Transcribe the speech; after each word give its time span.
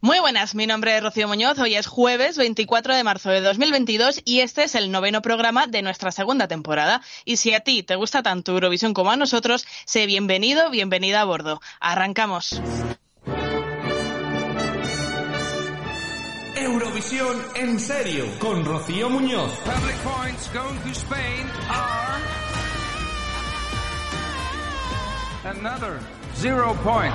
Muy 0.00 0.20
buenas, 0.20 0.54
mi 0.54 0.68
nombre 0.68 0.96
es 0.96 1.02
Rocío 1.02 1.26
Muñoz, 1.26 1.58
hoy 1.58 1.74
es 1.74 1.88
jueves 1.88 2.38
24 2.38 2.94
de 2.94 3.02
marzo 3.02 3.30
de 3.30 3.40
2022 3.40 4.22
y 4.24 4.40
este 4.40 4.62
es 4.62 4.76
el 4.76 4.92
noveno 4.92 5.22
programa 5.22 5.66
de 5.66 5.82
nuestra 5.82 6.12
segunda 6.12 6.46
temporada. 6.46 7.02
Y 7.24 7.38
si 7.38 7.52
a 7.52 7.60
ti 7.60 7.82
te 7.82 7.96
gusta 7.96 8.22
tanto 8.22 8.52
Eurovisión 8.52 8.94
como 8.94 9.10
a 9.10 9.16
nosotros, 9.16 9.66
sé 9.86 10.06
bienvenido, 10.06 10.70
bienvenida 10.70 11.22
a 11.22 11.24
bordo. 11.24 11.60
Arrancamos. 11.80 12.62
Eurovisión 16.54 17.42
en 17.56 17.80
serio 17.80 18.26
con 18.38 18.64
Rocío 18.64 19.10
Muñoz. 19.10 19.50
Public 19.64 19.96
points 20.04 20.48
going 20.52 20.78
to 20.82 20.90
Spain 20.90 21.44
are 21.68 22.22
another 25.56 25.98
zero 26.36 26.76
point. 26.84 27.12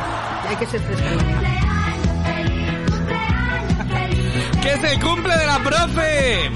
Hay 0.49 0.57
que 0.57 0.65
ser. 0.65 0.81
¡Que 4.63 4.73
es 4.73 4.83
el 4.93 4.99
cumple 5.01 5.35
de 5.37 5.45
la 5.45 5.59
profe! 5.59 6.49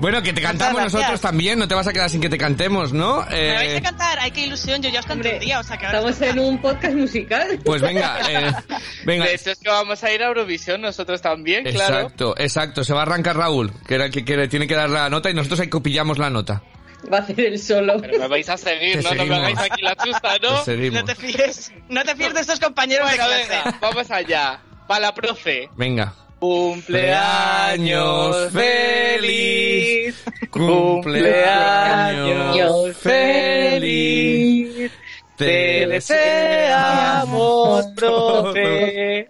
Bueno, 0.00 0.20
que 0.20 0.32
te 0.32 0.40
cantamos 0.42 0.74
gracias. 0.80 0.94
nosotros 0.94 1.20
también, 1.20 1.58
no 1.60 1.68
te 1.68 1.76
vas 1.76 1.86
a 1.86 1.92
quedar 1.92 2.10
sin 2.10 2.20
que 2.20 2.28
te 2.28 2.36
cantemos, 2.36 2.92
¿no? 2.92 3.24
Me 3.30 3.54
vais 3.54 3.70
Eh, 3.74 3.76
a 3.76 3.82
cantar, 3.82 4.18
hay 4.18 4.32
que 4.32 4.46
ilusión, 4.46 4.82
yo 4.82 4.88
ya 4.90 4.98
os 4.98 5.06
canté 5.06 5.28
Hombre, 5.28 5.34
un 5.38 5.44
día, 5.46 5.60
o 5.60 5.62
sea 5.62 5.76
que 5.76 5.86
ahora 5.86 5.98
Estamos 5.98 6.22
en 6.22 6.38
un 6.40 6.58
podcast 6.60 6.94
musical. 6.96 7.60
pues 7.64 7.80
venga, 7.82 8.18
eh, 8.28 8.52
venga. 9.06 9.26
De 9.26 9.34
hecho 9.34 9.52
es 9.52 9.58
que 9.60 9.68
vamos 9.70 10.02
a 10.02 10.10
ir 10.12 10.20
a 10.22 10.26
Eurovisión 10.26 10.80
nosotros 10.80 11.22
también, 11.22 11.62
claro. 11.64 11.94
Exacto, 11.98 12.34
exacto. 12.36 12.82
Se 12.82 12.92
va 12.92 13.00
a 13.00 13.02
arrancar 13.02 13.36
Raúl, 13.36 13.72
que 13.86 13.94
era 13.94 14.06
el 14.06 14.10
que 14.10 14.24
quiere, 14.24 14.48
tiene 14.48 14.66
que 14.66 14.74
dar 14.74 14.90
la 14.90 15.08
nota 15.08 15.30
y 15.30 15.34
nosotros 15.34 15.60
ahí 15.60 15.68
copillamos 15.68 16.18
la 16.18 16.30
nota. 16.30 16.62
Va 17.10 17.18
a 17.18 17.20
hacer 17.20 17.40
el 17.40 17.58
solo. 17.58 17.96
Pero 18.00 18.18
me 18.18 18.28
vais 18.28 18.48
a 18.48 18.56
seguir, 18.56 19.02
¿no? 19.02 19.14
No 19.14 19.26
me 19.26 19.34
hagáis 19.34 19.58
aquí 19.58 19.82
la 19.82 19.94
chusta, 19.96 20.38
¿no? 20.42 20.62
Te 20.62 20.90
no 20.90 21.04
te 21.04 21.14
fíes, 21.14 21.72
no 21.88 22.04
te 22.04 22.14
fíes 22.14 22.34
de 22.34 22.40
estos 22.40 22.60
compañeros 22.60 23.10
Venga, 23.10 23.28
de 23.28 23.44
clase. 23.44 23.62
venga, 23.64 23.78
vamos 23.80 24.10
allá. 24.10 24.60
Para 24.86 25.00
la 25.00 25.14
profe. 25.14 25.68
Venga. 25.76 26.14
Cumpleaños 26.38 28.52
feliz. 28.52 30.22
Cumpleaños 30.50 32.96
feliz. 32.96 34.90
Te 35.36 35.86
deseamos, 35.88 37.86
profe. 37.96 39.26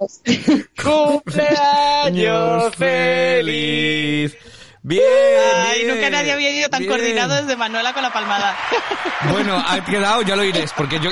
Cumpleaños 0.82 2.74
feliz. 2.76 4.36
Bien. 4.82 5.02
Ay, 5.68 5.84
bien, 5.84 5.94
nunca 5.94 6.10
nadie 6.10 6.32
había 6.32 6.50
ido 6.50 6.68
tan 6.68 6.80
bien. 6.80 6.90
coordinado 6.90 7.36
desde 7.36 7.56
Manuela 7.56 7.92
con 7.92 8.02
la 8.02 8.12
palmada. 8.12 8.56
Bueno, 9.30 9.62
ha 9.66 9.84
quedado, 9.84 10.22
ya 10.22 10.34
lo 10.34 10.44
iréis, 10.44 10.72
porque 10.72 10.98
yo... 10.98 11.10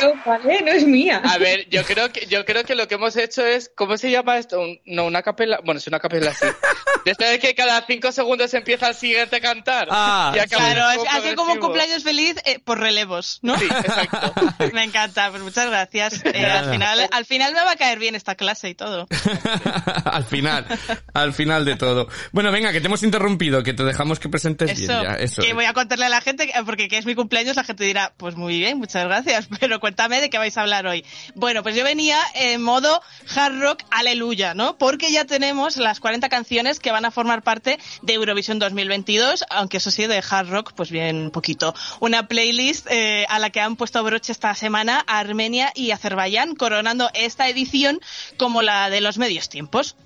No, 0.00 0.12
vale, 0.24 0.62
no 0.62 0.72
es 0.72 0.84
mía. 0.86 1.20
A 1.24 1.38
ver, 1.38 1.68
yo 1.70 1.82
creo 1.84 2.12
que 2.12 2.26
yo 2.26 2.44
creo 2.44 2.64
que 2.64 2.74
lo 2.74 2.86
que 2.88 2.94
hemos 2.96 3.16
hecho 3.16 3.44
es, 3.46 3.70
¿cómo 3.74 3.96
se 3.96 4.10
llama 4.10 4.38
esto? 4.38 4.60
Un- 4.60 4.80
no, 4.86 5.04
una 5.06 5.22
capela, 5.22 5.60
bueno, 5.64 5.78
es 5.78 5.86
una 5.86 5.98
capela 6.00 6.30
así. 6.30 6.46
Desde 7.04 7.38
que 7.38 7.54
cada 7.54 7.84
cinco 7.86 8.12
segundos 8.12 8.52
empieza 8.54 8.88
el 8.88 8.94
siguiente 8.94 9.36
a 9.36 9.40
cantar. 9.40 9.88
Ah, 9.90 10.32
Y 10.34 10.48
Claro, 10.48 10.84
así 11.10 11.34
como 11.34 11.52
un 11.52 11.58
cumpleaños 11.60 12.02
feliz 12.02 12.36
eh, 12.44 12.58
por 12.58 12.78
relevos, 12.78 13.38
¿no? 13.42 13.56
Sí, 13.58 13.64
exacto. 13.64 14.32
Me 14.72 14.84
encanta, 14.84 15.30
pues 15.30 15.42
muchas 15.42 15.66
gracias. 15.68 16.24
Eh, 16.24 16.44
al, 16.44 16.70
final, 16.70 17.08
al 17.10 17.24
final 17.24 17.54
me 17.54 17.60
va 17.62 17.72
a 17.72 17.76
caer 17.76 17.98
bien 17.98 18.14
esta 18.14 18.34
clase 18.34 18.68
y 18.68 18.74
todo. 18.74 19.06
al 20.04 20.24
final, 20.24 20.66
al 21.14 21.32
final 21.32 21.64
de 21.64 21.76
todo. 21.76 22.08
Bueno, 22.32 22.50
venga, 22.52 22.72
que 22.72 22.80
te 22.80 22.86
hemos 22.86 23.02
interrumpido, 23.02 23.62
que 23.62 23.72
te 23.72 23.84
dejamos 23.84 24.18
que 24.20 24.28
presentes 24.28 24.72
Eso, 24.72 25.00
bien 25.00 25.02
ya. 25.02 25.14
Eso. 25.14 25.42
que 25.42 25.52
voy 25.54 25.64
a 25.64 25.72
contarle 25.72 26.06
a 26.06 26.08
la 26.08 26.20
gente, 26.20 26.46
que- 26.46 26.52
porque 26.64 26.88
que 26.88 26.98
es 26.98 27.06
mi 27.06 27.14
cumpleaños, 27.14 27.56
la 27.56 27.64
gente 27.64 27.84
dirá, 27.84 28.12
pues 28.16 28.34
muy 28.36 28.58
bien, 28.58 28.78
muchas 28.78 29.04
gracias, 29.04 29.48
pero 29.60 29.77
cuéntame 29.80 30.20
de 30.20 30.30
qué 30.30 30.38
vais 30.38 30.56
a 30.56 30.62
hablar 30.62 30.86
hoy. 30.86 31.04
Bueno, 31.34 31.62
pues 31.62 31.76
yo 31.76 31.84
venía 31.84 32.18
en 32.34 32.62
modo 32.62 33.02
hard 33.34 33.60
rock 33.60 33.82
aleluya, 33.90 34.54
¿no? 34.54 34.76
Porque 34.78 35.10
ya 35.12 35.24
tenemos 35.24 35.76
las 35.76 36.00
40 36.00 36.28
canciones 36.28 36.80
que 36.80 36.92
van 36.92 37.04
a 37.04 37.10
formar 37.10 37.42
parte 37.42 37.78
de 38.02 38.12
Eurovisión 38.14 38.58
2022, 38.58 39.44
aunque 39.50 39.78
eso 39.78 39.90
sí, 39.90 40.06
de 40.06 40.22
hard 40.28 40.48
rock, 40.48 40.72
pues 40.74 40.90
bien 40.90 41.30
poquito. 41.30 41.74
Una 42.00 42.28
playlist 42.28 42.86
eh, 42.90 43.26
a 43.28 43.38
la 43.38 43.50
que 43.50 43.60
han 43.60 43.76
puesto 43.76 44.02
broche 44.02 44.32
esta 44.32 44.54
semana 44.54 45.04
Armenia 45.06 45.72
y 45.74 45.90
Azerbaiyán, 45.90 46.54
coronando 46.54 47.10
esta 47.14 47.48
edición 47.48 48.00
como 48.36 48.62
la 48.62 48.90
de 48.90 49.00
los 49.00 49.18
medios 49.18 49.48
tiempos. 49.48 49.96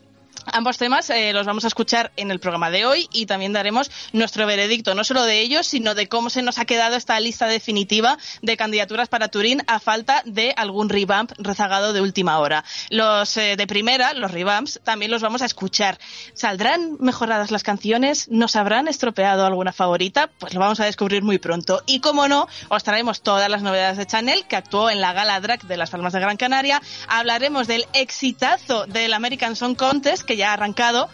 Ambos 0.46 0.78
temas 0.78 1.08
eh, 1.10 1.32
los 1.32 1.46
vamos 1.46 1.64
a 1.64 1.68
escuchar 1.68 2.12
en 2.16 2.30
el 2.30 2.40
programa 2.40 2.70
de 2.70 2.84
hoy 2.84 3.08
y 3.12 3.26
también 3.26 3.52
daremos 3.52 3.90
nuestro 4.12 4.46
veredicto, 4.46 4.94
no 4.94 5.04
solo 5.04 5.22
de 5.22 5.40
ellos, 5.40 5.66
sino 5.66 5.94
de 5.94 6.08
cómo 6.08 6.30
se 6.30 6.42
nos 6.42 6.58
ha 6.58 6.64
quedado 6.64 6.96
esta 6.96 7.18
lista 7.20 7.46
definitiva 7.46 8.18
de 8.42 8.56
candidaturas 8.56 9.08
para 9.08 9.28
Turín 9.28 9.62
a 9.66 9.78
falta 9.78 10.22
de 10.24 10.52
algún 10.56 10.88
revamp 10.88 11.32
rezagado 11.38 11.92
de 11.92 12.00
última 12.00 12.38
hora. 12.38 12.64
Los 12.90 13.36
eh, 13.36 13.56
de 13.56 13.66
primera, 13.66 14.14
los 14.14 14.30
revamps, 14.30 14.80
también 14.84 15.10
los 15.10 15.22
vamos 15.22 15.42
a 15.42 15.46
escuchar. 15.46 15.98
¿Saldrán 16.34 16.96
mejoradas 16.98 17.50
las 17.50 17.62
canciones? 17.62 18.28
¿Nos 18.28 18.56
habrán 18.56 18.88
estropeado 18.88 19.46
alguna 19.46 19.72
favorita? 19.72 20.30
Pues 20.38 20.54
lo 20.54 20.60
vamos 20.60 20.80
a 20.80 20.84
descubrir 20.84 21.22
muy 21.22 21.38
pronto. 21.38 21.82
Y 21.86 22.00
como 22.00 22.28
no, 22.28 22.48
os 22.68 22.82
traemos 22.82 23.22
todas 23.22 23.48
las 23.48 23.62
novedades 23.62 23.96
de 23.96 24.06
Chanel, 24.06 24.46
que 24.46 24.56
actuó 24.56 24.90
en 24.90 25.00
la 25.00 25.12
gala 25.12 25.40
drag 25.40 25.62
de 25.62 25.76
las 25.76 25.90
Palmas 25.90 26.12
de 26.12 26.20
Gran 26.20 26.36
Canaria. 26.36 26.82
Hablaremos 27.08 27.66
del 27.66 27.86
exitazo 27.92 28.86
del 28.86 29.12
American 29.12 29.56
Song 29.56 29.76
Contest, 29.76 30.24
ya 30.36 30.50
ha 30.50 30.54
arrancado. 30.54 31.08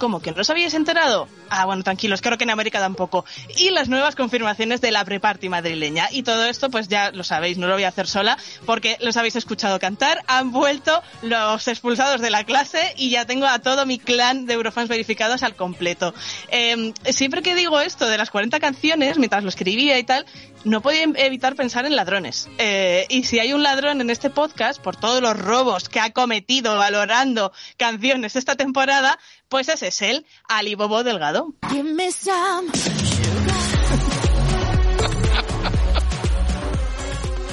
¿Cómo 0.00 0.22
que 0.22 0.32
no 0.32 0.40
os 0.40 0.48
habíais 0.48 0.72
enterado? 0.72 1.28
Ah, 1.50 1.66
bueno, 1.66 1.82
tranquilos, 1.82 2.22
creo 2.22 2.38
que 2.38 2.44
en 2.44 2.50
América 2.50 2.78
tampoco. 2.80 3.26
Y 3.58 3.68
las 3.68 3.90
nuevas 3.90 4.16
confirmaciones 4.16 4.80
de 4.80 4.90
la 4.92 5.04
pre-party 5.04 5.50
madrileña. 5.50 6.08
Y 6.10 6.22
todo 6.22 6.46
esto, 6.46 6.70
pues 6.70 6.88
ya 6.88 7.10
lo 7.10 7.22
sabéis, 7.22 7.58
no 7.58 7.66
lo 7.66 7.74
voy 7.74 7.84
a 7.84 7.88
hacer 7.88 8.06
sola, 8.06 8.38
porque 8.64 8.96
los 9.00 9.18
habéis 9.18 9.36
escuchado 9.36 9.78
cantar. 9.78 10.22
Han 10.26 10.52
vuelto 10.52 11.02
los 11.20 11.68
expulsados 11.68 12.22
de 12.22 12.30
la 12.30 12.44
clase 12.44 12.94
y 12.96 13.10
ya 13.10 13.26
tengo 13.26 13.44
a 13.44 13.58
todo 13.58 13.84
mi 13.84 13.98
clan 13.98 14.46
de 14.46 14.54
Eurofans 14.54 14.88
verificados 14.88 15.42
al 15.42 15.54
completo. 15.54 16.14
Eh, 16.48 16.94
siempre 17.10 17.42
que 17.42 17.54
digo 17.54 17.78
esto 17.82 18.08
de 18.08 18.16
las 18.16 18.30
40 18.30 18.58
canciones, 18.58 19.18
mientras 19.18 19.42
lo 19.42 19.50
escribía 19.50 19.98
y 19.98 20.04
tal, 20.04 20.24
no 20.64 20.80
podía 20.80 21.04
evitar 21.16 21.54
pensar 21.56 21.86
en 21.86 21.96
ladrones. 21.96 22.48
Eh, 22.58 23.06
y 23.08 23.24
si 23.24 23.38
hay 23.38 23.52
un 23.52 23.62
ladrón 23.62 24.00
en 24.00 24.10
este 24.10 24.30
podcast, 24.30 24.80
por 24.80 24.96
todos 24.96 25.20
los 25.22 25.38
robos 25.38 25.88
que 25.88 26.00
ha 26.00 26.10
cometido 26.10 26.76
valorando 26.76 27.52
canciones 27.76 28.36
esta 28.36 28.56
temporada, 28.56 29.18
pues 29.48 29.68
ese 29.68 29.88
es 29.88 30.02
él, 30.02 30.26
Ali 30.48 30.74
Bobo 30.74 31.02
Delgado. 31.02 31.54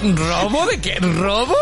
¿Robo 0.03 0.65
de 0.67 0.79
qué? 0.79 0.95
¿Robo? 0.99 1.55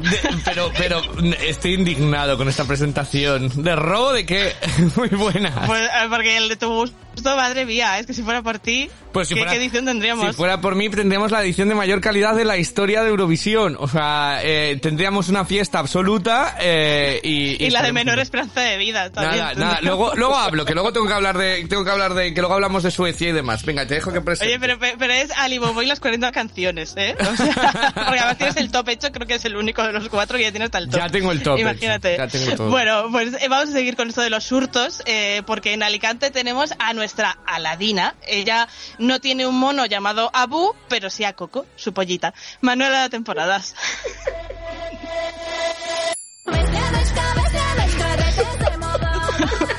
De- 0.00 0.36
pero, 0.44 0.70
pero 0.78 1.02
estoy 1.40 1.74
indignado 1.74 2.36
con 2.38 2.48
esta 2.48 2.64
presentación. 2.64 3.50
¿De 3.64 3.74
robo 3.74 4.12
de 4.12 4.24
qué? 4.24 4.52
Muy 4.96 5.08
buena. 5.08 5.64
Pues, 5.66 5.82
eh, 5.82 6.06
porque 6.08 6.36
el 6.36 6.48
de 6.48 6.56
tu 6.56 6.88
gusto, 7.22 7.36
madre 7.36 7.66
mía, 7.66 7.98
es 7.98 8.06
que 8.06 8.14
si 8.14 8.22
fuera 8.22 8.42
por 8.42 8.58
ti, 8.58 8.90
Pues 9.12 9.28
si 9.28 9.34
¿qué, 9.34 9.40
fuera- 9.40 9.52
qué 9.52 9.58
edición 9.58 9.84
tendríamos? 9.84 10.26
Si 10.28 10.32
fuera 10.32 10.60
por 10.60 10.74
mí, 10.74 10.88
tendríamos 10.88 11.30
la 11.30 11.42
edición 11.42 11.68
de 11.68 11.74
mayor 11.74 12.00
calidad 12.00 12.34
de 12.34 12.44
la 12.44 12.56
historia 12.56 13.02
de 13.02 13.10
Eurovisión. 13.10 13.76
O 13.78 13.88
sea, 13.88 14.40
eh, 14.42 14.78
tendríamos 14.80 15.28
una 15.28 15.44
fiesta 15.44 15.78
absoluta 15.78 16.56
eh, 16.60 17.20
y... 17.22 17.64
y 17.64 17.70
la 17.70 17.82
de 17.82 17.92
menor 17.92 18.18
esperanza 18.18 18.60
de 18.60 18.76
vida 18.78 19.10
también. 19.10 19.44
Nada. 19.58 19.78
Luego, 19.82 20.14
luego 20.16 20.36
hablo, 20.36 20.64
que 20.64 20.74
luego 20.74 20.92
tengo 20.92 21.06
que 21.06 21.12
hablar 21.12 21.36
de, 21.36 21.66
tengo 21.68 21.84
que 21.84 21.90
hablar 21.90 22.14
de, 22.14 22.32
que 22.34 22.40
luego 22.40 22.54
hablamos 22.54 22.82
de 22.82 22.90
Suecia 22.90 23.28
y 23.28 23.32
demás. 23.32 23.64
Venga, 23.64 23.86
te 23.86 23.94
dejo 23.94 24.12
que 24.12 24.20
presente. 24.20 24.54
Oye, 24.54 24.60
pero, 24.60 24.78
pero 24.98 25.12
es 25.12 25.30
Ali 25.36 25.58
Bobo 25.58 25.82
y 25.82 25.86
las 25.86 26.00
40 26.00 26.32
canciones, 26.32 26.94
¿eh? 26.96 27.16
O 27.20 27.36
sea, 27.36 27.92
porque 27.94 28.18
además 28.20 28.38
tienes 28.38 28.56
el 28.56 28.70
top 28.70 28.88
hecho, 28.88 29.12
creo 29.12 29.26
que 29.26 29.34
es 29.34 29.44
el 29.44 29.56
único 29.56 29.82
de 29.82 29.92
los 29.92 30.08
cuatro 30.08 30.36
que 30.38 30.44
ya 30.44 30.50
tiene 30.50 30.66
hasta 30.66 30.78
el 30.78 30.88
top. 30.88 31.00
Ya 31.00 31.08
tengo 31.08 31.32
el 31.32 31.42
top 31.42 31.58
hecho, 31.58 31.62
Imagínate. 31.68 32.16
ya 32.16 32.26
tengo 32.28 32.52
todo. 32.56 32.70
Bueno, 32.70 33.08
pues 33.10 33.34
eh, 33.40 33.48
vamos 33.48 33.68
a 33.70 33.72
seguir 33.72 33.96
con 33.96 34.08
esto 34.08 34.20
de 34.20 34.30
los 34.30 34.50
hurtos, 34.52 35.02
eh, 35.06 35.42
porque 35.46 35.72
en 35.72 35.82
Alicante 35.82 36.30
tenemos 36.30 36.72
a 36.78 36.92
nuestra 36.94 37.09
Aladina. 37.46 38.14
Ella 38.26 38.68
no 38.98 39.20
tiene 39.20 39.46
un 39.46 39.58
mono 39.58 39.86
llamado 39.86 40.30
Abu, 40.32 40.74
pero 40.88 41.10
sí 41.10 41.24
a 41.24 41.34
Coco, 41.34 41.66
su 41.76 41.92
pollita. 41.92 42.34
Manuela 42.60 43.02
de 43.02 43.10
temporadas. 43.10 43.74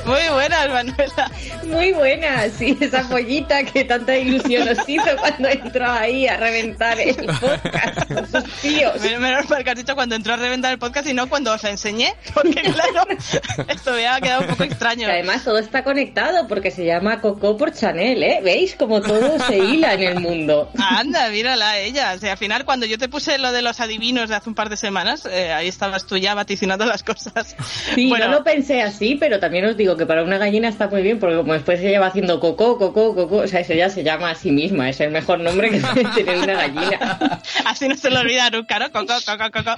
Muy 0.04 0.28
buenas, 0.32 0.68
Manuela. 0.68 1.30
Muy 1.64 1.92
buena, 1.92 2.48
sí, 2.50 2.76
esa 2.80 3.08
pollita 3.08 3.62
que 3.64 3.84
tanta 3.84 4.16
ilusión 4.16 4.66
nos 4.66 4.88
hizo 4.88 5.16
cuando 5.18 5.48
entró 5.48 5.88
ahí 5.90 6.26
a 6.26 6.36
reventar 6.36 6.98
el 6.98 7.14
podcast 7.14 8.12
con 8.12 8.26
sus 8.42 8.52
tíos. 8.60 9.00
Men- 9.00 9.20
Menos 9.22 9.48
mal 9.48 9.62
que 9.62 9.70
has 9.70 9.76
dicho 9.76 9.94
cuando 9.94 10.16
entró 10.16 10.34
a 10.34 10.36
reventar 10.36 10.72
el 10.72 10.78
podcast 10.78 11.06
y 11.08 11.14
no 11.14 11.28
cuando 11.28 11.52
os 11.52 11.62
enseñé, 11.64 12.14
porque 12.34 12.62
claro, 12.62 13.06
esto 13.68 13.92
me 13.92 14.08
ha 14.08 14.20
quedado 14.20 14.42
un 14.42 14.48
poco 14.48 14.64
extraño. 14.64 15.06
Que 15.06 15.12
además 15.12 15.44
todo 15.44 15.58
está 15.58 15.84
conectado 15.84 16.48
porque 16.48 16.70
se 16.72 16.84
llama 16.84 17.20
Coco 17.20 17.56
por 17.56 17.72
Chanel, 17.72 18.22
¿eh? 18.22 18.40
¿Veis 18.42 18.74
cómo 18.76 19.00
todo 19.00 19.38
se 19.46 19.56
hila 19.58 19.94
en 19.94 20.02
el 20.02 20.20
mundo? 20.20 20.70
Anda, 20.78 21.28
mírala 21.30 21.78
ella. 21.78 22.14
O 22.16 22.18
sea, 22.18 22.32
al 22.32 22.38
final, 22.38 22.64
cuando 22.64 22.86
yo 22.86 22.98
te 22.98 23.08
puse 23.08 23.38
lo 23.38 23.52
de 23.52 23.62
los 23.62 23.78
adivinos 23.80 24.28
de 24.28 24.34
hace 24.34 24.48
un 24.48 24.54
par 24.56 24.68
de 24.68 24.76
semanas, 24.76 25.26
eh, 25.30 25.52
ahí 25.52 25.68
estabas 25.68 26.06
tú 26.06 26.16
ya 26.16 26.34
vaticinando 26.34 26.84
las 26.86 27.02
cosas. 27.04 27.54
Sí, 27.94 28.08
bueno, 28.08 28.26
no 28.28 28.38
lo 28.38 28.44
pensé 28.44 28.82
así, 28.82 29.14
pero 29.14 29.38
también 29.38 29.64
os 29.66 29.76
digo 29.76 29.91
que 29.96 30.06
para 30.06 30.22
una 30.22 30.38
gallina 30.38 30.68
está 30.68 30.88
muy 30.88 31.02
bien 31.02 31.18
porque 31.18 31.36
como 31.36 31.52
después 31.52 31.80
se 31.80 31.88
lleva 31.88 32.06
haciendo 32.06 32.40
coco, 32.40 32.78
coco, 32.78 33.14
coco, 33.14 33.36
o 33.36 33.48
sea, 33.48 33.60
eso 33.60 33.74
ya 33.74 33.90
se 33.90 34.02
llama 34.02 34.30
a 34.30 34.34
sí 34.34 34.50
misma, 34.52 34.88
es 34.88 35.00
el 35.00 35.10
mejor 35.10 35.40
nombre 35.40 35.70
que 35.70 35.80
tener 36.14 36.38
una 36.38 36.54
gallina. 36.54 37.40
así 37.66 37.88
no 37.88 37.96
se 37.96 38.10
le 38.10 38.18
olvida 38.18 38.50
Taruca, 38.50 38.78
¿no? 38.78 38.92
Coco, 38.92 39.14
coco, 39.24 39.50
coco. 39.50 39.74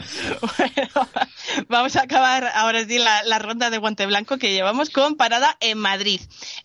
Bueno, 0.56 1.08
vamos 1.68 1.96
a 1.96 2.02
acabar 2.02 2.50
ahora 2.54 2.84
sí 2.84 2.98
la, 2.98 3.22
la 3.24 3.38
ronda 3.38 3.70
de 3.70 3.78
guante 3.78 4.06
blanco 4.06 4.38
que 4.38 4.52
llevamos 4.52 4.90
con 4.90 5.16
parada 5.16 5.56
en 5.60 5.78
Madrid. 5.78 6.20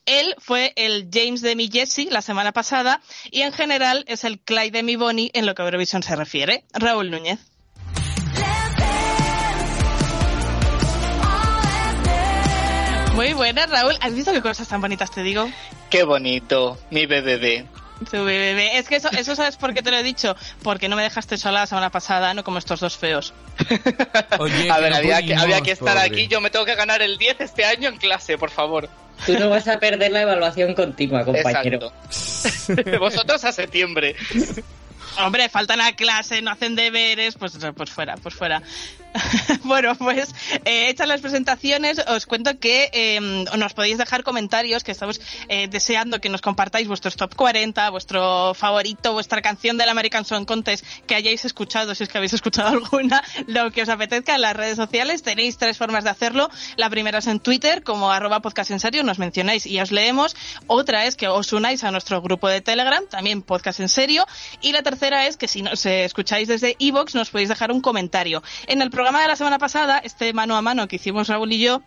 Él 0.05 0.35
fue 0.39 0.73
el 0.75 1.09
James 1.11 1.41
de 1.41 1.55
mi 1.55 1.69
Jesse 1.71 2.07
la 2.09 2.21
semana 2.21 2.51
pasada 2.51 3.01
y 3.31 3.41
en 3.41 3.53
general 3.53 4.03
es 4.07 4.23
el 4.23 4.39
Clyde 4.39 4.71
de 4.71 4.83
mi 4.83 4.95
Bonnie 4.95 5.31
en 5.33 5.45
lo 5.45 5.55
que 5.55 5.61
a 5.61 5.65
Eurovisión 5.65 6.03
se 6.03 6.15
refiere. 6.15 6.65
Raúl 6.73 7.11
Núñez. 7.11 7.48
Muy 13.19 13.33
buenas, 13.33 13.69
Raúl. 13.69 13.97
¿Has 13.99 14.15
visto 14.15 14.31
qué 14.31 14.41
cosas 14.41 14.65
tan 14.69 14.79
bonitas 14.79 15.11
te 15.11 15.21
digo? 15.23 15.51
Qué 15.89 16.03
bonito, 16.03 16.79
mi 16.89 17.05
bebé. 17.05 17.65
Tu 18.09 18.23
bebé. 18.23 18.77
Es 18.77 18.87
que 18.87 18.95
eso, 18.95 19.09
eso 19.11 19.35
sabes 19.35 19.57
por 19.57 19.73
qué 19.73 19.81
te 19.81 19.91
lo 19.91 19.97
he 19.97 20.03
dicho. 20.03 20.37
Porque 20.63 20.87
no 20.87 20.95
me 20.95 21.03
dejaste 21.03 21.37
sola 21.37 21.59
la 21.59 21.67
semana 21.67 21.89
pasada, 21.89 22.33
no 22.33 22.45
como 22.45 22.59
estos 22.59 22.79
dos 22.79 22.95
feos. 22.95 23.33
Oye, 24.39 24.71
A 24.71 24.79
ver, 24.79 24.91
no 24.91 24.95
había, 24.95 25.21
que, 25.21 25.35
había 25.35 25.59
que 25.59 25.71
estar 25.71 25.97
pobre. 25.97 26.07
aquí. 26.07 26.27
Yo 26.29 26.39
me 26.39 26.49
tengo 26.49 26.63
que 26.63 26.75
ganar 26.75 27.01
el 27.01 27.17
10 27.17 27.41
este 27.41 27.65
año 27.65 27.89
en 27.89 27.97
clase, 27.97 28.37
por 28.37 28.51
favor. 28.51 28.87
Tú 29.25 29.37
no 29.37 29.49
vas 29.49 29.67
a 29.67 29.81
perder 29.81 30.13
la 30.13 30.21
evaluación 30.21 30.73
continua, 30.73 31.25
compañero. 31.25 31.91
Exacto. 32.09 32.99
Vosotros 32.99 33.43
a 33.43 33.51
septiembre. 33.51 34.15
Hombre, 35.17 35.49
faltan 35.49 35.81
a 35.81 35.93
clase, 35.93 36.41
no 36.41 36.51
hacen 36.51 36.75
deberes, 36.75 37.35
pues, 37.35 37.57
pues 37.75 37.89
fuera, 37.89 38.15
pues 38.15 38.33
fuera. 38.33 38.61
bueno, 39.63 39.95
pues 39.95 40.33
eh, 40.65 40.89
hechas 40.89 41.07
las 41.07 41.21
presentaciones, 41.21 41.99
os 42.07 42.25
cuento 42.25 42.59
que 42.59 42.89
eh, 42.93 43.19
nos 43.19 43.73
podéis 43.73 43.97
dejar 43.97 44.23
comentarios, 44.23 44.83
que 44.83 44.91
estamos 44.91 45.19
eh, 45.47 45.67
deseando 45.67 46.19
que 46.21 46.29
nos 46.29 46.41
compartáis 46.41 46.87
vuestros 46.87 47.15
top 47.15 47.35
40, 47.35 47.89
vuestro 47.89 48.53
favorito, 48.53 49.13
vuestra 49.13 49.41
canción 49.41 49.77
del 49.77 49.89
American 49.89 50.25
Song 50.25 50.45
Contest 50.45 50.85
que 51.07 51.15
hayáis 51.15 51.45
escuchado, 51.45 51.95
si 51.95 52.03
es 52.03 52.09
que 52.09 52.17
habéis 52.17 52.33
escuchado 52.33 52.69
alguna, 52.69 53.23
lo 53.47 53.71
que 53.71 53.81
os 53.81 53.89
apetezca 53.89 54.35
en 54.35 54.41
las 54.41 54.55
redes 54.55 54.75
sociales. 54.75 55.23
Tenéis 55.23 55.57
tres 55.57 55.77
formas 55.77 56.03
de 56.03 56.11
hacerlo. 56.11 56.49
La 56.77 56.89
primera 56.89 57.19
es 57.19 57.27
en 57.27 57.39
Twitter, 57.39 57.83
como 57.83 58.11
arroba 58.11 58.41
podcast 58.41 58.69
serio, 58.77 59.03
nos 59.03 59.19
mencionáis 59.19 59.65
y 59.65 59.79
os 59.79 59.91
leemos. 59.91 60.35
Otra 60.67 61.05
es 61.05 61.15
que 61.15 61.27
os 61.27 61.51
unáis 61.53 61.83
a 61.83 61.91
nuestro 61.91 62.21
grupo 62.21 62.47
de 62.47 62.61
Telegram, 62.61 63.03
también 63.09 63.41
podcast 63.41 63.79
en 63.79 63.89
serio. 63.89 64.25
Y 64.61 64.71
la 64.71 64.83
tercera 64.83 65.25
es 65.25 65.37
que 65.37 65.47
si 65.47 65.61
nos 65.61 65.85
eh, 65.85 66.05
escucháis 66.05 66.47
desde 66.47 66.75
iVoox 66.77 67.15
nos 67.15 67.29
podéis 67.29 67.49
dejar 67.49 67.71
un 67.71 67.81
comentario. 67.81 68.43
En 68.67 68.81
el 68.81 68.89
programa 68.99 69.21
de 69.21 69.29
la 69.29 69.37
semana 69.37 69.59
pasada, 69.59 69.99
este 69.99 70.33
mano 70.33 70.57
a 70.57 70.61
mano 70.61 70.85
que 70.89 70.97
hicimos 70.97 71.29
Raúl 71.29 71.53
y 71.53 71.59
yo, 71.59 71.81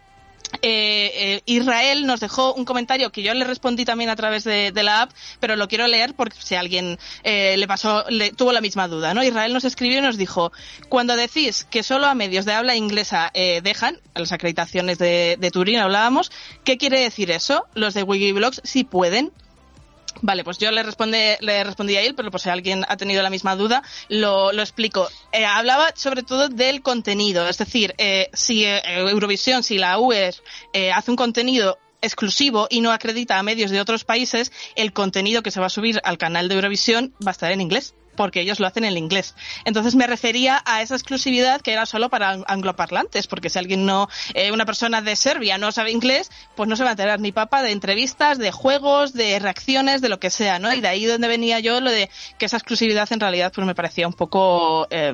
eh, 0.62 1.12
eh, 1.14 1.42
Israel 1.44 2.06
nos 2.06 2.20
dejó 2.20 2.54
un 2.54 2.64
comentario 2.64 3.12
que 3.12 3.22
yo 3.22 3.34
le 3.34 3.44
respondí 3.44 3.84
también 3.84 4.08
a 4.08 4.16
través 4.16 4.44
de, 4.44 4.72
la 4.82 5.02
app, 5.02 5.10
pero 5.38 5.54
lo 5.54 5.68
quiero 5.68 5.86
leer 5.88 6.14
porque 6.14 6.38
si 6.40 6.54
alguien 6.54 6.98
eh, 7.22 7.58
le 7.58 7.68
pasó, 7.68 8.06
le, 8.08 8.32
tuvo 8.32 8.50
la 8.52 8.62
misma 8.62 8.88
duda, 8.88 9.12
¿no? 9.12 9.22
Israel 9.22 9.52
nos 9.52 9.66
escribió 9.66 9.98
y 9.98 10.00
nos 10.00 10.16
dijo, 10.16 10.52
cuando 10.88 11.14
decís 11.14 11.66
que 11.68 11.82
solo 11.82 12.06
a 12.06 12.14
medios 12.14 12.46
de 12.46 12.54
habla 12.54 12.76
inglesa 12.76 13.30
eh, 13.34 13.60
dejan, 13.62 14.00
las 14.14 14.32
acreditaciones 14.32 14.96
de, 14.96 15.36
de 15.38 15.50
Turín 15.50 15.80
hablábamos, 15.80 16.32
¿qué 16.64 16.78
quiere 16.78 16.98
decir 16.98 17.30
eso? 17.30 17.66
Los 17.74 17.92
de 17.92 18.04
Wikiblogs 18.04 18.62
sí 18.64 18.84
pueden. 18.84 19.32
Vale, 20.20 20.44
pues 20.44 20.58
yo 20.58 20.70
le, 20.70 20.82
responde, 20.82 21.38
le 21.40 21.64
respondí 21.64 21.96
a 21.96 22.02
él, 22.02 22.14
pero 22.14 22.30
por 22.30 22.40
si 22.40 22.48
alguien 22.48 22.84
ha 22.88 22.96
tenido 22.96 23.22
la 23.22 23.30
misma 23.30 23.56
duda, 23.56 23.82
lo, 24.08 24.52
lo 24.52 24.62
explico. 24.62 25.08
Eh, 25.32 25.44
hablaba 25.44 25.92
sobre 25.94 26.22
todo 26.22 26.48
del 26.48 26.82
contenido, 26.82 27.48
es 27.48 27.58
decir, 27.58 27.94
eh, 27.98 28.30
si 28.32 28.64
eh, 28.64 28.82
Eurovisión, 28.84 29.62
si 29.62 29.78
la 29.78 29.98
UE 29.98 30.32
eh, 30.72 30.92
hace 30.92 31.10
un 31.10 31.16
contenido 31.16 31.78
exclusivo 32.00 32.66
y 32.70 32.80
no 32.80 32.92
acredita 32.92 33.38
a 33.38 33.42
medios 33.42 33.70
de 33.70 33.80
otros 33.80 34.04
países, 34.04 34.52
el 34.76 34.92
contenido 34.92 35.42
que 35.42 35.50
se 35.50 35.60
va 35.60 35.66
a 35.66 35.70
subir 35.70 36.00
al 36.04 36.18
canal 36.18 36.48
de 36.48 36.56
Eurovisión 36.56 37.14
va 37.24 37.30
a 37.30 37.32
estar 37.32 37.50
en 37.52 37.60
inglés 37.60 37.94
porque 38.16 38.40
ellos 38.40 38.60
lo 38.60 38.66
hacen 38.66 38.84
en 38.84 38.96
inglés. 38.96 39.34
Entonces 39.64 39.94
me 39.94 40.06
refería 40.06 40.62
a 40.64 40.82
esa 40.82 40.94
exclusividad 40.94 41.60
que 41.60 41.72
era 41.72 41.86
solo 41.86 42.08
para 42.10 42.38
angloparlantes, 42.46 43.26
porque 43.26 43.50
si 43.50 43.58
alguien 43.58 43.86
no, 43.86 44.08
eh, 44.34 44.52
una 44.52 44.66
persona 44.66 45.00
de 45.00 45.16
Serbia 45.16 45.58
no 45.58 45.72
sabe 45.72 45.90
inglés, 45.90 46.30
pues 46.54 46.68
no 46.68 46.76
se 46.76 46.82
va 46.82 46.90
a 46.90 46.92
enterar 46.92 47.20
ni 47.20 47.32
papa 47.32 47.62
de 47.62 47.72
entrevistas, 47.72 48.38
de 48.38 48.52
juegos, 48.52 49.12
de 49.12 49.38
reacciones, 49.38 50.00
de 50.00 50.08
lo 50.08 50.20
que 50.20 50.30
sea, 50.30 50.58
¿no? 50.58 50.72
Y 50.72 50.80
de 50.80 50.88
ahí 50.88 51.04
donde 51.04 51.28
venía 51.28 51.60
yo 51.60 51.80
lo 51.80 51.90
de 51.90 52.10
que 52.38 52.46
esa 52.46 52.56
exclusividad 52.56 53.10
en 53.12 53.20
realidad 53.20 53.52
pues 53.54 53.66
me 53.66 53.74
parecía 53.74 54.06
un 54.06 54.14
poco 54.14 54.86
eh, 54.90 55.12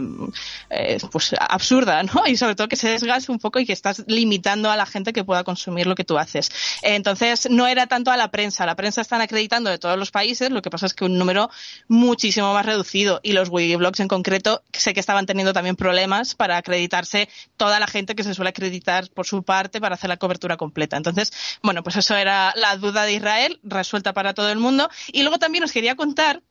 eh, 0.70 0.98
pues 1.10 1.34
absurda, 1.38 2.02
¿no? 2.02 2.26
Y 2.26 2.36
sobre 2.36 2.54
todo 2.54 2.68
que 2.68 2.76
se 2.76 2.88
desgase 2.88 3.30
un 3.30 3.38
poco 3.38 3.58
y 3.58 3.66
que 3.66 3.72
estás 3.72 4.04
limitando 4.06 4.70
a 4.70 4.76
la 4.76 4.86
gente 4.86 5.12
que 5.12 5.24
pueda 5.24 5.44
consumir 5.44 5.86
lo 5.86 5.94
que 5.94 6.04
tú 6.04 6.18
haces. 6.18 6.50
Entonces 6.82 7.48
no 7.50 7.66
era 7.66 7.86
tanto 7.86 8.10
a 8.10 8.16
la 8.16 8.30
prensa, 8.30 8.66
la 8.66 8.76
prensa 8.76 9.00
están 9.00 9.20
acreditando 9.20 9.70
de 9.70 9.78
todos 9.78 9.98
los 9.98 10.10
países, 10.10 10.50
lo 10.50 10.62
que 10.62 10.70
pasa 10.70 10.86
es 10.86 10.94
que 10.94 11.04
un 11.04 11.18
número 11.18 11.50
muchísimo 11.88 12.52
más 12.52 12.66
reducido 12.66 12.87
y 12.94 13.32
los 13.32 13.48
Wikiblogs 13.48 14.00
en 14.00 14.08
concreto 14.08 14.62
sé 14.72 14.94
que 14.94 15.00
estaban 15.00 15.26
teniendo 15.26 15.52
también 15.52 15.76
problemas 15.76 16.34
para 16.34 16.56
acreditarse 16.56 17.28
toda 17.56 17.80
la 17.80 17.86
gente 17.86 18.14
que 18.14 18.24
se 18.24 18.34
suele 18.34 18.50
acreditar 18.50 19.08
por 19.10 19.26
su 19.26 19.42
parte 19.42 19.80
para 19.80 19.94
hacer 19.94 20.08
la 20.08 20.16
cobertura 20.16 20.56
completa. 20.56 20.96
Entonces, 20.96 21.32
bueno, 21.62 21.82
pues 21.82 21.96
eso 21.96 22.16
era 22.16 22.52
la 22.56 22.76
duda 22.76 23.04
de 23.04 23.14
Israel, 23.14 23.60
resuelta 23.62 24.12
para 24.12 24.34
todo 24.34 24.50
el 24.50 24.58
mundo. 24.58 24.88
Y 25.12 25.22
luego 25.22 25.38
también 25.38 25.64
os 25.64 25.72
quería 25.72 25.96
contar 25.96 26.42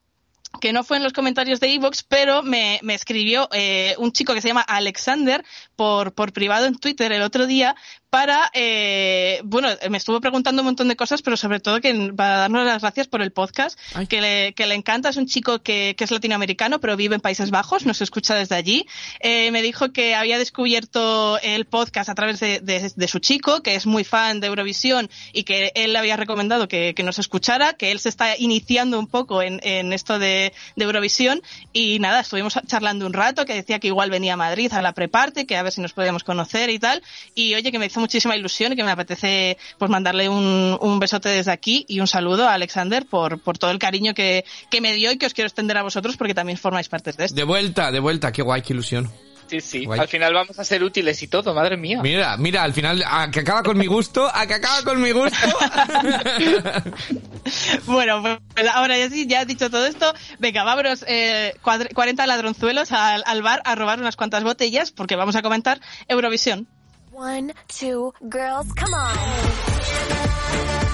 que 0.62 0.74
no 0.74 0.84
fue 0.84 0.98
en 0.98 1.04
los 1.04 1.14
comentarios 1.14 1.60
de 1.60 1.74
Evox, 1.74 2.04
pero 2.04 2.42
me, 2.42 2.80
me 2.82 2.94
escribió 2.94 3.50
eh, 3.52 3.96
un 3.98 4.12
chico 4.12 4.34
que 4.34 4.42
se 4.42 4.48
llama 4.48 4.62
Alexander 4.62 5.44
por, 5.76 6.14
por 6.14 6.34
privado 6.34 6.66
en 6.66 6.78
Twitter 6.78 7.12
el 7.12 7.22
otro 7.22 7.48
día 7.48 7.76
para, 8.18 8.50
eh, 8.56 9.42
bueno, 9.44 9.70
me 9.92 10.00
estuvo 10.00 10.20
preguntando 10.20 10.64
un 10.64 10.66
montón 10.66 10.88
de 10.88 10.96
cosas, 10.96 11.22
pero 11.22 11.38
sobre 11.38 11.60
todo 11.60 11.80
que 11.82 11.94
para 12.16 12.38
darnos 12.38 12.66
las 12.66 12.82
gracias 12.82 13.08
por 13.08 13.22
el 13.22 13.32
podcast, 13.32 13.80
que 14.10 14.22
le, 14.22 14.54
que 14.54 14.66
le 14.66 14.74
encanta. 14.74 15.10
Es 15.10 15.18
un 15.18 15.28
chico 15.28 15.62
que, 15.62 15.94
que 15.96 16.04
es 16.04 16.10
latinoamericano, 16.10 16.80
pero 16.80 16.98
vive 16.98 17.14
en 17.14 17.22
Países 17.22 17.52
Bajos, 17.52 17.86
nos 17.86 18.02
escucha 18.02 18.34
desde 18.34 18.56
allí. 18.56 18.88
Eh, 19.20 19.52
me 19.52 19.62
dijo 19.62 19.94
que 19.94 20.16
había 20.16 20.40
descubierto 20.40 21.38
el 21.44 21.66
podcast 21.66 22.10
a 22.10 22.16
través 22.16 22.40
de, 22.40 22.60
de, 22.60 22.92
de, 22.96 23.08
su 23.08 23.20
chico, 23.20 23.62
que 23.62 23.76
es 23.76 23.86
muy 23.86 24.04
fan 24.04 24.40
de 24.40 24.48
Eurovisión 24.48 25.12
y 25.32 25.44
que 25.44 25.72
él 25.76 25.94
le 25.94 26.00
había 26.00 26.18
recomendado 26.18 26.68
que, 26.68 26.96
que 26.96 27.04
nos 27.04 27.20
escuchara, 27.20 27.74
que 27.74 27.92
él 27.92 28.00
se 28.00 28.10
está 28.10 28.36
iniciando 28.36 28.98
un 28.98 29.06
poco 29.06 29.44
en, 29.44 29.60
en 29.62 29.94
esto 29.94 30.18
de, 30.18 30.54
de 30.76 30.86
Eurovisión 30.86 31.44
y 31.72 32.00
nada, 32.00 32.22
estuvimos 32.22 32.58
charlando 32.66 33.06
un 33.06 33.14
rato, 33.14 33.46
que 33.46 33.54
decía 33.54 33.78
que 33.78 33.90
igual 33.90 34.10
venía 34.10 34.34
a 34.34 34.38
Madrid 34.38 34.74
a 34.74 34.82
la 34.82 34.94
preparte, 34.94 35.46
que 35.46 35.56
a 35.56 35.62
ver 35.62 35.72
si 35.72 35.82
nos 35.82 35.94
podíamos 35.94 36.24
conocer 36.24 36.72
y 36.72 36.80
tal. 36.80 37.04
Y 37.36 37.54
oye, 37.54 37.72
que 37.72 37.78
me 37.78 37.86
hizo 37.86 38.07
muchísima 38.08 38.38
ilusión 38.38 38.72
y 38.72 38.76
que 38.78 38.86
me 38.86 38.92
apetece 38.92 39.58
pues 39.78 39.92
mandarle 39.92 40.30
un, 40.30 40.78
un 40.80 41.00
besote 41.00 41.28
desde 41.28 41.52
aquí 41.52 41.86
y 41.90 42.00
un 42.00 42.08
saludo 42.08 42.48
a 42.48 42.54
Alexander 42.54 43.06
por, 43.06 43.40
por 43.42 43.58
todo 43.58 43.70
el 43.72 43.80
cariño 43.80 44.14
que, 44.14 44.46
que 44.72 44.80
me 44.80 44.94
dio 44.94 45.12
y 45.12 45.18
que 45.18 45.26
os 45.26 45.34
quiero 45.34 45.48
extender 45.48 45.76
a 45.78 45.84
vosotros 45.84 46.16
porque 46.16 46.34
también 46.34 46.58
formáis 46.58 46.88
parte 46.88 47.12
de 47.12 47.26
esto. 47.26 47.36
De 47.36 47.44
vuelta, 47.44 47.92
de 47.92 48.00
vuelta, 48.00 48.32
qué 48.32 48.42
guay, 48.42 48.62
qué 48.62 48.72
ilusión. 48.72 49.12
Sí, 49.48 49.62
sí. 49.62 49.86
Guay. 49.86 50.00
Al 50.00 50.08
final 50.08 50.34
vamos 50.34 50.58
a 50.60 50.64
ser 50.64 50.84
útiles 50.84 51.22
y 51.24 51.28
todo, 51.28 51.54
madre 51.54 51.78
mía. 51.78 52.02
Mira, 52.02 52.36
mira, 52.38 52.64
al 52.64 52.74
final, 52.74 53.04
a 53.06 53.30
que 53.32 53.42
acaba 53.42 53.64
con 53.64 53.78
mi 53.78 53.88
gusto, 53.88 54.30
a 54.34 54.46
que 54.46 54.56
acaba 54.56 54.84
con 54.84 55.02
mi 55.02 55.12
gusto. 55.12 55.38
bueno, 57.86 58.22
pues 58.54 58.68
ahora 58.74 58.98
ya 58.98 59.10
sí, 59.10 59.26
ya 59.28 59.42
he 59.42 59.46
dicho 59.46 59.70
todo 59.70 59.86
esto. 59.86 60.14
Venga, 60.40 60.64
vámonos 60.64 61.04
eh, 61.08 61.56
40 61.62 62.28
ladronzuelos 62.28 62.92
al, 62.92 63.24
al 63.26 63.42
bar 63.42 63.62
a 63.64 63.76
robar 63.76 64.00
unas 64.00 64.16
cuantas 64.16 64.44
botellas 64.44 64.92
porque 64.92 65.16
vamos 65.16 65.36
a 65.36 65.42
comentar 65.42 65.80
Eurovisión. 66.08 66.68
One, 67.18 67.52
two, 67.68 68.14
girls, 68.30 68.72
come 68.74 68.94
on. 68.94 70.87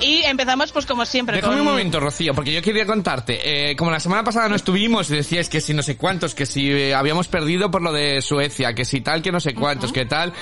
Y 0.00 0.22
empezamos, 0.22 0.72
pues 0.72 0.86
como 0.86 1.04
siempre. 1.04 1.36
Déjame 1.36 1.56
con... 1.56 1.66
un 1.66 1.68
momento, 1.72 2.00
Rocío, 2.00 2.34
porque 2.34 2.52
yo 2.52 2.62
quería 2.62 2.86
contarte. 2.86 3.70
Eh, 3.70 3.76
como 3.76 3.90
la 3.90 4.00
semana 4.00 4.24
pasada 4.24 4.48
no 4.48 4.56
estuvimos 4.56 5.10
y 5.10 5.16
decíais 5.16 5.48
que 5.48 5.60
si 5.60 5.74
no 5.74 5.82
sé 5.82 5.96
cuántos, 5.96 6.34
que 6.34 6.46
si 6.46 6.70
eh, 6.70 6.94
habíamos 6.94 7.28
perdido 7.28 7.70
por 7.70 7.82
lo 7.82 7.92
de 7.92 8.22
Suecia, 8.22 8.74
que 8.74 8.84
si 8.84 9.00
tal, 9.00 9.22
que 9.22 9.32
no 9.32 9.40
sé 9.40 9.54
cuántos, 9.54 9.90
uh 9.90 9.92
-huh. 9.92 9.96
que 9.96 10.06
tal. 10.06 10.32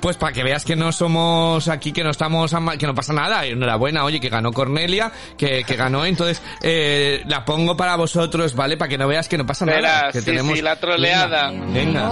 Pues 0.00 0.16
para 0.16 0.32
que 0.32 0.42
veas 0.44 0.64
que 0.64 0.76
no 0.76 0.92
somos 0.92 1.68
aquí, 1.68 1.92
que 1.92 2.04
no 2.04 2.10
estamos, 2.10 2.54
que 2.78 2.86
no 2.86 2.94
pasa 2.94 3.12
nada. 3.12 3.44
Enhorabuena, 3.46 4.04
oye, 4.04 4.20
que 4.20 4.28
ganó 4.28 4.52
Cornelia, 4.52 5.12
que, 5.36 5.64
que 5.64 5.76
ganó. 5.76 6.04
Entonces, 6.04 6.42
eh, 6.62 7.22
la 7.26 7.44
pongo 7.44 7.76
para 7.76 7.96
vosotros, 7.96 8.54
¿vale? 8.54 8.76
Para 8.76 8.88
que 8.88 8.98
no 8.98 9.08
veas 9.08 9.28
que 9.28 9.38
no 9.38 9.46
pasa 9.46 9.64
Verás, 9.64 9.82
nada. 9.82 10.12
Que 10.12 10.20
sí, 10.20 10.24
tenemos... 10.26 10.56
sí, 10.56 10.62
la 10.62 10.76
troleada. 10.76 11.50
Venga. 11.50 12.08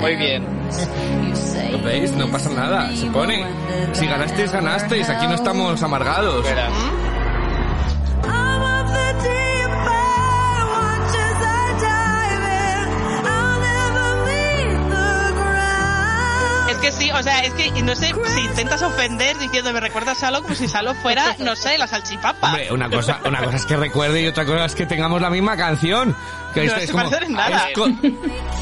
Muy 0.00 0.16
bien. 0.16 0.46
No 2.16 2.28
pasa 2.28 2.50
nada. 2.50 2.94
Se 2.94 3.06
pone. 3.06 3.46
Si 3.92 4.06
ganasteis, 4.06 4.52
ganasteis. 4.52 5.08
Aquí 5.08 5.26
no 5.26 5.34
estamos 5.34 5.82
amargados. 5.82 6.44
O 17.18 17.22
sea, 17.22 17.40
es 17.40 17.52
que 17.54 17.82
no 17.82 17.96
sé 17.96 18.12
si 18.34 18.40
intentas 18.40 18.80
ofender 18.82 19.36
diciendo 19.38 19.72
me 19.72 19.80
recuerdas 19.80 20.18
a 20.18 20.20
Salo 20.20 20.42
como 20.42 20.54
si 20.54 20.68
Salo 20.68 20.94
fuera, 20.94 21.34
no 21.40 21.56
sé, 21.56 21.76
la 21.76 21.86
salchipapa. 21.86 22.48
Hombre, 22.48 22.72
una 22.72 22.88
cosa, 22.88 23.20
una 23.24 23.42
cosa 23.42 23.56
es 23.56 23.66
que 23.66 23.76
recuerde 23.76 24.22
y 24.22 24.26
otra 24.26 24.44
cosa 24.44 24.64
es 24.66 24.74
que 24.74 24.86
tengamos 24.86 25.20
la 25.20 25.30
misma 25.30 25.56
canción. 25.56 26.14
Que 26.54 26.64
no 26.64 26.78
se 26.78 26.88
como, 26.92 27.10
parecen 27.10 27.32
nada. 27.32 27.68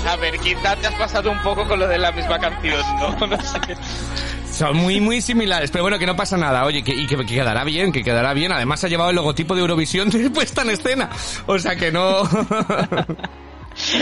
A 0.09 0.17
ver, 0.17 0.39
quizás 0.39 0.79
te 0.81 0.87
has 0.87 0.95
pasado 0.95 1.31
un 1.31 1.43
poco 1.43 1.67
con 1.69 1.79
lo 1.79 1.87
de 1.87 1.99
la 1.99 2.13
misma 2.13 2.39
canción, 2.39 2.81
¿no? 2.99 3.27
No 3.27 3.41
sé. 3.43 3.77
Son 4.51 4.77
muy, 4.77 5.01
muy 5.01 5.21
similares, 5.21 5.71
pero 5.71 5.85
bueno, 5.85 5.99
que 5.99 6.07
no 6.07 6.17
pasa 6.17 6.37
nada, 6.37 6.65
oye, 6.65 6.83
que, 6.83 6.95
y 6.95 7.07
que, 7.07 7.17
que 7.17 7.27
quedará 7.27 7.63
bien, 7.65 7.93
que 7.93 8.03
quedará 8.03 8.33
bien. 8.33 8.53
Además 8.53 8.83
ha 8.85 8.89
llevado 8.89 9.11
el 9.11 9.17
logotipo 9.17 9.55
de 9.55 9.61
Eurovisión 9.61 10.09
de 10.11 10.31
puesta 10.31 10.63
en 10.63 10.71
escena. 10.71 11.11
O 11.47 11.59
sea 11.59 11.77
que 11.77 11.93
no... 11.93 12.23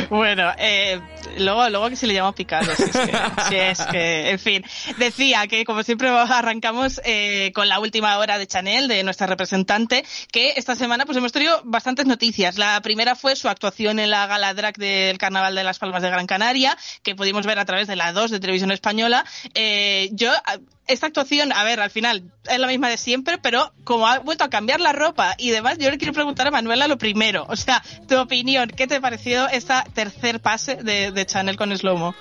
Bueno, 0.08 0.52
eh, 0.58 1.00
luego, 1.38 1.68
luego 1.68 1.88
que 1.90 1.96
se 1.96 2.06
le 2.06 2.14
llama 2.14 2.34
picado, 2.34 2.74
si 2.76 2.82
es 2.82 2.90
que, 2.90 3.12
si 3.48 3.56
es 3.56 3.80
que, 3.86 4.30
en 4.30 4.38
fin. 4.38 4.64
Decía 4.98 5.46
que 5.46 5.64
como 5.64 5.82
siempre 5.82 6.08
arrancamos 6.08 7.00
eh, 7.04 7.52
con 7.54 7.68
la 7.68 7.80
última 7.80 8.18
hora 8.18 8.38
de 8.38 8.46
Chanel, 8.46 8.88
de 8.88 9.02
nuestra 9.02 9.26
representante, 9.26 10.04
que 10.32 10.54
esta 10.56 10.74
semana 10.74 11.06
pues 11.06 11.18
hemos 11.18 11.32
tenido 11.32 11.60
bastantes 11.64 12.06
noticias. 12.06 12.58
La 12.58 12.80
primera 12.80 13.14
fue 13.14 13.36
su 13.36 13.48
actuación 13.48 13.98
en 13.98 14.10
la 14.10 14.26
gala 14.26 14.54
drag 14.54 14.76
del 14.76 15.18
Carnaval 15.18 15.54
de 15.54 15.64
las 15.64 15.78
Palmas 15.78 16.02
de 16.02 16.10
Gran 16.10 16.26
Canaria, 16.26 16.76
que 17.02 17.14
pudimos 17.14 17.46
ver 17.46 17.58
a 17.58 17.64
través 17.64 17.88
de 17.88 17.96
la 17.96 18.12
2 18.12 18.30
de 18.30 18.40
Televisión 18.40 18.70
Española. 18.70 19.24
Eh, 19.54 20.10
yo 20.12 20.30
esta 20.86 21.06
actuación, 21.06 21.52
a 21.52 21.64
ver, 21.64 21.80
al 21.80 21.90
final 21.90 22.30
es 22.48 22.58
la 22.58 22.66
misma 22.66 22.88
de 22.88 22.98
siempre, 22.98 23.38
pero 23.38 23.72
como 23.84 24.06
ha 24.06 24.18
vuelto 24.18 24.44
a 24.44 24.50
cambiar 24.50 24.80
la 24.80 24.92
ropa 24.92 25.34
y 25.38 25.50
demás, 25.50 25.78
yo 25.78 25.90
le 25.90 25.96
quiero 25.96 26.12
preguntar 26.12 26.46
a 26.46 26.50
Manuela 26.50 26.88
lo 26.88 26.98
primero. 26.98 27.46
O 27.48 27.56
sea, 27.56 27.82
tu 28.06 28.18
opinión, 28.18 28.68
¿qué 28.68 28.86
te 28.86 29.00
pareció 29.00 29.48
esta 29.48 29.84
tercer 29.94 30.40
pase 30.40 30.76
de, 30.76 31.10
de 31.14 31.26
Chanel 31.26 31.56
con 31.56 31.76
Slomo? 31.76 32.14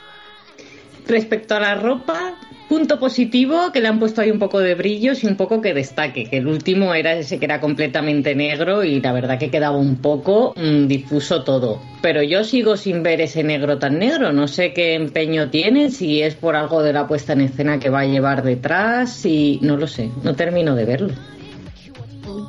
Respecto 1.06 1.56
a 1.56 1.60
la 1.60 1.76
ropa, 1.76 2.36
punto 2.70 2.98
positivo 2.98 3.74
que 3.74 3.82
le 3.82 3.90
han 3.90 4.00
puesto 4.00 4.22
ahí 4.22 4.32
un 4.32 4.40
poco 4.40 4.60
de 4.60 4.74
brillos 4.74 5.24
y 5.24 5.28
un 5.28 5.36
poco 5.36 5.62
que 5.62 5.74
destaque, 5.74 6.30
que 6.30 6.38
el 6.38 6.48
último 6.48 6.94
era 6.94 7.14
ese 7.14 7.40
que 7.40 7.46
era 7.46 7.60
completamente 7.60 8.36
negro 8.36 8.86
y 8.86 9.02
la 9.02 9.12
verdad 9.12 9.38
que 9.38 9.52
quedaba 9.52 9.76
un 9.76 9.98
poco 9.98 10.54
mmm, 10.56 10.88
difuso 10.88 11.44
todo. 11.44 11.82
Pero 12.02 12.24
yo 12.24 12.46
sigo 12.46 12.78
sin 12.78 13.04
ver 13.04 13.20
ese 13.20 13.44
negro 13.44 13.80
tan 13.80 14.00
negro, 14.00 14.32
no 14.32 14.48
sé 14.48 14.72
qué 14.72 14.94
empeño 14.94 15.50
tiene, 15.50 15.92
si 15.92 16.22
es 16.22 16.36
por 16.36 16.56
algo 16.56 16.82
de 16.82 16.94
la 16.94 17.06
puesta 17.06 17.34
en 17.34 17.42
escena 17.42 17.80
que 17.80 17.90
va 17.90 18.02
a 18.02 18.06
llevar 18.06 18.44
detrás, 18.44 19.26
y 19.26 19.60
no 19.62 19.76
lo 19.76 19.88
sé, 19.88 20.10
no 20.24 20.36
termino 20.36 20.74
de 20.74 20.86
verlo. 20.86 21.14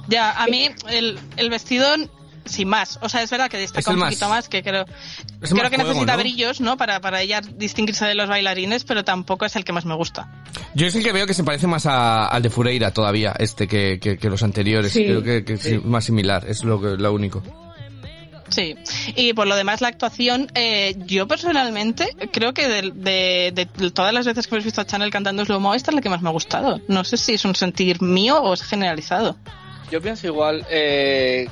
Ya, 0.08 0.30
a 0.30 0.46
mí 0.46 0.68
el, 0.90 1.18
el 1.36 1.50
vestido 1.50 1.86
sin 2.44 2.68
más. 2.68 2.98
O 3.02 3.08
sea, 3.08 3.22
es 3.22 3.30
verdad 3.30 3.48
que 3.50 3.56
destaca 3.58 3.90
un 3.90 4.00
poquito 4.00 4.28
más, 4.28 4.48
que 4.48 4.62
creo, 4.62 4.82
Es 5.40 5.50
creo 5.50 5.62
más 5.62 5.70
que 5.70 5.76
juego, 5.76 5.90
necesita 5.90 6.12
¿no? 6.12 6.18
brillos, 6.18 6.60
¿no? 6.60 6.76
Para, 6.76 7.00
para 7.00 7.20
ella 7.22 7.40
distinguirse 7.40 8.04
de 8.06 8.14
los 8.14 8.28
bailarines, 8.28 8.84
pero 8.84 9.04
tampoco 9.04 9.44
es 9.44 9.56
el 9.56 9.64
que 9.64 9.72
más 9.72 9.84
me 9.84 9.94
gusta. 9.94 10.28
Yo 10.74 10.86
es 10.86 10.94
el 10.94 11.02
que 11.02 11.12
veo 11.12 11.26
que 11.26 11.34
se 11.34 11.44
parece 11.44 11.66
más 11.66 11.86
a- 11.86 12.26
al 12.26 12.42
de 12.42 12.50
Fureira 12.50 12.90
todavía, 12.92 13.34
este 13.38 13.66
que, 13.68 13.98
que, 14.00 14.18
que 14.18 14.30
los 14.30 14.42
anteriores. 14.42 14.92
Sí, 14.92 15.04
Creo 15.04 15.22
que, 15.22 15.44
que 15.44 15.56
sí. 15.56 15.74
es 15.74 15.84
más 15.84 16.04
similar, 16.04 16.44
es 16.48 16.64
lo, 16.64 16.80
que- 16.80 16.96
lo 17.02 17.12
único. 17.12 17.42
Sí, 18.50 18.76
y 19.16 19.32
por 19.32 19.46
lo 19.46 19.56
demás 19.56 19.80
la 19.80 19.88
actuación, 19.88 20.48
eh, 20.54 20.94
yo 21.06 21.26
personalmente 21.26 22.08
creo 22.30 22.52
que 22.52 22.68
de, 22.68 22.82
de- 22.94 23.52
de 23.66 23.90
todas 23.90 24.12
las 24.12 24.26
veces 24.26 24.46
que 24.46 24.54
hemos 24.54 24.64
visto 24.64 24.80
a 24.80 24.84
Chanel 24.86 25.10
cantando 25.10 25.44
Slow 25.44 25.58
Mo, 25.60 25.74
esta 25.74 25.90
es 25.90 25.94
la 25.96 26.00
que 26.02 26.10
más 26.10 26.20
me 26.22 26.28
ha 26.28 26.32
gustado. 26.32 26.80
No 26.86 27.02
sé 27.04 27.16
si 27.16 27.32
es 27.34 27.44
un 27.46 27.54
sentir 27.56 28.00
mío 28.02 28.40
o 28.40 28.52
es 28.54 28.62
generalizado. 28.62 29.36
Yo 29.90 30.00
pienso 30.00 30.26
igual. 30.26 30.64
eh, 30.70 31.48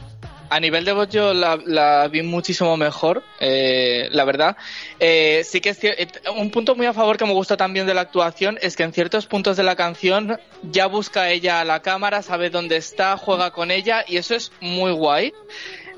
a 0.52 0.61
nivel 0.61 0.85
de 0.85 0.92
voz 0.92 1.09
yo 1.09 1.32
la, 1.32 1.59
la 1.64 2.09
vi 2.09 2.21
muchísimo 2.23 2.76
mejor, 2.76 3.23
eh, 3.40 4.09
la 4.11 4.25
verdad. 4.25 4.56
Eh, 5.00 5.42
sí 5.44 5.62
que 5.62 5.71
es 5.71 5.82
eh, 5.82 6.06
un 6.37 6.50
punto 6.50 6.75
muy 6.75 6.85
a 6.85 6.92
favor 6.92 7.16
que 7.16 7.25
me 7.25 7.32
gusta 7.32 7.56
también 7.56 7.87
de 7.87 7.94
la 7.94 8.02
actuación 8.02 8.59
es 8.61 8.76
que 8.76 8.82
en 8.82 8.92
ciertos 8.92 9.26
puntos 9.26 9.56
de 9.56 9.62
la 9.62 9.76
canción 9.76 10.38
ya 10.62 10.88
busca 10.88 11.30
ella 11.30 11.61
a 11.61 11.64
la 11.64 11.80
cámara, 11.80 12.21
sabe 12.21 12.50
dónde 12.50 12.76
está, 12.76 13.16
juega 13.16 13.50
con 13.50 13.71
ella 13.71 14.04
y 14.06 14.18
eso 14.18 14.35
es 14.35 14.52
muy 14.61 14.92
guay. 14.92 15.32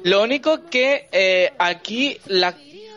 Lo 0.04 0.22
único 0.22 0.66
que 0.66 1.08
eh, 1.10 1.52
aquí 1.58 2.18
la, 2.26 2.54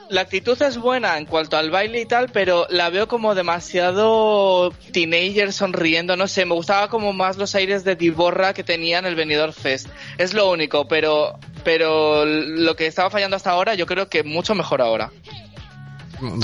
la 0.09 0.21
actitud 0.21 0.61
es 0.61 0.77
buena 0.77 1.17
en 1.17 1.25
cuanto 1.25 1.57
al 1.57 1.71
baile 1.71 2.01
y 2.01 2.05
tal, 2.05 2.29
pero 2.29 2.67
la 2.69 2.89
veo 2.89 3.07
como 3.07 3.35
demasiado 3.35 4.71
teenager 4.91 5.53
sonriendo, 5.53 6.15
no 6.15 6.27
sé, 6.27 6.45
me 6.45 6.55
gustaba 6.55 6.89
como 6.89 7.13
más 7.13 7.37
los 7.37 7.55
aires 7.55 7.83
de 7.83 7.95
Diborra 7.95 8.53
que 8.53 8.63
tenía 8.63 8.99
en 8.99 9.05
el 9.05 9.15
Benidorm 9.15 9.53
Fest. 9.53 9.87
Es 10.17 10.33
lo 10.33 10.49
único, 10.49 10.87
pero 10.87 11.37
pero 11.63 12.25
lo 12.25 12.75
que 12.75 12.87
estaba 12.87 13.09
fallando 13.09 13.35
hasta 13.35 13.51
ahora 13.51 13.75
yo 13.75 13.85
creo 13.85 14.07
que 14.07 14.23
mucho 14.23 14.55
mejor 14.55 14.81
ahora. 14.81 15.11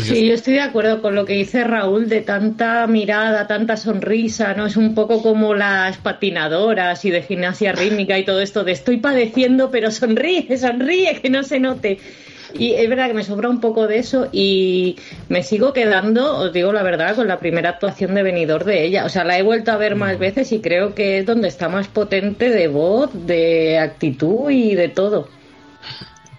Sí, 0.04 0.28
yo 0.28 0.36
estoy 0.36 0.54
de 0.54 0.62
acuerdo 0.62 1.02
con 1.02 1.16
lo 1.16 1.26
que 1.26 1.34
dice 1.34 1.64
Raúl 1.64 2.08
de 2.08 2.22
tanta 2.22 2.86
mirada, 2.86 3.48
tanta 3.48 3.76
sonrisa, 3.76 4.54
¿no? 4.54 4.68
Es 4.68 4.78
un 4.78 4.94
poco 4.94 5.24
como 5.24 5.56
las 5.56 5.98
patinadoras 5.98 7.04
y 7.06 7.10
de 7.10 7.24
gimnasia 7.24 7.72
rítmica 7.72 8.20
y 8.20 8.26
todo 8.26 8.40
esto 8.42 8.64
de 8.64 8.74
estoy 8.74 8.98
padeciendo, 8.98 9.72
pero 9.72 9.90
sonríe, 9.90 10.58
sonríe, 10.58 11.20
que 11.20 11.30
no 11.30 11.42
se 11.42 11.60
note. 11.60 11.98
Y 12.54 12.74
es 12.74 12.88
verdad 12.90 13.08
que 13.08 13.14
me 13.14 13.24
sobra 13.24 13.50
un 13.50 13.60
poco 13.60 13.88
de 13.88 13.98
eso 13.98 14.28
y 14.32 14.96
me 15.30 15.44
sigo 15.44 15.74
quedando, 15.74 16.38
os 16.38 16.54
digo 16.54 16.72
la 16.72 16.84
verdad, 16.84 17.16
con 17.16 17.28
la 17.28 17.40
primera 17.40 17.70
actuación 17.72 18.14
de 18.16 18.24
venidor 18.24 18.64
de 18.64 18.86
ella. 18.86 19.06
O 19.06 19.10
sea, 19.10 19.24
la 19.24 19.38
he 19.38 19.44
vuelto 19.44 19.72
a 19.72 19.78
ver 19.78 19.96
más 19.96 20.20
veces 20.20 20.52
y 20.52 20.60
creo 20.62 20.94
que 20.94 21.18
es 21.20 21.26
donde 21.26 21.48
está 21.48 21.70
más 21.70 21.88
potente 21.88 22.50
de 22.50 22.68
voz, 22.68 23.10
de 23.14 23.80
actitud 23.80 24.50
y 24.52 24.76
de 24.76 24.90
todo. 24.90 25.28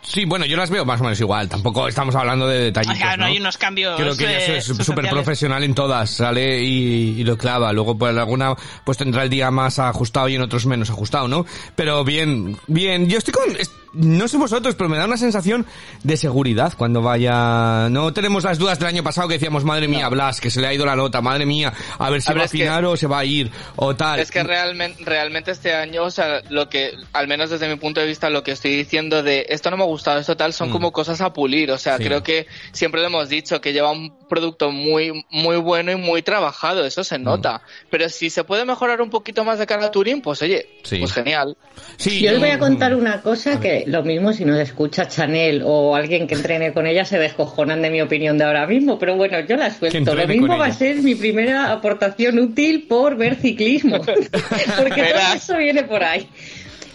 Sí, 0.03 0.27
bueno, 0.27 0.45
yo 0.45 0.57
las 0.59 0.69
veo 0.69 0.85
más 0.85 1.01
o 1.01 1.05
menos 1.05 1.19
igual. 1.19 1.49
Tampoco 1.49 1.89
estamos 1.89 2.15
hablando 2.15 2.47
de 2.47 2.65
detallitos, 2.65 2.99
Claro, 2.99 3.23
¿no? 3.23 3.25
hay 3.25 3.39
unos 3.39 3.57
cambios, 3.57 3.99
Creo 3.99 4.15
que 4.15 4.25
ella 4.25 4.39
eh, 4.39 4.57
es 4.59 4.65
súper 4.65 4.85
sustanciales. 4.85 5.13
profesional 5.15 5.65
en 5.65 5.75
todas, 5.75 6.11
sale 6.11 6.61
y, 6.63 7.19
y 7.19 7.25
lo 7.25 7.39
clava. 7.39 7.73
Luego, 7.73 7.97
pues 7.97 8.15
alguna, 8.15 8.55
pues 8.85 8.99
tendrá 8.99 9.23
el 9.23 9.31
día 9.31 9.51
más 9.51 9.79
ajustado 9.79 10.29
y 10.29 10.35
en 10.35 10.43
otros 10.43 10.67
menos 10.67 10.91
ajustado, 10.91 11.27
¿no? 11.27 11.47
Pero 11.75 12.05
bien, 12.05 12.57
bien. 12.67 13.09
Yo 13.09 13.17
estoy 13.17 13.33
con, 13.33 13.57
no 13.95 14.29
sé 14.29 14.37
vosotros, 14.37 14.75
pero 14.75 14.89
me 14.89 14.97
da 14.99 15.05
una 15.07 15.17
sensación 15.17 15.67
de 16.03 16.17
seguridad 16.17 16.73
cuando 16.77 17.03
vaya. 17.03 17.89
No 17.91 18.13
tenemos 18.13 18.45
las 18.45 18.59
dudas 18.59 18.79
del 18.79 18.89
año 18.89 19.03
pasado 19.03 19.29
que 19.29 19.35
decíamos, 19.35 19.65
madre 19.65 19.89
mía, 19.89 20.09
Blas, 20.09 20.41
que 20.41 20.51
se 20.51 20.61
le 20.61 20.67
ha 20.67 20.75
ido 20.75 20.85
la 20.87 20.97
nota, 20.97 21.21
madre 21.21 21.47
mía, 21.47 21.73
a 21.99 22.11
ver 22.11 22.23
si 22.23 22.31
A 22.31 22.35
ver, 22.35 22.41
va 22.43 22.45
a 22.45 22.49
que- 22.49 22.57
afinar 22.63 22.85
o 22.85 22.97
se 22.97 23.07
va 23.07 23.19
a 23.21 23.25
ir, 23.25 23.51
o 23.77 23.95
tal. 23.95 24.21
Es 24.21 24.31
que 24.31 24.43
realmente, 24.43 25.03
realmente 25.05 25.51
este 25.51 25.75
año, 25.75 26.03
o 26.05 26.11
sea, 26.11 26.43
lo 26.51 26.69
que, 26.69 26.93
al 27.13 27.29
menos 27.29 27.51
desde 27.51 27.69
mi 27.69 27.77
punto 27.77 28.01
de 28.01 28.07
vista, 28.07 28.31
lo 28.31 28.43
que 28.43 28.53
estoy 28.53 28.75
diciendo 28.77 29.23
de 29.23 29.47
esto 29.49 29.71
no 29.71 29.77
me 29.77 29.83
ha 29.85 29.87
gustado, 29.87 30.19
esto 30.21 30.37
tal, 30.37 30.53
son 30.53 30.71
como 30.71 30.93
cosas 30.93 31.21
a 31.21 31.33
pulir. 31.33 31.71
O 31.71 31.79
sea, 31.79 31.95
Mm. 31.95 31.99
Sí. 31.99 32.05
creo 32.05 32.23
que 32.23 32.47
siempre 32.73 33.01
lo 33.01 33.07
hemos 33.07 33.29
dicho, 33.29 33.61
que 33.61 33.73
lleva 33.73 33.91
un 33.93 34.19
producto 34.29 34.71
muy, 34.71 35.25
muy 35.31 35.57
bueno 35.57 35.93
y 35.93 35.97
muy 35.97 36.23
trabajado, 36.23 36.85
eso 36.85 37.03
Mm. 37.03 37.05
se 37.05 37.19
nota. 37.19 37.63
Pero 37.91 38.09
si 38.09 38.31
se 38.31 38.45
puede 38.45 38.65
mejorar 38.65 39.01
un 39.01 39.11
poquito 39.11 39.45
más 39.45 39.59
de 39.59 39.67
cara 39.67 39.87
a 39.87 39.91
Turín, 39.91 40.21
pues 40.23 40.43
oye, 40.43 40.67
Sí. 40.83 40.99
pues 40.99 41.13
genial. 41.13 41.57
Sí, 41.97 42.21
Yo 42.21 42.33
os 42.33 42.39
voy 42.41 42.51
a 42.51 42.57
mm, 42.57 42.61
contar 42.61 42.95
una 42.95 43.21
cosa 43.23 43.61
que 43.61 43.84
lo 43.87 44.03
mismo 44.03 44.33
si 44.33 44.45
nos 44.45 44.59
escucha 44.59 45.09
Chanel 45.09 45.63
o 45.65 45.95
alguien 45.95 46.27
que 46.27 46.35
entrene 46.35 46.73
con 46.73 46.87
ella 46.87 47.05
se 47.05 47.19
descojonan 47.19 47.83
de 47.83 47.91
mi 47.91 48.01
opinión 48.01 48.39
de 48.39 48.45
ahora 48.45 48.67
mismo, 48.67 48.99
pero 48.99 49.17
bueno, 49.17 49.41
yo 49.41 49.57
la 49.57 49.71
suelto. 49.71 50.15
Lo 50.15 50.27
mismo 50.27 50.59
va 50.59 50.67
a 50.67 50.73
ser 50.73 50.97
mi 50.97 51.15
primera 51.15 51.73
aportación 51.73 52.39
útil 52.39 52.87
por 52.89 53.17
ver 53.17 53.37
ciclismo, 53.37 54.01
porque 54.77 55.03
todo 55.03 55.35
eso 55.35 55.57
viene 55.57 55.85
por 55.85 56.03
ahí. 56.03 56.29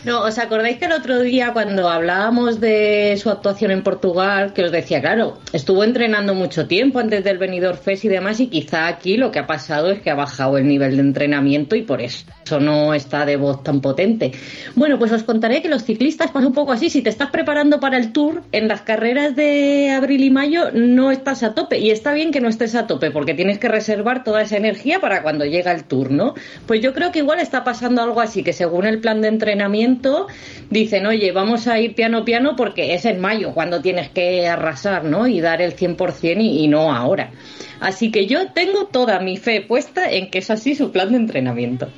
No, 0.06 0.22
¿os 0.22 0.38
acordáis 0.40 0.78
que 0.78 0.86
el 0.86 0.94
otro 0.94 1.20
día 1.20 1.52
cuando 1.52 1.90
hablábamos 1.90 2.62
de 2.62 3.20
su 3.22 3.30
actuación 3.30 3.72
en 3.72 3.84
Portugal, 3.84 4.54
que 4.54 4.64
os 4.64 4.72
decía, 4.72 5.02
claro, 5.02 5.38
estuvo 5.52 5.84
entrenando 5.84 6.34
mucho 6.34 6.68
tiempo 6.68 7.00
antes 7.00 7.22
del 7.26 7.38
Benidorm 7.38 7.78
Fest 7.78 8.06
y 8.06 8.08
demás, 8.08 8.40
y 8.40 8.48
quizá 8.48 8.88
aquí 8.88 9.18
lo 9.18 9.30
que 9.30 9.40
ha 9.40 9.46
pasado 9.46 9.92
es 9.92 10.00
que 10.00 10.10
ha 10.10 10.16
bajado 10.16 10.58
el 10.58 10.70
nivel 10.70 10.96
de 10.96 11.02
entrenamiento 11.02 11.76
y 11.76 11.82
por 11.82 12.00
eso 12.02 12.26
no 12.62 12.94
está 12.94 13.26
de 13.26 13.36
voz 13.36 13.62
tan 13.62 13.82
potente. 13.82 14.32
Bueno, 14.74 14.98
pues 14.98 15.12
os 15.12 15.24
contaré 15.24 15.62
que 15.62 15.68
los 15.68 15.84
ciclistas 15.84 16.32
pasa 16.32 16.48
un 16.48 16.54
poco 16.54 16.72
así, 16.72 16.90
si 16.90 17.02
te 17.02 17.10
estás 17.10 17.30
preparando 17.30 17.82
para 17.82 17.98
el 17.98 18.14
Tour, 18.14 18.44
en 18.54 18.70
las 18.70 18.82
carreras 18.84 19.36
de 19.36 19.92
abril 19.92 20.24
y 20.24 20.30
mayo 20.30 20.72
no 20.72 21.12
estás 21.12 21.44
a 21.44 21.54
tope, 21.54 21.78
y 21.78 21.92
está 21.92 22.14
bien 22.14 22.32
que 22.32 22.40
no 22.40 22.48
estés 22.48 22.74
a 22.74 22.88
tope, 22.88 23.12
porque 23.12 23.34
tienes 23.34 23.60
que 23.60 23.68
reservar 23.68 24.24
toda 24.24 24.44
esa 24.44 24.56
energía 24.56 25.00
para 25.02 25.24
cuando 25.24 25.44
llega 25.44 25.74
el 25.74 25.84
Tour, 25.84 26.10
¿no? 26.10 26.36
Pues 26.68 26.80
yo 26.80 26.94
creo 26.94 27.12
que 27.12 27.20
igual 27.20 27.40
está 27.40 27.66
pasando 27.66 28.02
algo 28.02 28.22
así, 28.22 28.44
que 28.44 28.54
según 28.54 28.86
el 28.86 29.00
plan 29.00 29.22
de 29.22 29.28
entrenamiento 29.28 29.89
dicen, 30.70 31.06
oye, 31.06 31.32
vamos 31.32 31.68
a 31.68 31.80
ir 31.80 31.96
piano 31.96 32.24
piano 32.24 32.56
porque 32.56 32.94
es 32.94 33.06
en 33.06 33.20
mayo 33.20 33.54
cuando 33.54 33.82
tienes 33.82 34.10
que 34.10 34.48
arrasar, 34.48 35.04
¿no? 35.04 35.28
Y 35.28 35.42
dar 35.42 35.62
el 35.62 35.76
100% 35.76 36.42
y, 36.42 36.64
y 36.64 36.68
no 36.68 36.94
ahora. 36.94 37.32
Así 37.80 38.12
que 38.12 38.28
yo 38.28 38.52
tengo 38.52 38.88
toda 38.88 39.20
mi 39.20 39.38
fe 39.38 39.62
puesta 39.62 40.10
en 40.10 40.30
que 40.30 40.40
es 40.40 40.50
así 40.50 40.76
su 40.76 40.92
plan 40.92 41.12
de 41.12 41.18
entrenamiento. 41.18 41.90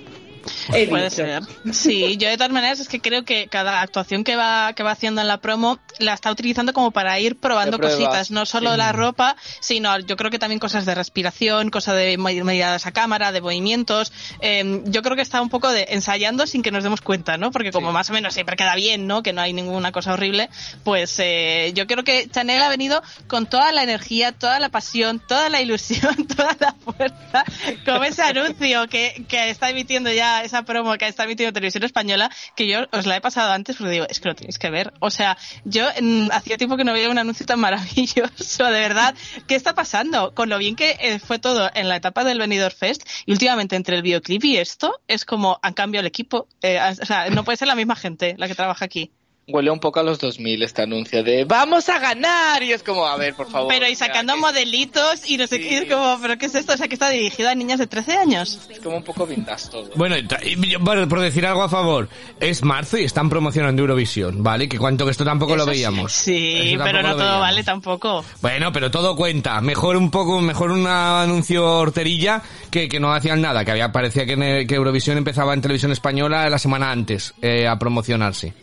He 0.74 0.88
Puede 0.88 1.04
dicho. 1.06 1.16
ser. 1.18 1.44
Sí, 1.74 2.18
yo 2.18 2.28
de 2.30 2.38
todas 2.38 2.52
maneras 2.52 2.80
es 2.80 2.88
que 2.88 3.00
creo 3.00 3.24
que 3.24 3.48
cada 3.48 3.82
actuación 3.82 4.24
que 4.24 4.36
va, 4.36 4.74
que 4.74 4.84
va 4.84 4.92
haciendo 4.92 5.22
en 5.22 5.28
la 5.28 5.38
promo 5.38 5.80
la 6.00 6.14
está 6.14 6.32
utilizando 6.32 6.74
como 6.74 6.92
para 6.92 7.20
ir 7.20 7.38
probando 7.40 7.80
cositas, 7.80 8.32
no 8.32 8.46
solo 8.46 8.76
la 8.78 8.92
ropa, 8.92 9.36
sino 9.60 10.00
yo 10.00 10.16
creo 10.18 10.32
que 10.32 10.40
también 10.40 10.60
cosas 10.60 10.86
de 10.86 10.96
respiración, 10.96 11.70
cosas 11.70 11.96
de 11.96 12.18
me- 12.18 12.44
miradas 12.44 12.86
a 12.86 12.92
cámara, 12.92 13.32
de 13.32 13.42
movimientos. 13.42 14.12
Eh, 14.42 14.82
yo 14.86 15.02
creo 15.02 15.16
que 15.16 15.22
está 15.22 15.42
un 15.42 15.50
poco 15.50 15.70
de 15.72 15.88
ensayando 15.90 16.48
sin 16.48 16.64
que 16.64 16.72
nos 16.72 16.84
demos 16.84 17.02
cuenta, 17.02 17.38
¿no? 17.38 17.52
Porque 17.52 17.72
como 17.72 17.92
más 17.92 18.10
o 18.10 18.14
menos 18.14 18.34
siempre 18.34 18.56
queda 18.56 18.76
bien, 18.76 19.08
¿no? 19.08 19.22
Que 19.24 19.34
no 19.34 19.42
hay 19.42 19.54
ninguna 19.54 19.92
cosa 19.92 20.14
horrible, 20.14 20.50
pues 20.84 21.16
eh, 21.20 21.72
yo 21.76 21.86
creo 21.88 22.04
que 22.04 22.28
Chanel 22.30 22.62
ha 22.62 22.70
venido 22.70 23.02
con 23.28 23.46
toda 23.48 23.72
la 23.72 23.84
energía, 23.84 24.32
toda 24.32 24.60
la 24.60 24.70
pasión, 24.70 25.20
toda 25.20 25.50
la 25.50 25.62
ilusión, 25.62 26.28
toda 26.36 26.56
la 26.60 26.74
fuerza, 26.84 27.44
como 27.86 28.04
ese 28.04 28.22
anuncio 28.24 28.88
que, 28.88 29.26
que 29.28 29.50
está 29.50 29.70
emitiendo 29.70 30.12
ya 30.12 30.31
esa, 30.40 30.64
promo 30.64 30.98
que 30.98 31.08
está 31.08 31.26
emitiendo 31.26 31.54
Televisión 31.54 31.84
Española, 31.84 32.32
que 32.56 32.68
yo 32.68 32.88
os 32.92 33.06
la 33.06 33.18
he 33.18 33.22
pasado 33.22 33.52
antes, 33.52 33.76
porque 33.76 33.92
digo, 33.92 34.06
es 34.10 34.20
que 34.20 34.30
lo 34.30 34.36
tenéis 34.36 34.58
que 34.58 34.70
ver. 34.70 34.94
O 35.00 35.10
sea, 35.10 35.38
yo 35.66 35.88
mm, 36.02 36.30
hacía 36.32 36.58
tiempo 36.58 36.78
que 36.78 36.84
no 36.84 36.94
veía 36.94 37.10
un 37.10 37.18
anuncio 37.18 37.46
tan 37.46 37.60
maravilloso, 37.68 38.66
de 38.66 38.80
verdad. 38.80 39.16
¿Qué 39.48 39.56
está 39.56 39.74
pasando? 39.74 40.34
Con 40.34 40.50
lo 40.50 40.58
bien 40.58 40.76
que 40.76 40.98
eh, 41.00 41.20
fue 41.20 41.40
todo 41.40 41.70
en 41.74 41.90
la 41.90 41.98
etapa 41.98 42.24
del 42.24 42.40
Benidorm 42.40 42.76
Fest, 42.76 43.08
y 43.26 43.32
últimamente 43.32 43.76
entre 43.76 43.96
el 43.96 44.02
videoclip 44.02 44.44
y 44.46 44.58
esto, 44.58 45.02
es 45.08 45.26
como 45.26 45.60
han 45.62 45.74
cambiado 45.74 46.02
el 46.02 46.08
equipo. 46.08 46.48
Eh, 46.62 46.80
o 47.02 47.06
sea, 47.06 47.30
no 47.30 47.44
puede 47.44 47.58
ser 47.58 47.68
la 47.68 47.76
misma 47.76 47.96
gente 47.96 48.36
la 48.38 48.48
que 48.48 48.56
trabaja 48.56 48.86
aquí. 48.86 49.12
Huele 49.48 49.72
un 49.72 49.80
poco 49.80 50.00
a 50.00 50.04
los 50.04 50.20
2000 50.20 50.62
este 50.64 50.84
anuncio 50.84 51.24
de 51.24 51.44
¡Vamos 51.46 51.90
a 51.90 52.00
ganar! 52.00 52.62
Y 52.64 52.72
es 52.72 52.84
como, 52.84 53.06
a 53.06 53.18
ver, 53.18 53.34
por 53.34 53.50
favor. 53.50 53.68
Pero 53.74 53.88
y 53.90 53.94
o 53.94 53.96
sea, 53.96 54.08
sacando 54.08 54.34
que 54.36 54.40
modelitos 54.40 55.30
y 55.30 55.36
no 55.36 55.48
sé 55.48 55.58
Sí. 55.58 55.64
qué, 55.68 55.78
es 55.80 55.92
como, 55.92 56.20
¿pero 56.22 56.38
qué 56.38 56.46
es 56.46 56.56
esto? 56.56 56.74
O 56.74 56.78
sea, 56.78 56.88
que 56.88 56.94
está 56.94 57.10
dirigido 57.10 57.50
a 57.50 57.56
niñas 57.56 57.80
de 57.80 57.88
13 57.88 58.18
años. 58.18 58.60
Es 58.70 58.80
como 58.80 58.98
un 58.98 59.04
poco 59.04 59.26
vintage 59.26 59.68
todo. 59.70 59.90
Bueno, 59.96 60.16
y 60.16 60.22
tra- 60.28 60.40
y 60.46 60.70
yo, 60.70 60.80
bueno, 60.80 61.08
por 61.10 61.20
decir 61.20 61.46
algo 61.46 61.64
a 61.64 61.70
favor, 61.70 62.08
es 62.40 62.64
marzo 62.64 62.98
y 62.98 63.04
están 63.04 63.30
promocionando 63.30 63.82
Eurovisión, 63.82 64.42
¿vale? 64.44 64.70
Que 64.70 64.78
cuanto 64.78 65.06
que 65.06 65.12
esto 65.12 65.26
tampoco 65.26 65.56
lo 65.56 65.64
Eso 65.64 65.72
veíamos. 65.72 66.14
Sí, 66.14 66.76
pero 66.78 66.84
tampoco 66.84 67.02
no 67.02 67.10
todo 67.10 67.18
veíamos. 67.18 67.42
vale 67.42 67.64
tampoco. 67.64 68.26
Bueno, 68.42 68.72
pero 68.72 68.92
todo 68.92 69.16
cuenta. 69.18 69.60
Mejor 69.60 69.98
un 69.98 70.12
poco, 70.12 70.40
mejor 70.40 70.72
un 70.72 70.86
anuncio 70.88 71.66
horterilla 71.80 72.42
que, 72.70 72.88
que 72.88 73.00
no 73.00 73.12
hacían 73.12 73.42
nada, 73.42 73.66
que 73.66 73.72
había 73.72 73.92
parecía 73.92 74.26
que 74.26 74.66
Eurovisión 74.76 75.18
empezaba 75.18 75.54
en 75.54 75.62
televisión 75.62 75.92
española 75.92 76.50
la 76.50 76.60
semana 76.60 76.92
antes 76.92 77.34
eh, 77.42 77.68
a 77.68 77.78
promocionarse. 77.78 78.54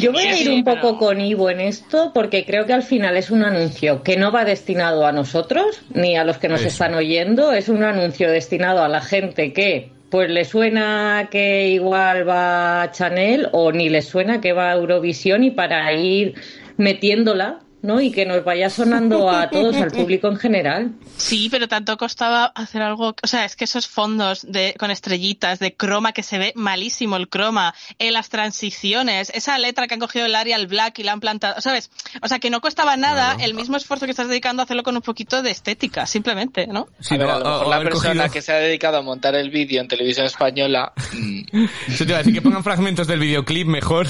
Yo 0.00 0.12
voy 0.12 0.22
a 0.24 0.32
ir 0.38 0.46
sí, 0.46 0.48
un 0.48 0.64
pero- 0.64 0.80
poco 0.80 0.98
con 0.98 1.20
Ivo 1.20 1.50
en 1.50 1.60
esto 1.60 2.12
porque 2.14 2.44
creo 2.44 2.66
que 2.66 2.72
al 2.72 2.82
final 2.82 3.16
es 3.16 3.30
un 3.30 3.42
anuncio 3.44 4.02
que 4.02 4.16
no 4.16 4.30
va 4.32 4.44
destinado 4.44 5.06
a 5.06 5.12
nosotros 5.12 5.82
ni 5.94 6.16
a 6.16 6.24
los 6.24 6.38
que 6.38 6.48
nos 6.48 6.60
Eso. 6.60 6.68
están 6.68 6.94
oyendo, 6.94 7.52
es 7.52 7.68
un 7.68 7.82
anuncio 7.82 8.30
destinado 8.30 8.82
a 8.82 8.88
la 8.88 9.00
gente 9.00 9.52
que 9.52 9.90
pues 10.10 10.30
le 10.30 10.44
suena 10.44 11.28
que 11.30 11.68
igual 11.68 12.28
va 12.28 12.82
a 12.82 12.90
Chanel 12.92 13.48
o 13.52 13.72
ni 13.72 13.88
le 13.88 14.02
suena 14.02 14.40
que 14.40 14.52
va 14.52 14.70
a 14.70 14.74
Eurovisión 14.76 15.42
y 15.42 15.50
para 15.50 15.92
ir 15.94 16.34
metiéndola, 16.76 17.58
¿no? 17.86 18.00
Y 18.00 18.10
que 18.10 18.26
nos 18.26 18.44
vaya 18.44 18.68
sonando 18.68 19.30
a 19.30 19.48
todos, 19.48 19.76
al 19.76 19.90
público 19.92 20.28
en 20.28 20.36
general. 20.36 20.90
Sí, 21.16 21.48
pero 21.50 21.68
tanto 21.68 21.96
costaba 21.96 22.46
hacer 22.46 22.82
algo, 22.82 23.14
o 23.22 23.26
sea, 23.26 23.44
es 23.44 23.56
que 23.56 23.64
esos 23.64 23.86
fondos 23.86 24.44
de 24.50 24.74
con 24.78 24.90
estrellitas 24.90 25.58
de 25.60 25.74
croma 25.74 26.12
que 26.12 26.22
se 26.22 26.38
ve 26.38 26.52
malísimo 26.56 27.16
el 27.16 27.28
croma, 27.28 27.74
en 27.98 28.12
las 28.12 28.28
transiciones, 28.28 29.30
esa 29.34 29.56
letra 29.58 29.86
que 29.86 29.94
han 29.94 30.00
cogido 30.00 30.26
el 30.26 30.34
Arial 30.34 30.66
Black 30.66 30.98
y 30.98 31.04
la 31.04 31.12
han 31.12 31.20
plantado, 31.20 31.60
¿sabes? 31.60 31.90
O 32.22 32.28
sea, 32.28 32.38
que 32.38 32.50
no 32.50 32.60
costaba 32.60 32.96
nada 32.96 33.36
el 33.40 33.54
mismo 33.54 33.76
esfuerzo 33.76 34.04
que 34.06 34.10
estás 34.10 34.28
dedicando 34.28 34.62
a 34.62 34.64
hacerlo 34.64 34.82
con 34.82 34.96
un 34.96 35.02
poquito 35.02 35.42
de 35.42 35.50
estética, 35.52 36.06
simplemente, 36.06 36.66
¿no? 36.66 36.88
Sí, 37.00 37.14
a 37.14 37.18
ver, 37.18 37.26
no, 37.28 37.32
a 37.34 37.38
lo 37.38 37.44
o- 37.44 37.48
mejor 37.52 37.66
o 37.66 37.70
la 37.70 37.80
persona 37.80 38.14
cogido- 38.24 38.32
que 38.32 38.42
se 38.42 38.52
ha 38.52 38.56
dedicado 38.56 38.98
a 38.98 39.02
montar 39.02 39.34
el 39.36 39.50
vídeo 39.50 39.80
en 39.80 39.88
televisión 39.88 40.26
española. 40.26 40.92
mm, 41.12 41.64
Eso 41.88 42.04
te 42.04 42.10
iba 42.10 42.16
a 42.16 42.18
decir, 42.18 42.34
que 42.34 42.42
pongan 42.42 42.64
fragmentos 42.64 43.06
del 43.06 43.20
videoclip 43.20 43.66
mejor. 43.68 44.08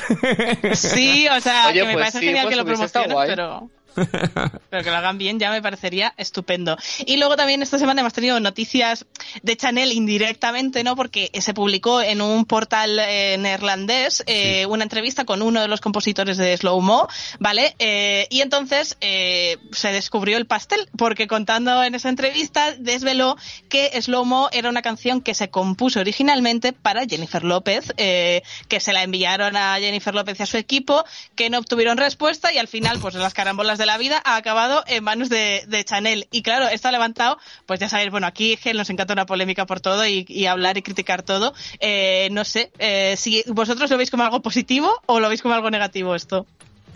Sí, 0.75 1.26
o 1.28 1.40
sea, 1.40 1.68
Oye, 1.68 1.80
que 1.80 1.87
me 1.87 1.92
pues 1.92 2.02
parece 2.02 2.18
sí, 2.21 2.26
genial 2.26 2.45
pues 2.45 2.52
que 2.52 2.56
lo 2.56 2.62
hubiese 2.64 2.85
estado 2.85 3.04
promocionen, 3.06 3.37
pero... 3.37 3.66
Pero 4.71 4.85
que 4.85 4.91
lo 4.91 4.97
hagan 4.97 5.19
bien 5.19 5.38
ya 5.38 5.50
me 5.50 5.62
parecería 5.62 6.15
estupendo. 6.17 6.76
Y 7.07 7.17
luego 7.17 7.37
también 7.37 7.62
esta 7.62 7.79
semana 7.79 8.00
hemos 8.00 8.12
tenido 8.12 8.38
noticias 8.41 9.07
de 9.43 9.57
Chanel 9.57 9.93
indirectamente, 9.93 10.85
¿no? 10.85 10.97
Porque 10.97 11.31
se 11.41 11.55
publicó 11.55 12.03
en 12.03 12.21
un 12.21 12.45
portal 12.45 12.99
eh, 12.99 13.37
neerlandés 13.38 14.23
eh, 14.26 14.67
una 14.67 14.85
entrevista 14.85 15.25
con 15.25 15.43
uno 15.43 15.61
de 15.61 15.69
los 15.69 15.81
compositores 15.81 16.37
de 16.37 16.57
Slow 16.57 16.81
Mo, 16.81 17.09
¿vale? 17.38 17.75
Eh, 17.79 18.26
y 18.31 18.41
entonces 18.41 18.97
eh, 19.00 19.59
se 19.73 19.93
descubrió 19.93 20.37
el 20.37 20.47
pastel, 20.47 20.88
porque 20.97 21.26
contando 21.26 21.83
en 21.83 21.95
esa 21.95 22.09
entrevista 22.09 22.75
desveló 22.79 23.37
que 23.69 23.91
Slow 24.00 24.25
Mo 24.25 24.49
era 24.53 24.69
una 24.69 24.83
canción 24.83 25.21
que 25.21 25.35
se 25.35 25.50
compuso 25.50 26.00
originalmente 26.00 26.73
para 26.73 27.07
Jennifer 27.07 27.45
López, 27.45 27.93
eh, 27.97 28.43
que 28.69 28.81
se 28.81 28.93
la 28.93 29.03
enviaron 29.03 29.57
a 29.57 29.76
Jennifer 29.79 30.15
López 30.15 30.38
y 30.41 30.43
a 30.43 30.47
su 30.47 30.57
equipo, 30.57 31.05
que 31.35 31.50
no 31.50 31.59
obtuvieron 31.59 31.97
respuesta 31.97 32.53
y 32.53 32.59
al 32.59 32.69
final, 32.69 32.99
pues 33.00 33.15
las 33.15 33.35
carambolas 33.35 33.79
de 33.79 33.86
la 33.87 33.99
vida, 33.99 34.21
ha 34.25 34.37
acabado 34.37 34.85
en 34.87 35.05
manos 35.05 35.28
de, 35.28 35.85
Chanel. 35.85 36.28
Y 36.31 36.43
claro, 36.43 36.69
esto 36.69 36.88
ha 36.88 36.93
levantado, 36.93 37.38
pues 37.66 37.81
ya 37.81 37.88
sabéis, 37.88 38.11
bueno, 38.11 38.26
aquí 38.26 38.57
Gel 38.57 38.76
nos 38.76 38.90
encanta 38.90 39.12
una 39.12 39.26
polémica 39.26 39.66
por 39.66 39.81
todo 39.81 40.07
y, 40.07 40.25
y 40.28 40.47
hablar 40.47 40.76
y 40.76 40.83
criticar 40.83 41.23
todo. 41.23 41.55
Eh, 41.81 42.28
no 42.33 42.45
sé, 42.45 42.71
eh, 42.78 43.14
si 43.16 43.45
vosotros 43.47 43.90
lo 43.90 43.97
veis 43.97 44.11
como 44.11 44.25
algo 44.25 44.43
positivo 44.43 44.90
o 45.07 45.21
lo 45.21 45.28
veis 45.28 45.43
como 45.43 45.55
algo 45.55 45.71
negativo 45.71 46.14
esto. 46.14 46.47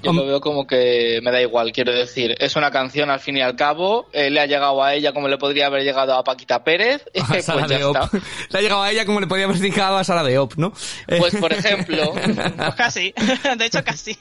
Yo 0.03 0.13
lo 0.13 0.27
veo 0.27 0.41
como 0.41 0.67
que 0.67 1.21
me 1.23 1.31
da 1.31 1.41
igual, 1.41 1.73
quiero 1.73 1.93
decir. 1.93 2.35
Es 2.39 2.57
una 2.57 2.71
canción 2.71 3.11
al 3.11 3.21
fin 3.21 3.37
y 3.37 3.41
al 3.43 3.57
cabo. 3.57 4.07
eh, 4.13 4.31
le 4.31 4.41
ha 4.41 4.47
llegado 4.47 4.83
a 4.83 4.95
ella 4.95 5.13
como 5.13 5.29
le 5.29 5.39
podría 5.39 5.67
haber 5.67 5.83
llegado 5.83 6.15
a 6.15 6.25
Paquita 6.25 6.65
Pérez. 6.65 7.05
A 7.21 7.27
pues 7.27 7.45
Sara 7.45 7.67
ya 7.67 7.79
de 7.79 7.85
Op. 7.85 7.97
está. 7.97 8.11
Le 8.51 8.59
ha 8.59 8.63
llegado 8.63 8.83
a 8.83 8.91
ella 8.91 9.05
como 9.07 9.21
le 9.21 9.27
podía 9.27 9.45
haber 9.45 9.57
a 9.81 10.05
Sara 10.05 10.23
de 10.23 10.39
Op, 10.39 10.55
¿no? 10.57 10.73
Pues 11.07 11.37
por 11.41 11.53
ejemplo. 11.53 12.13
Pues 12.13 12.75
casi, 12.77 13.15
de 13.59 13.65
hecho 13.67 13.85
casi. 13.85 14.17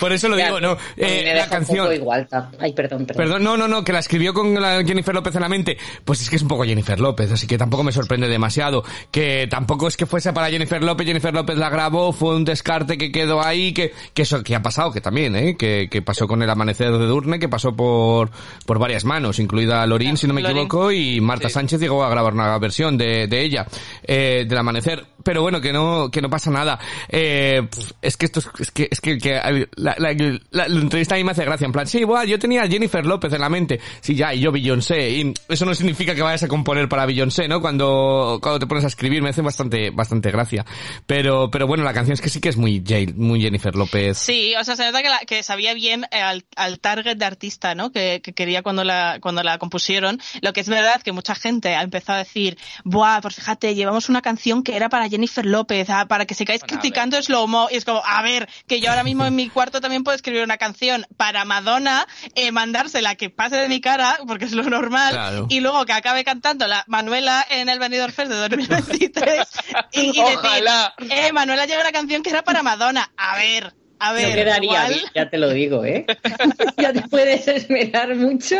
por 0.00 0.12
eso 0.12 0.28
lo 0.28 0.38
Ya, 0.38 0.46
digo, 0.46 0.60
¿no? 0.60 0.72
Eh, 0.96 1.22
me 1.24 1.24
la 1.24 1.34
deja 1.34 1.44
un 1.44 1.50
canción... 1.50 1.78
poco 1.86 1.92
igual. 1.92 2.28
Ay, 2.58 2.72
perdón, 2.72 3.06
perdón. 3.06 3.24
Perdón, 3.24 3.44
no, 3.44 3.56
no, 3.56 3.68
no, 3.68 3.84
que 3.84 3.92
la 3.92 3.98
escribió 3.98 4.32
con 4.32 4.54
la 4.60 4.84
Jennifer 4.84 5.14
López 5.14 5.34
en 5.34 5.42
la 5.42 5.48
mente. 5.48 5.76
Pues 6.04 6.20
es 6.22 6.30
que 6.30 6.36
es 6.36 6.42
un 6.42 6.48
poco 6.48 6.64
Jennifer 6.64 6.98
López, 7.00 7.30
así 7.32 7.46
que 7.46 7.58
tampoco 7.58 7.82
me 7.84 7.92
sorprende 7.92 8.28
demasiado. 8.28 8.84
Que 9.10 9.46
tampoco 9.48 9.88
es 9.88 9.96
que 9.96 10.06
fuese 10.06 10.32
para 10.32 10.48
Jennifer 10.50 10.82
López, 10.82 11.06
Jennifer 11.06 11.34
López 11.34 11.56
la 11.56 11.68
grabó, 11.70 12.12
fue 12.12 12.36
un 12.36 12.44
descarte 12.44 12.96
que 12.98 13.10
quedó 13.12 13.42
ahí, 13.42 13.72
que, 13.72 13.92
que 14.12 14.22
eso, 14.22 14.42
que 14.42 14.54
ha 14.54 14.62
pasado, 14.62 14.83
que 14.92 15.00
también, 15.00 15.34
eh, 15.36 15.56
que, 15.56 15.88
que 15.90 16.02
pasó 16.02 16.26
con 16.26 16.42
el 16.42 16.50
amanecer 16.50 16.90
de 16.92 17.06
Durne, 17.06 17.38
que 17.38 17.48
pasó 17.48 17.74
por, 17.74 18.30
por 18.66 18.78
varias 18.78 19.04
manos, 19.04 19.38
incluida 19.38 19.86
Lorín, 19.86 20.16
si 20.16 20.26
no 20.26 20.34
me 20.34 20.42
Lorín. 20.42 20.58
equivoco, 20.58 20.92
y 20.92 21.20
Marta 21.20 21.48
Sí. 21.48 21.54
Sánchez 21.54 21.80
llegó 21.80 22.04
a 22.04 22.08
grabar 22.10 22.34
una 22.34 22.58
versión 22.58 22.96
de, 22.98 23.26
de 23.26 23.42
ella, 23.42 23.66
eh, 24.02 24.44
del 24.48 24.58
amanecer. 24.58 25.06
Pero 25.24 25.40
bueno, 25.40 25.58
que 25.58 25.72
no, 25.72 26.10
que 26.10 26.20
no 26.20 26.28
pasa 26.28 26.50
nada. 26.50 26.78
Eh, 27.08 27.66
es 28.02 28.16
que 28.18 28.26
esto 28.26 28.40
es, 28.40 28.48
es 28.60 28.70
que, 28.70 28.88
es 28.90 29.00
que, 29.00 29.16
que 29.16 29.32
la, 29.76 29.94
la, 29.98 30.12
la- 30.50 30.68
la 30.68 30.80
entrevista 30.80 31.14
a 31.14 31.18
mí 31.18 31.24
me 31.24 31.30
hace 31.30 31.46
gracia. 31.46 31.64
En 31.64 31.72
plan, 31.72 31.86
sí, 31.86 32.04
bueno, 32.04 32.24
yo 32.24 32.38
tenía 32.38 32.62
a 32.64 32.68
Jennifer 32.68 33.06
López 33.06 33.32
en 33.32 33.40
la 33.40 33.48
mente. 33.48 33.80
Sí, 34.02 34.14
ya, 34.14 34.34
y 34.34 34.40
yo 34.40 34.52
Beyoncé. 34.52 35.08
Y 35.12 35.32
eso 35.48 35.64
no 35.64 35.74
significa 35.74 36.14
que 36.14 36.20
vayas 36.20 36.42
a 36.42 36.48
componer 36.48 36.90
para 36.90 37.06
Beyoncé, 37.06 37.48
¿no? 37.48 37.62
Cuando, 37.62 38.38
cuando 38.42 38.58
te 38.58 38.66
pones 38.66 38.84
a 38.84 38.88
escribir 38.88 39.22
me 39.22 39.30
hace 39.30 39.40
bastante, 39.40 39.88
bastante 39.88 40.30
gracia. 40.30 40.66
Pero, 41.06 41.50
pero 41.50 41.66
bueno, 41.66 41.84
la 41.84 41.94
canción 41.94 42.12
es 42.12 42.20
que 42.20 42.28
sí 42.28 42.40
que 42.42 42.50
es 42.50 42.58
muy, 42.58 42.84
Jay- 42.86 43.14
muy 43.16 43.40
Jennifer 43.40 43.74
López. 43.74 44.18
Sí, 44.18 44.52
o 44.60 44.62
sea, 44.62 44.73
se 44.76 44.84
nota 44.84 45.02
que, 45.02 45.08
la- 45.08 45.18
que 45.20 45.42
sabía 45.42 45.74
bien 45.74 46.06
eh, 46.10 46.20
al, 46.20 46.44
al 46.56 46.78
target 46.80 47.16
de 47.16 47.24
artista, 47.24 47.74
¿no? 47.74 47.92
Que, 47.92 48.20
que 48.22 48.32
quería 48.32 48.62
cuando 48.62 48.84
la, 48.84 49.18
cuando 49.20 49.42
la 49.42 49.58
compusieron. 49.58 50.20
Lo 50.40 50.52
que 50.52 50.60
es 50.60 50.68
verdad 50.68 51.02
que 51.02 51.12
mucha 51.12 51.34
gente 51.34 51.74
ha 51.74 51.82
empezado 51.82 52.16
a 52.16 52.24
decir, 52.24 52.58
buah, 52.84 53.20
pues 53.20 53.34
fíjate, 53.36 53.74
llevamos 53.74 54.08
una 54.08 54.22
canción 54.22 54.62
que 54.62 54.76
era 54.76 54.88
para 54.88 55.08
Jennifer 55.08 55.44
López, 55.46 55.88
ah, 55.90 56.06
para 56.06 56.26
que 56.26 56.34
sigáis 56.34 56.60
Bueno, 56.60 56.80
criticando 56.80 57.20
Slow 57.22 57.46
Mo. 57.46 57.68
Y 57.70 57.76
es 57.76 57.84
como, 57.84 58.02
a 58.04 58.22
ver, 58.22 58.48
que 58.66 58.80
yo 58.80 58.90
ahora 58.90 59.04
mismo 59.04 59.24
en 59.26 59.34
mi 59.34 59.48
cuarto 59.48 59.80
también 59.80 60.04
puedo 60.04 60.14
escribir 60.16 60.42
una 60.42 60.56
canción 60.58 61.06
para 61.16 61.44
Madonna, 61.44 62.06
eh, 62.34 62.52
mandársela 62.52 63.14
que 63.14 63.30
pase 63.30 63.56
de 63.56 63.68
mi 63.68 63.80
cara, 63.80 64.18
porque 64.26 64.44
es 64.46 64.52
lo 64.52 64.62
normal, 64.64 65.12
Claro. 65.12 65.46
y 65.48 65.60
luego 65.60 65.84
que 65.86 65.92
acabe 65.92 66.24
cantando 66.24 66.66
la 66.66 66.84
Manuela 66.86 67.44
en 67.50 67.68
el 67.68 67.78
Benidorm 67.78 68.12
Fest 68.12 68.30
de 68.30 68.36
2023. 68.48 69.46
y, 69.92 70.00
y 70.00 70.06
decir, 70.06 70.22
Ojalá. 70.36 70.94
eh, 71.10 71.32
Manuela 71.32 71.66
lleva 71.66 71.80
una 71.82 71.92
canción 71.92 72.22
que 72.22 72.30
era 72.30 72.42
para 72.42 72.62
Madonna. 72.62 73.10
A 73.16 73.36
ver, 73.36 73.74
a 74.08 74.12
No 74.12 74.14
ver, 74.18 74.34
quedaría 74.34 74.70
igual- 74.70 74.88
bien, 74.94 75.04
ya 75.14 75.30
te 75.30 75.38
lo 75.38 75.50
digo, 75.50 75.84
¿eh? 75.84 76.06
ya 76.78 76.92
te 76.92 77.02
puedes 77.08 77.46
esmerar 77.48 78.14
mucho. 78.14 78.56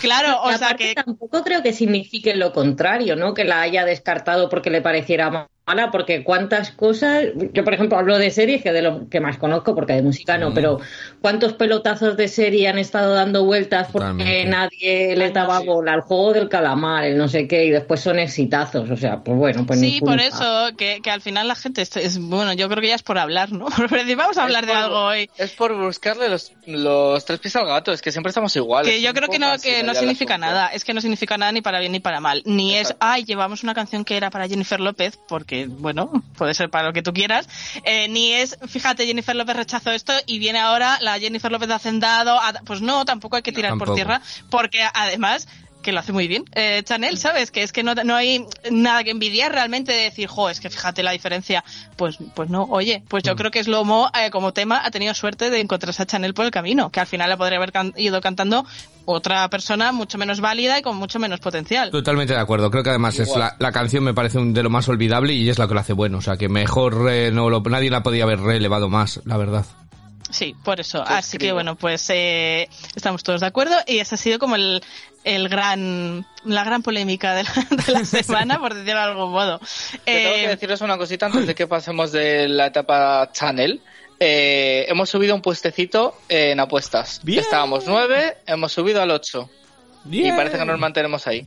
Claro, 0.00 0.40
o 0.42 0.52
sea 0.56 0.74
que 0.74 0.94
tampoco 0.94 1.42
creo 1.42 1.62
que 1.62 1.72
signifique 1.72 2.34
lo 2.34 2.52
contrario, 2.52 3.16
¿no? 3.16 3.34
Que 3.34 3.44
la 3.44 3.60
haya 3.62 3.84
descartado 3.84 4.48
porque 4.48 4.70
le 4.70 4.80
pareciera 4.80 5.48
porque 5.90 6.24
cuántas 6.24 6.70
cosas, 6.72 7.24
yo 7.52 7.64
por 7.64 7.74
ejemplo 7.74 7.98
hablo 7.98 8.18
de 8.18 8.30
series 8.30 8.62
que 8.62 8.72
de 8.72 8.82
lo 8.82 9.08
que 9.08 9.20
más 9.20 9.38
conozco, 9.38 9.74
porque 9.74 9.92
de 9.94 10.02
música 10.02 10.36
no, 10.38 10.52
pero 10.52 10.78
cuántos 11.20 11.52
pelotazos 11.54 12.16
de 12.16 12.28
serie 12.28 12.68
han 12.68 12.78
estado 12.78 13.14
dando 13.14 13.44
vueltas 13.44 13.88
porque 13.92 14.08
Totalmente. 14.08 14.44
nadie 14.46 15.16
les 15.16 15.32
daba 15.32 15.60
bola 15.60 15.92
al 15.94 16.00
juego 16.00 16.32
del 16.32 16.48
calamar, 16.48 17.04
el 17.04 17.16
no 17.18 17.28
sé 17.28 17.46
qué, 17.46 17.64
y 17.64 17.70
después 17.70 18.00
son 18.00 18.18
exitazos, 18.18 18.90
o 18.90 18.96
sea, 18.96 19.20
pues 19.22 19.36
bueno, 19.38 19.64
pues 19.66 19.78
ni 19.80 19.92
sí, 19.92 20.00
por 20.00 20.20
eso, 20.20 20.70
que, 20.76 21.00
que 21.02 21.10
al 21.10 21.20
final 21.20 21.46
la 21.48 21.54
gente 21.54 21.82
es, 21.82 21.96
es- 21.96 22.18
bueno, 22.18 22.52
yo 22.52 22.68
creo 22.68 22.80
que 22.80 22.88
ya 22.88 22.94
es 22.96 23.02
por 23.02 23.18
hablar, 23.18 23.52
¿no? 23.52 23.66
Por 23.76 23.90
decir, 23.90 24.16
vamos 24.16 24.36
a 24.38 24.44
hablar 24.44 24.64
Es 24.64 24.68
de 24.68 24.74
por- 24.74 24.82
algo 24.82 24.98
hoy. 25.06 25.30
Es 25.38 25.50
por 25.52 25.74
buscarle 25.76 26.28
los, 26.28 26.52
los 26.66 27.24
tres 27.24 27.38
pies 27.40 27.56
al 27.56 27.66
gato, 27.66 27.92
es 27.92 28.02
que 28.02 28.12
siempre 28.12 28.30
estamos 28.30 28.54
iguales. 28.56 28.90
Que 28.92 29.00
yo 29.00 29.12
creo 29.14 29.28
que 29.28 29.38
no, 29.38 29.58
que 29.62 29.82
no 29.82 29.94
significa 29.94 30.38
nada, 30.38 30.68
es 30.68 30.84
que 30.84 30.94
no 30.94 31.00
significa 31.00 31.36
nada 31.38 31.52
ni 31.52 31.60
para 31.60 31.80
bien 31.80 31.92
ni 31.92 32.00
para 32.00 32.20
mal. 32.20 32.42
Ni 32.44 32.74
es, 32.74 32.82
Exacto. 32.90 33.06
ay, 33.06 33.24
llevamos 33.24 33.62
una 33.62 33.74
canción 33.74 34.04
que 34.04 34.16
era 34.16 34.30
para 34.30 34.48
Jennifer 34.48 34.80
López, 34.80 35.18
porque, 35.28 35.59
bueno, 35.66 36.10
puede 36.36 36.54
ser 36.54 36.70
para 36.70 36.88
lo 36.88 36.92
que 36.92 37.02
tú 37.02 37.12
quieras. 37.12 37.48
Eh, 37.84 38.08
ni 38.08 38.32
es, 38.32 38.56
fíjate, 38.68 39.06
Jennifer 39.06 39.34
López 39.36 39.56
rechazó 39.56 39.90
esto 39.90 40.12
y 40.26 40.38
viene 40.38 40.58
ahora 40.58 40.98
la 41.00 41.18
Jennifer 41.18 41.50
López 41.50 41.68
de 41.68 41.74
Hacendado. 41.74 42.38
a- 42.40 42.52
Pues 42.64 42.80
no, 42.80 43.04
tampoco 43.04 43.36
hay 43.36 43.42
que 43.42 43.52
tirar 43.52 43.76
por 43.78 43.94
tierra, 43.94 44.20
porque 44.50 44.82
además 44.94 45.48
que 45.82 45.92
lo 45.92 46.00
hace 46.00 46.12
muy 46.12 46.28
bien. 46.28 46.44
Eh, 46.54 46.82
Chanel, 46.84 47.16
¿sabes? 47.18 47.50
Que 47.50 47.62
es 47.62 47.72
que 47.72 47.82
no, 47.82 47.94
no 47.94 48.14
hay 48.14 48.44
nada 48.70 49.02
que 49.04 49.10
envidiar 49.10 49.52
realmente 49.52 49.92
de 49.92 50.02
decir, 50.02 50.26
jo, 50.28 50.48
es 50.50 50.60
que 50.60 50.68
fíjate 50.70 51.02
la 51.02 51.12
diferencia. 51.12 51.64
Pues, 51.96 52.18
pues 52.34 52.50
no, 52.50 52.64
oye, 52.64 53.02
pues 53.08 53.22
yo 53.22 53.34
creo 53.36 53.50
que 53.50 53.62
Slomo 53.64 54.10
eh, 54.18 54.30
como 54.30 54.52
tema 54.52 54.82
ha 54.84 54.90
tenido 54.90 55.14
suerte 55.14 55.50
de 55.50 55.60
encontrarse 55.60 56.02
a 56.02 56.06
Chanel 56.06 56.34
por 56.34 56.44
el 56.44 56.50
camino, 56.50 56.90
que 56.90 57.00
al 57.00 57.06
final 57.06 57.30
le 57.30 57.36
podría 57.36 57.56
haber 57.58 57.72
can- 57.72 57.94
ido 57.96 58.20
cantando 58.20 58.64
otra 59.06 59.48
persona 59.48 59.90
mucho 59.92 60.18
menos 60.18 60.40
válida 60.40 60.78
y 60.78 60.82
con 60.82 60.96
mucho 60.96 61.18
menos 61.18 61.40
potencial. 61.40 61.90
Totalmente 61.90 62.34
de 62.34 62.40
acuerdo. 62.40 62.70
Creo 62.70 62.82
que 62.84 62.90
además 62.90 63.18
es 63.18 63.34
la, 63.34 63.56
la 63.58 63.72
canción 63.72 64.04
me 64.04 64.14
parece 64.14 64.38
un 64.38 64.52
de 64.52 64.62
lo 64.62 64.70
más 64.70 64.88
olvidable 64.88 65.32
y 65.32 65.48
es 65.48 65.58
la 65.58 65.66
que 65.66 65.74
lo 65.74 65.80
hace 65.80 65.94
bueno. 65.94 66.18
O 66.18 66.22
sea, 66.22 66.36
que 66.36 66.48
mejor 66.48 67.08
eh, 67.10 67.30
no 67.32 67.48
lo, 67.50 67.60
nadie 67.62 67.90
la 67.90 68.02
podía 68.02 68.24
haber 68.24 68.40
relevado 68.40 68.88
más, 68.88 69.20
la 69.24 69.36
verdad. 69.36 69.64
Sí, 70.30 70.54
por 70.64 70.80
eso. 70.80 71.02
Así 71.06 71.38
que 71.38 71.52
bueno, 71.52 71.76
pues 71.76 72.08
eh, 72.10 72.68
estamos 72.94 73.22
todos 73.22 73.40
de 73.40 73.46
acuerdo 73.46 73.76
y 73.86 73.98
esa 73.98 74.14
ha 74.14 74.18
sido 74.18 74.38
como 74.38 74.56
el, 74.56 74.82
el 75.24 75.48
gran, 75.48 76.26
la 76.44 76.64
gran 76.64 76.82
polémica 76.82 77.34
de 77.34 77.44
la, 77.44 77.52
de 77.84 77.92
la 77.92 78.04
semana, 78.04 78.58
por 78.58 78.74
decirlo 78.74 79.00
de 79.00 79.06
algún 79.06 79.32
modo. 79.32 79.58
Yo 79.60 79.66
tengo 80.04 80.30
Eh, 80.30 80.40
que 80.42 80.48
deciros 80.48 80.80
una 80.80 80.96
cosita 80.98 81.26
antes 81.26 81.46
de 81.46 81.54
que 81.54 81.66
pasemos 81.66 82.12
de 82.12 82.48
la 82.48 82.66
etapa 82.66 83.30
Channel. 83.32 83.80
Eh, 84.22 84.84
hemos 84.88 85.08
subido 85.08 85.34
un 85.34 85.40
puestecito 85.42 86.14
en 86.28 86.60
apuestas. 86.60 87.20
Bien. 87.22 87.40
Estábamos 87.40 87.84
9, 87.86 88.38
hemos 88.46 88.70
subido 88.72 89.00
al 89.00 89.10
8. 89.10 89.50
Y 90.10 90.30
parece 90.32 90.58
que 90.58 90.64
nos 90.64 90.78
mantenemos 90.78 91.26
ahí. 91.26 91.46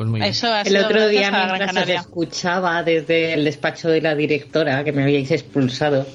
Pues 0.00 0.08
muy 0.08 0.20
bien. 0.20 0.30
eso 0.30 0.46
ha 0.50 0.62
El 0.62 0.68
sido 0.68 0.86
otro 0.86 1.08
día, 1.08 1.30
mientras 1.30 1.76
os 1.76 1.88
escuchaba 1.90 2.82
desde 2.82 3.34
el 3.34 3.44
despacho 3.44 3.90
de 3.90 4.00
la 4.00 4.14
directora, 4.14 4.82
que 4.82 4.92
me 4.92 5.02
habíais 5.02 5.30
expulsado, 5.30 6.06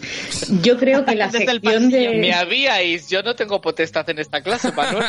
yo 0.64 0.80
creo 0.80 1.06
que 1.06 1.14
la 1.14 1.30
sección 1.32 1.62
pasillo. 1.62 2.14
Me 2.14 2.20
de... 2.20 2.34
habíais, 2.34 3.08
yo 3.12 3.22
no 3.22 3.36
tengo 3.36 3.62
potestad 3.62 4.10
en 4.10 4.18
esta 4.18 4.42
clase, 4.42 4.72
Manuel. 4.72 5.06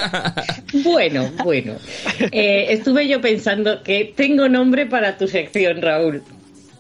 Bueno, 0.85 1.33
bueno. 1.43 1.77
Eh, 2.21 2.67
estuve 2.69 3.09
yo 3.09 3.23
pensando 3.23 3.83
que 3.83 4.13
tengo 4.15 4.47
nombre 4.47 4.85
para 4.85 5.17
tu 5.17 5.27
sección, 5.27 5.81
Raúl. 5.81 6.23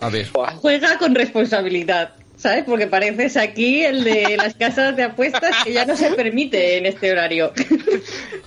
A 0.00 0.10
ver. 0.10 0.28
Juega 0.56 0.98
con 0.98 1.14
responsabilidad. 1.14 2.10
¿Sabes? 2.38 2.64
Porque 2.64 2.86
pareces 2.86 3.36
aquí 3.36 3.82
el 3.84 4.04
de 4.04 4.36
las 4.36 4.54
casas 4.54 4.94
de 4.94 5.04
apuestas 5.04 5.64
que 5.64 5.72
ya 5.72 5.84
no 5.86 5.96
se 5.96 6.10
permite 6.12 6.76
en 6.76 6.86
este 6.86 7.10
horario. 7.12 7.52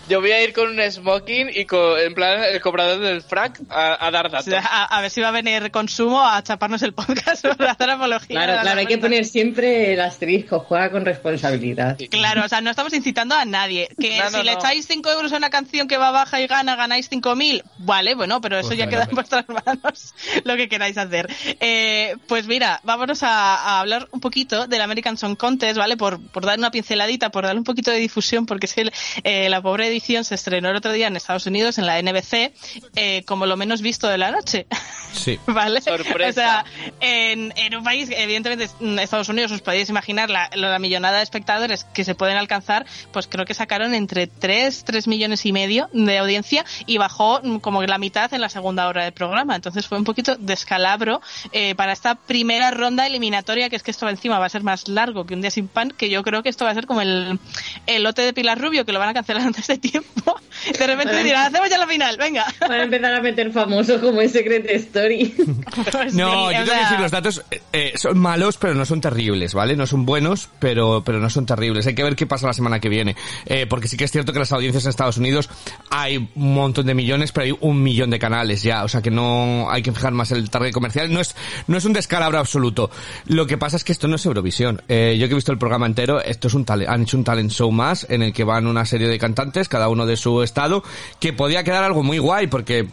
Yo 0.07 0.21
voy 0.21 0.31
a 0.31 0.43
ir 0.43 0.53
con 0.53 0.69
un 0.69 0.91
smoking 0.91 1.49
y 1.53 1.65
con, 1.65 1.99
en 1.99 2.13
plan 2.13 2.43
el 2.43 2.61
cobrador 2.61 2.99
del 2.99 3.21
frac 3.21 3.59
a, 3.69 4.05
a 4.05 4.11
dar 4.11 4.27
O 4.27 4.29
datos. 4.29 4.45
sea, 4.45 4.61
A, 4.63 4.85
a 4.97 5.01
ver 5.01 5.09
si 5.11 5.21
va 5.21 5.29
a 5.29 5.31
venir 5.31 5.69
consumo 5.71 6.25
a 6.27 6.41
chaparnos 6.43 6.81
el 6.83 6.93
podcast 6.93 7.45
para 7.57 7.71
hacer 7.71 7.89
apología. 7.89 8.27
Claro, 8.43 8.61
claro, 8.61 8.79
hay 8.79 8.85
que 8.85 8.97
poner 8.97 9.25
siempre 9.25 9.93
el 9.93 10.01
asterisco, 10.01 10.59
juega 10.59 10.91
con 10.91 11.05
responsabilidad. 11.05 11.97
Claro, 12.09 12.45
o 12.45 12.47
sea, 12.47 12.61
no 12.61 12.69
estamos 12.69 12.93
incitando 12.93 13.35
a 13.35 13.45
nadie. 13.45 13.89
Que 13.99 14.17
No, 14.17 14.29
no, 14.31 14.37
si 14.39 14.43
le 14.43 14.53
no. 14.53 14.59
echáis 14.59 14.85
5 14.87 15.11
euros 15.11 15.33
a 15.33 15.37
una 15.37 15.49
canción 15.49 15.87
que 15.87 15.97
va 15.97 16.11
baja 16.11 16.39
y 16.41 16.47
gana, 16.47 16.75
ganáis 16.75 17.09
5.000. 17.11 17.63
Vale, 17.79 18.15
bueno, 18.15 18.41
pero 18.41 18.57
eso 18.59 18.69
Pues 18.69 18.79
ya 18.79 18.87
queda 18.87 19.03
en 19.09 19.15
vuestras 19.15 19.45
manos 19.65 20.13
lo 20.43 20.55
que 20.55 20.69
queráis 20.69 20.97
hacer. 20.97 21.27
Eh, 21.59 22.15
pues 22.27 22.47
mira, 22.47 22.79
vámonos 22.83 23.23
a, 23.23 23.78
a 23.78 23.78
hablar 23.79 24.07
un 24.11 24.19
poquito 24.19 24.67
del 24.67 24.81
American 24.81 25.17
Song 25.17 25.35
Contest, 25.35 25.77
¿vale? 25.77 25.97
Por, 25.97 26.19
por 26.21 26.45
dar 26.45 26.57
una 26.59 26.71
pinceladita, 26.71 27.29
por 27.29 27.45
darle 27.45 27.59
un 27.59 27.63
poquito 27.65 27.91
de 27.91 27.97
difusión, 27.97 28.45
porque 28.45 28.65
es 28.65 28.73
que 28.73 28.81
el- 28.81 28.93
eh, 29.23 29.49
la 29.49 29.61
pobre 29.61 29.87
edición 29.87 30.23
se 30.23 30.35
estrenó 30.35 30.69
el 30.69 30.75
otro 30.75 30.91
día 30.91 31.07
en 31.07 31.15
Estados 31.15 31.45
Unidos, 31.45 31.77
en 31.77 31.85
la 31.85 31.99
NBC, 31.99 32.53
eh, 32.95 33.23
como 33.25 33.45
lo 33.45 33.57
menos 33.57 33.81
visto 33.81 34.07
de 34.07 34.17
la 34.17 34.31
noche. 34.31 34.65
Sí. 35.13 35.39
¿Vale? 35.47 35.81
Sorpresa. 35.81 36.29
O 36.29 36.33
sea, 36.33 36.65
en, 36.99 37.53
en 37.55 37.75
un 37.75 37.83
país, 37.83 38.09
evidentemente, 38.15 38.69
en 38.79 38.99
Estados 38.99 39.29
Unidos, 39.29 39.51
os 39.51 39.61
podéis 39.61 39.89
imaginar 39.89 40.29
la, 40.29 40.49
la 40.53 40.77
millonada 40.79 41.17
de 41.17 41.23
espectadores 41.23 41.83
que 41.93 42.03
se 42.03 42.15
pueden 42.15 42.37
alcanzar, 42.37 42.85
pues 43.11 43.27
creo 43.27 43.45
que 43.45 43.53
sacaron 43.53 43.93
entre 43.93 44.27
3, 44.27 44.83
3 44.85 45.07
millones 45.07 45.45
y 45.45 45.51
medio 45.51 45.89
de 45.93 46.17
audiencia 46.17 46.65
y 46.85 46.97
bajó 46.97 47.39
mm, 47.43 47.57
como 47.59 47.81
la 47.83 47.97
mitad 47.97 48.33
en 48.33 48.41
la 48.41 48.49
segunda 48.49 48.87
hora 48.87 49.03
del 49.03 49.13
programa. 49.13 49.55
Entonces 49.55 49.87
fue 49.87 49.97
un 49.97 50.03
poquito 50.03 50.35
descalabro 50.37 51.21
eh, 51.51 51.75
para 51.75 51.93
esta 51.93 52.15
primera 52.15 52.71
ronda 52.71 53.07
eliminatoria, 53.07 53.68
que 53.69 53.75
es 53.75 53.83
que 53.83 53.91
esto 53.91 54.07
encima 54.09 54.39
va 54.39 54.45
a 54.45 54.49
ser 54.49 54.63
más 54.63 54.87
largo 54.87 55.25
que 55.25 55.33
un 55.33 55.41
día 55.41 55.51
sin 55.51 55.67
pan, 55.67 55.91
que 55.95 56.09
yo 56.09 56.23
creo 56.23 56.43
que 56.43 56.49
esto 56.49 56.65
va 56.65 56.71
a 56.71 56.73
ser 56.73 56.85
como 56.85 57.01
el, 57.01 57.39
el 57.87 58.03
lote 58.03 58.21
de 58.21 58.33
Pilar 58.33 58.59
Rubio, 58.59 58.85
que 58.85 58.91
lo 58.91 58.99
van 58.99 59.09
a 59.09 59.13
cancelar 59.13 59.43
antes 59.47 59.67
de 59.67 59.77
tiempo. 59.77 60.35
De 60.77 60.87
repente 60.87 61.13
Vale. 61.13 61.23
dirán, 61.23 61.47
hacemos 61.47 61.69
ya 61.69 61.77
la 61.77 61.87
final, 61.87 62.17
venga. 62.17 62.45
Van 62.61 62.71
a 62.71 62.83
empezar 62.83 63.13
a 63.13 63.21
meter 63.21 63.51
famosos 63.51 64.01
como 64.01 64.21
en 64.21 64.29
Secret 64.29 64.69
Story. 64.69 65.35
Pues 65.91 66.13
No, 66.13 66.49
sí, 66.49 66.55
yo 66.55 66.63
tengo 66.63 66.77
que 66.77 66.83
decir, 66.83 66.99
los 66.99 67.11
datos 67.11 67.41
eh, 67.51 67.61
eh, 67.73 67.93
son 67.95 68.17
malos, 68.17 68.57
pero 68.57 68.73
no 68.75 68.85
son 68.85 69.01
terribles, 69.01 69.53
¿vale? 69.53 69.75
No 69.75 69.87
son 69.87 70.05
buenos, 70.05 70.49
pero, 70.59 71.03
pero 71.05 71.19
no 71.19 71.29
son 71.29 71.45
terribles. 71.45 71.85
Hay 71.87 71.95
que 71.95 72.03
ver 72.03 72.15
qué 72.15 72.25
pasa 72.27 72.47
la 72.47 72.53
semana 72.53 72.79
que 72.79 72.89
viene. 72.89 73.15
Eh, 73.45 73.65
porque 73.67 73.87
sí 73.87 73.97
que 73.97 74.03
es 74.05 74.11
cierto 74.11 74.33
que 74.33 74.39
las 74.39 74.51
audiencias 74.51 74.83
en 74.85 74.89
Estados 74.89 75.17
Unidos 75.17 75.49
hay 75.89 76.17
un 76.17 76.53
montón 76.53 76.85
de 76.85 76.93
millones, 76.93 77.31
pero 77.31 77.45
hay 77.45 77.57
un 77.59 77.81
millón 77.81 78.09
de 78.09 78.19
canales 78.19 78.63
ya. 78.63 78.83
O 78.83 78.87
sea 78.87 79.01
que 79.01 79.11
no 79.11 79.69
hay 79.69 79.81
que 79.81 79.91
fijar 79.91 80.11
más 80.11 80.31
el 80.31 80.49
target 80.49 80.71
comercial. 80.73 81.11
No 81.13 81.21
es, 81.21 81.35
no 81.67 81.77
es 81.77 81.85
un 81.85 81.93
descalabro 81.93 82.39
absoluto. 82.39 82.89
Lo 83.25 83.47
que 83.47 83.57
pasa 83.59 83.77
es 83.77 83.83
que 83.83 83.91
esto 83.91 84.07
no 84.07 84.15
es 84.15 84.25
Eurovisión. 84.25 84.81
Eh, 84.87 85.17
yo 85.19 85.27
que 85.27 85.33
he 85.33 85.35
visto 85.35 85.51
el 85.51 85.57
programa 85.57 85.85
entero, 85.85 86.21
esto 86.21 86.47
es 86.47 86.53
un 86.53 86.65
talent, 86.65 86.89
han 86.89 87.03
hecho 87.03 87.17
un 87.17 87.23
talent 87.23 87.51
show 87.51 87.71
más 87.71 88.07
en 88.09 88.23
el 88.23 88.33
que 88.33 88.43
van 88.43 88.65
una 88.65 88.85
serie 88.85 89.07
de 89.07 89.19
cantantes, 89.19 89.69
cada 89.69 89.89
uno 89.89 90.05
de 90.05 90.17
su 90.17 90.41
estado, 90.41 90.83
que 91.19 91.33
podía 91.33 91.63
quedar 91.63 91.83
algo 91.83 92.01
muy 92.01 92.17
guay 92.17 92.47
porque 92.47 92.87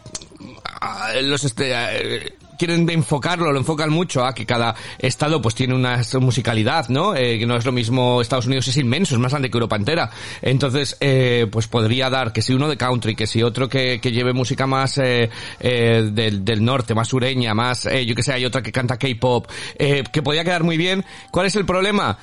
ah, 0.81 1.13
los 1.23 1.45
este, 1.45 1.73
eh, 1.73 2.33
quieren 2.59 2.89
enfocarlo, 2.91 3.53
lo 3.53 3.59
enfocan 3.59 3.91
mucho 3.91 4.25
a 4.25 4.35
que 4.35 4.47
cada 4.47 4.75
estado 4.99 5.41
pues 5.41 5.55
tiene 5.55 5.75
una 5.75 6.01
musicalidad, 6.21 6.89
¿no? 6.89 7.15
Eh, 7.15 7.39
que 7.39 7.47
no 7.47 7.57
es 7.57 7.65
lo 7.65 7.73
mismo, 7.73 8.21
Estados 8.21 8.47
Unidos 8.47 8.69
es 8.69 8.77
inmenso, 8.77 9.15
es 9.15 9.21
más 9.21 9.33
grande 9.33 9.51
que 9.51 9.57
Europa 9.57 9.77
entera. 9.77 10.11
Entonces, 10.43 10.97
eh, 11.01 11.47
pues 11.51 11.69
podría 11.69 12.11
dar 12.11 12.33
que 12.33 12.43
si 12.43 12.53
uno 12.53 12.69
de 12.69 12.77
country, 12.77 13.15
que 13.15 13.27
si 13.27 13.43
otro 13.43 13.69
que, 13.69 14.01
que 14.01 14.13
lleve 14.13 14.33
música 14.33 14.67
más 14.67 14.99
eh, 14.99 15.31
eh, 15.61 16.09
del, 16.13 16.45
del 16.45 16.65
norte, 16.65 16.95
más 16.95 17.09
sureña, 17.09 17.55
más, 17.55 17.87
eh, 17.87 18.05
yo 18.07 18.15
que 18.15 18.23
sé, 18.23 18.33
hay 18.33 18.45
otra 18.45 18.63
que 18.63 18.73
canta 18.73 18.97
K-pop, 18.97 19.47
eh, 19.79 20.05
que 20.13 20.23
podría 20.23 20.45
quedar 20.45 20.63
muy 20.65 20.77
bien. 20.77 21.05
¿Cuál 21.31 21.47
es 21.47 21.57
el 21.57 21.65
problema? 21.65 22.19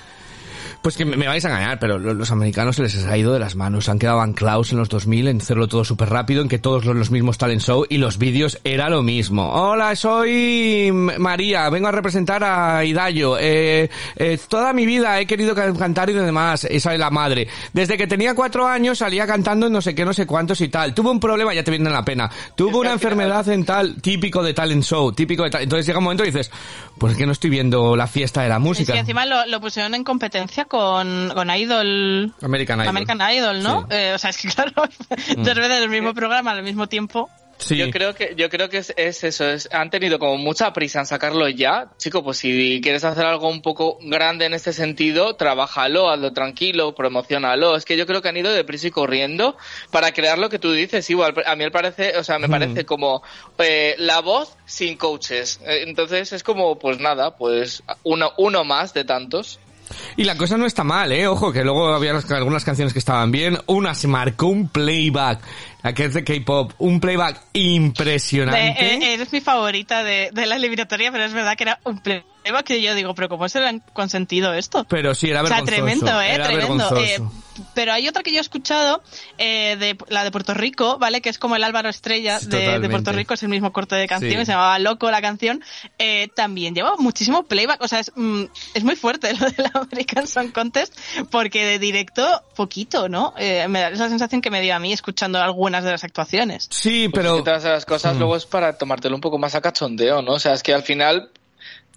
Pues 0.83 0.97
que 0.97 1.05
me, 1.05 1.15
me 1.17 1.27
vais 1.27 1.43
a 1.45 1.47
engañar, 1.47 1.79
pero 1.79 1.97
lo- 1.97 2.13
los 2.13 2.29
americanos 2.29 2.75
se 2.75 2.81
les 2.83 2.95
ha 3.05 3.17
ido 3.17 3.31
de 3.33 3.39
las 3.39 3.55
manos. 3.55 3.87
Han 3.89 3.97
quedado 3.99 4.19
anclados 4.21 4.71
en 4.73 4.77
los 4.79 4.89
2000 4.89 5.29
en 5.29 5.37
hacerlo 5.41 5.67
todo 5.69 5.85
súper 5.85 6.09
rápido, 6.09 6.41
en 6.41 6.49
que 6.49 6.59
todos 6.59 6.83
los, 6.85 6.93
los 6.95 7.09
mismos 7.09 7.37
talent 7.37 7.61
show 7.61 7.85
y 7.89 7.97
los 7.97 8.17
vídeos 8.17 8.59
era 8.65 8.89
lo 8.89 9.01
mismo. 9.01 9.49
Hola, 9.53 9.95
soy 9.95 10.91
María, 10.91 11.69
vengo 11.69 11.87
a 11.87 11.91
representar 11.93 12.43
a 12.43 12.83
Hidayo. 12.83 13.37
Eh, 13.39 13.89
eh, 14.17 14.37
toda 14.49 14.73
mi 14.73 14.85
vida 14.85 15.19
he 15.21 15.25
querido 15.25 15.55
ca- 15.55 15.73
cantar 15.73 16.09
y 16.09 16.13
demás. 16.13 16.65
Esa 16.65 16.93
es 16.93 16.99
la 16.99 17.09
madre. 17.09 17.47
Desde 17.71 17.97
que 17.97 18.05
tenía 18.05 18.35
cuatro 18.35 18.67
años 18.67 18.97
salía 18.99 19.25
cantando 19.25 19.67
en 19.67 19.73
no 19.73 19.81
sé 19.81 19.95
qué, 19.95 20.03
no 20.03 20.13
sé 20.13 20.25
cuántos 20.27 20.59
y 20.61 20.67
tal. 20.67 20.93
Tuve 20.93 21.09
un 21.11 21.19
problema, 21.21 21.53
ya 21.53 21.63
te 21.63 21.71
viene 21.71 21.89
la 21.89 22.03
pena. 22.03 22.29
Tuve 22.55 22.75
una 22.75 22.91
enfermedad 22.91 23.47
en 23.47 23.63
tal, 23.63 24.01
típico 24.01 24.43
de 24.43 24.53
talent 24.53 24.83
show, 24.83 25.13
típico 25.13 25.43
de 25.43 25.49
tal. 25.49 25.63
Entonces 25.63 25.85
llega 25.85 25.99
un 25.99 26.03
momento 26.03 26.23
y 26.23 26.27
dices, 26.27 26.51
pues 26.97 27.13
es 27.13 27.17
que 27.17 27.25
no 27.25 27.31
estoy 27.31 27.49
viendo 27.49 27.95
la 27.95 28.07
fiesta 28.07 28.41
de 28.43 28.49
la 28.49 28.59
música. 28.59 28.97
encima 28.97 29.25
lo, 29.25 29.45
lo 29.45 29.61
pusieron 29.61 29.95
en 29.95 30.03
competencia 30.03 30.65
con, 30.73 31.29
con 31.35 31.51
Idol. 31.51 32.33
American 32.41 32.79
Idol. 32.79 32.87
American 32.87 33.21
Idol, 33.31 33.61
¿no? 33.61 33.81
Sí. 33.81 33.95
Eh, 33.95 34.13
o 34.15 34.17
sea, 34.17 34.31
es 34.31 34.37
que 34.37 34.47
claro, 34.55 34.71
dos 34.75 35.55
veces 35.55 35.83
el 35.83 35.89
mismo 35.89 36.15
programa 36.15 36.49
al 36.49 36.63
mismo 36.63 36.89
tiempo. 36.89 37.29
Sí. 37.59 37.77
Yo 37.77 37.91
creo 37.91 38.15
que, 38.15 38.33
yo 38.35 38.49
creo 38.49 38.67
que 38.69 38.79
es, 38.79 38.91
es 38.97 39.23
eso, 39.23 39.47
es, 39.47 39.69
han 39.71 39.91
tenido 39.91 40.17
como 40.17 40.37
mucha 40.37 40.73
prisa 40.73 40.99
en 40.99 41.05
sacarlo 41.05 41.47
ya. 41.47 41.89
Chico, 41.97 42.23
pues 42.23 42.39
si 42.39 42.81
quieres 42.81 43.03
hacer 43.03 43.23
algo 43.23 43.49
un 43.49 43.61
poco 43.61 43.99
grande 44.01 44.45
en 44.45 44.55
este 44.55 44.73
sentido, 44.73 45.35
trabájalo, 45.35 46.09
hazlo 46.09 46.33
tranquilo, 46.33 46.95
promocionalo. 46.95 47.75
Es 47.75 47.85
que 47.85 47.95
yo 47.95 48.07
creo 48.07 48.23
que 48.23 48.29
han 48.29 48.37
ido 48.37 48.51
deprisa 48.51 48.87
y 48.87 48.91
corriendo 48.91 49.55
para 49.91 50.11
crear 50.11 50.39
lo 50.39 50.49
que 50.49 50.57
tú 50.57 50.71
dices. 50.71 51.07
Igual, 51.11 51.35
a 51.45 51.55
mí 51.55 51.63
me 51.63 51.71
parece, 51.71 52.17
o 52.17 52.23
sea, 52.23 52.39
me 52.39 52.49
parece 52.49 52.83
como 52.83 53.21
eh, 53.59 53.93
la 53.99 54.21
voz 54.21 54.57
sin 54.65 54.97
coaches. 54.97 55.59
Eh, 55.67 55.83
Entonces 55.85 56.33
es 56.33 56.41
como, 56.41 56.79
pues 56.79 56.99
nada, 56.99 57.37
pues 57.37 57.83
uno, 58.01 58.31
uno 58.37 58.63
más 58.63 58.95
de 58.95 59.05
tantos. 59.05 59.59
Y 60.17 60.23
la 60.23 60.37
cosa 60.37 60.57
no 60.57 60.65
está 60.65 60.83
mal, 60.83 61.11
eh. 61.11 61.27
Ojo, 61.27 61.51
que 61.51 61.63
luego 61.63 61.93
había 61.93 62.11
algunas 62.11 62.63
canciones 62.63 62.93
que 62.93 62.99
estaban 62.99 63.31
bien. 63.31 63.57
Una 63.67 63.95
se 63.95 64.07
marcó 64.07 64.47
un 64.47 64.67
playback, 64.67 65.39
la 65.83 65.93
que 65.93 66.05
es 66.05 66.13
de 66.13 66.23
K-pop, 66.23 66.73
un 66.79 66.99
playback 66.99 67.41
De- 67.53 67.59
impresionante. 67.59 68.69
eh, 68.79 69.13
eres 69.13 69.31
mi 69.31 69.41
favorita 69.41 70.03
de, 70.03 70.29
de 70.33 70.45
la 70.45 70.55
eliminatoria, 70.55 71.11
pero 71.11 71.25
es 71.25 71.33
verdad 71.33 71.55
que 71.55 71.63
era 71.63 71.79
un 71.83 71.99
playback 71.99 72.63
que 72.65 72.81
yo 72.81 72.95
digo, 72.95 73.13
pero 73.15 73.29
¿cómo 73.29 73.47
se 73.49 73.59
le 73.59 73.67
han 73.67 73.79
consentido 73.93 74.53
esto? 74.53 74.85
Pero 74.85 75.13
sí, 75.15 75.29
era 75.29 75.43
O 75.43 75.47
sea, 75.47 75.57
vergonzoso. 75.61 75.75
tremendo, 75.83 76.21
¿eh? 76.21 76.33
Era 76.33 76.45
tremendo. 76.47 76.77
vergonzoso. 76.89 77.01
Eh, 77.01 77.19
pero 77.75 77.93
hay 77.93 78.07
otra 78.07 78.23
que 78.23 78.31
yo 78.31 78.39
he 78.39 78.41
escuchado, 78.41 79.03
eh, 79.37 79.77
de 79.79 79.95
la 80.09 80.23
de 80.23 80.31
Puerto 80.31 80.55
Rico, 80.55 80.97
¿vale? 80.97 81.21
Que 81.21 81.29
es 81.29 81.37
como 81.37 81.55
el 81.55 81.63
Álvaro 81.63 81.87
Estrella 81.87 82.39
de, 82.39 82.79
de. 82.79 82.89
Puerto 82.89 83.11
Rico, 83.11 83.35
es 83.35 83.43
el 83.43 83.49
mismo 83.49 83.71
corte 83.71 83.95
de 83.95 84.07
canción, 84.07 84.31
Sí. 84.39 84.45
se 84.45 84.51
llamaba 84.53 84.79
Loco 84.79 85.11
la 85.11 85.21
canción. 85.21 85.63
Eh, 85.99 86.29
también 86.35 86.73
lleva 86.73 86.95
muchísimo 86.97 87.43
playback, 87.43 87.79
o 87.81 87.87
sea, 87.87 87.99
es, 87.99 88.11
mm, 88.15 88.45
es 88.73 88.83
muy 88.83 88.95
fuerte 88.95 89.31
lo 89.39 89.45
del 89.51 89.69
American 89.73 90.27
Song 90.27 90.51
Contest, 90.51 90.97
porque 91.29 91.63
de 91.65 91.77
directo, 91.79 92.25
poquito, 92.55 93.07
¿no? 93.07 93.33
Eh, 93.37 93.67
me 93.69 93.81
da 93.81 93.89
esa 93.89 94.09
sensación 94.09 94.41
que 94.41 94.49
me 94.49 94.59
dio 94.61 94.75
a 94.75 94.79
mí 94.79 94.91
escuchando 94.91 95.39
algunas 95.73 95.83
de 95.85 95.91
las 95.91 96.03
actuaciones. 96.03 96.67
Sí, 96.69 97.09
Pues 97.09 97.23
pero... 97.23 97.35
es 97.35 97.41
que 97.41 97.45
todas 97.45 97.63
esas 97.63 97.85
cosas 97.85 98.17
luego 98.17 98.35
es 98.35 98.45
para 98.45 98.77
tomártelo 98.77 99.15
un 99.15 99.21
poco 99.21 99.37
más 99.37 99.55
a 99.55 99.61
cachondeo, 99.61 100.21
¿no? 100.21 100.33
O 100.33 100.39
sea, 100.39 100.53
es 100.53 100.63
que 100.63 100.73
al 100.73 100.83
final 100.83 101.29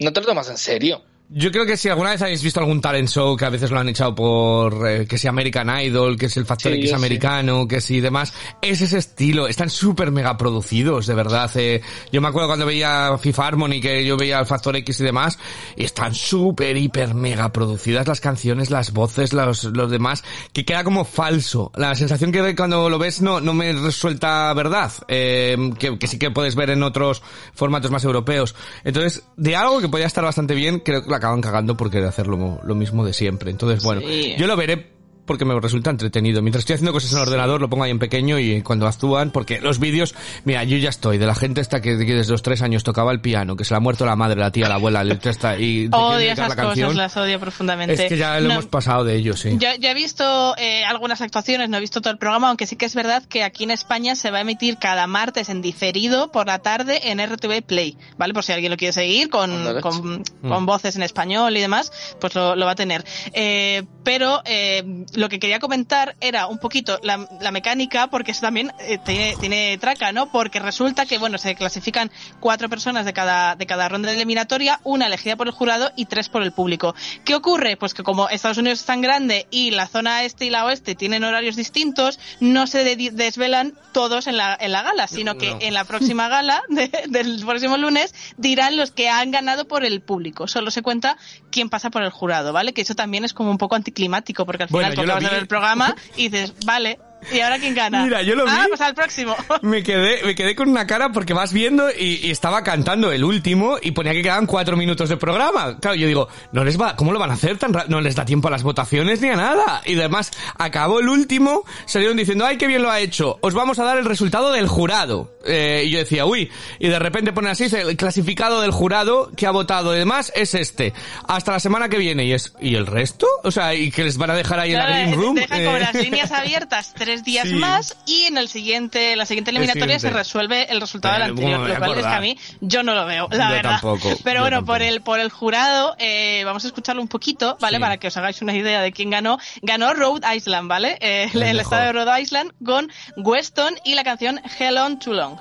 no 0.01 0.13
te 0.13 0.21
lo 0.21 0.27
tomas 0.27 0.49
en 0.49 0.59
serio. 0.59 1.03
Yo 1.29 1.51
creo 1.51 1.67
que 1.67 1.77
si 1.77 1.89
alguna 1.89 2.11
vez 2.11 2.23
habéis 2.23 2.41
visto 2.41 2.61
algún 2.61 2.81
talent 2.81 3.09
show 3.09 3.37
que 3.37 3.45
a 3.45 3.51
veces 3.51 3.73
lo 3.73 3.81
han 3.81 3.89
echado 3.89 4.15
por 4.15 4.89
eh, 4.89 5.07
que 5.09 5.19
si 5.19 5.27
American 5.27 5.69
Idol, 5.81 6.17
que 6.17 6.27
es 6.27 6.37
el 6.37 6.47
Factor 6.47 6.71
Sí, 6.71 6.79
X 6.79 6.91
yo 6.91 6.97
sí. 6.97 7.05
americano, 7.05 7.67
que 7.67 7.81
si 7.81 8.01
demás, 8.01 8.33
es 8.63 8.81
ese 8.81 8.99
estilo, 8.99 9.49
están 9.49 9.69
súper 9.69 10.13
mega 10.13 10.37
producidos, 10.37 11.07
de 11.09 11.15
verdad. 11.17 11.51
eh. 11.57 11.81
Yo 12.13 12.21
me 12.21 12.29
acuerdo 12.29 12.47
cuando 12.49 12.65
veía 12.65 13.19
FIFA 13.19 13.45
Harmony, 13.45 13.81
que 13.81 14.05
yo 14.07 14.17
veía 14.17 14.39
el 14.39 14.47
Factor 14.47 14.77
X 14.77 15.01
y 15.01 15.05
demás, 15.05 15.37
y 15.75 15.83
están 15.83 16.15
súper, 16.15 16.77
hiper, 16.77 17.15
mega 17.15 17.53
producidas 17.53 18.07
las 18.07 18.21
canciones, 18.21 18.71
las 18.71 18.93
voces, 18.93 19.33
los, 19.33 19.65
los 19.65 19.91
demás, 19.91 20.23
que 20.53 20.65
queda 20.65 20.85
como 20.85 21.05
falso. 21.05 21.73
La 21.75 21.97
sensación 21.97 22.31
que 22.31 22.55
cuando 22.55 22.89
lo 22.89 23.01
ves 23.01 23.21
no, 23.21 23.41
no 23.41 23.53
me 23.53 23.73
resulta 23.73 24.55
verdad, 24.55 24.93
eh, 25.09 25.57
que, 25.77 25.99
que 25.99 26.07
sí 26.07 26.21
que 26.21 26.31
puedes 26.31 26.55
ver 26.55 26.71
en 26.71 26.85
otros 26.85 27.21
formatos 27.53 27.91
más 27.91 28.05
europeos. 28.05 28.55
Entonces, 28.85 29.25
de 29.37 29.57
algo 29.57 29.81
que 29.81 29.89
podía 29.89 30.07
estar 30.07 30.23
bastante 30.23 30.55
bien, 30.55 30.79
creo 30.79 31.05
que 31.05 31.16
acaban 31.17 31.41
cagando 31.41 31.77
por 31.77 31.91
querer 31.91 32.07
hacer 32.09 32.27
lo, 32.27 32.61
lo 32.63 32.75
mismo 32.75 33.05
de 33.05 33.13
siempre. 33.13 33.51
Entonces, 33.51 33.83
bueno, 33.83 34.01
Sí. 34.03 34.35
yo 34.39 34.47
lo 34.47 34.57
veré 34.57 34.96
porque 35.27 35.45
me 35.45 35.59
resulta 35.61 35.91
entretenido. 35.91 36.41
Mientras 36.43 36.63
estoy 36.63 36.75
haciendo 36.75 36.93
cosas 36.93 37.13
en 37.13 37.19
el 37.19 37.23
ordenador, 37.25 37.61
lo 37.61 37.69
pongo 37.69 37.85
ahí 37.85 37.91
en 37.91 37.99
pequeño 37.99 38.39
y 38.39 38.63
cuando 38.63 38.87
actúan, 38.87 39.31
porque 39.31 39.61
los 39.61 39.79
vídeos, 39.79 40.15
mira, 40.45 40.65
yo 40.65 40.77
ya 40.79 40.89
estoy, 40.89 41.19
de 41.19 41.27
la 41.27 41.35
gente 41.35 41.61
esta 41.61 41.81
que, 41.81 41.99
que 41.99 42.15
desde 42.15 42.33
los 42.33 42.43
tres 42.43 42.63
años 42.63 42.85
tocaba 42.85 43.13
el 43.13 43.21
piano, 43.21 43.57
que 43.57 43.65
se 43.65 43.75
le 43.75 43.79
ha 43.79 43.81
muerto 43.81 44.07
la 44.07 44.17
madre, 44.17 44.41
la 44.41 44.51
tía, 44.51 44.69
la 44.69 44.77
abuela, 44.77 45.03
el 45.03 45.21
esta, 45.23 45.59
y 45.59 45.89
Odio 45.93 46.33
esas 46.33 46.57
la 46.57 46.63
cosas, 46.63 46.95
las 46.95 47.17
odio 47.17 47.41
profundamente. 47.41 47.95
Es 47.95 48.09
que 48.09 48.17
ya 48.17 48.39
lo 48.41 48.49
No, 48.49 48.55
hemos 48.55 48.67
pasado 48.67 49.05
de 49.05 49.17
ello, 49.17 49.37
sí. 49.37 49.57
Yo, 49.59 49.69
yo 49.79 49.89
he 49.89 49.95
visto 49.95 50.55
eh, 50.57 50.85
algunas 50.85 51.21
actuaciones, 51.21 51.69
no 51.69 51.77
he 51.79 51.81
visto 51.81 52.01
todo 52.01 52.13
el 52.13 52.19
programa, 52.19 52.49
aunque 52.49 52.67
sí 52.67 52.77
que 52.77 52.87
es 52.87 52.95
verdad 52.95 53.25
que 53.25 53.43
aquí 53.43 53.65
en 53.65 53.73
España 53.73 54.15
se 54.15 54.31
va 54.31 54.39
a 54.39 54.41
emitir 54.43 54.79
cada 54.79 55.07
martes 55.07 55.49
en 55.49 55.63
diferido 55.63 56.31
por 56.31 56.47
la 56.47 56.61
tarde 56.61 57.11
en 57.11 57.19
RTV 57.19 57.63
Play, 57.63 57.97
¿vale? 58.17 58.33
Por 58.33 58.45
si 58.45 58.53
alguien 58.53 58.71
lo 58.71 58.77
quiere 58.77 58.93
seguir 58.93 59.29
con, 59.29 59.81
con, 59.81 59.97
Mm. 60.43 60.49
con 60.49 60.67
voces 60.67 60.97
en 60.97 61.03
español 61.03 61.57
y 61.57 61.61
demás, 61.61 61.93
pues 62.21 62.35
lo, 62.35 62.55
lo 62.57 62.67
va 62.67 62.73
a 62.73 62.77
tener. 62.77 63.05
Eh, 63.33 63.85
pero 64.05 64.43
eh, 64.45 65.05
lo 65.17 65.29
que 65.29 65.39
quería 65.39 65.59
comentar 65.59 66.15
era 66.21 66.47
un 66.47 66.59
poquito 66.59 66.99
la, 67.03 67.29
la 67.41 67.51
mecánica, 67.51 68.07
porque 68.09 68.31
eso 68.33 68.43
también 68.43 68.73
eh, 68.81 68.99
tiene, 69.05 69.37
tiene 69.41 69.77
traca, 69.79 70.13
¿no? 70.13 70.31
Porque 70.31 70.61
resulta 70.61 71.07
que, 71.07 71.19
bueno, 71.19 71.39
se 71.39 71.55
clasifican 71.55 72.11
cuatro 72.41 72.69
personas 72.69 73.05
de 73.05 73.13
cada, 73.13 73.57
de 73.57 73.67
cada 73.67 73.89
ronda 73.89 74.11
de 74.11 74.17
eliminatoria, 74.17 74.81
una 74.85 75.07
elegida 75.07 75.37
por 75.37 75.47
el 75.49 75.53
jurado 75.53 75.91
y 75.97 76.07
tres 76.07 76.29
por 76.29 76.43
el 76.43 76.53
público. 76.53 76.95
¿Qué 77.25 77.35
ocurre? 77.35 77.77
Pues 77.77 77.95
que 77.95 78.03
como 78.03 78.29
Estados 78.29 78.59
Unidos 78.59 78.81
es 78.81 78.87
tan 78.87 79.01
grande 79.01 79.47
y 79.51 79.71
la 79.73 79.87
zona 79.89 80.23
este 80.25 80.47
y 80.47 80.51
la 80.51 80.65
oeste 80.65 80.95
tienen 80.95 81.25
horarios 81.25 81.57
distintos, 81.57 82.19
no 82.41 82.67
se 82.67 82.85
de- 82.85 83.11
desvelan 83.11 83.75
todos 83.93 84.27
en 84.27 84.37
la, 84.37 84.57
en 84.61 84.73
la 84.73 84.83
gala, 84.83 85.07
sino 85.09 85.37
que 85.39 85.57
en 85.61 85.75
la 85.75 85.85
próxima 85.85 86.29
gala 86.29 86.63
de- 86.69 86.91
del 87.09 87.45
próximo 87.45 87.77
lunes 87.77 88.15
dirán 88.37 88.77
los 88.77 88.91
que 88.91 89.09
han 89.09 89.31
ganado 89.31 89.67
por 89.67 89.85
el 89.85 90.01
público. 90.03 90.47
Solo 90.49 90.71
se 90.71 90.83
cuenta 90.83 91.17
quién 91.51 91.71
pasa 91.71 91.91
por 91.91 92.03
el 92.03 92.11
jurado, 92.11 92.53
¿vale? 92.53 92.73
Que 92.75 92.83
eso 92.83 92.95
también 92.95 93.25
es 93.25 93.33
como 93.33 93.51
un 93.51 93.59
poco 93.59 93.75
anticlimático, 93.75 94.45
porque 94.45 94.65
al 94.65 94.69
Bueno, 94.71 94.91
final 94.91 95.06
acabas 95.07 95.23
de 95.23 95.29
vi. 95.29 95.35
ver 95.35 95.43
el 95.43 95.49
programa 95.49 95.97
y 96.17 96.29
dices, 96.29 96.55
vale, 96.65 96.99
¿y 97.33 97.41
ahora 97.41 97.59
quién 97.59 97.75
gana? 97.75 98.03
Mira, 98.05 98.23
yo 98.23 98.35
lo 98.35 98.45
Ah, 98.49 98.63
vi. 98.63 98.69
pues 98.69 98.81
al 98.81 98.95
próximo. 98.95 99.35
Me 99.63 99.83
quedé, 99.83 100.23
me 100.25 100.35
quedé 100.35 100.55
con 100.55 100.69
una 100.69 100.87
cara 100.87 101.11
porque 101.13 101.33
vas 101.35 101.53
viendo 101.53 101.89
y, 101.91 102.27
y 102.27 102.31
estaba 102.31 102.63
cantando 102.63 103.11
el 103.13 103.25
último 103.25 103.77
y 103.83 103.91
ponía 103.93 104.13
que 104.13 104.23
quedaban 104.23 104.47
cuatro 104.47 104.77
minutos 104.77 105.09
de 105.09 105.17
programa. 105.17 105.79
Claro, 105.79 105.97
yo 105.97 106.07
digo, 106.07 106.29
no 106.53 106.65
les 106.65 106.81
va, 106.81 106.97
¿cómo 106.97 107.13
lo 107.13 107.19
van 107.19 107.31
a 107.31 107.35
hacer 107.35 107.59
tan 107.59 107.73
No 107.89 108.01
les 108.01 108.15
da 108.15 108.25
tiempo 108.25 108.49
a 108.49 108.51
las 108.51 108.63
votaciones 108.63 109.21
ni 109.21 109.29
a 109.29 109.37
nada. 109.37 109.83
Y 109.85 109.99
además, 109.99 110.31
acabó 110.59 111.01
el 111.01 111.09
último, 111.09 111.65
salieron 111.87 112.17
diciendo, 112.17 112.45
ay, 112.47 112.57
qué 112.59 112.67
bien 112.67 112.83
lo 112.83 112.91
ha 112.91 113.01
hecho, 113.01 113.39
os 113.41 113.55
vamos 113.55 113.79
a 113.79 113.85
dar 113.85 113.99
el 113.99 114.05
resultado 114.05 114.53
del 114.53 114.69
jurado. 114.69 115.37
Eh, 115.45 115.85
y 115.87 115.91
yo 115.91 115.99
decía, 115.99 116.27
uy, 116.27 116.51
y 116.79 116.89
de 116.89 116.99
repente 116.99 117.33
ponen 117.33 117.53
así, 117.53 117.65
el 117.75 117.97
clasificado 117.97 118.61
del 118.61 118.71
jurado 118.73 119.31
que 119.37 119.47
ha 119.47 119.51
votado 119.51 119.95
y 119.95 119.99
demás 119.99 120.33
es 120.35 120.55
este. 120.55 120.93
Hasta 121.29 121.53
la 121.53 121.61
semana 121.61 121.89
que 121.89 121.99
viene. 121.99 122.25
Y 122.25 122.33
es, 122.33 122.53
¿y 122.61 122.75
el 122.75 122.87
resto? 122.87 123.27
O 123.45 123.51
sea, 123.51 123.75
y 123.75 123.91
que 123.91 124.05
les 124.05 124.17
van 124.19 124.31
a 124.31 124.35
dejar 124.35 124.59
ahí 124.61 124.73
en 124.73 124.79
la 124.79 124.87
green 124.89 125.13
room. 125.15 125.35
Dejan 125.37 125.65
como 125.65 125.77
Eh, 125.77 125.81
las 125.81 125.95
líneas 125.95 126.33
abiertas 126.33 126.93
tres 126.99 127.16
días 127.25 127.49
Sí. 127.49 127.55
más 127.55 127.97
y 128.07 128.25
en 128.25 128.39
el 128.39 128.49
siguiente, 128.49 129.15
la 129.17 129.27
siguiente 129.27 129.51
eliminatoria 129.51 129.99
se 129.99 130.11
resuelve 130.11 130.71
el 130.73 130.81
resultado 130.81 131.15
Pero, 131.15 131.25
del 131.25 131.31
anterior, 131.33 131.53
¿cómo 131.59 131.69
me 131.69 131.75
lo 131.75 131.79
cual 131.87 131.99
es 131.99 132.07
que 132.07 132.13
a 132.15 132.21
mí 132.21 132.39
yo 132.61 132.83
no 132.83 132.95
lo 132.95 133.07
veo, 133.07 133.29
la 133.31 133.49
Yo 133.49 133.55
verdad. 133.55 133.71
tampoco, 133.81 134.09
Pero 134.25 134.41
bueno, 134.43 134.57
tampoco. 134.59 134.73
por 134.75 134.83
el 134.83 135.01
por 135.03 135.21
el 135.21 135.31
jurado 135.31 135.95
eh, 135.99 136.43
vamos 136.45 136.65
a 136.65 136.69
escucharlo 136.69 137.03
un 137.03 137.09
poquito, 137.09 137.57
¿vale? 137.61 137.77
Sí. 137.77 137.81
Para 137.81 137.97
que 137.99 138.09
os 138.09 138.17
hagáis 138.17 138.43
una 138.43 138.55
idea 138.55 138.81
de 138.83 138.93
quién 138.93 139.11
ganó. 139.11 139.39
Ganó 139.63 139.93
Rhode 139.95 140.37
Island, 140.37 140.69
¿vale? 140.69 140.99
Eh, 141.01 141.31
el, 141.33 141.43
El 141.43 141.61
estado 141.61 141.83
de 141.85 141.93
Rhode 141.93 142.21
Island 142.21 142.53
con 142.65 142.91
Weston 143.17 143.75
y 143.85 143.95
la 143.95 144.05
canción 144.05 144.41
Hell 144.59 144.77
on 144.79 144.99
Too 144.99 145.13
Long. 145.15 145.37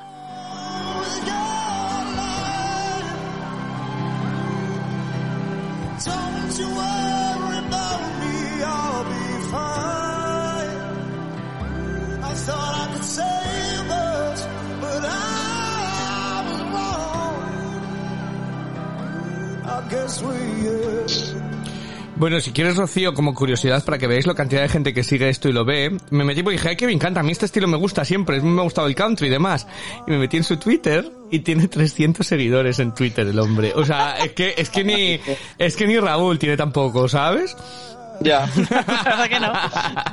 Bueno, 22.18 22.40
si 22.40 22.52
quieres, 22.52 22.78
Rocío, 22.78 23.14
como 23.14 23.34
curiosidad 23.34 23.84
para 23.84 23.98
que 23.98 24.08
veáis 24.08 24.26
la 24.26 24.36
cantidad 24.36 24.62
de 24.62 24.70
gente 24.70 24.94
que 24.94 25.04
sigue 25.04 25.28
esto 25.28 25.50
y 25.50 25.54
lo 25.54 25.66
ve, 25.66 25.98
me 26.12 26.24
metí 26.24 26.44
porque 26.44 26.58
dije, 26.58 26.70
ay, 26.70 26.76
que 26.78 26.86
me 26.86 26.94
encanta, 26.94 27.20
a 27.20 27.24
mí 27.24 27.34
este 27.34 27.46
estilo 27.46 27.68
me 27.68 27.76
gusta 27.78 28.06
siempre, 28.06 28.40
me 28.42 28.62
ha 28.62 28.64
gustado 28.64 28.88
el 28.88 28.96
country 28.96 29.28
y 29.28 29.30
demás. 29.30 29.68
Y 30.08 30.12
me 30.12 30.18
metí 30.18 30.38
en 30.38 30.46
su 30.46 30.56
Twitter 30.58 31.12
y 31.30 31.40
tiene 31.40 31.68
300 31.68 32.26
seguidores 32.26 32.80
en 32.80 32.94
Twitter 32.94 33.28
el 33.28 33.38
hombre. 33.38 33.74
O 33.76 33.84
sea, 33.84 34.18
es 34.18 34.32
que, 34.32 34.54
es 34.58 34.70
que 34.70 34.86
ni, 34.86 35.20
es 35.58 35.76
que 35.76 35.88
ni 35.88 36.00
Raúl 36.00 36.40
tiene 36.40 36.56
tampoco, 36.56 37.10
¿sabes? 37.10 37.56
Ya. 38.22 38.48
La 38.70 39.04
verdad 39.04 39.30
que 39.30 39.40
no. 39.40 39.54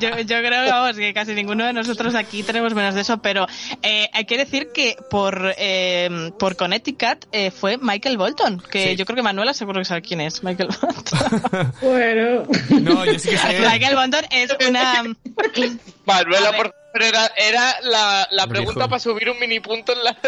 Yo, 0.01 0.11
yo 0.21 0.39
creo 0.47 0.65
vamos, 0.71 0.97
que 0.97 1.13
casi 1.15 1.35
ninguno 1.35 1.65
de 1.65 1.73
nosotros 1.73 2.15
aquí 2.15 2.43
tenemos 2.43 2.75
menos 2.75 2.95
de 2.95 3.03
eso, 3.03 3.19
pero 3.23 3.47
eh, 3.83 4.09
hay 4.13 4.25
que 4.25 4.37
decir 4.39 4.69
que 4.75 4.97
por, 5.11 5.55
eh, 5.57 6.31
por 6.39 6.57
Connecticut 6.57 7.27
eh, 7.33 7.51
fue 7.51 7.79
Michael 7.79 8.19
Bolton, 8.19 8.63
que 8.71 8.91
Sí. 8.91 8.97
yo 8.97 9.05
creo 9.05 9.17
que 9.17 9.23
Manuela 9.23 9.55
seguro 9.55 9.81
que 9.81 9.85
sabe 9.85 10.03
quién 10.03 10.21
es 10.21 10.43
Michael 10.43 10.71
Bolton. 10.81 11.73
Bueno. 11.81 12.45
No, 12.81 13.05
yo 13.05 13.19
sí 13.19 13.31
que 13.31 13.37
sé. 13.39 13.61
Michael 13.61 13.95
Bolton 13.97 14.25
es 14.31 14.51
una... 14.69 15.05
Manuela, 16.05 16.53
por 16.57 16.75
pero 16.93 17.07
era, 17.07 17.33
era 17.37 17.81
la, 17.83 18.29
la 18.31 18.47
pregunta 18.47 18.81
Dijo. 18.81 18.89
para 18.91 19.01
subir 19.01 19.31
un 19.31 19.39
mini 19.39 19.61
punto 19.61 19.93
en 19.93 20.05
la... 20.05 20.17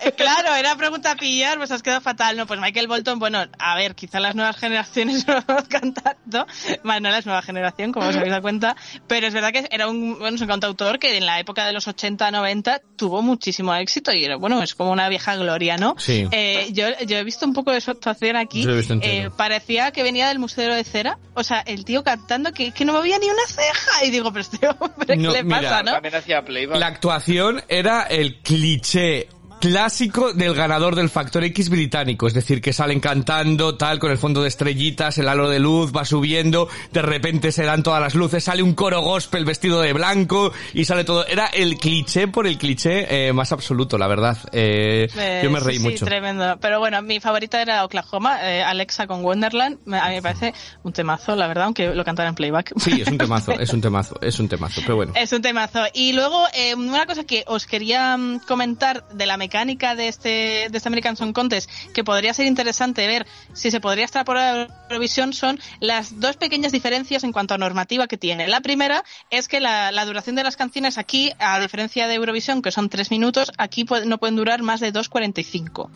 Eh, 0.00 0.12
Claro, 0.12 0.54
era 0.54 0.76
pregunta 0.76 1.10
a 1.10 1.16
pillar, 1.16 1.58
pues 1.58 1.70
has 1.72 1.82
quedado 1.82 2.00
fatal. 2.00 2.36
No, 2.36 2.46
pues 2.46 2.60
Michael 2.60 2.86
Bolton, 2.86 3.18
bueno, 3.18 3.44
a 3.58 3.74
ver, 3.76 3.94
quizá 3.94 4.20
las 4.20 4.34
nuevas 4.36 4.56
generaciones 4.56 5.26
no 5.26 5.34
lo 5.34 5.42
vamos 5.46 5.64
cantando. 5.68 6.46
Manuela 6.84 7.18
es 7.18 7.26
nueva 7.26 7.42
generación, 7.42 7.92
como 7.92 8.08
os 8.08 8.14
habéis 8.16 8.30
dado 8.30 8.42
cuenta. 8.42 8.76
Pero 9.06 9.26
es 9.26 9.34
verdad 9.34 9.52
que 9.52 9.66
era 9.70 9.88
un, 9.88 10.18
bueno, 10.18 10.36
es 10.36 10.40
un 10.40 10.46
cantautor 10.48 10.98
que 10.98 11.16
en 11.16 11.26
la 11.26 11.40
época 11.40 11.66
de 11.66 11.72
los 11.72 11.88
80, 11.88 12.30
90 12.30 12.80
tuvo 12.96 13.22
muchísimo 13.22 13.74
éxito 13.74 14.12
y 14.12 14.24
era, 14.24 14.36
bueno, 14.36 14.62
es 14.62 14.74
como 14.74 14.92
una 14.92 15.08
vieja 15.08 15.36
gloria, 15.36 15.76
¿no? 15.76 15.96
Sí. 15.98 16.26
Eh, 16.30 16.68
yo, 16.72 16.86
yo 17.06 17.18
he 17.18 17.24
visto 17.24 17.44
un 17.44 17.52
poco 17.52 17.72
de 17.72 17.80
su 17.80 17.90
actuación 17.90 18.36
aquí. 18.36 18.62
Yo 18.62 18.68
lo 18.68 18.74
he 18.74 18.78
visto. 18.78 18.94
Eh, 19.02 19.30
parecía 19.36 19.90
que 19.90 20.02
venía 20.04 20.28
del 20.28 20.38
Museo 20.38 20.72
de 20.74 20.84
Cera. 20.84 21.18
O 21.34 21.42
sea, 21.42 21.60
el 21.60 21.84
tío 21.84 22.04
cantando 22.04 22.52
que, 22.52 22.70
que 22.72 22.84
no 22.84 22.92
movía 22.92 23.18
ni 23.18 23.26
una 23.26 23.46
ceja. 23.46 24.04
Y 24.04 24.10
digo, 24.10 24.32
pero 24.32 24.42
este 24.42 24.68
hombre, 24.68 25.07
¿qué 25.14 25.22
No, 25.22 25.32
le 25.32 25.42
mira, 25.42 25.60
pasa, 25.60 25.82
no? 25.82 25.92
También 25.92 26.14
hacía 26.14 26.44
playback. 26.44 26.78
La 26.78 26.86
actuación 26.86 27.62
era 27.68 28.02
el 28.02 28.36
cliché 28.40 29.28
clásico 29.60 30.32
del 30.32 30.54
ganador 30.54 30.94
del 30.94 31.08
Factor 31.10 31.42
X 31.44 31.68
británico, 31.68 32.26
es 32.26 32.34
decir, 32.34 32.60
que 32.60 32.72
salen 32.72 33.00
cantando 33.00 33.76
tal 33.76 33.98
con 33.98 34.10
el 34.10 34.18
fondo 34.18 34.42
de 34.42 34.48
estrellitas, 34.48 35.18
el 35.18 35.28
halo 35.28 35.48
de 35.48 35.58
luz 35.58 35.92
va 35.94 36.04
subiendo, 36.04 36.68
de 36.92 37.02
repente 37.02 37.50
se 37.52 37.64
dan 37.64 37.82
todas 37.82 38.00
las 38.00 38.14
luces, 38.14 38.44
sale 38.44 38.62
un 38.62 38.74
coro 38.74 39.00
gospel 39.02 39.44
vestido 39.44 39.80
de 39.80 39.92
blanco 39.92 40.52
y 40.74 40.84
sale 40.84 41.04
todo. 41.04 41.26
Era 41.26 41.46
el 41.46 41.76
cliché 41.76 42.28
por 42.28 42.46
el 42.46 42.56
cliché 42.56 43.28
eh, 43.28 43.32
más 43.32 43.50
absoluto, 43.52 43.98
la 43.98 44.06
verdad. 44.06 44.38
Eh, 44.52 45.08
Eh, 45.16 45.40
yo 45.42 45.50
me 45.50 45.58
sí, 45.60 45.66
reí 45.66 45.76
sí, 45.78 45.82
mucho. 45.82 46.04
tremendo. 46.04 46.56
Pero 46.60 46.78
bueno, 46.78 47.02
mi 47.02 47.18
favorita 47.18 47.60
era 47.60 47.84
Oklahoma, 47.84 48.38
eh, 48.48 48.62
Alexa 48.62 49.06
con 49.08 49.24
Wonderland. 49.24 49.78
A 49.92 50.08
mí 50.08 50.14
me 50.16 50.22
parece 50.22 50.54
un 50.84 50.92
temazo, 50.92 51.34
la 51.34 51.48
verdad, 51.48 51.64
aunque 51.64 51.88
lo 51.94 52.04
cantara 52.04 52.28
en 52.28 52.34
playback. 52.36 52.74
Sí, 52.78 53.00
es 53.02 53.08
un 53.08 53.18
temazo, 53.18 53.52
es 53.58 53.72
un 53.72 53.80
temazo, 53.80 54.16
es 54.22 54.38
un 54.38 54.48
temazo, 54.48 54.80
pero 54.82 54.96
bueno. 54.96 55.12
Es 55.16 55.32
un 55.32 55.42
temazo. 55.42 55.80
Y 55.94 56.12
luego, 56.12 56.44
eh, 56.54 56.74
una 56.76 57.06
cosa 57.06 57.24
que 57.24 57.42
os 57.48 57.66
quería 57.66 58.16
mm, 58.16 58.40
comentar 58.46 59.08
de 59.08 59.26
la 59.26 59.36
mecánica 59.36 59.47
de 59.48 60.08
este, 60.08 60.68
de 60.70 60.76
este 60.76 60.88
American 60.88 61.16
Song 61.16 61.32
Contest, 61.32 61.70
que 61.94 62.04
podría 62.04 62.34
ser 62.34 62.46
interesante 62.46 63.06
ver 63.06 63.26
si 63.52 63.70
se 63.70 63.80
podría 63.80 64.04
extrapolar 64.04 64.68
a 64.70 64.84
Eurovisión, 64.90 65.32
son 65.32 65.58
las 65.80 66.20
dos 66.20 66.36
pequeñas 66.36 66.72
diferencias 66.72 67.24
en 67.24 67.32
cuanto 67.32 67.54
a 67.54 67.58
normativa 67.58 68.06
que 68.06 68.16
tiene. 68.16 68.46
La 68.48 68.60
primera 68.60 69.04
es 69.30 69.48
que 69.48 69.60
la, 69.60 69.90
la 69.92 70.04
duración 70.04 70.36
de 70.36 70.44
las 70.44 70.56
canciones 70.56 70.98
aquí, 70.98 71.32
a 71.38 71.58
diferencia 71.60 72.06
de 72.06 72.14
Eurovisión, 72.14 72.62
que 72.62 72.70
son 72.70 72.88
tres 72.88 73.10
minutos, 73.10 73.52
aquí 73.58 73.84
no 74.04 74.18
pueden 74.18 74.36
durar 74.36 74.62
más 74.62 74.80
de 74.80 74.92
2.45. 74.92 75.90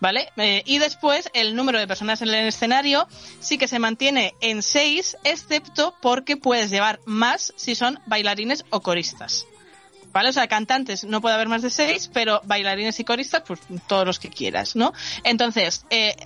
¿Vale? 0.00 0.28
Eh, 0.36 0.62
y 0.66 0.78
después, 0.78 1.30
el 1.34 1.54
número 1.56 1.78
de 1.78 1.86
personas 1.86 2.22
en 2.22 2.28
el 2.28 2.46
escenario 2.46 3.08
sí 3.40 3.58
que 3.58 3.68
se 3.68 3.78
mantiene 3.78 4.34
en 4.40 4.62
seis, 4.62 5.16
excepto 5.24 5.94
porque 6.02 6.36
puedes 6.36 6.70
llevar 6.70 7.00
más 7.06 7.52
si 7.56 7.74
son 7.74 8.00
bailarines 8.06 8.64
o 8.70 8.80
coristas. 8.80 9.46
O 10.24 10.32
sea, 10.32 10.46
cantantes 10.48 11.04
no 11.04 11.20
puede 11.20 11.34
haber 11.34 11.48
más 11.48 11.62
de 11.62 11.70
seis, 11.70 12.10
pero 12.12 12.40
bailarines 12.44 12.98
y 13.00 13.04
coristas, 13.04 13.42
pues 13.46 13.60
todos 13.86 14.06
los 14.06 14.18
que 14.18 14.30
quieras, 14.30 14.76
¿no? 14.76 14.92
Entonces, 15.24 15.84
eh, 15.90 16.16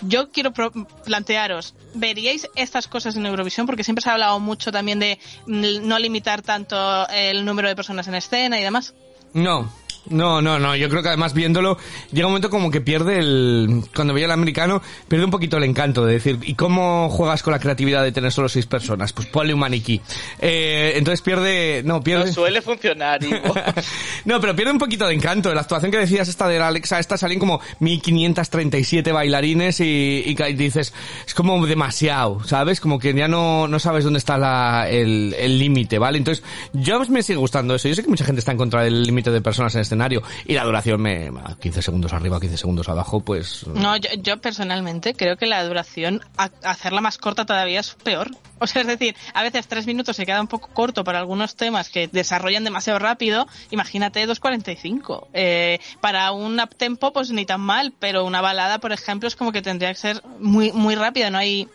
yo 0.00 0.30
quiero 0.30 0.52
plantearos, 0.52 1.74
¿veríais 1.94 2.48
estas 2.54 2.88
cosas 2.88 3.16
en 3.16 3.26
Eurovisión? 3.26 3.66
Porque 3.66 3.84
siempre 3.84 4.02
se 4.02 4.10
ha 4.10 4.12
hablado 4.12 4.40
mucho 4.40 4.72
también 4.72 4.98
de 4.98 5.18
mm, 5.46 5.86
no 5.86 5.98
limitar 5.98 6.42
tanto 6.42 7.08
el 7.08 7.44
número 7.44 7.68
de 7.68 7.76
personas 7.76 8.08
en 8.08 8.14
escena 8.14 8.58
y 8.58 8.62
demás. 8.62 8.94
No, 9.34 9.70
no, 10.10 10.40
no, 10.42 10.58
no. 10.58 10.76
Yo 10.76 10.88
creo 10.88 11.02
que 11.02 11.08
además 11.08 11.34
viéndolo, 11.34 11.78
llega 12.12 12.26
un 12.26 12.32
momento 12.32 12.50
como 12.50 12.70
que 12.70 12.80
pierde 12.80 13.18
el. 13.18 13.82
Cuando 13.94 14.14
veía 14.14 14.26
el 14.26 14.32
americano, 14.32 14.82
pierde 15.08 15.24
un 15.24 15.30
poquito 15.30 15.56
el 15.56 15.64
encanto 15.64 16.04
de 16.04 16.14
decir, 16.14 16.38
¿y 16.42 16.54
cómo 16.54 17.08
juegas 17.10 17.42
con 17.42 17.52
la 17.52 17.58
creatividad 17.58 18.02
de 18.02 18.12
tener 18.12 18.32
solo 18.32 18.48
seis 18.48 18.66
personas? 18.66 19.12
Pues 19.12 19.28
ponle 19.28 19.54
un 19.54 19.60
maniquí. 19.60 20.00
Eh, 20.40 20.92
entonces 20.96 21.22
pierde. 21.22 21.82
No, 21.84 21.94
No 21.94 22.02
pierde. 22.02 22.32
suele 22.32 22.62
funcionar, 22.62 23.22
Ivo. 23.22 23.54
no, 24.24 24.40
pero 24.40 24.54
pierde 24.54 24.72
un 24.72 24.78
poquito 24.78 25.06
de 25.06 25.14
encanto. 25.14 25.52
La 25.54 25.62
actuación 25.62 25.90
que 25.90 25.98
decías 25.98 26.28
esta 26.28 26.48
de 26.48 26.58
la 26.58 26.68
Alexa, 26.68 26.98
esta 26.98 27.16
salen 27.16 27.38
como 27.38 27.60
1537 27.80 29.12
bailarines 29.12 29.80
y, 29.80 30.22
y 30.26 30.36
y 30.48 30.52
dices, 30.54 30.94
es 31.26 31.34
como 31.34 31.66
demasiado, 31.66 32.42
¿sabes? 32.44 32.80
Como 32.80 32.98
que 32.98 33.12
ya 33.12 33.28
no, 33.28 33.66
no 33.68 33.78
sabes 33.78 34.04
dónde 34.04 34.18
está 34.18 34.38
la, 34.38 34.88
el 34.88 35.34
el 35.38 35.58
límite, 35.58 35.98
¿vale? 35.98 36.18
Entonces, 36.18 36.44
yo 36.72 36.98
me 37.08 37.22
sigue 37.22 37.38
gustando 37.38 37.74
eso. 37.74 37.88
Yo 37.88 37.94
sé 37.94 38.02
que 38.02 38.08
mucha 38.08 38.24
gente 38.24 38.38
está 38.38 38.52
en 38.52 38.58
contra 38.58 38.82
del 38.82 39.02
límite 39.02 39.30
de 39.30 39.40
personas 39.40 39.74
en 39.74 39.80
escenario 39.98 40.22
y 40.46 40.54
la 40.54 40.64
duración 40.64 41.00
me, 41.00 41.30
15 41.60 41.82
segundos 41.82 42.12
arriba, 42.12 42.40
15 42.40 42.56
segundos 42.56 42.88
abajo, 42.88 43.20
pues... 43.20 43.66
No, 43.66 43.96
yo, 43.96 44.08
yo 44.18 44.40
personalmente 44.40 45.14
creo 45.14 45.36
que 45.36 45.46
la 45.46 45.64
duración, 45.64 46.20
a- 46.36 46.50
hacerla 46.62 47.00
más 47.00 47.18
corta 47.18 47.44
todavía 47.46 47.80
es 47.80 47.94
peor. 48.02 48.30
O 48.60 48.66
sea, 48.66 48.82
es 48.82 48.88
decir, 48.88 49.14
a 49.34 49.44
veces 49.44 49.68
tres 49.68 49.86
minutos 49.86 50.16
se 50.16 50.26
queda 50.26 50.40
un 50.40 50.48
poco 50.48 50.66
corto 50.74 51.04
para 51.04 51.20
algunos 51.20 51.54
temas 51.54 51.90
que 51.90 52.08
desarrollan 52.08 52.64
demasiado 52.64 52.98
rápido. 52.98 53.46
Imagínate 53.70 54.26
2.45. 54.26 55.28
Eh, 55.32 55.78
para 56.00 56.32
un 56.32 56.58
uptempo, 56.58 57.12
pues 57.12 57.30
ni 57.30 57.46
tan 57.46 57.60
mal, 57.60 57.92
pero 58.00 58.24
una 58.24 58.40
balada, 58.40 58.78
por 58.80 58.90
ejemplo, 58.90 59.28
es 59.28 59.36
como 59.36 59.52
que 59.52 59.62
tendría 59.62 59.90
que 59.90 60.00
ser 60.00 60.22
muy, 60.40 60.72
muy 60.72 60.96
rápida. 60.96 61.30
No 61.30 61.38
hay, 61.38 61.68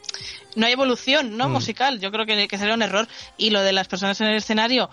no 0.57 0.65
hay 0.65 0.73
evolución, 0.73 1.37
¿no? 1.37 1.47
Musical. 1.47 2.01
Yo 2.01 2.11
creo 2.11 2.25
que, 2.25 2.49
que 2.49 2.57
sería 2.57 2.73
un 2.73 2.81
error. 2.81 3.07
Y 3.37 3.51
lo 3.51 3.61
de 3.61 3.71
las 3.71 3.87
personas 3.87 4.19
en 4.19 4.27
el 4.27 4.35
escenario, 4.35 4.89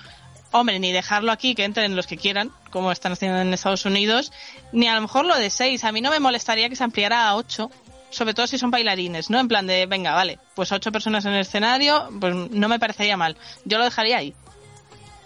hombre, 0.52 0.78
ni 0.78 0.92
dejarlo 0.92 1.32
aquí, 1.32 1.54
que 1.54 1.64
entren 1.64 1.96
los 1.96 2.06
que 2.06 2.16
quieran, 2.16 2.50
como 2.70 2.92
están 2.92 3.12
haciendo 3.12 3.40
en 3.40 3.52
Estados 3.52 3.84
Unidos, 3.84 4.32
ni 4.72 4.88
a 4.88 4.94
lo 4.94 5.02
mejor 5.02 5.24
lo 5.24 5.36
de 5.36 5.50
seis. 5.50 5.84
A 5.84 5.92
mí 5.92 6.00
no 6.00 6.10
me 6.10 6.20
molestaría 6.20 6.68
que 6.68 6.76
se 6.76 6.84
ampliara 6.84 7.28
a 7.28 7.36
ocho, 7.36 7.70
sobre 8.10 8.34
todo 8.34 8.46
si 8.46 8.58
son 8.58 8.70
bailarines, 8.70 9.30
¿no? 9.30 9.38
En 9.38 9.48
plan 9.48 9.66
de, 9.66 9.86
venga, 9.86 10.12
vale, 10.12 10.38
pues 10.54 10.72
ocho 10.72 10.92
personas 10.92 11.24
en 11.24 11.32
el 11.32 11.40
escenario, 11.40 12.08
pues 12.20 12.34
no 12.34 12.68
me 12.68 12.78
parecería 12.78 13.16
mal. 13.16 13.36
Yo 13.64 13.78
lo 13.78 13.84
dejaría 13.84 14.18
ahí. 14.18 14.34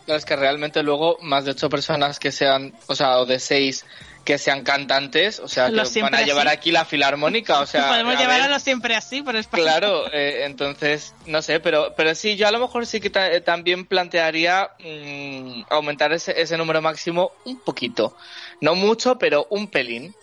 Es 0.06 0.26
que 0.26 0.36
realmente 0.36 0.82
luego 0.82 1.16
más 1.22 1.46
de 1.46 1.52
ocho 1.52 1.70
personas 1.70 2.18
que 2.18 2.30
sean, 2.30 2.74
o 2.88 2.94
sea, 2.94 3.18
o 3.18 3.26
de 3.26 3.38
seis 3.38 3.86
que 4.24 4.38
sean 4.38 4.62
cantantes, 4.62 5.38
o 5.38 5.48
sea, 5.48 5.66
que 5.66 5.72
Los 5.72 5.88
van 5.88 5.92
siempre 5.92 6.22
a 6.22 6.26
llevar 6.26 6.48
así. 6.48 6.56
aquí 6.56 6.72
la 6.72 6.84
filarmónica, 6.84 7.60
o 7.60 7.66
sea, 7.66 7.88
Podemos 7.88 8.16
a 8.16 8.18
llevar 8.18 8.40
ver, 8.40 8.50
a 8.50 8.52
los 8.52 8.62
siempre 8.62 8.96
así 8.96 9.22
por 9.22 9.36
España. 9.36 9.62
Claro, 9.62 10.06
eh, 10.12 10.44
entonces, 10.44 11.14
no 11.26 11.42
sé, 11.42 11.60
pero, 11.60 11.94
pero 11.96 12.14
sí, 12.14 12.36
yo 12.36 12.48
a 12.48 12.50
lo 12.50 12.58
mejor 12.60 12.86
sí 12.86 13.00
que 13.00 13.12
eh, 13.14 13.40
también 13.40 13.86
plantearía 13.86 14.70
mm, 14.80 15.64
aumentar 15.70 16.12
ese, 16.12 16.40
ese 16.40 16.56
número 16.56 16.80
máximo 16.82 17.32
un 17.44 17.60
poquito. 17.60 18.16
No 18.60 18.74
mucho, 18.74 19.18
pero 19.18 19.46
un 19.50 19.68
pelín. 19.68 20.14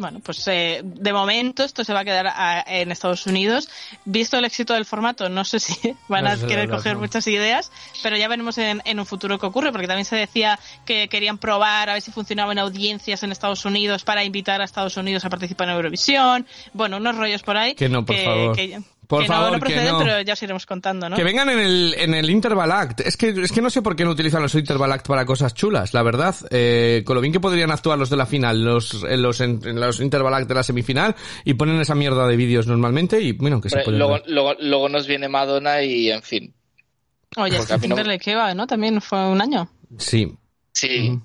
Bueno, 0.00 0.20
pues 0.20 0.46
eh, 0.48 0.80
de 0.82 1.12
momento 1.12 1.62
esto 1.62 1.84
se 1.84 1.92
va 1.92 2.00
a 2.00 2.04
quedar 2.04 2.26
a- 2.26 2.64
en 2.66 2.90
Estados 2.90 3.26
Unidos. 3.26 3.68
Visto 4.04 4.38
el 4.38 4.44
éxito 4.46 4.72
del 4.74 4.86
formato, 4.86 5.28
no 5.28 5.44
sé 5.44 5.60
si 5.60 5.74
van 6.08 6.26
a 6.26 6.36
querer 6.36 6.66
verdad, 6.66 6.76
coger 6.76 6.94
no. 6.94 7.00
muchas 7.00 7.26
ideas, 7.26 7.70
pero 8.02 8.16
ya 8.16 8.26
veremos 8.28 8.56
en, 8.58 8.80
en 8.84 8.98
un 8.98 9.04
futuro 9.06 9.38
qué 9.38 9.46
ocurre, 9.46 9.72
porque 9.72 9.86
también 9.86 10.06
se 10.06 10.16
decía 10.16 10.58
que 10.86 11.08
querían 11.08 11.36
probar 11.38 11.90
a 11.90 11.92
ver 11.92 12.02
si 12.02 12.10
funcionaban 12.10 12.58
audiencias 12.58 13.22
en 13.22 13.30
Estados 13.32 13.64
Unidos 13.64 14.02
para 14.02 14.24
invitar 14.24 14.60
a 14.60 14.64
Estados 14.64 14.96
Unidos 14.96 15.24
a 15.24 15.30
participar 15.30 15.68
en 15.68 15.74
Eurovisión. 15.76 16.46
Bueno, 16.72 16.96
unos 16.96 17.16
rollos 17.16 17.42
por 17.42 17.56
ahí. 17.58 17.74
Que 17.74 17.88
no, 17.90 18.04
por 18.04 18.16
favor. 18.16 18.56
que- 18.56 18.80
Por 19.10 19.22
que 19.22 19.26
favor, 19.26 19.50
no, 19.50 19.58
no 19.58 19.66
que 19.66 19.74
no. 19.74 19.98
pero 19.98 20.20
ya 20.22 20.34
os 20.34 20.42
iremos 20.44 20.66
contando, 20.66 21.08
¿no? 21.08 21.16
Que 21.16 21.24
vengan 21.24 21.48
en 21.50 21.58
el, 21.58 21.94
en 21.98 22.14
el 22.14 22.30
Interval 22.30 22.70
Act. 22.70 23.00
Es 23.00 23.16
que, 23.16 23.30
es 23.30 23.50
que 23.50 23.60
no 23.60 23.68
sé 23.68 23.82
por 23.82 23.96
qué 23.96 24.04
no 24.04 24.12
utilizan 24.12 24.40
los 24.40 24.54
Interval 24.54 24.92
Act 24.92 25.08
para 25.08 25.24
cosas 25.26 25.52
chulas, 25.52 25.92
la 25.94 26.04
verdad. 26.04 26.36
Eh, 26.50 27.02
con 27.04 27.16
lo 27.16 27.20
bien 27.20 27.32
que 27.32 27.40
podrían 27.40 27.72
actuar 27.72 27.98
los 27.98 28.08
de 28.08 28.16
la 28.16 28.24
final, 28.26 28.64
los, 28.64 29.02
en 29.02 29.20
los, 29.20 29.40
en, 29.40 29.60
en 29.66 29.80
los 29.80 29.98
Interval 29.98 30.32
Act 30.34 30.46
de 30.46 30.54
la 30.54 30.62
semifinal, 30.62 31.16
y 31.44 31.54
ponen 31.54 31.80
esa 31.80 31.96
mierda 31.96 32.28
de 32.28 32.36
vídeos 32.36 32.68
normalmente, 32.68 33.20
y 33.20 33.32
bueno, 33.32 33.60
que 33.60 33.68
se 33.68 33.78
pueden 33.78 33.98
luego, 33.98 34.20
luego, 34.28 34.54
luego 34.60 34.88
nos 34.88 35.08
viene 35.08 35.28
Madonna 35.28 35.82
y, 35.82 36.08
en 36.12 36.22
fin. 36.22 36.54
Oye, 37.36 37.56
porque 37.56 37.72
a 37.72 37.78
mí 37.78 37.88
no- 37.88 37.96
va, 37.96 38.54
¿no? 38.54 38.68
También 38.68 39.00
fue 39.00 39.26
un 39.26 39.40
año. 39.42 39.68
Sí. 39.98 40.32
Sí. 40.72 41.18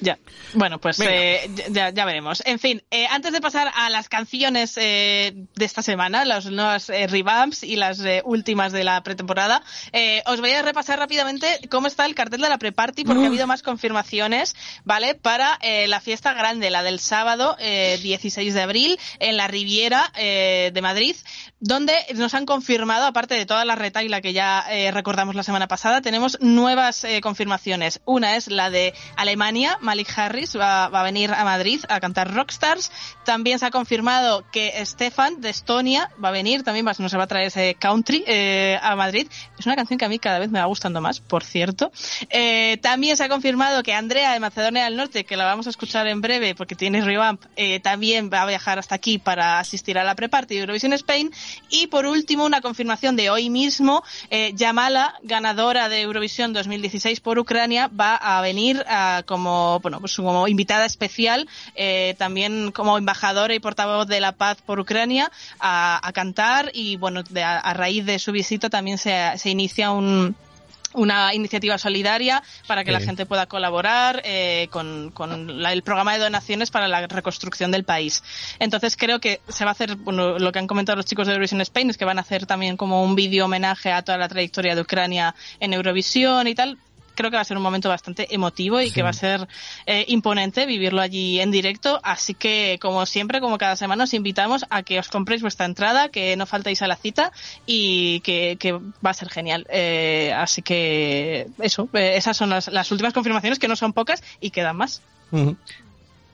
Ya. 0.00 0.18
Bueno, 0.54 0.78
pues 0.78 0.98
eh, 1.00 1.48
ya, 1.70 1.90
ya 1.90 2.04
veremos. 2.04 2.42
En 2.46 2.58
fin, 2.58 2.82
eh, 2.90 3.06
antes 3.10 3.32
de 3.32 3.40
pasar 3.40 3.70
a 3.74 3.90
las 3.90 4.08
canciones 4.08 4.76
eh, 4.76 5.32
de 5.54 5.64
esta 5.64 5.82
semana, 5.82 6.24
las 6.24 6.46
nuevas 6.46 6.90
eh, 6.90 7.06
revamps 7.06 7.62
y 7.62 7.76
las 7.76 8.00
eh, 8.00 8.22
últimas 8.24 8.72
de 8.72 8.84
la 8.84 9.02
pretemporada, 9.02 9.62
eh, 9.92 10.22
os 10.26 10.40
voy 10.40 10.50
a 10.50 10.62
repasar 10.62 10.98
rápidamente 10.98 11.60
cómo 11.70 11.86
está 11.86 12.06
el 12.06 12.14
cartel 12.14 12.40
de 12.40 12.48
la 12.48 12.58
pre-party 12.58 13.04
porque 13.04 13.24
ha 13.24 13.28
habido 13.28 13.46
más 13.46 13.62
confirmaciones, 13.62 14.56
¿vale? 14.84 15.14
Para 15.14 15.58
la 15.86 16.00
fiesta 16.00 16.34
grande, 16.34 16.70
la 16.70 16.82
del 16.82 16.98
sábado 16.98 17.56
eh, 17.58 17.98
16 18.02 18.54
de 18.54 18.62
abril 18.62 18.98
en 19.20 19.36
la 19.36 19.48
Riviera 19.48 20.12
de 20.14 20.80
Madrid, 20.82 21.16
donde 21.60 21.94
nos 22.14 22.34
han 22.34 22.46
confirmado, 22.46 23.06
aparte 23.06 23.34
de 23.34 23.46
toda 23.46 23.64
la 23.64 23.76
retaila 23.76 24.20
que 24.20 24.32
ya 24.32 24.66
recordamos 24.90 25.34
la 25.34 25.42
semana 25.42 25.68
pasada, 25.68 26.00
tenemos 26.00 26.38
nuevas 26.40 27.04
eh, 27.04 27.20
confirmaciones. 27.20 28.00
Una 28.04 28.36
es 28.36 28.48
la 28.48 28.70
de 28.70 28.94
Alemania, 29.16 29.51
Malik 29.80 30.08
Harris 30.16 30.56
va, 30.56 30.88
va 30.88 31.00
a 31.00 31.02
venir 31.04 31.30
a 31.32 31.44
Madrid 31.44 31.80
a 31.88 32.00
cantar 32.00 32.32
Rockstars. 32.34 32.90
También 33.24 33.58
se 33.58 33.66
ha 33.66 33.70
confirmado 33.70 34.44
que 34.50 34.72
Stefan 34.86 35.40
de 35.40 35.50
Estonia 35.50 36.10
va 36.22 36.28
a 36.28 36.32
venir, 36.32 36.62
también 36.62 36.86
va- 36.86 36.94
nos 36.98 37.14
va 37.16 37.22
a 37.24 37.26
traer 37.26 37.48
ese 37.48 37.74
country 37.78 38.24
eh, 38.26 38.78
a 38.82 38.96
Madrid. 38.96 39.28
Es 39.58 39.66
una 39.66 39.76
canción 39.76 39.98
que 39.98 40.04
a 40.04 40.08
mí 40.08 40.18
cada 40.18 40.38
vez 40.38 40.50
me 40.50 40.58
va 40.58 40.64
gustando 40.66 41.00
más, 41.00 41.20
por 41.20 41.44
cierto. 41.44 41.92
Eh, 42.30 42.78
también 42.82 43.16
se 43.16 43.24
ha 43.24 43.28
confirmado 43.28 43.82
que 43.82 43.92
Andrea 43.94 44.32
de 44.32 44.40
Macedonia 44.40 44.84
del 44.84 44.96
Norte, 44.96 45.24
que 45.24 45.36
la 45.36 45.44
vamos 45.44 45.66
a 45.66 45.70
escuchar 45.70 46.06
en 46.06 46.20
breve 46.20 46.54
porque 46.54 46.74
tiene 46.74 47.00
revamp, 47.02 47.42
eh, 47.56 47.80
también 47.80 48.30
va 48.32 48.42
a 48.42 48.46
viajar 48.46 48.78
hasta 48.78 48.94
aquí 48.94 49.18
para 49.18 49.58
asistir 49.58 49.98
a 49.98 50.04
la 50.04 50.14
pre-party 50.14 50.54
de 50.54 50.60
Eurovision 50.60 50.92
Spain. 50.94 51.30
Y 51.68 51.88
por 51.88 52.06
último, 52.06 52.44
una 52.44 52.60
confirmación 52.60 53.16
de 53.16 53.30
hoy 53.30 53.50
mismo, 53.50 54.02
eh, 54.30 54.52
Yamala, 54.54 55.14
ganadora 55.22 55.88
de 55.88 56.00
Eurovisión 56.02 56.52
2016 56.52 57.20
por 57.20 57.38
Ucrania, 57.38 57.88
va 57.88 58.14
a 58.16 58.40
venir 58.40 58.84
ah, 58.88 59.22
como, 59.32 59.80
bueno, 59.80 59.98
pues 59.98 60.14
como 60.16 60.46
invitada 60.46 60.84
especial, 60.84 61.48
eh, 61.74 62.14
también 62.18 62.70
como 62.70 62.98
embajadora 62.98 63.54
y 63.54 63.58
portavoz 63.60 64.06
de 64.06 64.20
la 64.20 64.32
paz 64.32 64.58
por 64.64 64.78
Ucrania, 64.78 65.30
a, 65.58 65.98
a 66.06 66.12
cantar 66.12 66.70
y 66.74 66.96
bueno, 66.96 67.22
de- 67.22 67.42
a, 67.42 67.58
a 67.58 67.72
raíz 67.74 68.04
de 68.06 68.18
su 68.18 68.30
visita 68.30 68.68
también 68.70 68.98
se, 68.98 69.14
se 69.38 69.50
inicia 69.50 69.90
un 69.90 70.36
una 70.94 71.32
iniciativa 71.32 71.78
solidaria 71.78 72.42
para 72.66 72.84
que 72.84 72.90
Sí. 72.90 72.92
la 72.92 73.00
gente 73.00 73.24
pueda 73.24 73.46
colaborar 73.46 74.20
eh, 74.26 74.68
con, 74.70 75.10
con 75.14 75.62
la- 75.62 75.72
el 75.72 75.82
programa 75.82 76.12
de 76.12 76.18
donaciones 76.18 76.70
para 76.70 76.86
la 76.86 77.06
reconstrucción 77.06 77.70
del 77.70 77.84
país. 77.84 78.22
Entonces 78.58 78.98
creo 78.98 79.18
que 79.18 79.40
se 79.48 79.64
va 79.64 79.70
a 79.70 79.72
hacer, 79.72 79.96
bueno, 79.96 80.38
lo 80.38 80.52
que 80.52 80.58
han 80.58 80.66
comentado 80.66 80.96
los 80.96 81.06
chicos 81.06 81.26
de 81.26 81.32
Eurovision 81.32 81.62
Spain 81.62 81.88
es 81.88 81.96
que 81.96 82.04
van 82.04 82.18
a 82.18 82.20
hacer 82.20 82.44
también 82.44 82.76
como 82.76 83.02
un 83.02 83.14
vídeo 83.14 83.46
homenaje 83.46 83.90
a 83.90 84.02
toda 84.02 84.18
la 84.18 84.28
trayectoria 84.28 84.74
de 84.74 84.82
Ucrania 84.82 85.34
en 85.60 85.72
Eurovisión 85.72 86.46
y 86.46 86.54
tal. 86.54 86.76
Creo 87.14 87.30
que 87.30 87.36
va 87.36 87.42
a 87.42 87.44
ser 87.44 87.56
un 87.56 87.62
momento 87.62 87.88
bastante 87.88 88.34
emotivo 88.34 88.80
y 88.80 88.90
que 88.90 89.02
va 89.02 89.10
a 89.10 89.14
ser 89.14 89.48
eh, 89.86 90.04
imponente 90.08 90.66
vivirlo 90.66 91.00
allí 91.00 91.40
en 91.40 91.50
directo. 91.50 92.00
Así 92.02 92.34
que, 92.34 92.78
como 92.80 93.06
siempre, 93.06 93.40
como 93.40 93.58
cada 93.58 93.76
semana, 93.76 94.04
os 94.04 94.14
invitamos 94.14 94.64
a 94.70 94.82
que 94.82 94.98
os 94.98 95.08
compréis 95.08 95.42
vuestra 95.42 95.66
entrada, 95.66 96.08
que 96.08 96.36
no 96.36 96.46
faltéis 96.46 96.82
a 96.82 96.86
la 96.86 96.96
cita 96.96 97.32
y 97.66 98.20
que, 98.20 98.56
que 98.58 98.72
va 98.72 99.10
a 99.10 99.14
ser 99.14 99.28
genial. 99.28 99.66
Eh, 99.70 100.32
así 100.36 100.62
que, 100.62 101.48
eso, 101.60 101.88
eh, 101.92 102.14
esas 102.16 102.36
son 102.36 102.50
las, 102.50 102.68
las 102.68 102.90
últimas 102.90 103.12
confirmaciones, 103.12 103.58
que 103.58 103.68
no 103.68 103.76
son 103.76 103.92
pocas 103.92 104.22
y 104.40 104.50
quedan 104.50 104.76
más. 104.76 105.02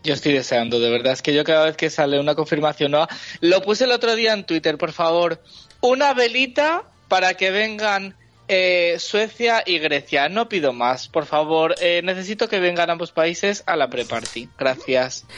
Yo 0.05 0.15
estoy 0.15 0.33
deseando, 0.33 0.81
de 0.81 0.91
verdad. 0.91 1.13
Es 1.13 1.23
que 1.23 1.35
yo 1.35 1.45
cada 1.45 1.67
vez 1.67 1.77
que 1.77 1.91
sale 1.91 2.21
una 2.21 2.35
confirmación 2.35 2.93
nueva, 2.93 3.09
lo 3.41 3.63
puse 3.63 3.85
el 3.85 3.93
otro 3.93 4.15
día 4.15 4.33
en 4.33 4.45
Twitter, 4.45 4.79
por 4.79 4.93
favor, 4.93 5.43
una 5.81 6.15
velita 6.15 6.85
para 7.09 7.35
que 7.35 7.51
vengan 7.51 8.15
eh, 8.49 8.97
Suecia 8.99 9.63
y 9.65 9.79
Grecia. 9.79 10.29
No 10.29 10.49
pido 10.49 10.73
más, 10.73 11.09
por 11.09 11.27
favor. 11.27 11.75
Eh, 11.81 12.01
necesito 12.03 12.49
que 12.49 12.59
vengan 12.61 12.91
ambos 12.91 13.13
países 13.13 13.63
a 13.67 13.77
la 13.77 13.89
pre-party. 13.89 14.49
Gracias. 14.59 15.27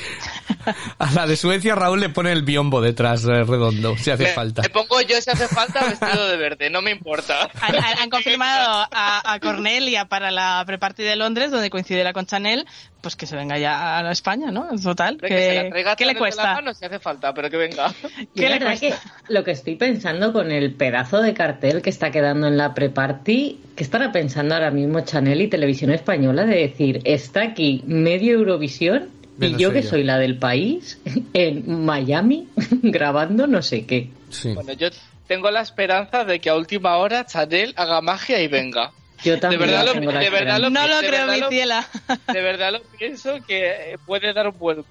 A 0.98 1.10
la 1.12 1.26
de 1.26 1.36
Suecia 1.36 1.74
Raúl 1.74 2.00
le 2.00 2.10
pone 2.10 2.30
el 2.32 2.42
biombo 2.42 2.82
detrás 2.82 3.24
eh, 3.24 3.44
redondo, 3.44 3.96
si 3.96 4.10
hace 4.10 4.24
me, 4.24 4.28
falta. 4.30 4.60
me 4.60 4.68
pongo 4.68 5.00
yo 5.00 5.18
si 5.20 5.30
hace 5.30 5.48
falta 5.48 5.82
vestido 5.86 6.28
de 6.28 6.36
verde, 6.36 6.68
no 6.68 6.82
me 6.82 6.90
importa. 6.90 7.48
Han, 7.62 7.76
han- 7.76 7.98
han 7.98 8.10
confirmado 8.10 8.86
a, 8.92 9.32
a 9.32 9.40
Cornelia 9.40 10.04
para 10.04 10.30
la 10.30 10.62
pre-party 10.66 11.02
de 11.02 11.16
Londres, 11.16 11.50
donde 11.50 11.70
coincidirá 11.70 12.12
con 12.12 12.26
Chanel, 12.26 12.66
pues 13.00 13.16
que 13.16 13.26
se 13.26 13.36
venga 13.36 13.58
ya 13.58 13.98
a 13.98 14.12
España, 14.12 14.50
¿no? 14.50 14.70
En 14.70 14.82
total. 14.82 15.18
Que 15.18 15.28
se 15.28 15.54
la 15.62 15.70
traiga 15.70 15.96
¿Qué 15.96 16.06
le 16.06 16.14
cuesta? 16.14 16.54
mano 16.54 16.74
si 16.74 16.84
hace 16.84 16.98
falta, 16.98 17.32
pero 17.34 17.50
que 17.50 17.56
venga. 17.56 17.92
Lo 19.28 19.44
que 19.44 19.50
estoy 19.50 19.76
pensando 19.76 20.32
con 20.32 20.50
el 20.50 20.74
pedazo 20.74 21.20
de 21.22 21.34
cartel 21.34 21.82
que 21.82 21.90
está 21.90 22.10
quedando 22.10 22.46
en 22.46 22.56
la 22.56 22.74
pre-party, 22.74 23.60
¿qué 23.76 23.82
estará 23.82 24.12
pensando 24.12 24.54
ahora 24.54 24.70
mismo 24.70 25.00
Chanel 25.00 25.40
y 25.40 25.48
Televisión 25.48 25.90
Española 25.90 26.44
de 26.44 26.56
decir, 26.56 27.00
está 27.04 27.42
aquí 27.42 27.82
medio 27.86 28.34
Eurovisión 28.34 29.10
y 29.40 29.56
yo 29.56 29.72
que 29.72 29.82
soy 29.82 30.04
la 30.04 30.18
del 30.18 30.38
país, 30.38 31.00
en 31.32 31.84
Miami, 31.84 32.48
grabando 32.82 33.46
no 33.46 33.62
sé 33.62 33.86
qué. 33.86 34.10
Sí. 34.28 34.54
Bueno, 34.54 34.72
yo 34.72 34.88
tengo 35.26 35.50
la 35.50 35.60
esperanza 35.60 36.24
de 36.24 36.40
que 36.40 36.50
a 36.50 36.56
última 36.56 36.96
hora 36.96 37.24
Chanel 37.24 37.72
haga 37.76 38.00
magia 38.00 38.40
y 38.42 38.48
venga. 38.48 38.92
Yo 39.24 39.34
De 39.34 39.38
también 39.38 39.60
verdad, 39.60 39.84
lo, 39.86 39.92
tengo 39.92 40.12
la 40.12 40.20
de 40.20 40.30
verdad 40.30 40.58
lo- 40.60 40.70
No 40.70 40.86
lo 40.86 41.00
de 41.00 41.06
creo, 41.08 41.26
mi 41.26 41.40
lo- 41.40 41.48
ciela. 41.50 41.86
De 42.32 42.40
verdad 42.40 42.72
lo 42.72 42.80
pienso 42.98 43.38
que 43.46 43.92
eh, 43.92 43.98
puede 44.04 44.32
dar 44.32 44.48
un 44.48 44.58
buen... 44.58 44.84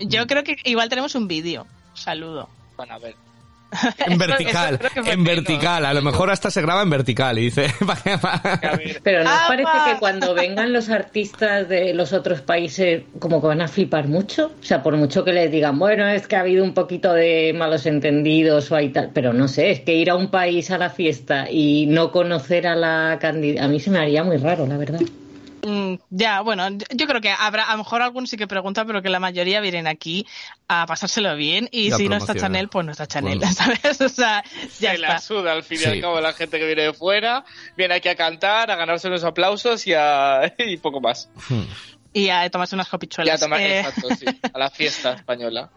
Yo 0.00 0.26
creo 0.26 0.44
que 0.44 0.56
igual 0.64 0.88
tenemos 0.88 1.14
un 1.14 1.28
vídeo. 1.28 1.66
Saludo. 1.94 2.48
Bueno, 2.76 2.94
a 2.94 2.98
ver. 2.98 3.14
En 3.98 4.18
vertical, 4.18 4.78
eso 4.80 5.10
en 5.10 5.24
vertical. 5.24 5.84
A 5.84 5.92
lo 5.92 6.02
mejor 6.02 6.30
hasta 6.30 6.50
se 6.50 6.62
graba 6.62 6.82
en 6.82 6.90
vertical 6.90 7.38
y 7.38 7.44
dice... 7.44 7.66
Pero 9.02 9.24
¿no 9.24 9.30
os 9.30 9.36
¡Apa! 9.36 9.48
parece 9.48 9.70
que 9.86 9.98
cuando 9.98 10.34
vengan 10.34 10.72
los 10.72 10.88
artistas 10.88 11.68
de 11.68 11.92
los 11.94 12.12
otros 12.12 12.40
países 12.40 13.02
como 13.18 13.40
que 13.40 13.48
van 13.48 13.60
a 13.60 13.68
flipar 13.68 14.08
mucho? 14.08 14.52
O 14.60 14.64
sea, 14.64 14.82
por 14.82 14.96
mucho 14.96 15.24
que 15.24 15.32
les 15.32 15.50
digan, 15.50 15.78
bueno, 15.78 16.08
es 16.08 16.26
que 16.26 16.36
ha 16.36 16.40
habido 16.40 16.64
un 16.64 16.74
poquito 16.74 17.12
de 17.12 17.54
malos 17.56 17.86
entendidos 17.86 18.70
o 18.72 18.76
hay 18.76 18.90
tal, 18.90 19.10
pero 19.12 19.32
no 19.32 19.48
sé, 19.48 19.70
es 19.70 19.80
que 19.80 19.94
ir 19.94 20.10
a 20.10 20.16
un 20.16 20.30
país 20.30 20.70
a 20.70 20.78
la 20.78 20.90
fiesta 20.90 21.50
y 21.50 21.86
no 21.86 22.10
conocer 22.10 22.66
a 22.66 22.74
la 22.74 23.18
candidata, 23.20 23.66
a 23.66 23.68
mí 23.68 23.80
se 23.80 23.90
me 23.90 23.98
haría 23.98 24.24
muy 24.24 24.38
raro, 24.38 24.66
la 24.66 24.76
verdad. 24.76 25.00
Mm, 25.64 25.94
ya, 26.10 26.40
bueno, 26.40 26.68
yo- 26.90 27.06
creo 27.06 27.20
que 27.20 27.30
habrá, 27.30 27.64
a 27.64 27.72
lo 27.72 27.78
mejor 27.78 28.02
algunos 28.02 28.30
sí 28.30 28.36
que 28.36 28.46
preguntan, 28.46 28.86
pero 28.86 29.02
que 29.02 29.08
la 29.08 29.20
mayoría 29.20 29.60
vienen 29.60 29.86
aquí 29.86 30.26
a 30.68 30.86
pasárselo 30.86 31.34
bien 31.36 31.68
y 31.72 31.90
si 31.92 32.08
no 32.08 32.16
está. 32.16 32.34
Chanel, 32.34 32.68
pues 32.68 32.84
no 32.86 32.92
está 32.92 33.06
Chanel, 33.06 33.38
Bueno. 33.38 33.52
¿sabes? 33.82 34.00
O 34.00 34.08
sea, 34.08 34.44
ya 34.78 34.92
se 34.92 34.98
la 34.98 35.18
suda 35.18 35.52
al 35.52 35.62
fin 35.64 35.78
y 35.78 35.80
Sí. 35.80 35.86
al 35.88 36.00
cabo 36.00 36.20
la 36.20 36.32
gente 36.32 36.58
que 36.58 36.66
viene 36.66 36.82
de 36.82 36.92
fuera, 36.92 37.44
viene 37.76 37.94
aquí 37.94 38.08
a 38.08 38.14
cantar, 38.16 38.70
a 38.70 38.76
ganarse 38.76 39.08
unos 39.08 39.24
aplausos 39.24 39.86
y, 39.86 39.94
a, 39.94 40.52
y 40.58 40.76
poco 40.76 41.00
más. 41.00 41.28
Y 42.12 42.30
a 42.30 42.48
tomarse 42.50 42.74
unas 42.74 42.88
Y 42.88 42.90
copichuelas. 42.90 43.40
a 43.42 43.44
tomar, 43.44 43.60
Eh, 43.60 43.80
exacto, 43.80 44.08
sí, 44.14 44.24
a 44.54 44.58
la 44.58 44.70
fiesta 44.70 45.12
española. 45.12 45.70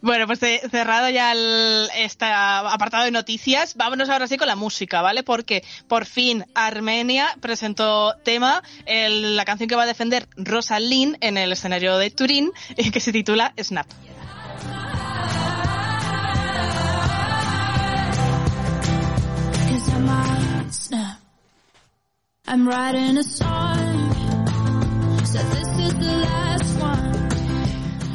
Bueno, 0.00 0.26
pues 0.26 0.42
eh, 0.42 0.60
cerrado 0.70 1.08
ya 1.08 1.32
el, 1.32 1.88
este 1.96 2.26
apartado 2.26 3.04
de 3.04 3.10
noticias, 3.10 3.74
vámonos 3.74 4.08
ahora 4.10 4.26
sí 4.28 4.36
con 4.36 4.48
la 4.48 4.54
música, 4.56 5.00
¿vale? 5.02 5.22
Porque 5.22 5.64
por 5.88 6.04
fin 6.04 6.44
Armenia 6.54 7.36
presentó 7.40 8.14
tema, 8.22 8.62
el- 8.86 9.34
la 9.36 9.44
canción 9.44 9.68
que 9.68 9.76
va 9.76 9.84
a 9.84 9.86
defender 9.86 10.28
Rosalind 10.36 11.16
en 11.20 11.38
el 11.38 11.52
escenario 11.52 11.96
de 11.98 12.10
Turín, 12.10 12.52
y 12.76 12.90
que 12.90 13.00
se 13.00 13.10
titula 13.12 13.54
snap. 13.60 13.86
I'm 22.46 22.66
writing 22.66 23.18
a 23.18 23.22
song. 23.22 23.77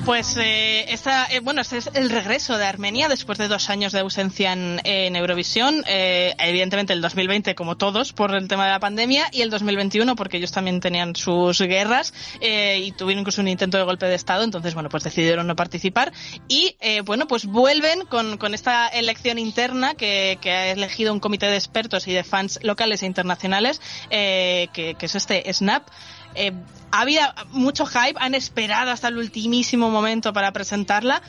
Pues 0.05 0.35
eh, 0.35 0.91
esta, 0.91 1.27
eh, 1.27 1.39
bueno, 1.39 1.61
este 1.61 1.77
es 1.77 1.89
el 1.93 2.09
regreso 2.09 2.57
de 2.57 2.65
Armenia 2.65 3.07
después 3.07 3.37
de 3.37 3.47
dos 3.47 3.69
años 3.69 3.93
de 3.93 3.99
ausencia 3.99 4.51
en, 4.51 4.81
en 4.83 5.15
Eurovisión. 5.15 5.85
Eh, 5.87 6.35
evidentemente 6.39 6.91
el 6.91 6.99
2020 6.99 7.55
como 7.55 7.77
todos 7.77 8.11
por 8.11 8.35
el 8.35 8.49
tema 8.49 8.65
de 8.65 8.71
la 8.71 8.81
pandemia 8.81 9.29
y 9.31 9.43
el 9.43 9.49
2021 9.49 10.17
porque 10.17 10.37
ellos 10.37 10.51
también 10.51 10.81
tenían 10.81 11.15
sus 11.15 11.59
guerras 11.61 12.13
eh, 12.41 12.81
y 12.83 12.91
tuvieron 12.91 13.21
incluso 13.21 13.39
un 13.39 13.47
intento 13.47 13.77
de 13.77 13.83
golpe 13.85 14.05
de 14.05 14.15
estado. 14.15 14.43
Entonces, 14.43 14.73
bueno, 14.73 14.89
pues 14.89 15.05
decidieron 15.05 15.47
no 15.47 15.55
participar 15.55 16.11
y 16.49 16.75
eh, 16.81 16.99
bueno, 16.99 17.25
pues 17.25 17.45
vuelven 17.45 18.05
con, 18.05 18.37
con 18.37 18.53
esta 18.53 18.89
elección 18.89 19.39
interna 19.39 19.93
que, 19.93 20.37
que 20.41 20.51
ha 20.51 20.71
elegido 20.71 21.13
un 21.13 21.21
comité 21.21 21.45
de 21.45 21.55
expertos 21.55 22.09
y 22.09 22.11
de 22.11 22.25
fans 22.25 22.59
locales 22.61 23.03
e 23.03 23.05
internacionales 23.05 23.79
eh, 24.09 24.67
que, 24.73 24.95
que 24.95 25.05
es 25.05 25.15
este 25.15 25.51
Snap. 25.53 25.87
Eh, 26.35 26.51
había 26.91 27.33
mucho 27.51 27.85
hype, 27.85 28.15
han 28.19 28.35
esperado 28.35 28.91
hasta 28.91 29.07
el 29.07 29.17
ultimísimo 29.17 29.89
momento 29.89 30.33
para 30.33 30.51
presentarla. 30.51 31.21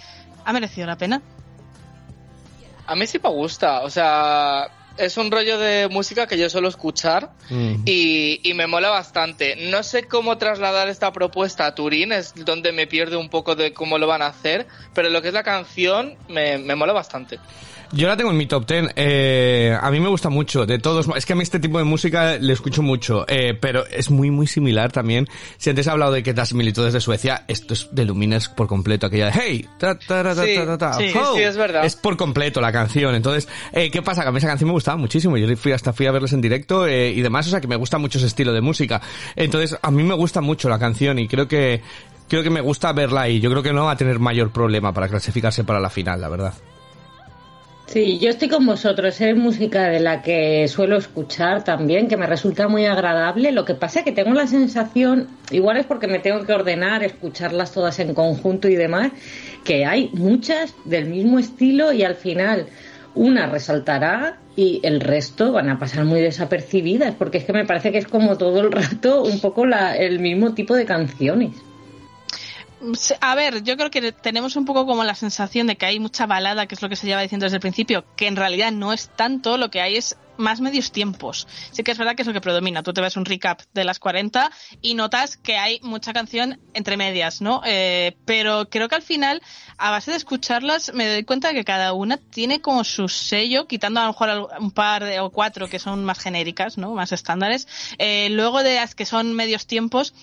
¿Ha 0.44 0.52
merecido 0.52 0.86
la 0.86 0.96
pena? 0.96 1.22
A 2.86 2.94
mí 2.94 3.06
sí 3.06 3.18
me 3.22 3.30
gusta, 3.30 3.80
o 3.80 3.88
sea, 3.88 4.68
es 4.98 5.16
un 5.16 5.30
rollo 5.30 5.58
de 5.58 5.88
música 5.88 6.26
que 6.26 6.36
yo 6.36 6.50
suelo 6.50 6.68
escuchar 6.68 7.30
Mm. 7.48 7.76
y, 7.86 8.40
y 8.42 8.54
me 8.54 8.66
mola 8.66 8.90
bastante. 8.90 9.56
No 9.70 9.82
sé 9.82 10.04
cómo 10.06 10.36
trasladar 10.38 10.88
esta 10.88 11.12
propuesta 11.12 11.66
a 11.66 11.74
Turín, 11.74 12.12
es 12.12 12.34
donde 12.34 12.72
me 12.72 12.86
pierdo 12.86 13.18
un 13.18 13.30
poco 13.30 13.54
de 13.56 13.72
cómo 13.72 13.98
lo 13.98 14.06
van 14.06 14.20
a 14.22 14.26
hacer, 14.26 14.66
pero 14.94 15.08
lo 15.08 15.22
que 15.22 15.28
es 15.28 15.34
la 15.34 15.42
canción 15.42 16.16
me, 16.28 16.58
me 16.58 16.74
mola 16.74 16.92
bastante. 16.92 17.38
Yo 17.94 18.08
la 18.08 18.16
tengo 18.16 18.32
en 18.32 18.36
mi 18.36 18.46
top 18.46 18.66
10. 18.66 18.92
Eh, 18.96 19.78
a 19.80 19.88
mí 19.92 20.00
me 20.00 20.08
gusta 20.08 20.28
mucho. 20.28 20.66
De 20.66 20.80
todos, 20.80 21.08
es 21.16 21.24
que 21.24 21.32
a 21.32 21.36
mí 21.36 21.42
este 21.42 21.60
tipo 21.60 21.78
de 21.78 21.84
música 21.84 22.38
le 22.38 22.52
escucho 22.52 22.82
mucho. 22.82 23.24
Eh, 23.28 23.54
pero 23.54 23.86
es 23.86 24.10
muy, 24.10 24.32
muy 24.32 24.48
similar 24.48 24.90
también. 24.90 25.28
Si 25.58 25.70
antes 25.70 25.86
he 25.86 25.90
hablado 25.90 26.10
de 26.10 26.24
que 26.24 26.32
las 26.32 26.48
similitudes 26.48 26.92
de 26.92 27.00
Suecia, 27.00 27.44
esto 27.46 27.72
es 27.74 27.88
de 27.92 28.04
Lumines 28.04 28.48
por 28.48 28.66
completo. 28.66 29.06
Aquella 29.06 29.26
de 29.26 29.32
hey, 29.40 29.68
ta, 29.78 29.96
ta, 29.96 30.24
ta, 30.24 30.94
Sí, 30.94 31.10
sí, 31.10 31.18
ho. 31.18 31.36
sí, 31.36 31.42
es 31.42 31.56
verdad. 31.56 31.84
Es 31.84 31.94
por 31.94 32.16
completo 32.16 32.60
la 32.60 32.72
canción. 32.72 33.14
Entonces, 33.14 33.48
eh, 33.72 33.90
¿qué 33.92 34.02
pasa? 34.02 34.22
Que 34.22 34.28
a 34.28 34.32
mí 34.32 34.38
esa 34.38 34.48
canción 34.48 34.68
me 34.68 34.74
gustaba 34.74 34.96
muchísimo. 34.96 35.36
Yo 35.36 35.56
fui 35.56 35.70
hasta 35.70 35.92
fui 35.92 36.06
a 36.06 36.10
verles 36.10 36.32
en 36.32 36.40
directo 36.40 36.88
eh, 36.88 37.10
y 37.10 37.20
demás. 37.22 37.46
O 37.46 37.50
sea, 37.50 37.60
que 37.60 37.68
me 37.68 37.76
gusta 37.76 37.98
mucho 37.98 38.18
ese 38.18 38.26
estilo 38.26 38.52
de 38.52 38.60
música. 38.60 39.00
Entonces, 39.36 39.78
a 39.80 39.90
mí 39.92 40.02
me 40.02 40.14
gusta 40.14 40.40
mucho 40.40 40.68
la 40.68 40.80
canción 40.80 41.20
y 41.20 41.28
creo 41.28 41.46
que 41.46 41.80
creo 42.28 42.42
que 42.42 42.50
me 42.50 42.60
gusta 42.60 42.92
verla 42.92 43.28
y 43.28 43.38
yo 43.38 43.50
creo 43.50 43.62
que 43.62 43.72
no 43.72 43.84
va 43.84 43.92
a 43.92 43.96
tener 43.96 44.18
mayor 44.18 44.50
problema 44.50 44.92
para 44.92 45.08
clasificarse 45.08 45.62
para 45.62 45.78
la 45.78 45.90
final, 45.90 46.20
la 46.20 46.28
verdad. 46.28 46.54
Sí, 47.86 48.18
yo 48.18 48.30
estoy 48.30 48.48
con 48.48 48.64
vosotros. 48.66 49.20
Es 49.20 49.36
música 49.36 49.88
de 49.88 50.00
la 50.00 50.22
que 50.22 50.66
suelo 50.68 50.96
escuchar 50.96 51.64
también, 51.64 52.08
que 52.08 52.16
me 52.16 52.26
resulta 52.26 52.66
muy 52.66 52.86
agradable. 52.86 53.52
Lo 53.52 53.64
que 53.64 53.74
pasa 53.74 54.00
es 54.00 54.04
que 54.04 54.12
tengo 54.12 54.32
la 54.32 54.46
sensación, 54.46 55.28
igual 55.50 55.76
es 55.76 55.86
porque 55.86 56.06
me 56.06 56.18
tengo 56.18 56.44
que 56.44 56.52
ordenar, 56.52 57.04
escucharlas 57.04 57.72
todas 57.72 57.98
en 58.00 58.14
conjunto 58.14 58.68
y 58.68 58.74
demás, 58.74 59.12
que 59.64 59.84
hay 59.84 60.10
muchas 60.14 60.74
del 60.84 61.06
mismo 61.06 61.38
estilo 61.38 61.92
y 61.92 62.02
al 62.02 62.14
final 62.14 62.66
una 63.14 63.46
resaltará 63.46 64.38
y 64.56 64.80
el 64.82 65.00
resto 65.00 65.52
van 65.52 65.68
a 65.68 65.78
pasar 65.78 66.04
muy 66.04 66.20
desapercibidas, 66.20 67.14
porque 67.14 67.38
es 67.38 67.44
que 67.44 67.52
me 67.52 67.64
parece 67.64 67.92
que 67.92 67.98
es 67.98 68.06
como 68.06 68.38
todo 68.38 68.60
el 68.60 68.72
rato 68.72 69.22
un 69.22 69.40
poco 69.40 69.66
la, 69.66 69.96
el 69.96 70.20
mismo 70.20 70.54
tipo 70.54 70.74
de 70.74 70.84
canciones. 70.84 71.52
A 73.20 73.34
ver, 73.34 73.62
yo 73.62 73.76
creo 73.76 73.90
que 73.90 74.12
tenemos 74.12 74.56
un 74.56 74.64
poco 74.64 74.86
como 74.86 75.04
la 75.04 75.14
sensación 75.14 75.66
de 75.66 75.76
que 75.76 75.86
hay 75.86 76.00
mucha 76.00 76.26
balada, 76.26 76.66
que 76.66 76.74
es 76.74 76.82
lo 76.82 76.88
que 76.88 76.96
se 76.96 77.06
lleva 77.06 77.22
diciendo 77.22 77.44
desde 77.44 77.56
el 77.56 77.60
principio, 77.60 78.04
que 78.16 78.26
en 78.26 78.36
realidad 78.36 78.72
no 78.72 78.92
es 78.92 79.08
tanto, 79.08 79.56
lo 79.56 79.70
que 79.70 79.80
hay 79.80 79.96
es 79.96 80.16
más 80.36 80.60
medios 80.60 80.92
tiempos. 80.92 81.46
Sí 81.70 81.82
que 81.82 81.92
es 81.92 81.98
verdad 81.98 82.14
que 82.14 82.22
es 82.22 82.28
lo 82.28 82.34
que 82.34 82.40
predomina. 82.40 82.82
Tú 82.82 82.92
te 82.92 83.00
ves 83.00 83.16
un 83.16 83.24
recap 83.24 83.62
de 83.72 83.84
las 83.84 83.98
40 83.98 84.50
y 84.82 84.94
notas 84.94 85.36
que 85.36 85.56
hay 85.56 85.80
mucha 85.82 86.12
canción 86.12 86.60
entre 86.74 86.96
medias, 86.96 87.40
¿no? 87.40 87.62
Eh, 87.64 88.16
pero 88.24 88.68
creo 88.68 88.88
que 88.88 88.96
al 88.96 89.02
final, 89.02 89.42
a 89.78 89.90
base 89.90 90.10
de 90.10 90.16
escucharlas, 90.16 90.92
me 90.94 91.08
doy 91.08 91.24
cuenta 91.24 91.48
de 91.48 91.54
que 91.54 91.64
cada 91.64 91.92
una 91.92 92.16
tiene 92.16 92.60
como 92.60 92.84
su 92.84 93.08
sello, 93.08 93.66
quitando 93.66 94.00
a 94.00 94.04
lo 94.04 94.08
mejor 94.10 94.48
un 94.58 94.70
par 94.70 95.04
de, 95.04 95.20
o 95.20 95.30
cuatro 95.30 95.68
que 95.68 95.78
son 95.78 96.04
más 96.04 96.18
genéricas, 96.18 96.78
¿no? 96.78 96.92
Más 96.94 97.12
estándares. 97.12 97.68
Eh, 97.98 98.28
luego 98.30 98.62
de 98.62 98.76
las 98.76 98.94
que 98.94 99.06
son 99.06 99.34
medios 99.34 99.66
tiempos, 99.66 100.14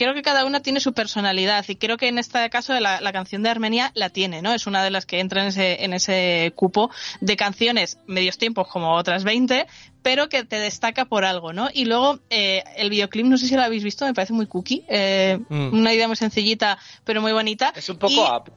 creo 0.00 0.14
que 0.14 0.22
cada 0.22 0.46
una 0.46 0.60
tiene 0.60 0.80
su 0.80 0.94
personalidad 0.94 1.62
y 1.68 1.76
creo 1.76 1.98
que 1.98 2.08
en 2.08 2.18
este 2.18 2.48
caso 2.48 2.72
la, 2.80 3.02
la 3.02 3.12
canción 3.12 3.42
de 3.42 3.50
Armenia 3.50 3.92
la 3.94 4.08
tiene, 4.08 4.40
¿no? 4.40 4.54
Es 4.54 4.66
una 4.66 4.82
de 4.82 4.90
las 4.90 5.04
que 5.04 5.20
entra 5.20 5.42
en 5.42 5.48
ese, 5.48 5.84
en 5.84 5.92
ese 5.92 6.52
cupo 6.56 6.90
de 7.20 7.36
canciones 7.36 7.98
medios 8.06 8.38
tiempos 8.38 8.66
como 8.68 8.94
otras 8.94 9.24
20, 9.24 9.66
pero 10.02 10.30
que 10.30 10.44
te 10.44 10.56
destaca 10.58 11.04
por 11.04 11.26
algo, 11.26 11.52
¿no? 11.52 11.68
Y 11.74 11.84
luego 11.84 12.18
eh, 12.30 12.64
el 12.76 12.88
videoclip, 12.88 13.26
no 13.26 13.36
sé 13.36 13.46
si 13.46 13.54
lo 13.56 13.62
habéis 13.62 13.84
visto, 13.84 14.06
me 14.06 14.14
parece 14.14 14.32
muy 14.32 14.46
cookie, 14.46 14.84
eh, 14.88 15.38
Mm. 15.50 15.74
una 15.74 15.92
idea 15.92 16.06
muy 16.06 16.16
sencillita 16.16 16.78
pero 17.04 17.20
muy 17.20 17.32
bonita. 17.32 17.72
Es 17.76 17.88
un 17.90 17.98
poco 17.98 18.14
Y- 18.14 18.18
up. 18.20 18.50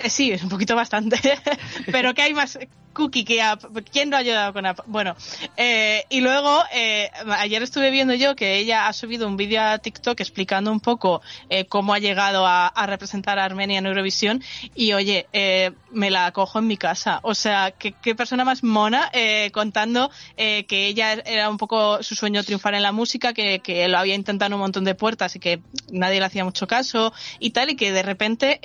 eh, 0.00 0.10
Sí, 0.10 0.32
es 0.32 0.42
un 0.42 0.50
poquito 0.50 0.76
bastante. 0.76 1.16
Pero 1.90 2.12
que 2.12 2.20
hay 2.22 2.34
más 2.34 2.58
cookie 2.94 3.24
que 3.24 3.42
app. 3.42 3.64
¿Quién 3.92 4.10
no 4.10 4.16
ha 4.16 4.20
ayudado 4.20 4.52
con 4.52 4.64
app? 4.64 4.80
Bueno, 4.86 5.16
eh, 5.56 6.04
y 6.08 6.20
luego 6.20 6.62
eh, 6.72 7.10
ayer 7.38 7.62
estuve 7.62 7.90
viendo 7.90 8.14
yo 8.14 8.34
que 8.34 8.56
ella 8.56 8.88
ha 8.88 8.92
subido 8.92 9.26
un 9.26 9.36
vídeo 9.36 9.60
a 9.60 9.78
TikTok 9.78 10.20
explicando 10.20 10.72
un 10.72 10.80
poco 10.80 11.20
eh, 11.48 11.66
cómo 11.66 11.94
ha 11.94 11.98
llegado 11.98 12.46
a, 12.46 12.72
representar 12.86 13.38
a 13.38 13.44
Armenia 13.44 13.78
en 13.78 13.86
Eurovisión 13.86 14.42
y 14.74 14.92
oye, 14.92 15.26
eh, 15.32 15.72
me 15.90 16.10
la 16.10 16.30
cojo 16.32 16.58
en 16.58 16.66
mi 16.66 16.76
casa. 16.76 17.20
O 17.22 17.34
sea, 17.34 17.72
qué, 17.72 17.92
qué 17.92 18.14
persona 18.14 18.44
más 18.44 18.62
mona 18.62 19.10
eh, 19.12 19.50
contando 19.52 20.10
que 20.36 20.86
ella 20.86 21.12
era 21.12 21.48
un 21.48 21.58
poco 21.58 22.02
su 22.02 22.14
sueño 22.14 22.42
triunfar 22.44 22.74
en 22.74 22.82
la 22.82 22.92
música, 22.92 23.32
que, 23.32 23.60
que 23.60 23.88
lo 23.88 23.98
había 23.98 24.14
intentado 24.14 24.48
en 24.48 24.54
un 24.54 24.60
montón 24.60 24.84
de 24.84 24.94
puertas 24.94 25.36
y 25.36 25.40
que 25.40 25.60
nadie 25.90 26.20
le 26.20 26.26
hacía 26.26 26.44
mucho 26.44 26.66
caso 26.66 27.12
y 27.38 27.50
tal, 27.50 27.70
y 27.70 27.76
que 27.76 27.92
de 27.92 28.02
repente 28.02 28.60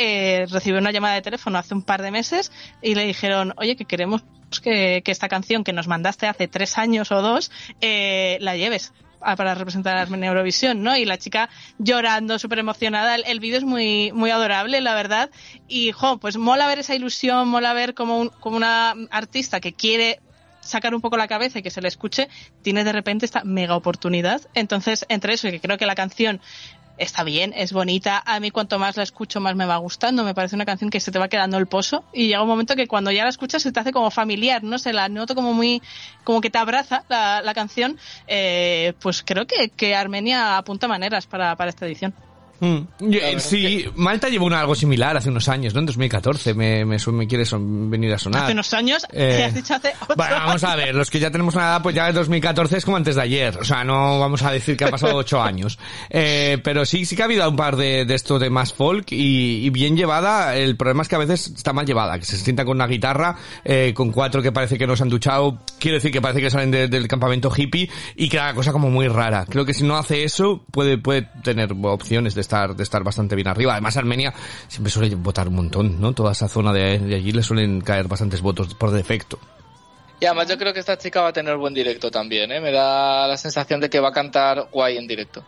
recibió 0.49 0.79
una 0.79 0.91
llamada 0.91 1.15
de 1.15 1.21
teléfono 1.21 1.57
hace 1.57 1.73
un 1.73 1.81
par 1.81 2.01
de 2.01 2.11
meses 2.11 2.51
y 2.81 2.95
le 2.95 3.05
dijeron, 3.05 3.53
oye, 3.57 3.75
que 3.75 3.85
queremos 3.85 4.18
que, 4.61 5.01
esta 5.05 5.27
canción 5.29 5.63
que 5.63 5.73
nos 5.73 5.87
mandaste 5.87 6.27
hace 6.27 6.47
tres 6.47 6.77
años 6.77 7.11
o 7.11 7.21
dos 7.21 7.51
eh, 7.81 8.37
la 8.41 8.55
lleves 8.55 8.93
para 9.19 9.53
representar 9.53 10.07
en 10.07 10.23
Eurovisión, 10.23 10.81
¿no? 10.81 10.95
Y 10.95 11.03
la 11.03 11.17
chica 11.17 11.49
llorando, 11.77 12.39
súper 12.39 12.59
emocionada. 12.59 13.15
El, 13.15 13.25
el 13.27 13.41
vídeo 13.41 13.57
es 13.57 13.65
muy, 13.65 14.13
muy 14.13 14.31
adorable, 14.31 14.79
la 14.79 14.95
verdad. 14.95 15.29
Y, 15.67 15.91
jo, 15.91 16.19
pues 16.19 16.37
mola 16.37 16.67
ver 16.67 16.79
esa 16.79 16.95
ilusión, 16.95 17.49
mola 17.49 17.73
ver 17.73 17.93
como, 17.95 18.17
un- 18.17 18.29
como 18.29 18.55
una 18.55 18.95
artista 19.11 19.59
que 19.59 19.73
quiere 19.73 20.21
sacar 20.61 20.95
un 20.95 21.01
poco 21.01 21.17
la 21.17 21.27
cabeza 21.27 21.59
y 21.59 21.63
que 21.63 21.69
se 21.71 21.81
le 21.81 21.87
escuche, 21.89 22.29
tiene 22.61 22.83
de 22.85 22.93
repente 22.93 23.25
esta 23.25 23.43
mega 23.43 23.75
oportunidad. 23.75 24.41
Entonces, 24.53 25.05
entre 25.09 25.33
eso 25.33 25.47
y 25.47 25.51
que 25.51 25.59
creo 25.59 25.77
que 25.77 25.85
la 25.85 25.95
canción 25.95 26.39
está 26.99 27.23
bien, 27.23 27.53
es 27.55 27.73
bonita. 27.73 28.21
A 28.25 28.39
mí 28.39 28.51
cuanto 28.51 28.77
más 28.77 28.97
la 28.97 29.03
escucho, 29.03 29.39
más 29.39 29.55
me 29.55 29.65
va 29.65 29.77
gustando. 29.77 30.23
Me 30.23 30.33
parece 30.33 30.55
una 30.55 30.65
canción 30.65 30.89
que 30.89 30.99
se 30.99 31.11
te 31.11 31.19
va 31.19 31.27
quedando 31.27 31.57
el 31.57 31.67
pozo 31.67 32.03
y 32.13 32.27
llega 32.27 32.41
un 32.41 32.47
momento 32.47 32.75
que 32.75 32.87
cuando 32.87 33.11
ya 33.11 33.23
la 33.23 33.29
escuchas 33.29 33.63
se 33.63 33.71
te 33.71 33.79
hace 33.79 33.91
como 33.91 34.11
familiar, 34.11 34.63
no 34.63 34.77
sé, 34.77 34.93
la 34.93 35.09
noto 35.09 35.35
como 35.35 35.53
muy, 35.53 35.81
como 36.23 36.41
que 36.41 36.49
te 36.49 36.57
abraza 36.57 37.03
la, 37.09 37.41
la 37.41 37.53
canción. 37.53 37.97
Eh, 38.27 38.93
pues 39.01 39.23
creo 39.23 39.47
que, 39.47 39.69
que 39.69 39.95
Armenia 39.95 40.57
apunta 40.57 40.87
maneras 40.87 41.25
para, 41.25 41.55
para 41.55 41.69
esta 41.69 41.85
edición. 41.85 42.13
Mm. 42.59 42.77
Eh, 43.13 43.35
sí, 43.39 43.85
Malta 43.95 44.27
llevó 44.29 44.45
una, 44.45 44.59
algo 44.61 44.75
similar 44.75 45.15
hace 45.15 45.29
unos 45.29 45.47
años, 45.47 45.73
¿no? 45.73 45.79
En 45.79 45.85
2014 45.85 46.53
me, 46.53 46.83
me, 46.85 46.97
me 47.11 47.27
quiere 47.27 47.45
son- 47.45 47.89
venir 47.89 48.13
a 48.13 48.17
sonar. 48.17 48.43
Hace 48.43 48.51
unos 48.53 48.73
años, 48.73 49.03
Eh, 49.11 49.35
¿qué 49.37 49.43
has 49.45 49.53
dicho 49.53 49.73
hace 49.75 49.93
ocho 50.01 50.13
Bueno, 50.17 50.35
vamos 50.35 50.63
a 50.63 50.75
ver, 50.75 50.93
los 50.95 51.09
que 51.09 51.19
ya 51.19 51.31
tenemos 51.31 51.55
una 51.55 51.65
edad, 51.65 51.81
pues 51.81 51.95
ya 51.95 52.07
el 52.09 52.13
2014 52.15 52.77
es 52.77 52.85
como 52.85 52.97
antes 52.97 53.15
de 53.15 53.21
ayer. 53.21 53.57
O 53.57 53.63
sea, 53.63 53.83
no 53.83 54.19
vamos 54.19 54.41
a 54.43 54.51
decir 54.51 54.75
que 54.75 54.85
ha 54.85 54.91
pasado 54.91 55.15
ocho 55.15 55.41
años. 55.41 55.79
Eh, 56.09 56.57
pero 56.63 56.85
sí, 56.85 57.05
sí 57.05 57.15
que 57.15 57.21
ha 57.21 57.25
habido 57.25 57.47
un 57.49 57.55
par 57.55 57.75
de, 57.75 58.05
de 58.05 58.15
esto 58.15 58.39
de 58.39 58.49
más 58.49 58.73
folk 58.73 59.11
y, 59.11 59.65
y 59.65 59.69
bien 59.69 59.95
llevada. 59.95 60.55
El 60.57 60.75
problema 60.75 61.03
es 61.03 61.07
que 61.09 61.15
a 61.15 61.19
veces 61.19 61.47
está 61.55 61.73
mal 61.73 61.85
llevada, 61.85 62.19
que 62.19 62.25
se 62.25 62.37
sienta 62.37 62.65
con 62.65 62.75
una 62.77 62.87
guitarra, 62.87 63.37
eh, 63.63 63.93
con 63.95 64.11
cuatro 64.11 64.41
que 64.41 64.51
parece 64.51 64.77
que 64.77 64.85
no 64.87 64.95
se 64.95 65.03
han 65.03 65.09
duchado. 65.09 65.59
Quiero 65.79 65.95
decir 65.95 66.11
que 66.11 66.21
parece 66.21 66.41
que 66.41 66.49
salen 66.49 66.71
de- 66.71 66.87
del 66.87 67.07
campamento 67.07 67.51
hippie 67.55 67.89
y 68.15 68.27
que 68.29 68.37
la 68.37 68.53
cosa 68.53 68.71
como 68.71 68.89
muy 68.89 69.07
rara. 69.07 69.45
Creo 69.47 69.65
que 69.65 69.73
si 69.73 69.83
no 69.83 69.95
hace 69.97 70.23
eso, 70.23 70.63
puede, 70.71 70.97
puede 70.97 71.29
tener 71.43 71.69
opciones 71.83 72.35
de 72.35 72.41
estar, 72.49 72.75
de 72.75 72.83
estar 72.83 73.03
bastante 73.03 73.35
bien 73.35 73.47
arriba. 73.47 73.73
Además, 73.73 73.95
Armenia 73.95 74.33
siempre 74.67 74.91
suele 74.91 75.13
votar 75.15 75.47
un 75.47 75.55
montón, 75.55 76.01
¿no? 76.01 76.13
Toda 76.13 76.31
esa 76.31 76.47
zona 76.47 76.73
de, 76.73 76.97
de 76.97 77.15
allí 77.15 77.31
le 77.31 77.43
suelen 77.43 77.81
caer 77.81 78.07
bastantes 78.07 78.41
votos 78.41 78.73
por 78.73 78.89
defecto. 78.89 79.37
Y 80.19 80.25
además 80.25 80.47
yo 80.49 80.57
creo 80.57 80.73
que 80.73 80.79
esta 80.79 80.97
chica 80.97 81.21
va 81.21 81.29
a 81.29 81.33
tener 81.33 81.55
buen 81.55 81.73
directo 81.73 82.09
también, 82.09 82.51
¿eh? 82.51 82.59
Me 82.59 82.71
da 82.71 83.27
la 83.27 83.37
sensación 83.37 83.79
de 83.79 83.89
que 83.89 83.99
va 83.99 84.09
a 84.09 84.11
cantar 84.11 84.67
guay 84.71 84.97
en 84.97 85.07
directo. 85.07 85.43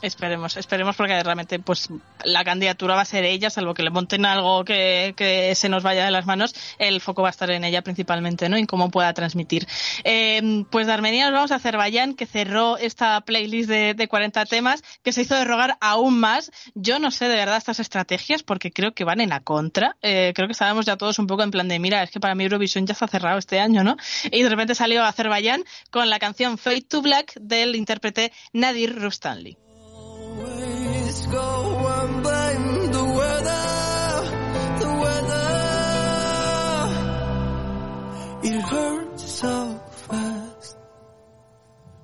Esperemos, 0.00 0.56
esperemos 0.56 0.96
porque 0.96 1.22
realmente 1.22 1.58
pues 1.58 1.88
la 2.24 2.42
candidatura 2.42 2.94
va 2.94 3.02
a 3.02 3.04
ser 3.04 3.24
ella, 3.24 3.50
salvo 3.50 3.74
que 3.74 3.82
le 3.82 3.90
monten 3.90 4.24
algo 4.24 4.64
que, 4.64 5.12
que 5.14 5.54
se 5.54 5.68
nos 5.68 5.82
vaya 5.82 6.06
de 6.06 6.10
las 6.10 6.24
manos, 6.24 6.54
el 6.78 7.02
foco 7.02 7.22
va 7.22 7.28
a 7.28 7.30
estar 7.30 7.50
en 7.50 7.64
ella 7.64 7.82
principalmente, 7.82 8.48
¿no? 8.48 8.56
En 8.56 8.64
cómo 8.64 8.90
pueda 8.90 9.12
transmitir. 9.12 9.66
Eh, 10.04 10.64
pues 10.70 10.86
de 10.86 10.92
Armenia 10.94 11.26
nos 11.26 11.34
vamos 11.34 11.52
a 11.52 11.56
Azerbaiyán, 11.56 12.14
que 12.14 12.24
cerró 12.24 12.78
esta 12.78 13.20
playlist 13.20 13.68
de, 13.68 13.92
de 13.92 14.08
40 14.08 14.46
temas, 14.46 14.82
que 15.02 15.12
se 15.12 15.22
hizo 15.22 15.34
derrogar 15.34 15.76
aún 15.82 16.18
más. 16.18 16.50
Yo 16.74 16.98
no 16.98 17.10
sé 17.10 17.28
de 17.28 17.36
verdad 17.36 17.58
estas 17.58 17.78
estrategias 17.78 18.42
porque 18.42 18.70
creo 18.70 18.92
que 18.92 19.04
van 19.04 19.20
en 19.20 19.28
la 19.28 19.40
contra. 19.40 19.96
Eh, 20.00 20.32
creo 20.34 20.48
que 20.48 20.52
estábamos 20.52 20.86
ya 20.86 20.96
todos 20.96 21.18
un 21.18 21.26
poco 21.26 21.42
en 21.42 21.50
plan 21.50 21.68
de, 21.68 21.78
mira, 21.78 22.02
es 22.02 22.10
que 22.10 22.20
para 22.20 22.34
mí 22.34 22.44
Eurovisión 22.44 22.86
ya 22.86 22.92
está 22.92 23.06
cerrado 23.06 23.38
este 23.38 23.60
año, 23.60 23.84
¿no? 23.84 23.96
Y 24.32 24.42
de 24.42 24.48
repente 24.48 24.74
salió 24.74 25.04
Azerbaiyán 25.04 25.62
con 25.90 26.08
la 26.08 26.18
canción 26.18 26.56
Fade 26.56 26.82
to 26.88 27.02
Black 27.02 27.34
del 27.34 27.76
intérprete 27.76 28.32
Nadir 28.54 28.98
Rustanli. 28.98 29.57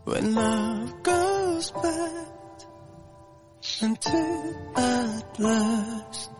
When 0.04 0.34
love 0.34 1.02
goes 1.02 1.70
bad 1.70 2.64
until 3.80 4.54
at 4.76 5.40
last 5.40 6.30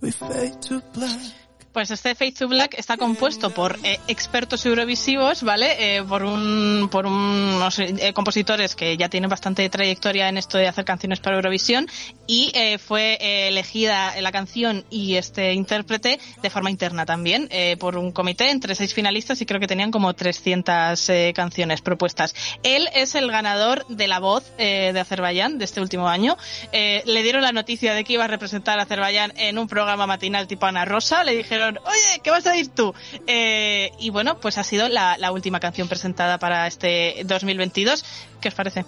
we 0.00 0.10
fade 0.10 0.62
to 0.62 0.82
black. 0.92 1.49
Pues 1.72 1.90
este 1.90 2.14
Fade 2.14 2.32
to 2.32 2.48
Black 2.48 2.74
está 2.76 2.96
compuesto 2.96 3.50
por 3.50 3.78
eh, 3.84 4.00
expertos 4.08 4.66
eurovisivos, 4.66 5.42
¿vale? 5.44 5.96
Eh, 5.98 6.02
por 6.02 6.24
un, 6.24 6.88
por 6.90 7.06
unos 7.06 7.78
eh, 7.78 8.12
compositores 8.12 8.74
que 8.74 8.96
ya 8.96 9.08
tienen 9.08 9.30
bastante 9.30 9.68
trayectoria 9.68 10.28
en 10.28 10.36
esto 10.36 10.58
de 10.58 10.66
hacer 10.66 10.84
canciones 10.84 11.20
para 11.20 11.36
Eurovisión 11.36 11.86
y 12.26 12.50
eh, 12.54 12.78
fue 12.78 13.18
elegida 13.48 14.20
la 14.20 14.32
canción 14.32 14.84
y 14.90 15.14
este 15.14 15.52
intérprete 15.52 16.18
de 16.42 16.50
forma 16.50 16.70
interna 16.70 17.06
también 17.06 17.48
eh, 17.50 17.76
por 17.78 17.96
un 17.96 18.12
comité 18.12 18.50
entre 18.50 18.74
seis 18.74 18.94
finalistas 18.94 19.40
y 19.40 19.46
creo 19.46 19.60
que 19.60 19.66
tenían 19.66 19.90
como 19.90 20.14
300 20.14 21.08
eh, 21.08 21.32
canciones 21.34 21.82
propuestas. 21.82 22.34
Él 22.62 22.88
es 22.94 23.14
el 23.14 23.30
ganador 23.30 23.86
de 23.88 24.08
la 24.08 24.18
voz 24.18 24.44
de 24.56 24.98
Azerbaiyán 24.98 25.58
de 25.58 25.64
este 25.64 25.80
último 25.80 26.08
año. 26.08 26.36
Eh, 26.72 27.02
le 27.06 27.22
dieron 27.22 27.42
la 27.42 27.52
noticia 27.52 27.94
de 27.94 28.04
que 28.04 28.14
iba 28.14 28.24
a 28.24 28.28
representar 28.28 28.78
a 28.78 28.82
Azerbaiyán 28.82 29.32
en 29.36 29.58
un 29.58 29.68
programa 29.68 30.06
matinal 30.06 30.46
tipo 30.46 30.66
Ana 30.66 30.84
Rosa. 30.84 31.24
Le 31.24 31.36
dijeron, 31.36 31.59
oye, 31.68 32.20
¿qué 32.22 32.30
vas 32.30 32.46
a 32.46 32.56
ir 32.56 32.68
tú? 32.68 32.94
Eh, 33.26 33.90
y 33.98 34.10
bueno, 34.10 34.38
pues 34.38 34.58
ha 34.58 34.64
sido 34.64 34.88
la, 34.88 35.16
la 35.18 35.32
última 35.32 35.60
canción 35.60 35.88
presentada 35.88 36.38
para 36.38 36.66
este 36.66 37.22
2022. 37.24 38.04
¿Qué 38.40 38.48
os 38.48 38.54
parece? 38.54 38.84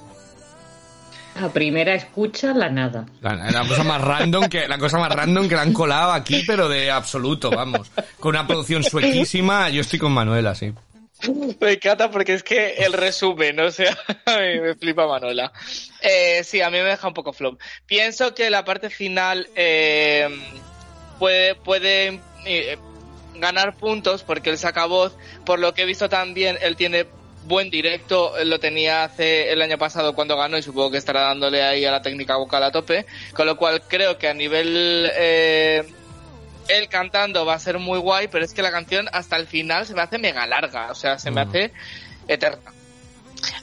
A 1.35 1.49
primera 1.49 1.95
escucha, 1.95 2.53
la 2.53 2.69
nada. 2.69 3.07
La, 3.23 3.35
la 3.35 3.67
cosa 3.67 3.85
más 3.85 4.03
random 4.03 4.49
que 4.49 4.69
la 4.69 4.77
cosa 4.77 4.99
más 4.99 5.11
random 5.11 5.49
que 5.49 5.55
la 5.55 5.63
han 5.63 5.73
colado 5.73 6.13
aquí, 6.13 6.45
pero 6.47 6.69
de 6.69 6.91
absoluto, 6.91 7.51
vamos. 7.51 7.91
Con 8.21 8.31
una 8.31 8.47
producción 8.47 8.85
suequísima, 8.85 9.71
yo 9.71 9.81
estoy 9.81 9.99
con 9.99 10.13
Manuela, 10.13 10.55
sí. 10.55 10.73
Me 11.61 11.73
encanta 11.73 12.11
porque 12.11 12.35
es 12.35 12.43
que 12.43 12.75
el 12.75 12.93
resumen, 12.93 13.61
o 13.61 13.71
sea, 13.71 13.97
a 14.27 14.39
mí 14.39 14.61
me 14.61 14.75
flipa 14.75 15.07
Manuela. 15.07 15.53
Eh, 16.01 16.43
sí, 16.45 16.61
a 16.61 16.69
mí 16.69 16.79
me 16.79 16.85
deja 16.85 17.09
un 17.09 17.15
poco 17.15 17.33
flop. 17.33 17.61
Pienso 17.87 18.35
que 18.35 18.51
la 18.51 18.65
parte 18.65 18.91
final 18.91 19.49
eh, 19.55 20.29
puede, 21.19 21.55
puede 21.55 22.21
eh, 22.45 22.79
ganar 23.35 23.77
puntos 23.77 24.23
porque 24.23 24.51
él 24.51 24.59
saca 24.59 24.87
voz. 24.87 25.17
Por 25.45 25.59
lo 25.59 25.75
que 25.75 25.83
he 25.83 25.87
visto 25.87 26.09
también, 26.09 26.59
él 26.61 26.77
tiene 26.77 27.07
buen 27.45 27.71
directo, 27.71 28.37
él 28.37 28.51
lo 28.51 28.61
tenía 28.61 29.05
hace 29.05 29.51
el 29.53 29.61
año 29.63 29.77
pasado 29.79 30.15
cuando 30.15 30.37
ganó 30.37 30.57
y 30.57 30.63
supongo 30.63 30.93
que 30.93 30.99
estará 30.99 31.23
dándole 31.23 31.63
ahí 31.63 31.85
a 31.85 31.91
la 31.91 32.03
técnica 32.03 32.37
vocal 32.37 32.63
a 32.63 32.71
tope. 32.71 33.07
Con 33.35 33.47
lo 33.47 33.57
cual 33.57 33.83
creo 33.89 34.19
que 34.19 34.29
a 34.29 34.35
nivel... 34.35 35.11
Eh, 35.15 35.85
él 36.69 36.89
cantando 36.89 37.45
va 37.45 37.55
a 37.55 37.59
ser 37.59 37.79
muy 37.79 37.99
guay, 37.99 38.29
pero 38.29 38.45
es 38.45 38.55
que 38.55 38.63
la 38.63 38.71
canción 38.71 39.09
hasta 39.13 39.37
el 39.37 39.47
final 39.47 39.85
se 39.85 39.95
me 39.95 40.03
hace 40.03 40.19
mega 40.19 40.47
larga, 40.47 40.91
o 40.91 40.95
sea, 40.95 41.19
se 41.19 41.31
me 41.31 41.41
hace 41.41 41.73
eterna. 42.29 42.73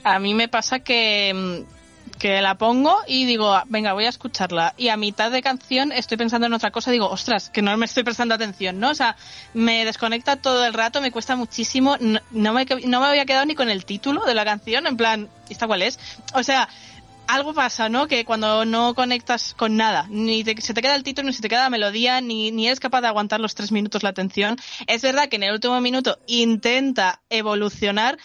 A 0.04 0.20
mí 0.20 0.34
me 0.34 0.48
pasa 0.48 0.80
que, 0.80 1.34
mm, 1.34 1.79
que 2.20 2.42
la 2.42 2.56
pongo 2.56 2.98
y 3.08 3.26
digo, 3.26 3.60
venga, 3.68 3.94
voy 3.94 4.06
a 4.06 4.10
escucharla. 4.10 4.74
Y 4.78 4.90
a 4.90 4.98
mitad 4.98 5.32
de 5.32 5.42
canción 5.42 5.92
estoy 5.92 6.18
pensando 6.18 6.46
en 6.48 6.54
otra 6.54 6.70
cosa, 6.70 6.92
digo, 6.92 7.10
ostras, 7.10 7.50
que 7.50 7.62
no 7.62 7.76
me 7.78 7.86
estoy 7.86 8.04
prestando 8.04 8.36
atención, 8.36 8.80
¿no? 8.80 8.90
O 8.90 8.96
sea, 8.96 9.16
me 9.54 9.86
desconecta 9.86 10.36
todo 10.36 10.66
el 10.66 10.74
rato, 10.74 11.02
me 11.02 11.12
cuesta 11.12 11.36
muchísimo, 11.38 11.96
no, 12.00 12.20
no 12.32 12.54
me, 12.54 12.66
no 12.86 13.00
me 13.00 13.08
había 13.08 13.26
quedado 13.26 13.46
ni 13.46 13.56
con 13.56 13.70
el 13.70 13.86
título 13.86 14.26
de 14.26 14.36
la 14.36 14.44
canción, 14.46 14.86
en 14.86 14.98
plan, 14.98 15.30
¿esta 15.50 15.66
cuál 15.66 15.82
es? 15.82 15.98
O 16.34 16.44
sea, 16.44 16.68
algo 17.28 17.54
pasa, 17.54 17.88
¿no? 17.90 18.08
Que 18.08 18.26
cuando 18.26 18.66
no 18.66 18.96
conectas 18.96 19.54
con 19.54 19.78
nada, 19.78 20.08
ni 20.10 20.44
te- 20.44 20.60
se 20.62 20.74
te 20.74 20.82
queda 20.82 20.96
el 20.96 21.04
título, 21.04 21.28
ni 21.28 21.34
se 21.34 21.42
te 21.42 21.48
queda 21.48 21.64
la 21.64 21.70
melodía, 21.70 22.20
ni, 22.22 22.52
ni 22.52 22.68
eres 22.68 22.80
capaz 22.82 23.02
de 23.02 23.08
aguantar 23.08 23.40
los 23.40 23.56
tres 23.56 23.72
minutos 23.72 24.04
la 24.04 24.10
atención. 24.10 24.58
Es 24.88 25.04
verdad 25.04 25.30
que 25.30 25.38
en 25.38 25.44
el 25.44 25.54
último 25.54 25.80
minuto 25.80 26.18
intenta 26.28 27.22
evolucionar, 27.30 28.18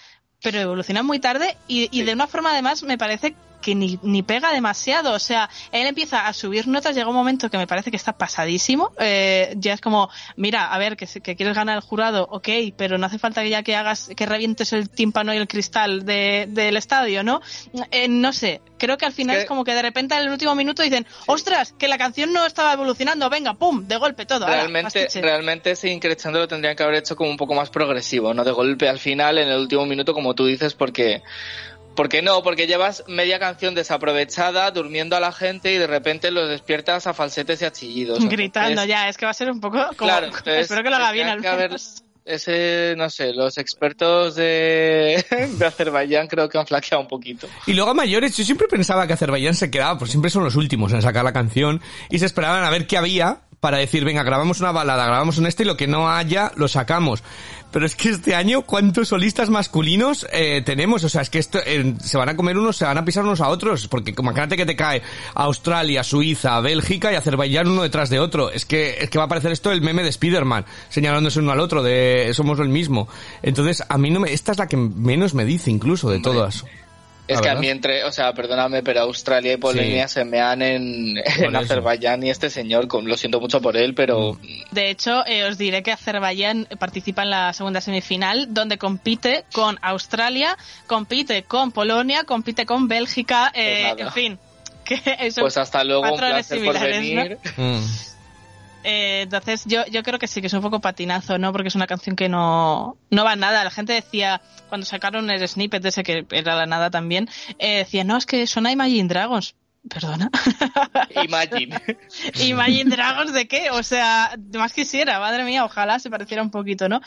pero 0.42 0.58
evoluciona 0.58 1.02
muy 1.02 1.20
tarde 1.20 1.56
y, 1.68 1.88
y 1.96 2.02
de 2.02 2.12
una 2.14 2.26
forma 2.26 2.50
además 2.50 2.82
me 2.82 2.98
parece 2.98 3.36
que 3.64 3.74
ni, 3.74 3.98
ni 4.02 4.22
pega 4.22 4.52
demasiado. 4.52 5.14
O 5.14 5.18
sea, 5.18 5.48
él 5.72 5.86
empieza 5.86 6.26
a 6.26 6.32
subir 6.34 6.68
notas, 6.68 6.94
llega 6.94 7.08
un 7.08 7.16
momento 7.16 7.50
que 7.50 7.56
me 7.56 7.66
parece 7.66 7.90
que 7.90 7.96
está 7.96 8.12
pasadísimo. 8.12 8.92
Eh, 8.98 9.54
ya 9.56 9.72
es 9.72 9.80
como, 9.80 10.10
mira, 10.36 10.72
a 10.72 10.78
ver, 10.78 10.96
que, 10.96 11.06
que 11.06 11.34
quieres 11.34 11.54
ganar 11.56 11.76
el 11.76 11.82
jurado, 11.82 12.28
ok, 12.30 12.48
pero 12.76 12.98
no 12.98 13.06
hace 13.06 13.18
falta 13.18 13.42
que 13.42 13.48
ya 13.48 13.62
que 13.62 13.74
hagas, 13.74 14.10
que 14.14 14.26
revientes 14.26 14.72
el 14.74 14.90
tímpano 14.90 15.32
y 15.32 15.38
el 15.38 15.48
cristal 15.48 16.04
de, 16.04 16.46
del 16.48 16.76
estadio, 16.76 17.24
¿no? 17.24 17.40
Eh, 17.90 18.08
no 18.08 18.32
sé, 18.32 18.60
creo 18.76 18.98
que 18.98 19.06
al 19.06 19.12
final 19.12 19.36
Es 19.36 19.46
como 19.46 19.64
que 19.64 19.72
de 19.72 19.82
repente 19.82 20.14
en 20.14 20.22
el 20.22 20.28
último 20.28 20.54
minuto 20.54 20.82
dicen, 20.82 21.06
ostras, 21.26 21.72
que 21.78 21.88
la 21.88 21.96
canción 21.96 22.32
no 22.32 22.44
estaba 22.44 22.74
evolucionando, 22.74 23.30
venga, 23.30 23.54
pum, 23.54 23.86
de 23.88 23.96
golpe 23.96 24.26
todo. 24.26 24.46
Realmente, 24.46 25.00
pastiche". 25.00 25.22
realmente 25.22 25.70
ese 25.70 25.88
increchando 25.88 26.38
lo 26.38 26.48
tendrían 26.48 26.76
que 26.76 26.82
haber 26.82 26.96
hecho 26.96 27.16
como 27.16 27.30
un 27.30 27.38
poco 27.38 27.54
más 27.54 27.70
progresivo, 27.70 28.34
no 28.34 28.44
de 28.44 28.50
golpe 28.50 28.88
al 28.88 28.98
final, 28.98 29.38
en 29.38 29.48
el 29.48 29.58
último 29.58 29.86
minuto, 29.86 30.12
como 30.12 30.34
tú 30.34 30.44
dices, 30.44 30.74
porque... 30.74 31.22
Porque 31.96 32.22
no, 32.22 32.42
porque 32.42 32.66
llevas 32.66 33.04
media 33.06 33.38
canción 33.38 33.74
desaprovechada, 33.74 34.70
durmiendo 34.70 35.16
a 35.16 35.20
la 35.20 35.32
gente 35.32 35.72
y 35.72 35.78
de 35.78 35.86
repente 35.86 36.30
los 36.30 36.48
despiertas 36.48 37.06
a 37.06 37.14
falsetes 37.14 37.62
y 37.62 37.64
a 37.64 37.72
chillidos. 37.72 38.24
Gritando 38.28 38.70
Entonces, 38.70 38.88
ya, 38.88 39.08
es 39.08 39.16
que 39.16 39.26
va 39.26 39.30
a 39.30 39.34
ser 39.34 39.50
un 39.50 39.60
poco 39.60 39.78
como, 39.96 40.08
Claro, 40.10 40.26
entonces 40.26 40.54
espero 40.62 40.82
que 40.82 40.90
lo 40.90 40.96
haga 40.96 41.12
bien 41.12 41.28
al 41.28 41.40
que 41.40 41.48
haber- 41.48 41.68
menos. 41.70 42.00
Ese, 42.26 42.94
no 42.96 43.10
sé, 43.10 43.34
los 43.34 43.58
expertos 43.58 44.34
de, 44.34 45.22
de 45.58 45.66
Azerbaiyán 45.66 46.26
creo 46.26 46.48
que 46.48 46.56
han 46.56 46.66
flaqueado 46.66 47.02
un 47.02 47.06
poquito. 47.08 47.46
Y 47.66 47.74
luego 47.74 47.90
a 47.90 47.94
mayores, 47.94 48.34
yo 48.34 48.44
siempre 48.44 48.66
pensaba 48.66 49.06
que 49.06 49.12
Azerbaiyán 49.12 49.54
se 49.54 49.70
quedaba, 49.70 49.98
pues 49.98 50.10
siempre 50.10 50.30
son 50.30 50.42
los 50.42 50.56
últimos 50.56 50.90
en 50.94 51.02
sacar 51.02 51.22
la 51.22 51.34
canción, 51.34 51.82
y 52.08 52.18
se 52.18 52.24
esperaban 52.24 52.64
a 52.64 52.70
ver 52.70 52.86
qué 52.86 52.96
había 52.96 53.42
para 53.64 53.78
decir, 53.78 54.04
venga, 54.04 54.22
grabamos 54.22 54.60
una 54.60 54.72
balada, 54.72 55.06
grabamos 55.06 55.38
un 55.38 55.46
este 55.46 55.62
y 55.62 55.66
lo 55.66 55.74
que 55.74 55.86
no 55.86 56.10
haya 56.10 56.52
lo 56.56 56.68
sacamos. 56.68 57.22
Pero 57.70 57.86
es 57.86 57.96
que 57.96 58.10
este 58.10 58.34
año, 58.34 58.60
¿cuántos 58.60 59.08
solistas 59.08 59.48
masculinos 59.48 60.26
eh, 60.34 60.60
tenemos? 60.62 61.02
O 61.02 61.08
sea, 61.08 61.22
es 61.22 61.30
que 61.30 61.38
esto, 61.38 61.60
eh, 61.64 61.94
se 61.98 62.18
van 62.18 62.28
a 62.28 62.36
comer 62.36 62.58
unos, 62.58 62.76
se 62.76 62.84
van 62.84 62.98
a 62.98 63.06
pisar 63.06 63.24
unos 63.24 63.40
a 63.40 63.48
otros, 63.48 63.88
porque 63.88 64.14
imagínate 64.18 64.58
que 64.58 64.66
te 64.66 64.76
cae 64.76 65.00
Australia, 65.32 66.04
Suiza, 66.04 66.60
Bélgica 66.60 67.10
y 67.10 67.14
Azerbaiyán 67.14 67.66
uno 67.66 67.84
detrás 67.84 68.10
de 68.10 68.20
otro. 68.20 68.50
Es 68.50 68.66
que, 68.66 68.98
es 69.00 69.08
que 69.08 69.16
va 69.16 69.24
a 69.24 69.28
parecer 69.28 69.50
esto 69.50 69.72
el 69.72 69.80
meme 69.80 70.02
de 70.02 70.10
Spider-Man, 70.10 70.66
señalándose 70.90 71.38
uno 71.38 71.52
al 71.52 71.60
otro, 71.60 71.82
de 71.82 72.32
somos 72.34 72.60
el 72.60 72.68
mismo. 72.68 73.08
Entonces, 73.42 73.82
a 73.88 73.96
mí 73.96 74.10
no 74.10 74.20
me, 74.20 74.30
esta 74.30 74.52
es 74.52 74.58
la 74.58 74.66
que 74.66 74.76
menos 74.76 75.32
me 75.32 75.46
dice 75.46 75.70
incluso 75.70 76.10
de 76.10 76.20
todas. 76.20 76.66
Es 77.26 77.36
La 77.36 77.42
que 77.42 77.48
a 77.48 77.50
verdad. 77.52 77.60
mí 77.62 77.68
entre, 77.70 78.04
o 78.04 78.12
sea, 78.12 78.34
perdóname, 78.34 78.82
pero 78.82 79.00
Australia 79.00 79.54
y 79.54 79.56
Polonia 79.56 80.08
se 80.08 80.26
mean 80.26 80.60
en, 80.60 81.16
en. 81.18 81.56
Azerbaiyán 81.56 82.22
y 82.22 82.28
este 82.30 82.50
señor, 82.50 82.86
con- 82.86 83.08
lo 83.08 83.16
siento 83.16 83.40
mucho 83.40 83.62
por 83.62 83.76
él, 83.78 83.94
pero 83.94 84.38
De 84.72 84.90
hecho, 84.90 85.24
eh, 85.26 85.44
os 85.44 85.56
diré 85.56 85.82
que 85.82 85.90
Azerbaiyán 85.92 86.66
participa 86.78 87.22
en 87.22 87.30
la 87.30 87.52
segunda 87.54 87.80
semifinal, 87.80 88.52
donde 88.52 88.76
compite 88.76 89.44
con 89.54 89.78
Australia, 89.80 90.58
compite 90.86 91.44
con 91.44 91.72
Polonia, 91.72 92.24
compite 92.24 92.66
con 92.66 92.88
Bélgica, 92.88 93.50
eh, 93.54 93.92
Pues 93.96 94.06
en 94.06 94.12
fin. 94.12 94.38
Que 94.84 95.00
pues 95.40 95.56
hasta 95.56 95.82
luego, 95.82 96.02
un 96.12 96.18
placer 96.18 96.62
por 96.62 96.78
venir. 96.78 97.38
Mm. 97.56 97.78
Eh, 98.84 99.22
entonces, 99.22 99.64
yo, 99.66 99.84
yo 99.86 100.02
creo 100.02 100.18
que 100.18 100.28
sí, 100.28 100.40
que 100.40 100.46
es 100.46 100.52
un 100.52 100.60
poco 100.60 100.80
patinazo, 100.80 101.38
¿no? 101.38 101.52
Porque 101.52 101.68
es 101.68 101.74
una 101.74 101.86
canción 101.86 102.16
que 102.16 102.28
no, 102.28 102.96
no 103.10 103.24
va 103.24 103.32
a 103.32 103.36
nada. 103.36 103.64
La 103.64 103.70
gente 103.70 103.94
decía, 103.94 104.40
cuando 104.68 104.86
sacaron 104.86 105.30
el 105.30 105.46
snippet 105.48 105.82
de 105.82 105.88
ese 105.88 106.02
que 106.02 106.26
era 106.30 106.54
la 106.54 106.66
nada 106.66 106.90
también, 106.90 107.28
eh, 107.58 107.78
decía, 107.78 108.04
no, 108.04 108.16
es 108.16 108.26
que 108.26 108.46
suena 108.46 108.70
Imagine 108.70 109.08
Dragons. 109.08 109.54
Perdona. 109.88 110.30
Imagine. 111.24 111.78
Imagine 112.46 112.90
Dragons 112.90 113.34
de 113.34 113.46
qué? 113.46 113.70
O 113.70 113.82
sea, 113.82 114.34
más 114.54 114.72
quisiera, 114.72 115.20
madre 115.20 115.44
mía, 115.44 115.64
ojalá 115.64 115.98
se 115.98 116.08
pareciera 116.10 116.42
un 116.42 116.50
poquito, 116.50 116.88
¿no? 116.88 117.00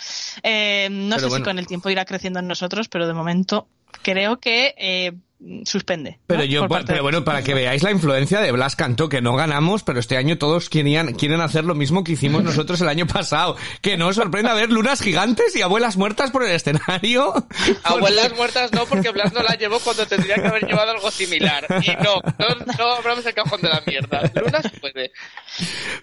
Eh, 0.43 0.87
no 0.91 1.15
Pero 1.15 1.21
sé 1.21 1.27
bueno. 1.29 1.45
si 1.45 1.49
con 1.49 1.59
el 1.59 1.65
tiempo 1.65 1.89
irá 1.89 2.05
creciendo 2.05 2.39
en 2.39 2.47
nosotros, 2.47 2.87
pero 2.87 3.07
de 3.07 3.13
momento 3.13 3.67
creo 4.03 4.39
que 4.39 4.75
eh, 4.77 5.13
suspende. 5.65 6.19
Pero 6.27 6.39
¿no? 6.39 6.45
yo, 6.45 6.67
pero 6.67 6.83
de- 6.83 7.01
bueno, 7.01 7.23
para 7.23 7.43
que 7.43 7.53
veáis 7.53 7.83
la 7.83 7.91
influencia 7.91 8.39
de 8.41 8.51
Blas 8.51 8.75
Cantó, 8.75 9.07
que 9.09 9.21
no 9.21 9.35
ganamos, 9.35 9.83
pero 9.83 9.99
este 9.99 10.17
año 10.17 10.37
todos 10.37 10.69
querían, 10.69 11.13
quieren 11.13 11.41
hacer 11.41 11.63
lo 11.63 11.75
mismo 11.75 12.03
que 12.03 12.13
hicimos 12.13 12.43
nosotros 12.43 12.81
el 12.81 12.89
año 12.89 13.05
pasado. 13.07 13.55
Que 13.81 13.97
no 13.97 14.07
os 14.07 14.15
sorprenda 14.15 14.53
ver 14.53 14.71
lunas 14.71 15.01
gigantes 15.01 15.55
y 15.55 15.61
abuelas 15.61 15.97
muertas 15.97 16.31
por 16.31 16.43
el 16.43 16.51
escenario. 16.51 17.33
Abuelas 17.83 18.35
muertas 18.35 18.71
no, 18.73 18.85
porque 18.85 19.09
Blas 19.11 19.33
no 19.33 19.43
la 19.43 19.55
llevó 19.55 19.79
cuando 19.79 20.05
tendría 20.07 20.35
que 20.35 20.47
haber 20.47 20.65
llevado 20.65 20.91
algo 20.91 21.11
similar. 21.11 21.65
Y 21.83 21.91
no, 22.03 22.21
no, 22.39 22.75
no 22.77 22.91
abramos 22.93 23.25
el 23.25 23.33
cajón 23.33 23.61
de 23.61 23.69
la 23.69 23.81
mierda. 23.85 24.21
Luna 24.35 24.61
sí 24.61 24.79
puede. 24.79 25.11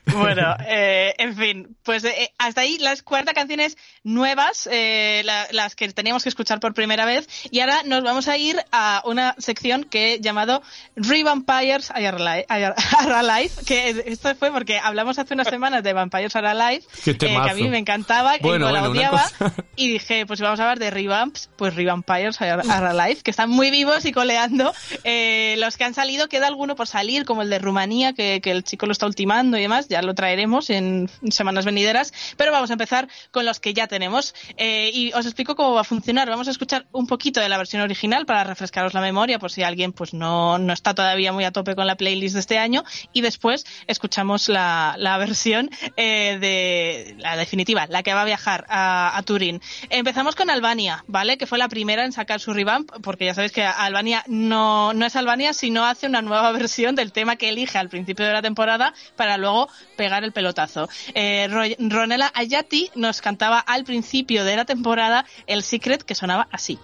Bueno, 0.07 0.55
eh, 0.67 1.15
en 1.19 1.37
fin, 1.37 1.77
pues 1.83 2.05
eh, 2.05 2.33
hasta 2.39 2.61
ahí 2.63 2.79
las 2.79 3.03
40 3.03 3.33
canciones 3.33 3.77
nuevas, 4.03 4.69
eh, 4.71 5.23
la- 5.25 5.47
las 5.51 5.75
que 5.75 5.89
teníamos 5.93 6.23
que 6.23 6.29
escuchar 6.29 6.61
por 6.61 6.75
primera 6.75 7.05
vez. 7.05 7.29
Y 7.51 7.61
ahora 7.61 7.83
nos 7.85 8.03
vamos 8.03 8.29
a 8.29 8.37
ir 8.37 8.57
a 8.73 9.03
una 9.07 9.24
sección 9.39 9.85
que 9.85 10.15
he 10.15 10.21
llamado 10.21 10.63
Re-Vampires 10.97 11.91
Are 11.91 12.09
Alive, 12.09 13.51
que 13.67 14.05
esto 14.07 14.35
fue 14.35 14.51
porque 14.51 14.79
hablamos 14.79 15.19
hace 15.19 15.35
unas 15.35 15.49
semanas 15.49 15.83
de 15.83 15.93
Vampires 15.93 16.35
Are 16.37 16.49
Alive, 16.49 16.85
eh, 17.07 17.17
que 17.17 17.35
a 17.35 17.55
mí 17.55 17.69
me 17.69 17.79
encantaba, 17.79 18.39
que 18.39 18.43
Bueno, 18.43 18.67
la 18.71 18.81
bueno, 18.81 18.91
una 18.91 19.01
odiaba, 19.01 19.23
cosa. 19.23 19.55
y 19.77 19.89
dije, 19.89 20.27
pues 20.27 20.41
vamos 20.41 20.61
a 20.61 20.65
hablar 20.65 20.79
de 20.79 20.91
Revamps, 20.91 21.51
pues 21.57 21.75
Revampires 21.75 22.41
Are 22.41 22.63
Are 22.69 22.87
Alive, 22.87 23.23
que 23.23 23.31
están 23.31 23.51
muy 23.51 23.71
vivos 23.71 24.05
y 24.05 24.13
coleando. 24.13 24.73
Eh, 25.05 25.57
los 25.59 25.77
que 25.77 25.85
han 25.85 25.95
salido, 25.95 26.29
queda 26.29 26.47
alguno 26.47 26.77
por 26.77 26.87
salir, 26.87 27.25
como 27.25 27.43
el 27.43 27.51
de 27.51 27.59
Rumanía, 27.59 28.13
que, 28.13 28.41
que 28.43 28.51
el 28.51 28.65
chico 28.65 28.87
lo 28.87 28.93
está 28.93 29.07
ultimando 29.07 29.57
y 29.59 29.63
demás, 29.63 29.89
ya 29.89 30.03
lo 30.03 30.15
traeremos 30.15 30.71
en 30.71 31.09
semanas 31.31 31.65
venideras, 31.65 32.13
pero 32.37 32.53
vamos 32.53 32.71
a 32.71 32.75
empezar 32.75 33.09
con 33.31 33.45
los 33.45 33.61
que 33.61 33.75
ya 33.75 33.87
tenemos. 33.87 34.35
Eh, 34.57 34.91
y 34.93 35.13
os 35.13 35.27
explico 35.27 35.57
cómo 35.57 35.75
va 35.75 35.83
a 35.83 35.85
funcionar. 35.85 36.29
Vamos 36.29 36.49
a 36.49 36.51
escuchar 36.51 36.87
un 36.93 37.07
poquito 37.07 37.41
de 37.41 37.49
la 37.49 37.59
versión 37.59 37.83
original 37.83 38.27
para 38.27 38.45
refrescaros 38.45 38.95
la 38.95 39.01
memoria, 39.01 39.14
por 39.39 39.51
si 39.51 39.63
alguien 39.63 39.93
pues 39.93 40.13
no, 40.13 40.59
no 40.59 40.73
está 40.73 40.95
todavía 40.95 41.33
muy 41.33 41.45
a 41.45 41.53
tope 41.53 41.75
con 41.75 41.87
la 41.87 41.97
playlist 41.97 42.35
de 42.35 42.41
este 42.41 42.59
año, 42.59 42.85
y 43.13 43.21
después 43.21 43.65
escuchamos 43.87 44.49
la, 44.49 44.95
la 44.99 45.17
versión 45.19 45.71
eh, 45.97 46.39
de 46.41 47.15
la 47.19 47.37
definitiva, 47.37 47.87
la 47.89 48.03
que 48.03 48.13
va 48.15 48.23
a 48.23 48.25
viajar 48.25 48.67
a, 48.69 49.21
Turín. 49.25 49.61
Empezamos 49.91 50.35
con 50.35 50.51
Albania, 50.51 51.05
¿vale? 51.07 51.39
Que 51.39 51.47
fue 51.47 51.57
la 51.59 51.69
primera 51.69 52.05
en 52.05 52.13
sacar 52.13 52.41
su 52.41 52.53
revamp, 52.53 52.91
porque 53.03 53.25
ya 53.27 53.35
sabéis 53.35 53.53
que 53.53 53.65
Albania 53.65 54.23
no, 54.27 54.93
no 54.93 55.07
es 55.07 55.17
Albania, 55.17 55.53
sino 55.55 55.85
hace 55.87 56.07
una 56.07 56.21
nueva 56.23 56.53
versión 56.53 56.95
del 56.95 57.13
tema 57.13 57.37
que 57.37 57.49
elige 57.49 57.79
al 57.79 57.89
principio 57.89 58.27
de 58.27 58.33
la 58.33 58.43
temporada 58.43 58.93
para 59.17 59.37
luego 59.39 59.69
pegar 59.97 60.25
el 60.25 60.33
pelotazo. 60.33 60.89
Eh, 61.15 61.47
Ro- 61.51 61.63
Ronela 61.89 62.31
Ayati 62.35 62.91
nos 62.95 63.21
cantaba 63.23 63.59
al 63.61 63.85
principio 63.85 64.45
de 64.45 64.57
la 64.57 64.65
temporada 64.65 65.25
el 65.47 65.63
Secret 65.63 66.03
que 66.03 66.15
sonaba 66.15 66.49
así. 66.51 66.79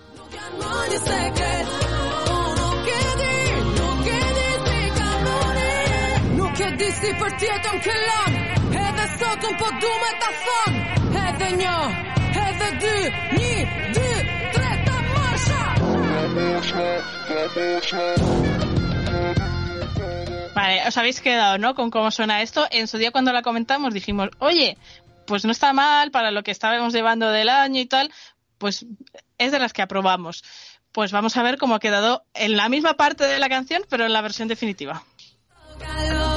E 6.60 6.66
di 6.76 6.88
si 6.92 7.10
për 7.16 7.30
tjetën 7.40 7.78
këllon 7.84 8.34
Edhe 8.76 9.04
sot 9.16 9.44
un 9.48 9.54
po 9.56 9.68
du 9.80 9.92
me 10.02 10.10
ta 10.20 10.30
thon 10.44 10.74
Edhe 11.20 11.48
një, 11.56 11.76
edhe 12.42 12.68
dy 12.82 12.96
Një, 13.36 13.54
dy, 13.96 14.10
tre, 14.56 14.72
ta 14.88 14.96
marsha 15.14 15.62
Vale, 20.54 20.82
os 20.86 20.98
habéis 20.98 21.22
quedado, 21.22 21.56
¿no? 21.56 21.74
Con 21.74 21.90
cómo 21.90 22.10
suena 22.10 22.42
esto. 22.42 22.66
En 22.70 22.88
su 22.88 22.98
día 22.98 23.10
cuando 23.10 23.32
la 23.32 23.40
comentamos 23.40 23.94
dijimos, 23.94 24.28
oye, 24.38 24.76
pues 25.26 25.46
no 25.46 25.52
está 25.52 25.72
mal 25.72 26.10
para 26.10 26.30
lo 26.30 26.42
que 26.42 26.50
estábamos 26.50 26.92
llevando 26.92 27.30
del 27.30 27.48
año 27.48 27.80
y 27.80 27.86
tal, 27.86 28.12
pues 28.58 28.84
es 29.38 29.52
de 29.52 29.58
las 29.58 29.72
que 29.72 29.80
aprobamos. 29.80 30.44
Pues 30.92 31.10
vamos 31.10 31.38
a 31.38 31.42
ver 31.42 31.56
cómo 31.56 31.74
ha 31.76 31.80
quedado 31.80 32.26
en 32.34 32.58
la 32.58 32.68
misma 32.68 32.94
parte 32.94 33.24
de 33.24 33.38
la 33.38 33.48
canción, 33.48 33.82
pero 33.88 34.04
en 34.04 34.12
la 34.12 34.20
versión 34.20 34.48
definitiva. 34.48 35.02
Nuk 35.80 36.29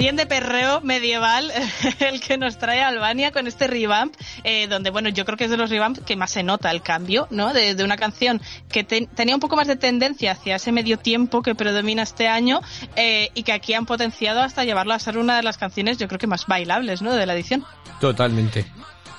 Bien 0.00 0.16
de 0.16 0.24
perreo 0.24 0.80
medieval 0.80 1.52
el 2.00 2.22
que 2.22 2.38
nos 2.38 2.56
trae 2.56 2.82
Albania 2.82 3.32
con 3.32 3.46
este 3.46 3.66
revamp, 3.66 4.14
eh, 4.44 4.66
donde, 4.66 4.88
bueno, 4.88 5.10
yo 5.10 5.26
creo 5.26 5.36
que 5.36 5.44
es 5.44 5.50
de 5.50 5.58
los 5.58 5.68
revamps 5.68 6.00
que 6.00 6.16
más 6.16 6.30
se 6.30 6.42
nota 6.42 6.70
el 6.70 6.80
cambio, 6.80 7.26
¿no? 7.30 7.52
De, 7.52 7.74
de 7.74 7.84
una 7.84 7.98
canción 7.98 8.40
que 8.72 8.82
te- 8.82 9.06
tenía 9.14 9.34
un 9.34 9.42
poco 9.42 9.56
más 9.56 9.68
de 9.68 9.76
tendencia 9.76 10.32
hacia 10.32 10.56
ese 10.56 10.72
medio 10.72 10.96
tiempo 10.98 11.42
que 11.42 11.54
predomina 11.54 12.02
este 12.02 12.28
año 12.28 12.62
eh, 12.96 13.28
y 13.34 13.42
que 13.42 13.52
aquí 13.52 13.74
han 13.74 13.84
potenciado 13.84 14.40
hasta 14.40 14.64
llevarlo 14.64 14.94
a 14.94 14.98
ser 14.98 15.18
una 15.18 15.36
de 15.36 15.42
las 15.42 15.58
canciones, 15.58 15.98
yo 15.98 16.08
creo 16.08 16.18
que 16.18 16.26
más 16.26 16.46
bailables, 16.46 17.02
¿no? 17.02 17.12
De 17.12 17.26
la 17.26 17.34
edición. 17.34 17.66
Totalmente. 18.00 18.64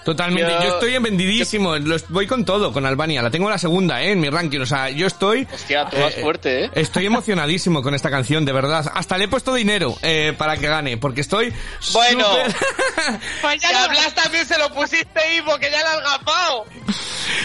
Totalmente. 0.06 0.52
Yo, 0.52 0.62
Yo- 0.64 0.74
estoy 0.76 0.98
vendidísimo. 0.98 1.76
Los- 1.78 2.08
voy 2.10 2.26
con 2.28 2.44
todo, 2.46 2.72
con 2.74 2.86
Albania. 2.86 3.22
La 3.22 3.30
tengo 3.30 3.50
la 3.50 3.58
segunda, 3.58 4.02
¿eh? 4.02 4.12
En 4.12 4.20
mi 4.20 4.30
ranking. 4.30 4.60
O 4.62 4.66
sea, 4.66 4.90
yo 4.90 5.06
estoy... 5.08 5.48
Hostia, 5.54 5.88
tú 5.90 5.98
vas 5.98 6.18
Eh, 6.18 6.22
fuerte, 6.22 6.66
¿eh? 6.66 6.72
Estoy 6.74 7.06
emocionadísimo 7.06 7.82
con 7.84 7.94
esta 7.94 8.10
canción, 8.10 8.44
de 8.46 8.52
verdad. 8.52 8.92
Hasta 8.96 9.18
le 9.18 9.26
he 9.26 9.28
puesto 9.28 9.54
dinero 9.54 9.96
eh, 10.02 10.34
para 10.38 10.58
que 10.58 10.68
gane, 10.68 10.98
porque 10.98 11.22
estoy... 11.22 11.54
Bueno. 11.94 12.26
súper- 12.26 12.56
Pues 13.42 13.62
ya 13.62 14.14
también 14.16 14.46
se 14.46 14.58
lo 14.58 14.74
pusiste, 14.74 15.36
Ivo, 15.36 15.58
que 15.60 15.70
ya 15.72 15.82
la 15.84 15.92
has 15.94 16.02
gafado. 16.20 16.66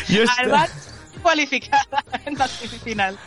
yo, 0.09 0.23
estoy, 0.23 0.47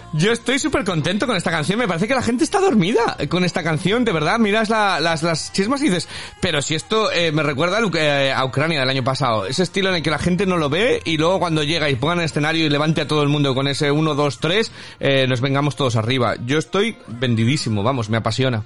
yo 0.13 0.31
estoy 0.31 0.59
súper 0.59 0.83
contento 0.83 1.27
con 1.27 1.35
esta 1.35 1.51
canción. 1.51 1.79
Me 1.79 1.87
parece 1.87 2.07
que 2.07 2.15
la 2.15 2.21
gente 2.21 2.43
está 2.43 2.59
dormida 2.59 3.17
con 3.29 3.43
esta 3.43 3.63
canción, 3.63 4.05
de 4.05 4.11
verdad. 4.11 4.39
Miras 4.39 4.69
la- 4.69 4.99
las, 4.99 5.23
las 5.23 5.51
chismas 5.53 5.81
y 5.81 5.85
dices, 5.85 6.07
pero 6.41 6.61
si 6.61 6.75
esto 6.75 7.11
eh, 7.11 7.31
me 7.31 7.43
recuerda 7.43 7.77
a, 7.77 7.81
eh, 7.81 8.33
Ucrania 8.45 8.79
del 8.79 8.89
año 8.89 9.03
pasado. 9.03 9.45
Ese 9.45 9.63
estilo 9.63 9.89
en 9.89 9.95
el 9.95 10.03
que 10.03 10.11
la 10.11 10.19
gente 10.19 10.45
no 10.45 10.57
lo 10.57 10.69
ve 10.69 11.01
y 11.05 11.17
luego 11.17 11.39
cuando 11.39 11.63
llega 11.63 11.89
y 11.89 11.95
pongan 11.95 12.19
el 12.19 12.25
escenario 12.25 12.65
y 12.65 12.69
levante 12.69 13.01
a 13.01 13.07
todo 13.07 13.23
el 13.23 13.29
mundo 13.29 13.53
con 13.55 13.67
ese 13.67 13.91
1, 13.91 14.15
2, 14.15 14.39
3, 14.39 14.71
eh, 14.99 15.25
nos 15.27 15.41
vengamos 15.41 15.75
todos 15.75 15.95
arriba. 15.95 16.35
Yo 16.45 16.57
estoy 16.57 16.97
vendidísimo, 17.07 17.83
vamos, 17.83 18.09
me 18.09 18.17
apasiona. 18.17 18.63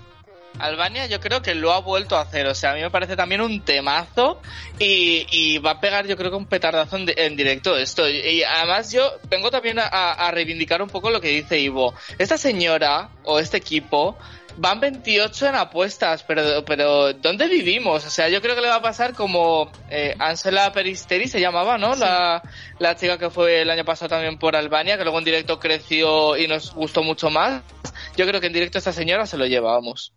Albania 0.59 1.07
yo 1.07 1.19
creo 1.19 1.41
que 1.41 1.55
lo 1.55 1.73
ha 1.73 1.79
vuelto 1.79 2.15
a 2.17 2.21
hacer, 2.21 2.45
o 2.47 2.55
sea, 2.55 2.71
a 2.71 2.75
mí 2.75 2.81
me 2.81 2.89
parece 2.91 3.15
también 3.15 3.41
un 3.41 3.61
temazo 3.61 4.41
y, 4.79 5.25
y 5.31 5.57
va 5.57 5.71
a 5.71 5.79
pegar 5.81 6.07
yo 6.07 6.15
creo 6.15 6.29
que 6.31 6.37
un 6.37 6.45
petardazo 6.45 6.97
en, 6.97 7.05
di- 7.07 7.13
en 7.17 7.35
directo 7.35 7.75
esto. 7.77 8.07
Y, 8.09 8.43
además 8.43 8.91
yo 8.91 9.11
vengo 9.29 9.49
también 9.51 9.79
a, 9.79 9.85
a 9.87 10.31
reivindicar 10.31 10.81
un 10.81 10.89
poco 10.89 11.09
lo 11.09 11.19
que 11.21 11.29
dice 11.29 11.59
Ivo. 11.59 11.93
Esta 12.17 12.37
señora 12.37 13.09
o 13.23 13.39
este 13.39 13.57
equipo 13.57 14.17
van 14.55 14.79
28 14.79 15.47
en 15.47 15.55
apuestas, 15.55 16.21
pero, 16.23 16.63
pero 16.63 17.11
¿dónde 17.13 17.47
vivimos? 17.47 18.05
O 18.05 18.09
sea, 18.11 18.29
yo 18.29 18.39
creo 18.39 18.53
que 18.55 18.61
le 18.61 18.67
va 18.67 18.75
a 18.75 18.81
pasar 18.83 19.13
como 19.15 19.71
eh, 19.89 20.15
Ansela 20.19 20.71
Peristeri 20.71 21.27
se 21.27 21.41
llamaba, 21.41 21.79
¿no? 21.79 21.95
La, 21.95 22.41
la 22.77 22.95
chica 22.95 23.17
que 23.17 23.31
fue 23.31 23.61
el 23.63 23.69
año 23.71 23.83
pasado 23.83 24.09
también 24.09 24.37
por 24.37 24.55
Albania, 24.55 24.95
que 24.97 25.03
luego 25.03 25.17
en 25.17 25.25
directo 25.25 25.59
creció 25.59 26.37
y 26.37 26.47
nos 26.47 26.71
gustó 26.75 27.01
mucho 27.01 27.31
más. 27.31 27.63
Yo 28.15 28.27
creo 28.27 28.39
que 28.39 28.47
en 28.47 28.53
directo 28.53 28.77
esta 28.77 28.93
señora 28.93 29.25
se 29.25 29.37
lo 29.37 29.47
lleva, 29.47 29.71
vamos. 29.73 30.13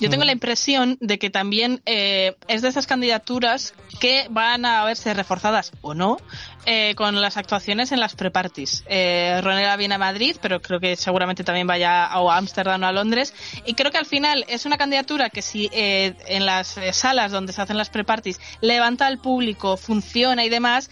Yo 0.00 0.10
tengo 0.10 0.24
la 0.24 0.32
impresión 0.32 0.96
de 1.00 1.18
que 1.18 1.30
también 1.30 1.82
eh, 1.86 2.36
es 2.48 2.62
de 2.62 2.68
esas 2.68 2.86
candidaturas 2.86 3.74
que 4.00 4.26
van 4.30 4.64
a 4.64 4.84
verse 4.84 5.12
reforzadas 5.14 5.72
o 5.82 5.94
no 5.94 6.18
eh, 6.66 6.94
con 6.94 7.20
las 7.20 7.36
actuaciones 7.36 7.92
en 7.92 8.00
las 8.00 8.14
pre-parties. 8.14 8.84
Eh, 8.86 9.40
Ronela 9.42 9.76
viene 9.76 9.94
a 9.94 9.98
Madrid, 9.98 10.36
pero 10.40 10.60
creo 10.60 10.80
que 10.80 10.96
seguramente 10.96 11.44
también 11.44 11.66
vaya 11.66 12.06
a 12.06 12.36
Ámsterdam 12.36 12.82
o 12.82 12.86
a 12.86 12.92
Londres. 12.92 13.34
Y 13.64 13.74
creo 13.74 13.90
que 13.90 13.98
al 13.98 14.06
final 14.06 14.44
es 14.48 14.66
una 14.66 14.76
candidatura 14.76 15.30
que 15.30 15.42
si 15.42 15.70
eh, 15.72 16.14
en 16.26 16.46
las 16.46 16.76
eh, 16.76 16.92
salas 16.92 17.32
donde 17.32 17.52
se 17.52 17.62
hacen 17.62 17.76
las 17.76 17.90
pre-parties 17.90 18.40
levanta 18.60 19.06
al 19.06 19.18
público, 19.18 19.76
funciona 19.76 20.44
y 20.44 20.48
demás, 20.48 20.90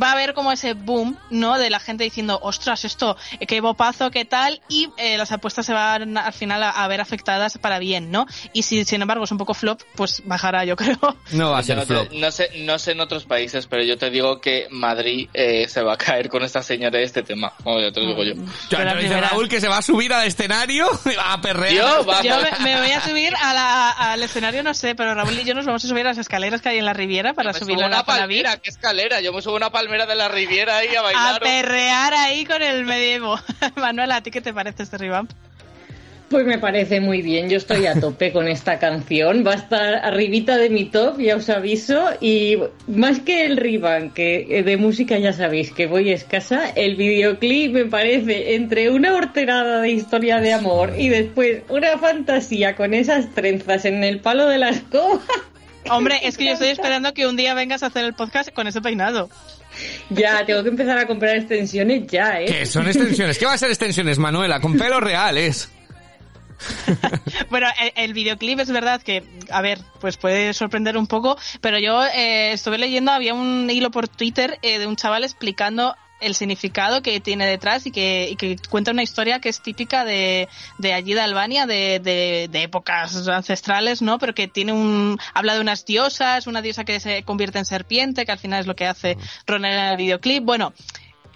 va 0.00 0.10
a 0.10 0.12
haber 0.12 0.34
como 0.34 0.52
ese 0.52 0.74
boom, 0.74 1.18
¿no? 1.30 1.58
De 1.58 1.70
la 1.70 1.80
gente 1.80 2.04
diciendo, 2.04 2.38
ostras, 2.42 2.84
esto, 2.84 3.16
eh, 3.40 3.46
qué 3.46 3.60
bopazo, 3.60 4.10
qué 4.10 4.24
tal, 4.24 4.60
y 4.68 4.88
eh, 4.96 5.16
las 5.16 5.32
apuestas 5.32 5.66
se 5.66 5.72
van 5.72 6.16
al 6.18 6.32
final 6.32 6.62
a, 6.62 6.70
a 6.70 6.88
ver 6.88 7.00
afectadas 7.00 7.58
para 7.58 7.78
bien, 7.78 8.10
¿no? 8.10 8.26
Y 8.52 8.62
si, 8.62 8.84
sin 8.84 9.02
embargo, 9.02 9.24
es 9.24 9.30
un 9.32 9.38
poco 9.38 9.54
flop, 9.54 9.80
pues 9.94 10.22
bajará, 10.24 10.64
yo 10.64 10.76
creo. 10.76 10.98
No 11.32 11.50
va 11.50 11.58
a 11.58 11.60
Yo 11.62 11.66
ser 11.66 11.76
no, 11.76 11.82
te- 11.82 11.86
flop. 11.86 12.12
no 12.12 12.30
sé, 12.30 12.50
no 12.58 12.78
sé 12.78 12.92
en 12.92 13.00
otros 13.00 13.24
países, 13.24 13.66
pero 13.66 13.82
yo 13.82 13.96
te 13.98 14.10
digo 14.10 14.40
que 14.40 14.66
Madrid 14.70 15.28
eh, 15.34 15.66
se 15.68 15.82
va 15.82 15.94
a 15.94 15.96
caer 15.96 16.28
con 16.28 16.42
esta 16.42 16.62
señora 16.62 16.98
de 16.98 17.04
este 17.04 17.22
tema. 17.22 17.52
Bueno, 17.64 17.80
ya 17.80 17.92
te 17.92 18.00
lo 18.00 18.08
digo 18.08 18.22
yo. 18.24 18.34
La 18.70 18.94
te 18.94 19.02
dice 19.02 19.20
Raúl 19.20 19.48
que 19.48 19.60
se 19.60 19.68
va 19.68 19.78
a 19.78 19.82
subir 19.82 20.12
al 20.12 20.26
escenario 20.26 20.88
a 21.24 21.40
perrear. 21.40 21.74
Yo, 21.74 22.22
Yo 22.22 22.36
me, 22.60 22.64
me 22.64 22.80
voy 22.80 22.90
a 22.92 23.00
subir 23.00 23.34
a 23.42 23.52
la- 23.54 23.90
al 23.90 24.22
escenario, 24.22 24.62
no 24.62 24.74
sé, 24.74 24.94
pero 24.94 25.14
Raúl 25.14 25.38
y 25.38 25.44
yo 25.44 25.54
nos 25.54 25.66
vamos 25.66 25.84
a 25.84 25.88
subir 25.88 26.06
a 26.06 26.10
las 26.10 26.18
escaleras 26.18 26.60
que 26.60 26.68
hay 26.70 26.78
en 26.78 26.84
la 26.84 26.92
Riviera 26.92 27.34
para 27.34 27.52
me 27.52 27.58
subir 27.58 27.76
subo 27.76 27.84
a 27.84 27.88
una 27.88 27.96
la 27.98 28.04
Palavir. 28.04 28.42
palmera, 28.44 28.62
¿qué 28.62 28.70
escalera? 28.70 29.20
Yo 29.20 29.32
me 29.32 29.42
subo 29.42 29.54
a 29.54 29.56
una 29.56 29.70
palmera 29.70 29.85
de 29.88 30.14
la 30.16 30.28
Riviera 30.28 30.78
ahí 30.78 30.94
a 30.94 31.00
A 31.00 31.02
bailar. 31.02 31.40
perrear 31.40 32.12
ahí 32.14 32.44
con 32.44 32.62
el 32.62 32.84
medievo. 32.84 33.38
Manuela, 33.76 34.16
¿a 34.16 34.20
ti 34.22 34.30
qué 34.30 34.40
te 34.40 34.52
parece 34.52 34.82
este 34.82 34.98
revamp? 34.98 35.30
Pues 36.28 36.44
me 36.44 36.58
parece 36.58 37.00
muy 37.00 37.22
bien, 37.22 37.48
yo 37.48 37.56
estoy 37.56 37.86
a 37.86 38.00
tope 38.00 38.32
con 38.32 38.48
esta 38.48 38.80
canción, 38.80 39.44
va 39.46 39.52
a 39.52 39.54
estar 39.54 39.94
arribita 39.94 40.56
de 40.56 40.70
mi 40.70 40.86
top, 40.86 41.20
ya 41.20 41.36
os 41.36 41.48
aviso, 41.48 42.04
y 42.20 42.58
más 42.88 43.20
que 43.20 43.44
el 43.46 43.56
revamp, 43.56 44.12
que 44.12 44.64
de 44.66 44.76
música 44.76 45.18
ya 45.18 45.32
sabéis 45.32 45.70
que 45.70 45.86
voy 45.86 46.10
escasa, 46.10 46.70
el 46.70 46.96
videoclip 46.96 47.72
me 47.72 47.84
parece 47.84 48.56
entre 48.56 48.90
una 48.90 49.14
horterada 49.14 49.80
de 49.82 49.90
historia 49.90 50.40
de 50.40 50.52
amor 50.52 50.94
y 50.98 51.10
después 51.10 51.62
una 51.68 51.96
fantasía 51.96 52.74
con 52.74 52.92
esas 52.92 53.32
trenzas 53.32 53.84
en 53.84 54.02
el 54.02 54.18
palo 54.18 54.48
de 54.48 54.58
la 54.58 54.70
escoba. 54.70 55.20
Hombre, 55.88 56.18
es 56.24 56.36
que 56.36 56.46
yo 56.46 56.54
estoy 56.54 56.70
esperando 56.70 57.14
que 57.14 57.28
un 57.28 57.36
día 57.36 57.54
vengas 57.54 57.84
a 57.84 57.86
hacer 57.86 58.04
el 58.04 58.14
podcast 58.14 58.52
con 58.52 58.66
ese 58.66 58.80
peinado. 58.80 59.30
Ya, 60.10 60.44
tengo 60.44 60.62
que 60.62 60.70
empezar 60.70 60.98
a 60.98 61.06
comprar 61.06 61.36
extensiones 61.36 62.06
ya, 62.06 62.40
¿eh? 62.40 62.46
¿Qué 62.46 62.66
son 62.66 62.86
extensiones? 62.86 63.38
¿Qué 63.38 63.46
va 63.46 63.54
a 63.54 63.58
ser 63.58 63.70
extensiones, 63.70 64.18
Manuela? 64.18 64.60
Con 64.60 64.76
pelos 64.76 65.00
reales. 65.02 65.70
Bueno, 67.50 67.68
el, 67.80 67.92
el 67.96 68.12
videoclip 68.14 68.60
es 68.60 68.70
verdad 68.70 69.02
que, 69.02 69.22
a 69.50 69.60
ver, 69.60 69.78
pues 70.00 70.16
puede 70.16 70.52
sorprender 70.54 70.96
un 70.96 71.06
poco, 71.06 71.36
pero 71.60 71.78
yo 71.78 72.04
eh, 72.04 72.52
estuve 72.52 72.78
leyendo, 72.78 73.12
había 73.12 73.34
un 73.34 73.68
hilo 73.70 73.90
por 73.90 74.08
Twitter 74.08 74.58
eh, 74.62 74.78
de 74.78 74.86
un 74.86 74.96
chaval 74.96 75.24
explicando 75.24 75.94
el 76.20 76.34
significado 76.34 77.02
que 77.02 77.20
tiene 77.20 77.46
detrás 77.46 77.86
y 77.86 77.90
que, 77.90 78.28
y 78.30 78.36
que 78.36 78.56
cuenta 78.70 78.90
una 78.90 79.02
historia 79.02 79.40
que 79.40 79.48
es 79.48 79.60
típica 79.60 80.04
de, 80.04 80.48
de 80.78 80.94
allí 80.94 81.14
de 81.14 81.20
Albania, 81.20 81.66
de, 81.66 82.00
de, 82.02 82.48
de 82.50 82.62
épocas 82.62 83.28
ancestrales, 83.28 84.02
¿no? 84.02 84.18
Pero 84.18 84.34
que 84.34 84.48
tiene 84.48 84.72
un, 84.72 85.18
habla 85.34 85.54
de 85.54 85.60
unas 85.60 85.84
diosas, 85.84 86.46
una 86.46 86.62
diosa 86.62 86.84
que 86.84 87.00
se 87.00 87.22
convierte 87.22 87.58
en 87.58 87.64
serpiente, 87.66 88.24
que 88.24 88.32
al 88.32 88.38
final 88.38 88.60
es 88.60 88.66
lo 88.66 88.76
que 88.76 88.86
hace 88.86 89.16
Ronel 89.46 89.74
en 89.74 89.84
el 89.84 89.96
videoclip. 89.96 90.44
Bueno, 90.44 90.72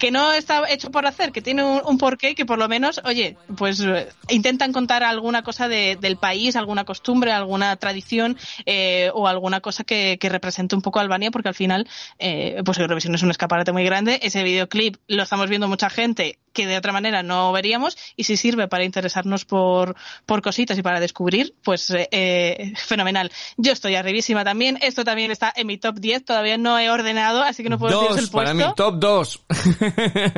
que 0.00 0.10
no 0.10 0.32
está 0.32 0.62
hecho 0.68 0.90
por 0.90 1.06
hacer, 1.06 1.30
que 1.30 1.42
tiene 1.42 1.62
un, 1.62 1.98
porqué 1.98 2.30
y 2.30 2.34
que 2.34 2.46
por 2.46 2.58
lo 2.58 2.66
menos, 2.68 3.00
oye, 3.04 3.36
pues 3.56 3.78
eh, 3.80 4.08
intentan 4.30 4.72
contar 4.72 5.04
alguna 5.04 5.42
cosa 5.42 5.68
de- 5.68 5.96
del 6.00 6.16
país, 6.16 6.56
alguna 6.56 6.84
costumbre, 6.84 7.30
alguna 7.30 7.76
tradición 7.76 8.36
eh, 8.66 9.10
o 9.14 9.28
alguna 9.28 9.60
cosa 9.60 9.84
que, 9.84 10.16
que 10.18 10.28
represente 10.28 10.74
un 10.74 10.82
poco 10.82 10.98
Albania, 10.98 11.30
porque 11.30 11.48
al 11.50 11.54
final, 11.54 11.86
eh, 12.18 12.62
pues 12.64 12.78
Eurovisión 12.78 13.14
es 13.14 13.22
un 13.22 13.30
escaparate 13.30 13.70
muy 13.72 13.84
grande. 13.84 14.18
Ese 14.22 14.42
videoclip 14.42 14.96
lo 15.06 15.22
estamos 15.22 15.48
viendo 15.48 15.68
mucha 15.68 15.90
gente 15.90 16.38
que 16.52 16.66
de 16.66 16.76
otra 16.76 16.92
manera 16.92 17.22
no 17.22 17.52
veríamos 17.52 17.96
y 18.16 18.24
si 18.24 18.36
sirve 18.36 18.68
para 18.68 18.84
interesarnos 18.84 19.44
por, 19.44 19.96
por 20.26 20.42
cositas 20.42 20.78
y 20.78 20.82
para 20.82 21.00
descubrir, 21.00 21.54
pues 21.62 21.90
eh, 21.90 22.08
eh, 22.10 22.72
fenomenal. 22.76 23.30
Yo 23.56 23.72
estoy 23.72 23.94
arribísima 23.94 24.44
también. 24.44 24.78
Esto 24.82 25.04
también 25.04 25.30
está 25.30 25.52
en 25.54 25.66
mi 25.66 25.78
top 25.78 25.98
10, 25.98 26.24
todavía 26.24 26.58
no 26.58 26.78
he 26.78 26.90
ordenado, 26.90 27.42
así 27.42 27.62
que 27.62 27.68
no 27.68 27.78
puedo 27.78 28.00
deciros 28.00 28.18
el 28.18 28.24
Dos, 28.24 28.30
para 28.30 28.52
puesto. 28.52 28.68
mí, 28.68 28.74
top 28.76 28.94
dos. 28.98 29.40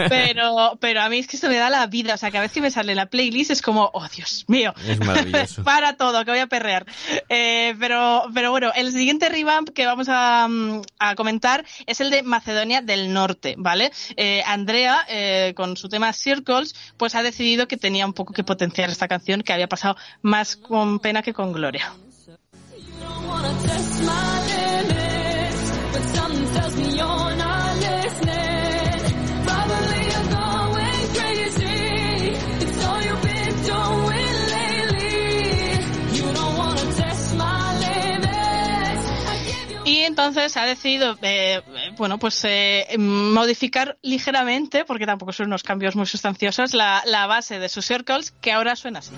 Pero, 0.09 0.77
pero 0.81 1.03
a 1.03 1.09
mí 1.09 1.19
es 1.19 1.27
que 1.27 1.37
esto 1.37 1.49
me 1.49 1.57
da 1.57 1.71
la 1.71 1.87
vida. 1.87 2.15
O 2.15 2.17
sea, 2.17 2.31
cada 2.31 2.43
vez 2.43 2.53
que 2.53 2.61
me 2.61 2.71
sale 2.71 2.95
la 2.95 3.07
playlist 3.07 3.51
es 3.51 3.63
como, 3.63 3.91
oh 3.93 4.07
Dios 4.09 4.45
mío. 4.49 4.75
Es 4.87 4.99
maravilloso. 5.01 5.63
Para 5.65 5.97
todo, 5.97 6.25
que 6.25 6.31
voy 6.31 6.41
a 6.41 6.47
perrear. 6.47 6.87
Eh, 7.29 7.75
pero, 7.79 8.25
pero 8.35 8.51
bueno, 8.51 8.73
el 8.75 8.93
siguiente 8.93 9.29
revamp 9.29 9.71
que 9.71 9.87
vamos 9.87 10.09
a, 10.09 10.47
mm, 10.49 10.83
a 10.99 11.15
comentar 11.15 11.65
es 11.87 12.01
el 12.01 12.11
de 12.11 12.23
Macedonia 12.23 12.83
del 12.83 13.13
Norte, 13.13 13.55
¿vale? 13.59 13.93
Eh, 14.17 14.43
Andrea, 14.47 15.07
con 15.55 15.77
su 15.77 15.89
tema 15.89 16.02
Circles, 16.13 16.75
pues 16.97 17.15
ha 17.15 17.23
decidido 17.23 17.69
que 17.69 17.77
tenía 17.77 18.07
un 18.07 18.13
poco 18.13 18.33
que 18.33 18.45
potenciar 18.45 18.91
esta 18.91 19.09
canción 19.09 19.43
que 19.43 19.53
había 19.53 19.69
pasado 19.69 19.97
más 20.23 20.57
con 20.57 20.99
pena 20.99 21.23
que 21.23 21.33
con 21.33 21.53
gloria. 21.53 21.93
Entonces 40.13 40.59
ha 40.59 40.67
decidido, 40.67 41.17
eh, 41.23 41.63
bueno, 41.97 42.19
pues 42.19 42.45
eh, 42.45 42.87
modificar 42.99 43.97
ligeramente, 44.03 44.85
porque 44.85 45.07
tampoco 45.07 45.33
son 45.33 45.47
unos 45.47 45.63
cambios 45.63 45.97
muy 45.97 46.05
sustanciosos, 46.05 46.75
la, 46.75 47.03
base 47.27 47.59
de 47.59 47.69
sus 47.71 47.87
circles, 47.87 48.31
que 48.43 48.53
ahora 48.53 48.77
suena 48.77 48.99
así. 48.99 49.15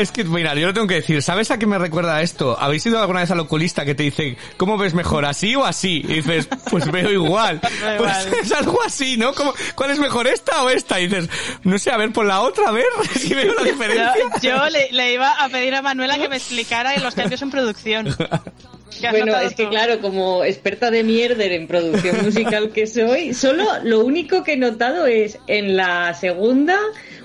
Es 0.00 0.12
que, 0.12 0.22
mira, 0.24 0.54
yo 0.54 0.68
lo 0.68 0.74
tengo 0.74 0.86
que 0.86 0.94
decir. 0.96 1.22
¿Sabes 1.22 1.50
a 1.50 1.58
qué 1.58 1.66
me 1.66 1.76
recuerda 1.78 2.22
esto? 2.22 2.56
¿Habéis 2.58 2.86
ido 2.86 3.00
alguna 3.00 3.20
vez 3.20 3.30
al 3.30 3.40
oculista 3.40 3.84
que 3.84 3.94
te 3.94 4.04
dice, 4.04 4.36
¿cómo 4.56 4.78
ves 4.78 4.94
mejor, 4.94 5.24
así 5.24 5.56
o 5.56 5.64
así? 5.64 6.02
Y 6.08 6.14
dices, 6.20 6.48
pues 6.70 6.90
veo 6.90 7.10
igual. 7.10 7.60
Pues 7.98 8.28
es 8.42 8.52
algo 8.52 8.78
así, 8.84 9.16
¿no? 9.16 9.32
¿Cómo- 9.34 9.52
¿Cuál 9.74 9.90
es 9.90 9.98
mejor, 9.98 10.26
esta 10.26 10.62
o 10.62 10.70
esta? 10.70 11.00
Y 11.00 11.08
dices, 11.08 11.28
no 11.64 11.78
sé, 11.78 11.90
a 11.90 11.96
ver, 11.96 12.12
por 12.12 12.26
la 12.26 12.40
otra, 12.42 12.68
a 12.68 12.72
ver 12.72 12.84
si 13.18 13.34
veo 13.34 13.54
la 13.54 13.62
diferencia. 13.64 14.14
Yo, 14.42 14.50
yo 14.50 14.68
le, 14.70 14.92
le 14.92 15.14
iba 15.14 15.32
a 15.32 15.48
pedir 15.48 15.74
a 15.74 15.82
Manuela 15.82 16.16
que 16.18 16.28
me 16.28 16.36
explicara 16.36 16.96
los 16.98 17.14
cambios 17.14 17.42
en 17.42 17.50
producción. 17.50 18.16
¿Qué 19.00 19.06
has 19.06 19.12
Bueno, 19.12 19.36
es 19.38 19.54
que 19.54 19.64
tú? 19.64 19.70
claro, 19.70 20.00
como 20.00 20.44
experta 20.44 20.90
de 20.90 21.04
mierder 21.04 21.52
en 21.52 21.66
producción 21.66 22.24
musical 22.24 22.70
que 22.70 22.86
soy, 22.86 23.34
solo 23.34 23.64
lo 23.84 24.00
único 24.00 24.42
que 24.44 24.54
he 24.54 24.56
notado 24.56 25.06
es 25.06 25.38
en 25.46 25.76
la 25.76 26.14
segunda 26.14 26.78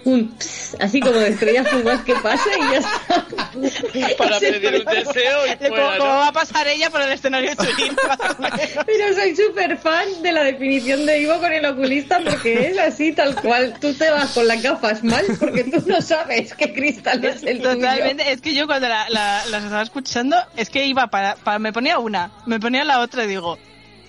un 0.05 0.35
ps, 0.35 0.75
así 0.79 0.99
como 0.99 1.13
de 1.19 1.29
estrella 1.29 1.63
fugaz 1.65 2.03
que 2.03 2.13
pasa 2.15 2.49
y 2.57 2.71
ya 2.73 2.77
está. 2.79 3.25
Para 4.17 4.39
pedir 4.39 4.83
un 4.85 4.85
deseo 4.93 5.47
y 5.47 5.49
Eh, 5.51 5.57
¿Cómo, 5.59 5.75
fuera, 5.75 5.97
cómo 5.97 6.09
¿no? 6.13 6.19
va 6.19 6.27
a 6.27 6.31
pasar 6.33 6.67
ella 6.67 6.89
por 6.89 7.01
el 7.01 7.11
escenario 7.11 7.51
menos? 7.57 7.67
Pero 8.85 9.13
soy 9.15 9.35
súper 9.35 9.77
fan 9.77 10.07
de 10.21 10.31
la 10.31 10.43
definición 10.43 11.05
de 11.05 11.19
Ivo 11.21 11.39
con 11.39 11.51
el 11.53 11.65
oculista 11.65 12.19
porque 12.23 12.67
es 12.69 12.77
así 12.79 13.13
tal 13.13 13.35
cual. 13.35 13.75
Tú 13.79 13.93
te 13.93 14.09
vas 14.09 14.31
con 14.31 14.47
las 14.47 14.61
gafas 14.61 15.03
mal 15.03 15.25
porque 15.39 15.63
tú 15.65 15.83
no 15.85 16.01
sabes 16.01 16.53
qué 16.55 16.73
cristal 16.73 17.23
es 17.25 17.43
el 17.43 17.59
tuyo. 17.59 17.75
Totalmente, 17.75 18.31
es 18.31 18.41
que 18.41 18.53
yo 18.53 18.65
cuando 18.67 18.87
la- 18.89 19.09
la- 19.09 19.45
las 19.47 19.63
estaba 19.63 19.83
escuchando, 19.83 20.35
es 20.57 20.69
que 20.69 20.85
iba 20.85 21.07
para, 21.07 21.35
para- 21.35 21.59
me 21.59 21.71
ponía 21.71 21.99
una, 21.99 22.31
me 22.45 22.59
ponía 22.59 22.83
la 22.83 22.99
otra 22.99 23.23
y 23.23 23.27
digo, 23.27 23.57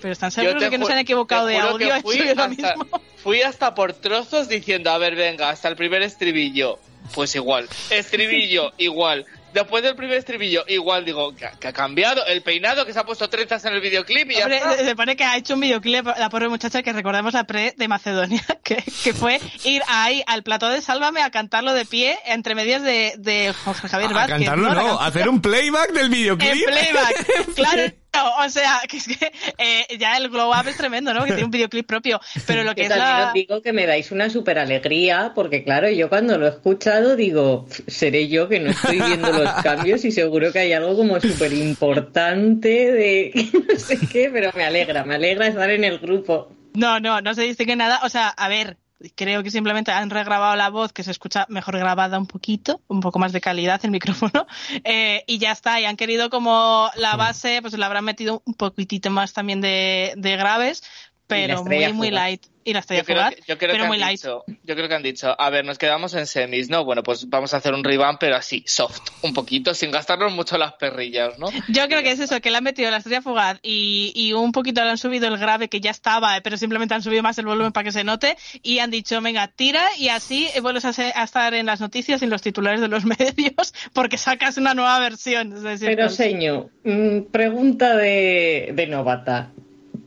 pero 0.04 0.12
están 0.12 0.30
seguros 0.30 0.62
de 0.62 0.68
que 0.68 0.76
no 0.76 0.84
se 0.84 0.92
han 0.92 0.98
equivocado 0.98 1.46
de 1.46 1.56
audio, 1.56 1.88
fui 2.02 2.20
hasta, 2.20 2.48
mismo. 2.48 2.86
fui 3.22 3.40
hasta 3.40 3.74
por 3.74 3.94
trozos 3.94 4.50
diciendo, 4.50 4.90
a 4.90 4.98
ver, 4.98 5.16
venga, 5.16 5.48
hasta 5.48 5.68
el 5.68 5.76
primer 5.76 6.02
estribillo. 6.02 6.78
Pues 7.14 7.34
igual. 7.34 7.70
Estribillo, 7.88 8.70
igual. 8.76 9.24
Después 9.54 9.82
del 9.82 9.96
primer 9.96 10.18
estribillo, 10.18 10.62
igual 10.68 11.06
digo, 11.06 11.34
que, 11.34 11.48
que 11.58 11.68
ha 11.68 11.72
cambiado 11.72 12.26
el 12.26 12.42
peinado, 12.42 12.84
que 12.84 12.92
se 12.92 12.98
ha 12.98 13.04
puesto 13.04 13.30
trenzas 13.30 13.64
en 13.64 13.72
el 13.72 13.80
videoclip 13.80 14.30
y 14.30 14.34
ya 14.34 14.42
Hombre, 14.42 14.58
está. 14.58 14.76
se, 14.76 14.94
pone 14.94 15.16
que 15.16 15.24
ha 15.24 15.38
hecho 15.38 15.54
un 15.54 15.60
videoclip 15.60 16.04
la 16.04 16.28
pobre 16.28 16.50
muchacha 16.50 16.82
que 16.82 16.92
recordamos 16.92 17.32
la 17.32 17.44
pre 17.44 17.72
de 17.74 17.88
Macedonia, 17.88 18.44
que, 18.62 18.84
que 19.04 19.14
fue 19.14 19.40
ir 19.62 19.80
ahí 19.88 20.22
al 20.26 20.42
plató 20.42 20.68
de 20.68 20.82
Sálvame 20.82 21.22
a 21.22 21.30
cantarlo 21.30 21.72
de 21.72 21.86
pie 21.86 22.18
entre 22.26 22.54
medias 22.54 22.82
de, 22.82 23.14
de 23.16 23.54
Jorge 23.64 23.88
Javier 23.88 24.10
A 24.10 24.14
Vázquez. 24.14 24.36
cantarlo 24.36 24.68
La 24.68 24.74
no, 24.74 25.00
hacer 25.00 25.30
un 25.30 25.40
playback 25.40 25.92
del 25.92 26.10
videoclip. 26.10 26.52
En 26.52 26.64
playback. 26.64 27.54
Claro, 27.54 27.92
o 28.44 28.48
sea, 28.48 28.80
que 28.88 28.96
es 28.98 29.06
que 29.06 29.32
eh, 29.58 29.98
ya 29.98 30.16
el 30.16 30.28
glow 30.28 30.50
up 30.50 30.66
es 30.68 30.76
tremendo, 30.76 31.12
¿no? 31.14 31.24
Que 31.24 31.32
tiene 31.32 31.44
un 31.44 31.50
videoclip 31.50 31.86
propio. 31.86 32.20
Pero 32.46 32.64
lo 32.64 32.74
que 32.74 32.82
Yo 32.82 32.84
es 32.84 32.88
también 32.90 33.18
la... 33.18 33.26
os 33.28 33.32
digo 33.34 33.62
que 33.62 33.72
me 33.72 33.86
dais 33.86 34.10
una 34.10 34.30
super 34.30 34.58
alegría, 34.58 35.32
porque 35.34 35.64
claro, 35.64 35.88
yo 35.90 36.08
cuando 36.08 36.38
lo 36.38 36.46
he 36.46 36.50
escuchado 36.50 37.16
digo, 37.16 37.66
seré 37.86 38.28
yo 38.28 38.48
que 38.48 38.60
no 38.60 38.70
estoy 38.70 39.00
viendo 39.00 39.32
los 39.32 39.50
cambios 39.62 40.04
y 40.04 40.12
seguro 40.12 40.52
que 40.52 40.60
hay 40.60 40.72
algo 40.72 40.96
como 40.96 41.20
súper 41.20 41.52
importante 41.52 42.92
de 42.92 43.32
no 43.72 43.78
sé 43.78 43.98
qué, 44.10 44.30
pero 44.32 44.50
me 44.54 44.64
alegra, 44.64 45.04
me 45.04 45.16
alegra 45.16 45.46
estar 45.46 45.70
en 45.70 45.84
el 45.84 45.98
grupo. 45.98 46.48
No, 46.74 46.98
no, 46.98 47.20
no 47.20 47.34
se 47.34 47.42
distingue 47.42 47.76
nada. 47.76 48.00
O 48.02 48.08
sea, 48.08 48.28
a 48.28 48.48
ver, 48.48 48.78
creo 49.14 49.42
que 49.42 49.50
simplemente 49.50 49.92
han 49.92 50.10
regrabado 50.10 50.56
la 50.56 50.70
voz, 50.70 50.92
que 50.92 51.02
se 51.02 51.10
escucha 51.10 51.46
mejor 51.48 51.78
grabada 51.78 52.18
un 52.18 52.26
poquito, 52.26 52.80
un 52.88 53.00
poco 53.00 53.18
más 53.18 53.32
de 53.32 53.40
calidad 53.40 53.80
el 53.84 53.90
micrófono, 53.92 54.46
eh, 54.84 55.24
y 55.26 55.38
ya 55.38 55.52
está. 55.52 55.80
Y 55.80 55.84
han 55.84 55.96
querido 55.96 56.30
como 56.30 56.90
la 56.96 57.16
base, 57.16 57.60
pues 57.60 57.76
le 57.76 57.84
habrán 57.84 58.04
metido 58.04 58.42
un 58.44 58.54
poquitito 58.54 59.10
más 59.10 59.32
también 59.32 59.60
de, 59.60 60.14
de 60.16 60.36
graves, 60.36 60.82
pero 61.26 61.64
muy, 61.64 61.92
muy 61.92 62.10
light. 62.10 62.42
Y 62.66 62.72
la 62.72 62.78
estrella 62.78 63.02
Yo 63.02 63.04
creo, 63.06 63.16
fugaz, 63.18 63.34
que, 63.34 63.42
yo 63.46 63.58
creo 63.58 63.72
pero 63.72 63.84
que 63.84 63.88
muy 63.88 63.96
han 63.96 64.00
light. 64.00 64.20
dicho, 64.22 64.42
yo 64.62 64.74
creo 64.74 64.88
que 64.88 64.94
han 64.94 65.02
dicho, 65.02 65.38
a 65.38 65.50
ver, 65.50 65.66
nos 65.66 65.76
quedamos 65.76 66.14
en 66.14 66.26
semis, 66.26 66.70
¿no? 66.70 66.82
Bueno, 66.82 67.02
pues 67.02 67.28
vamos 67.28 67.52
a 67.52 67.58
hacer 67.58 67.74
un 67.74 67.84
revamp, 67.84 68.18
pero 68.18 68.36
así, 68.36 68.64
soft, 68.66 69.00
un 69.20 69.34
poquito, 69.34 69.74
sin 69.74 69.90
gastarnos 69.90 70.32
mucho 70.32 70.56
las 70.56 70.72
perrillas, 70.72 71.38
¿no? 71.38 71.48
Yo 71.68 71.86
creo 71.88 72.02
que 72.02 72.10
es 72.12 72.20
eso, 72.20 72.40
que 72.40 72.50
le 72.50 72.56
han 72.56 72.64
metido 72.64 72.90
la 72.90 72.96
estrella 72.96 73.20
fugaz 73.20 73.58
y, 73.62 74.12
y 74.14 74.32
un 74.32 74.50
poquito 74.52 74.82
le 74.82 74.88
han 74.88 74.96
subido 74.96 75.28
el 75.28 75.36
grave 75.36 75.68
que 75.68 75.82
ya 75.82 75.90
estaba, 75.90 76.38
eh, 76.38 76.40
pero 76.40 76.56
simplemente 76.56 76.94
han 76.94 77.02
subido 77.02 77.22
más 77.22 77.36
el 77.36 77.44
volumen 77.44 77.70
para 77.72 77.84
que 77.84 77.92
se 77.92 78.02
note 78.02 78.34
y 78.62 78.78
han 78.78 78.90
dicho, 78.90 79.20
venga, 79.20 79.46
tira 79.48 79.84
y 79.98 80.08
así 80.08 80.48
vuelves 80.62 80.86
a, 80.86 80.94
ser- 80.94 81.12
a 81.16 81.24
estar 81.24 81.52
en 81.52 81.66
las 81.66 81.82
noticias 81.82 82.22
y 82.22 82.24
en 82.24 82.30
los 82.30 82.40
titulares 82.40 82.80
de 82.80 82.88
los 82.88 83.04
medios 83.18 83.74
porque 83.92 84.16
sacas 84.16 84.56
una 84.56 84.72
nueva 84.72 84.98
versión. 85.00 85.52
Es 85.52 85.60
decir, 85.62 85.88
Pero 85.88 86.04
pues- 86.06 86.16
señor, 86.16 86.70
mm, 86.82 87.24
pregunta 87.30 87.94
de, 87.94 88.70
de 88.72 88.86
novata. 88.86 89.50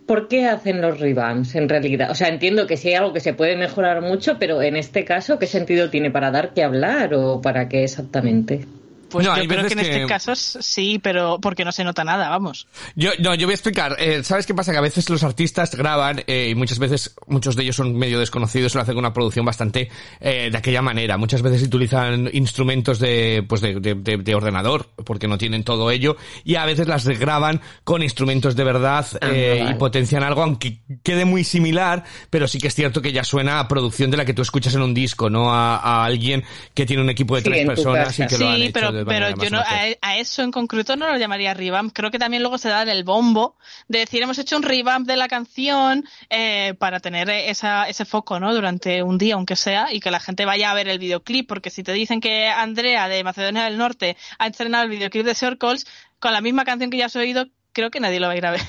¿Por 0.07 0.29
qué 0.29 0.45
hacen 0.45 0.81
los 0.81 1.01
revamps 1.01 1.55
en 1.55 1.67
realidad? 1.67 2.09
O 2.09 2.15
sea, 2.15 2.29
entiendo 2.29 2.65
que 2.65 2.77
sí 2.77 2.87
hay 2.87 2.93
algo 2.95 3.11
que 3.11 3.19
se 3.19 3.33
puede 3.33 3.57
mejorar 3.57 4.01
mucho, 4.01 4.37
pero 4.39 4.61
en 4.61 4.77
este 4.77 5.03
caso, 5.03 5.37
¿qué 5.37 5.47
sentido 5.47 5.89
tiene 5.89 6.09
para 6.09 6.31
dar 6.31 6.53
que 6.53 6.63
hablar 6.63 7.13
o 7.13 7.41
para 7.41 7.67
qué 7.67 7.83
exactamente? 7.83 8.65
Pues 9.09 9.25
No, 9.25 9.37
yo 9.37 9.47
creo 9.47 9.65
que 9.67 9.73
en 9.73 9.79
que- 9.79 9.85
este 9.89 10.05
caso 10.05 10.35
sí, 10.35 10.99
pero 11.01 11.39
porque 11.41 11.63
no 11.63 11.71
se 11.71 11.83
nota 11.83 12.03
nada, 12.03 12.29
vamos. 12.29 12.67
Yo, 12.95 13.11
no, 13.19 13.35
yo 13.35 13.47
voy 13.47 13.53
a 13.53 13.55
explicar. 13.55 13.95
Eh, 13.99 14.23
¿Sabes 14.23 14.45
qué 14.45 14.53
pasa? 14.53 14.71
Que 14.73 14.77
a 14.77 14.81
veces 14.81 15.09
los 15.09 15.23
artistas 15.23 15.73
graban 15.75 16.23
eh, 16.27 16.49
y 16.51 16.55
muchas 16.55 16.77
veces, 16.79 17.15
muchos 17.27 17.55
de 17.55 17.63
ellos 17.63 17.75
son 17.77 17.95
medio 17.95 18.19
desconocidos, 18.19 18.75
lo 18.75 18.81
hacen 18.81 18.95
con 18.95 19.03
una 19.05 19.13
producción 19.13 19.45
bastante 19.45 19.89
eh, 20.19 20.49
de 20.51 20.57
aquella 20.57 20.81
manera. 20.81 21.17
Muchas 21.17 21.41
veces 21.41 21.63
utilizan 21.63 22.29
instrumentos 22.33 22.99
de, 22.99 23.45
pues 23.47 23.61
de, 23.61 23.79
de- 23.79 23.95
de- 23.95 24.17
de 24.17 24.35
ordenador, 24.35 24.89
porque 25.05 25.27
no 25.27 25.37
tienen 25.37 25.63
todo 25.63 25.89
ello, 25.91 26.17
y 26.43 26.55
a 26.55 26.65
veces 26.65 26.87
las 26.87 27.07
graban 27.07 27.61
con 27.83 28.03
instrumentos 28.03 28.55
de 28.55 28.63
verdad 28.63 29.05
Ah, 29.21 29.27
eh, 29.31 29.59
vale. 29.61 29.71
y 29.71 29.73
potencian 29.75 30.23
algo, 30.23 30.43
aunque 30.43 30.79
quede 31.03 31.23
muy 31.25 31.43
similar, 31.43 32.03
pero 32.29 32.47
sí 32.47 32.59
que 32.59 32.67
es 32.67 32.75
cierto 32.75 33.01
que 33.01 33.11
ya 33.13 33.23
suena 33.23 33.59
a 33.59 33.67
producción 33.67 34.11
de 34.11 34.17
la 34.17 34.25
que 34.25 34.33
tú 34.33 34.41
escuchas 34.41 34.75
en 34.75 34.81
un 34.81 34.93
disco, 34.93 35.29
no 35.29 35.53
a, 35.53 35.77
a 35.77 36.03
alguien 36.05 36.43
que 36.73 36.85
tiene 36.85 37.01
un 37.03 37.09
equipo 37.09 37.35
de 37.35 37.41
Sí, 37.41 37.49
tres 37.49 37.65
personas 37.65 38.19
y 38.19 38.27
que 38.27 38.37
lo 38.37 38.49
han 38.49 38.55
Sí, 38.57 38.63
hecho 38.63 38.73
pero, 38.73 38.96
pero 39.05 39.29
yo 39.35 39.49
no, 39.49 39.59
a, 39.59 39.85
a 40.01 40.17
eso 40.17 40.43
en 40.43 40.51
concreto 40.51 40.95
no 40.95 41.07
lo 41.07 41.17
llamaría 41.17 41.53
revamp. 41.53 41.93
Creo 41.93 42.11
que 42.11 42.19
también 42.19 42.43
luego 42.43 42.57
se 42.57 42.69
da 42.69 42.83
el 42.83 43.03
bombo 43.03 43.57
de 43.87 43.99
decir 43.99 44.23
hemos 44.23 44.37
hecho 44.37 44.57
un 44.57 44.63
revamp 44.63 45.07
de 45.07 45.17
la 45.17 45.27
canción 45.27 46.05
eh, 46.29 46.73
para 46.79 46.99
tener 46.99 47.29
esa, 47.29 47.87
ese 47.87 48.05
foco, 48.05 48.39
¿no? 48.39 48.53
Durante 48.53 49.03
un 49.03 49.17
día, 49.17 49.35
aunque 49.35 49.55
sea, 49.55 49.93
y 49.93 49.99
que 49.99 50.11
la 50.11 50.19
gente 50.19 50.45
vaya 50.45 50.71
a 50.71 50.73
ver 50.73 50.87
el 50.87 50.99
videoclip, 50.99 51.47
porque 51.47 51.69
si 51.69 51.83
te 51.83 51.93
dicen 51.93 52.21
que 52.21 52.47
Andrea 52.47 53.07
de 53.07 53.23
Macedonia 53.23 53.63
del 53.63 53.77
Norte 53.77 54.17
ha 54.39 54.47
estrenado 54.47 54.83
el 54.83 54.89
videoclip 54.89 55.25
de 55.25 55.35
Circles 55.35 55.87
con 56.19 56.33
la 56.33 56.41
misma 56.41 56.65
canción 56.65 56.89
que 56.89 56.97
ya 56.97 57.05
has 57.05 57.15
oído, 57.15 57.47
creo 57.73 57.91
que 57.91 57.99
nadie 57.99 58.19
lo 58.19 58.27
va 58.27 58.33
a 58.33 58.37
ir 58.37 58.45
a 58.45 58.51
ver. 58.51 58.61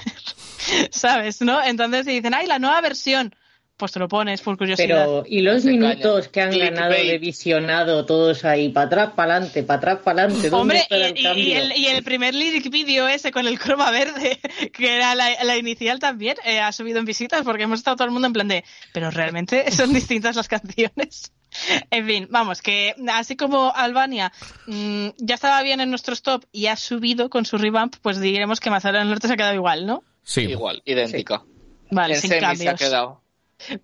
¿Sabes? 0.91 1.41
¿No? 1.41 1.63
Entonces 1.63 2.07
dicen, 2.07 2.35
ay, 2.35 2.47
la 2.47 2.59
nueva 2.59 2.81
versión, 2.81 3.35
pues 3.79 3.93
te 3.93 3.99
lo 4.01 4.09
pones 4.09 4.43
por 4.43 4.59
curiosidad. 4.59 5.07
Pero, 5.07 5.25
¿y 5.27 5.41
los 5.41 5.65
minutos 5.65 6.29
que 6.29 6.43
han 6.43 6.51
ganado 6.51 6.93
de 6.93 7.17
visionado 7.19 8.05
todos 8.05 8.45
ahí? 8.45 8.69
Para 8.69 8.87
atrás, 8.87 9.11
para 9.17 9.37
adelante, 9.37 9.63
para 9.63 9.79
atrás, 9.79 9.99
para 10.05 10.23
adelante. 10.25 10.51
¿Dónde 10.51 10.61
Hombre, 10.61 10.79
está 10.81 10.99
y, 10.99 11.03
el 11.27 11.39
y- 11.39 11.43
y 11.49 11.53
el, 11.53 11.73
y 11.77 11.87
el 11.87 12.03
primer 12.05 12.35
lyric 12.35 12.69
video 12.71 13.09
ese 13.09 13.31
con 13.33 13.47
el 13.47 13.59
croma 13.59 13.91
verde, 13.91 14.39
que 14.73 14.97
era 14.97 15.15
la, 15.15 15.31
la 15.45 15.57
inicial 15.57 15.99
también, 15.99 16.37
eh, 16.45 16.61
ha 16.61 16.73
subido 16.73 16.99
en 16.99 17.05
visitas 17.07 17.43
porque 17.45 17.63
hemos 17.63 17.79
estado 17.79 17.97
todo 17.97 18.07
el 18.07 18.13
mundo 18.13 18.27
en 18.27 18.33
plan 18.35 18.49
de, 18.49 18.65
pero 18.93 19.11
realmente 19.11 19.71
son 19.73 19.95
distintas 19.95 20.37
las 20.37 20.49
canciones. 20.49 21.33
En 21.91 22.07
fin, 22.07 22.27
vamos, 22.29 22.61
que 22.61 22.95
así 23.11 23.35
como 23.35 23.73
Albania 23.75 24.31
mm, 24.67 25.09
ya 25.17 25.35
estaba 25.35 25.63
bien 25.63 25.81
en 25.81 25.89
nuestros 25.89 26.21
top 26.21 26.45
y 26.53 26.67
ha 26.67 26.77
subido 26.77 27.31
con 27.31 27.47
su 27.47 27.57
revamp, 27.57 27.97
pues 28.03 28.21
diremos 28.21 28.61
que 28.61 28.69
Macedonia 28.69 29.01
del 29.01 29.09
Norte 29.09 29.29
se 29.29 29.33
ha 29.33 29.37
quedado 29.39 29.55
igual, 29.55 29.87
¿no? 29.87 30.05
Sí. 30.23 30.43
Igual, 30.43 30.83
idéntica. 30.85 31.43
Vale, 31.91 32.17
en 32.17 32.21
sin 32.21 32.29
semis 32.29 32.59
se 32.59 32.69
ha 32.69 32.73
cambios. 32.73 32.79
quedado. 32.91 33.23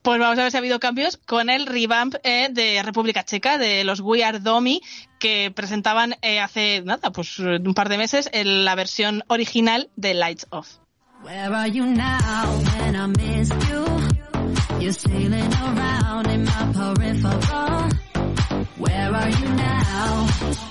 Pues 0.03 0.19
vamos 0.19 0.39
a 0.39 0.43
ver 0.43 0.51
si 0.51 0.57
ha 0.57 0.61
habido 0.61 0.81
cambios 0.81 1.17
con 1.17 1.51
el 1.51 1.67
revamp 1.67 2.15
eh, 2.23 2.49
de 2.51 2.83
República 2.83 3.25
Checa, 3.25 3.59
de 3.59 3.85
los 3.85 4.01
We 4.01 4.25
Are 4.25 4.39
Domi, 4.39 4.81
que 5.19 5.53
presentaban 5.55 6.17
eh, 6.23 6.41
hace 6.41 6.83
nada, 6.83 7.11
pues 7.11 7.39
un 7.39 7.75
par 7.75 7.89
de 7.89 7.99
meses 7.99 8.31
en 8.33 8.65
la 8.65 8.75
versión 8.75 9.23
original 9.29 9.91
de 9.97 10.15
Lights 10.15 10.47
Off. 10.51 10.79
Where 11.23 11.55
are 11.55 11.69
you 11.69 11.87
now? 11.87 12.63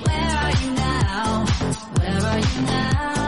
Where 0.04 0.36
are 0.36 0.52
you 0.52 0.72
now? 0.72 1.46
Where 1.98 2.26
are 2.26 2.40
you 2.40 2.62
now? 2.62 3.23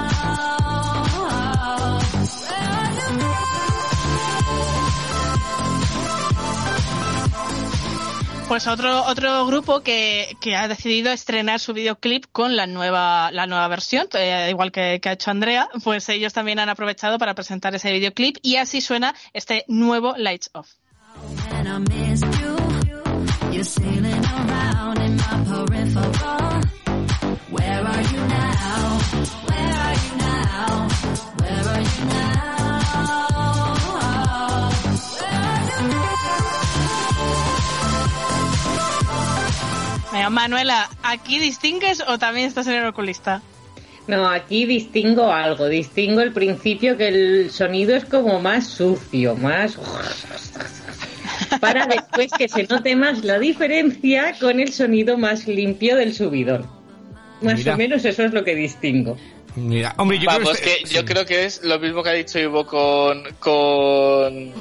Pues 8.48 8.68
otro, 8.68 9.04
otro 9.06 9.46
grupo 9.48 9.82
que, 9.82 10.38
que 10.40 10.56
ha 10.56 10.68
decidido 10.68 11.12
estrenar 11.12 11.60
su 11.60 11.74
videoclip 11.74 12.26
con 12.32 12.56
la 12.56 12.68
nueva, 12.68 13.32
la 13.32 13.48
nueva 13.48 13.68
versión, 13.68 14.08
eh, 14.14 14.48
igual 14.52 14.72
que, 14.72 15.02
ha 15.04 15.12
hecho 15.12 15.32
Andrea, 15.32 15.68
pues 15.84 16.08
ellos 16.10 16.32
también 16.32 16.60
han 16.60 16.70
aprovechado 16.70 17.18
para 17.18 17.34
presentar 17.34 17.74
ese 17.74 17.92
videoclip 17.92 18.38
y 18.44 18.58
así 18.58 18.82
suena 18.82 19.16
este 19.34 19.66
nuevo 19.68 20.14
Lights 20.18 20.52
Off. 20.54 20.68
Manuela, 40.30 40.90
¿aquí 41.04 41.40
distingues 41.40 42.04
o 42.08 42.18
también 42.18 42.48
estás 42.48 42.68
en 42.68 42.76
el 42.76 42.86
oculista? 42.86 43.42
No, 44.08 44.28
aquí 44.28 44.66
distingo 44.66 45.32
algo. 45.32 45.68
Distingo 45.68 46.22
el 46.22 46.32
principio 46.32 46.96
que 46.98 47.08
el 47.08 47.52
sonido 47.52 47.96
es 47.96 48.06
como 48.06 48.40
más 48.40 48.68
sucio, 48.68 49.36
más... 49.36 49.78
Para 51.60 51.86
después 51.86 52.32
que 52.32 52.48
se 52.48 52.64
note 52.64 52.96
más 52.96 53.24
la 53.24 53.40
diferencia 53.40 54.36
con 54.40 54.60
el 54.60 54.72
sonido 54.72 55.18
más 55.18 55.48
limpio 55.48 55.96
del 55.96 56.14
subidor. 56.14 56.66
Más 57.42 57.56
Mira. 57.58 57.74
o 57.74 57.78
menos 57.78 58.06
eso 58.06 58.24
es 58.24 58.34
lo 58.34 58.44
que 58.44 58.56
distingo. 58.56 59.18
Mira, 59.56 59.94
hombre, 59.98 60.20
yo 60.20 60.26
Vamos, 60.28 60.52
creo 60.52 60.64
que 60.64 60.74
este- 60.84 60.94
yo 60.94 61.00
sí. 61.02 61.06
creo 61.06 61.26
que 61.26 61.46
es 61.46 61.64
lo 61.64 61.80
mismo 61.80 62.04
que 62.04 62.10
ha 62.10 62.14
dicho 62.14 62.40
Ivo 62.40 62.66
con, 62.66 63.24
con 63.40 64.52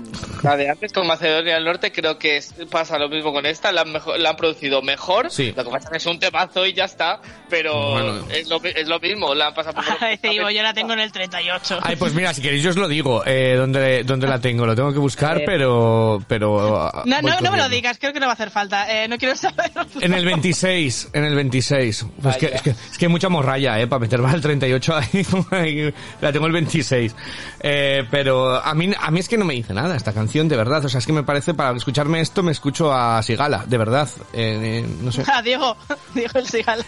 la 0.42 0.56
de 0.56 0.70
antes, 0.70 0.92
con 0.92 1.06
Macedonia 1.06 1.54
del 1.54 1.64
Norte. 1.64 1.90
Creo 1.92 2.18
que 2.18 2.36
es- 2.36 2.54
pasa 2.70 2.98
lo 2.98 3.08
mismo 3.08 3.32
con 3.32 3.44
esta. 3.46 3.72
La 3.72 3.82
han, 3.82 3.92
mejor- 3.92 4.18
la 4.18 4.30
han 4.30 4.36
producido 4.36 4.82
mejor. 4.82 5.30
Sí. 5.30 5.52
Lo 5.56 5.64
que 5.64 5.70
pasa 5.70 5.84
es 5.86 5.90
que 5.90 5.96
es 5.98 6.06
un 6.06 6.18
temazo 6.18 6.66
y 6.66 6.72
ya 6.74 6.84
está. 6.84 7.20
Pero 7.50 7.90
Bueno. 7.92 8.24
es, 8.30 8.48
lo, 8.48 8.62
es 8.62 8.86
lo 8.88 9.00
mismo. 9.00 9.34
La 9.34 9.48
han 9.48 9.54
pasado 9.54 9.74
por 9.76 9.84
Ivo, 10.32 10.50
yo 10.50 10.62
la 10.62 10.74
tengo 10.74 10.92
en 10.92 11.00
el 11.00 11.12
38. 11.12 11.78
Ay, 11.82 11.96
pues 11.96 12.14
mira, 12.14 12.32
si 12.34 12.42
queréis 12.42 12.62
yo 12.62 12.70
os 12.70 12.76
lo 12.76 12.88
digo, 12.88 13.22
eh, 13.26 13.54
¿dónde, 13.56 14.04
dónde 14.04 14.26
la 14.26 14.40
tengo. 14.40 14.66
Lo 14.66 14.74
tengo 14.74 14.92
que 14.92 14.98
buscar, 14.98 15.42
pero... 15.44 16.22
pero 16.28 16.76
ah, 16.82 17.02
No, 17.04 17.20
voy 17.20 17.30
no, 17.30 17.40
no 17.40 17.50
me 17.50 17.58
lo 17.58 17.68
digas, 17.68 17.98
creo 17.98 18.12
que 18.12 18.20
no 18.20 18.26
va 18.26 18.32
a 18.32 18.34
hacer 18.34 18.50
falta. 18.50 19.04
Eh, 19.04 19.08
no 19.08 19.18
quiero 19.18 19.34
saber. 19.36 19.70
En 20.00 20.12
el 20.14 20.24
26, 20.24 21.08
en 21.12 21.24
el 21.24 21.34
26. 21.34 22.06
Pues 22.22 22.34
es, 22.36 22.40
que, 22.40 22.54
es, 22.56 22.62
que, 22.62 22.70
es 22.70 22.98
que 22.98 23.06
hay 23.06 23.10
mucha 23.10 23.28
morralla, 23.28 23.80
¿eh? 23.80 23.86
Para 23.86 24.00
meter 24.00 24.20
más 24.20 24.34
el 24.34 24.40
38 24.40 24.83
ahí, 24.92 25.26
ahí, 25.50 25.94
la 26.20 26.32
tengo 26.32 26.46
el 26.46 26.52
26. 26.52 27.14
Eh, 27.60 28.04
pero 28.10 28.62
a 28.62 28.74
mí, 28.74 28.90
a 28.98 29.10
mí 29.10 29.20
es 29.20 29.28
que 29.28 29.38
no 29.38 29.44
me 29.44 29.54
dice 29.54 29.72
nada 29.72 29.96
esta 29.96 30.12
canción, 30.12 30.48
de 30.48 30.56
verdad. 30.56 30.84
O 30.84 30.88
sea, 30.88 30.98
es 30.98 31.06
que 31.06 31.12
me 31.12 31.22
parece, 31.22 31.54
para 31.54 31.76
escucharme 31.76 32.20
esto, 32.20 32.42
me 32.42 32.52
escucho 32.52 32.92
a 32.92 33.22
Sigala, 33.22 33.64
de 33.66 33.78
verdad. 33.78 34.08
Eh, 34.32 34.82
eh, 34.84 34.86
no 35.02 35.12
sé. 35.12 35.24
Ah, 35.34 35.42
Diego, 35.42 35.76
Diego 36.14 36.38
el 36.38 36.46
Sigala. 36.46 36.84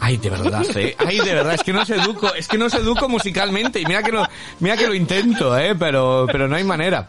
Ay, 0.00 0.16
de 0.16 0.30
verdad, 0.30 0.64
¿eh? 0.76 0.96
Ay, 0.98 1.18
de 1.18 1.34
verdad, 1.34 1.54
es 1.54 1.62
que 1.62 1.72
no 1.72 1.82
os 1.82 1.90
educo, 1.90 2.32
es 2.34 2.48
que 2.48 2.56
no 2.56 2.66
os 2.66 2.74
educo 2.74 3.08
musicalmente. 3.08 3.80
Y 3.80 3.86
mira 3.86 4.02
que 4.02 4.12
lo, 4.12 4.26
mira 4.60 4.76
que 4.76 4.86
lo 4.86 4.94
intento, 4.94 5.58
¿eh? 5.58 5.74
Pero, 5.74 6.26
pero 6.30 6.48
no 6.48 6.56
hay 6.56 6.64
manera. 6.64 7.08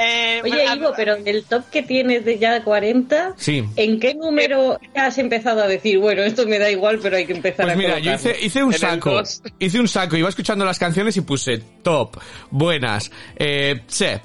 Eh, 0.00 0.40
Oye, 0.42 0.52
pero- 0.64 0.74
Ivo, 0.76 0.92
pero 0.96 1.16
del 1.22 1.44
top 1.44 1.68
que 1.70 1.82
tienes 1.82 2.24
de 2.24 2.38
ya 2.38 2.62
40, 2.64 3.34
Sí. 3.36 3.64
¿en 3.76 4.00
qué 4.00 4.14
número 4.14 4.78
has 4.94 5.18
empezado 5.18 5.62
a 5.62 5.66
decir, 5.66 5.98
bueno, 5.98 6.22
esto 6.22 6.46
me 6.46 6.58
da 6.58 6.70
igual, 6.70 6.98
pero 7.02 7.16
hay 7.16 7.26
que 7.26 7.34
empezar 7.34 7.66
Pues 7.66 7.74
a 7.74 7.78
mira, 7.78 7.98
yo 7.98 8.10
colocarlo"? 8.12 8.30
hice, 8.30 8.46
hice 8.46 8.64
un 8.64 8.72
el 8.72 8.78
saco. 8.78 9.22
Hice 9.58 9.80
un 9.80 9.88
saco, 9.88 10.16
iba 10.16 10.28
escuchando 10.28 10.64
las 10.64 10.78
canciones 10.78 11.16
y 11.16 11.20
puse 11.20 11.58
top, 11.82 12.16
buenas, 12.50 13.10
eh, 13.36 13.80
che, 13.88 14.20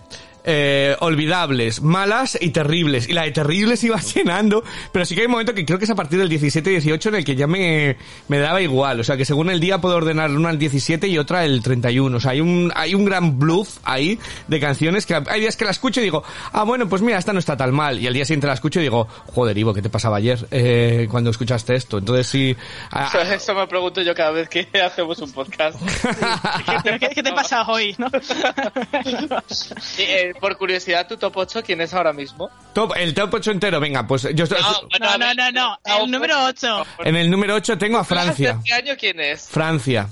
eh, 0.46 0.96
olvidables, 1.00 1.82
malas 1.82 2.38
y 2.40 2.52
terribles. 2.52 3.10
Y 3.10 3.14
la 3.14 3.24
de 3.24 3.32
terribles 3.32 3.84
iba 3.84 4.00
llenando, 4.16 4.64
pero 4.92 5.06
sí 5.06 5.16
que 5.16 5.22
hay 5.22 5.26
un 5.26 5.32
momento 5.32 5.54
que 5.54 5.66
creo 5.66 5.78
que 5.80 5.86
es 5.86 5.92
a 5.92 5.96
partir 5.96 6.20
del 6.20 6.30
17-18 6.30 7.08
en 7.08 7.16
el 7.16 7.26
que 7.26 7.36
ya 7.36 7.48
me, 7.48 7.98
me 8.28 8.40
daba 8.40 8.62
igual. 8.62 9.00
O 9.00 9.04
sea, 9.04 9.18
que 9.18 9.26
según 9.26 9.50
el 9.50 9.60
día 9.60 9.80
puedo 9.80 9.96
ordenar 9.96 10.32
una 10.32 10.50
al 10.50 10.58
17 10.60 11.08
y 11.08 11.18
otra 11.18 11.44
el 11.46 11.62
31. 11.62 12.16
O 12.18 12.20
sea, 12.20 12.32
hay 12.32 12.42
un, 12.42 12.72
hay 12.76 12.96
un 12.96 13.06
gran 13.06 13.38
bluff 13.40 13.78
ahí 13.84 14.20
de 14.48 14.60
canciones 14.60 15.06
que 15.06 15.16
hay 15.16 15.42
días 15.42 15.58
que 15.58 15.66
la 15.66 15.72
escucho 15.72 16.00
y 16.00 16.04
digo, 16.04 16.24
ah, 16.54 16.64
bueno, 16.64 16.88
pues 16.88 17.02
mira, 17.02 17.18
esta 17.18 17.34
no 17.34 17.40
está 17.40 17.58
tan 17.58 17.74
mal. 17.74 18.00
Y 18.00 18.08
al 18.08 18.14
día 18.14 18.26
siguiente 18.26 18.48
la 18.48 18.54
escucho 18.54 18.80
y 18.80 18.84
digo, 18.84 19.08
joder, 19.34 19.58
Ivo, 19.58 19.74
¿qué 19.74 19.82
te 19.82 19.90
pasaba 19.90 20.18
ayer 20.18 20.48
eh, 20.52 21.08
cuando 21.10 21.30
escuchaste 21.32 21.76
esto? 21.76 21.98
Entonces 21.98 22.28
sí... 22.28 22.56
ah, 22.92 23.10
Eso, 23.16 23.22
eso 23.34 23.56
me 23.56 23.68
pregunto 23.68 24.02
yo 24.02 24.14
cada 24.14 24.32
vez 24.32 24.48
que 24.50 24.68
hacemos 24.86 25.18
un 25.20 25.32
podcast. 25.32 25.80
¿Qué, 26.84 27.00
qué- 27.00 27.10
qué 27.16 27.24
te 27.24 27.32
pasa 27.34 27.64
hoy, 27.68 27.96
no? 27.98 28.08
Eh, 29.98 30.34
por 30.40 30.58
curiosidad, 30.58 31.08
tu 31.08 31.18
top 31.18 31.38
8, 31.38 31.64
¿quién 31.64 31.82
es 31.82 31.94
ahora 31.94 32.14
mismo? 32.14 32.50
Top, 32.74 32.94
el 32.96 33.14
top 33.14 33.34
8 33.34 33.52
entero, 33.52 33.80
venga, 33.80 34.06
pues 34.08 34.28
yo 34.34 34.44
estoy... 34.44 34.60
No, 35.00 35.18
no, 35.18 35.34
no, 35.34 35.52
no. 35.52 35.80
El 35.84 36.12
número 36.12 36.44
8. 36.46 36.86
En 37.00 37.16
el 37.16 37.30
número 37.32 37.56
8 37.56 37.78
tengo 37.78 37.98
a 37.98 38.04
Francia. 38.04 38.58
¿Este 38.64 38.74
año 38.74 38.94
quién 39.00 39.20
es? 39.20 39.48
Francia. 39.50 40.10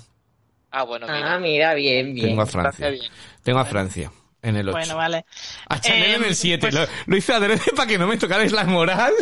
Ah, 0.72 0.84
bueno, 0.84 1.06
Ah, 1.08 1.14
mira. 1.14 1.40
mira, 1.40 1.74
bien, 1.76 2.14
bien. 2.16 2.28
Tengo 2.30 2.42
a 2.42 2.46
Francia. 2.48 2.88
Francia, 2.88 2.90
bien. 2.90 3.12
Tengo 3.44 3.60
a 3.60 3.66
Francia. 3.66 4.12
En 4.44 4.56
el 4.58 4.68
8. 4.70 4.78
Bueno, 4.78 4.96
vale. 4.98 5.26
A 5.70 5.80
Chanel 5.80 6.04
Eh, 6.04 6.16
en 6.16 6.24
el 6.26 6.36
7. 6.36 6.60
pues- 6.60 6.74
Lo, 6.74 6.86
lo 7.08 7.18
hice 7.18 7.34
adrede 7.34 7.62
para 7.76 7.88
que 7.88 7.98
no 7.98 8.06
me 8.08 8.18
tocarais 8.18 8.52
la 8.52 8.66
moral. 8.66 9.14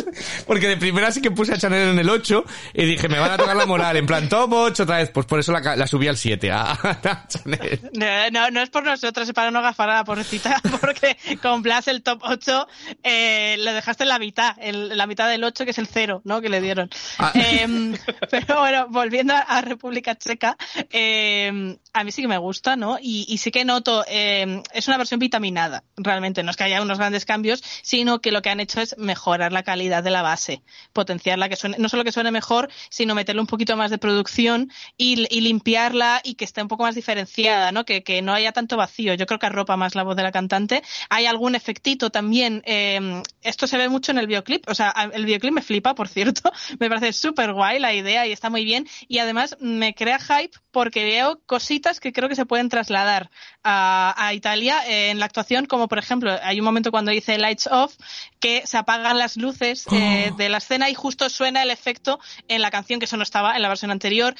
Porque 0.46 0.68
de 0.68 0.76
primera 0.76 1.10
sí 1.12 1.22
que 1.22 1.30
puse 1.30 1.54
a 1.54 1.58
Chanel 1.58 1.90
en 1.90 1.98
el 1.98 2.10
8. 2.10 2.44
Y 2.74 2.84
dije, 2.84 3.08
me 3.08 3.18
van 3.18 3.30
a 3.30 3.36
tocar 3.36 3.56
la 3.56 3.64
moral. 3.66 3.96
En 3.96 4.06
plan, 4.06 4.28
top 4.28 4.52
8 4.52 4.82
otra 4.82 4.98
vez. 4.98 5.10
Pues 5.10 5.24
por 5.26 5.38
eso 5.40 5.52
la, 5.52 5.76
la 5.76 5.86
subí 5.86 6.08
al 6.08 6.16
7. 6.16 6.50
A, 6.50 6.72
a 6.72 7.28
Chanel. 7.28 7.80
No, 7.94 8.30
no, 8.30 8.50
no 8.50 8.60
es 8.60 8.70
por 8.70 8.82
nosotros, 8.84 9.28
es 9.28 9.34
para 9.34 9.50
no 9.50 9.62
gafar 9.62 9.88
a 9.90 9.94
la 9.96 10.04
pobrecita, 10.04 10.60
porque 10.80 11.16
con 11.40 11.62
Blas 11.62 11.86
el 11.88 12.02
top 12.02 12.20
8 12.22 12.66
eh, 13.04 13.56
lo 13.60 13.72
dejaste 13.72 14.02
en 14.02 14.08
la 14.08 14.18
mitad, 14.18 14.56
en 14.58 14.96
la 14.96 15.06
mitad 15.06 15.28
del 15.28 15.44
8 15.44 15.64
que 15.64 15.70
es 15.70 15.78
el 15.78 15.86
0, 15.86 16.22
¿no? 16.24 16.40
Que 16.40 16.48
le 16.48 16.60
dieron. 16.60 16.90
Ah. 17.18 17.32
Em, 17.62 17.94
pero 18.30 18.58
bueno, 18.60 18.86
volviendo 18.88 19.34
a, 19.34 19.60
República 19.62 20.16
Checa, 20.16 20.56
em, 20.90 21.76
a 21.92 22.04
mí 22.04 22.12
sí 22.12 22.22
que 22.22 22.28
me 22.28 22.38
gusta, 22.38 22.76
¿no? 22.76 22.98
Y, 23.00 23.24
y 23.28 23.38
sí 23.38 23.50
que 23.50 23.64
noto, 23.64 24.04
em, 24.08 24.62
es 24.72 24.88
una 24.88 24.96
versión 24.98 25.11
vitaminada, 25.18 25.84
realmente, 25.96 26.42
no 26.42 26.50
es 26.50 26.56
que 26.56 26.64
haya 26.64 26.82
unos 26.82 26.98
grandes 26.98 27.24
cambios, 27.24 27.62
sino 27.82 28.20
que 28.20 28.32
lo 28.32 28.42
que 28.42 28.50
han 28.50 28.60
hecho 28.60 28.80
es 28.80 28.96
mejorar 28.98 29.52
la 29.52 29.62
calidad 29.62 30.02
de 30.02 30.10
la 30.10 30.22
base, 30.22 30.62
potenciarla, 30.92 31.48
que 31.48 31.56
suene, 31.56 31.76
no 31.78 31.88
solo 31.88 32.04
que 32.04 32.12
suene 32.12 32.30
mejor, 32.30 32.68
sino 32.90 33.14
meterle 33.14 33.40
un 33.40 33.46
poquito 33.46 33.76
más 33.76 33.90
de 33.90 33.98
producción 33.98 34.70
y, 34.96 35.16
limpiarla 35.42 36.20
y 36.22 36.34
que 36.34 36.44
esté 36.44 36.62
un 36.62 36.68
poco 36.68 36.84
más 36.84 36.94
diferenciada, 36.94 37.72
¿no? 37.72 37.84
Que, 37.84 38.02
no 38.22 38.32
haya 38.32 38.52
tanto 38.52 38.76
vacío. 38.76 39.14
Yo 39.14 39.26
creo 39.26 39.38
que 39.38 39.46
arropa 39.46 39.76
más 39.76 39.94
la 39.94 40.02
voz 40.04 40.16
de 40.16 40.22
la 40.22 40.32
cantante. 40.32 40.82
Hay 41.08 41.26
algún 41.26 41.54
efectito 41.54 42.10
también. 42.10 42.62
eh, 42.64 43.22
esto 43.42 43.66
se 43.66 43.76
ve 43.76 43.88
mucho 43.88 44.12
en 44.12 44.18
el 44.18 44.26
videoclip. 44.26 44.68
O 44.68 44.74
sea, 44.74 44.94
el 45.12 45.24
videoclip 45.24 45.52
me 45.52 45.62
flipa, 45.62 45.94
por 45.94 46.08
cierto. 46.08 46.52
Me 46.78 46.88
parece 46.88 47.12
súper 47.12 47.52
guay 47.52 47.78
la 47.78 47.92
idea 47.92 48.26
y 48.26 48.32
está 48.32 48.50
muy 48.50 48.64
bien. 48.64 48.86
Y 49.08 49.18
además 49.18 49.56
me 49.60 49.94
crea 49.94 50.18
hype 50.18 50.56
porque 50.70 51.04
veo 51.04 51.40
cositas 51.46 52.00
que 52.00 52.12
creo 52.12 52.28
que 52.28 52.36
se 52.36 52.46
pueden 52.46 52.68
trasladar 52.68 53.30
a, 53.62 54.14
a 54.16 54.34
Italia 54.34 54.80
eh, 54.86 55.01
en 55.10 55.18
la 55.18 55.26
actuación, 55.26 55.66
como 55.66 55.88
por 55.88 55.98
ejemplo, 55.98 56.36
hay 56.42 56.58
un 56.58 56.64
momento 56.64 56.90
cuando 56.90 57.10
dice 57.10 57.38
lights 57.38 57.68
off, 57.70 57.94
que 58.40 58.62
se 58.66 58.76
apagan 58.76 59.18
las 59.18 59.36
luces 59.36 59.86
eh, 59.92 60.32
de 60.36 60.48
la 60.48 60.58
escena 60.58 60.90
y 60.90 60.94
justo 60.94 61.28
suena 61.28 61.62
el 61.62 61.70
efecto 61.70 62.20
en 62.48 62.62
la 62.62 62.70
canción, 62.70 62.98
que 62.98 63.06
eso 63.06 63.16
no 63.16 63.22
estaba 63.22 63.56
en 63.56 63.62
la 63.62 63.68
versión 63.68 63.90
anterior. 63.90 64.34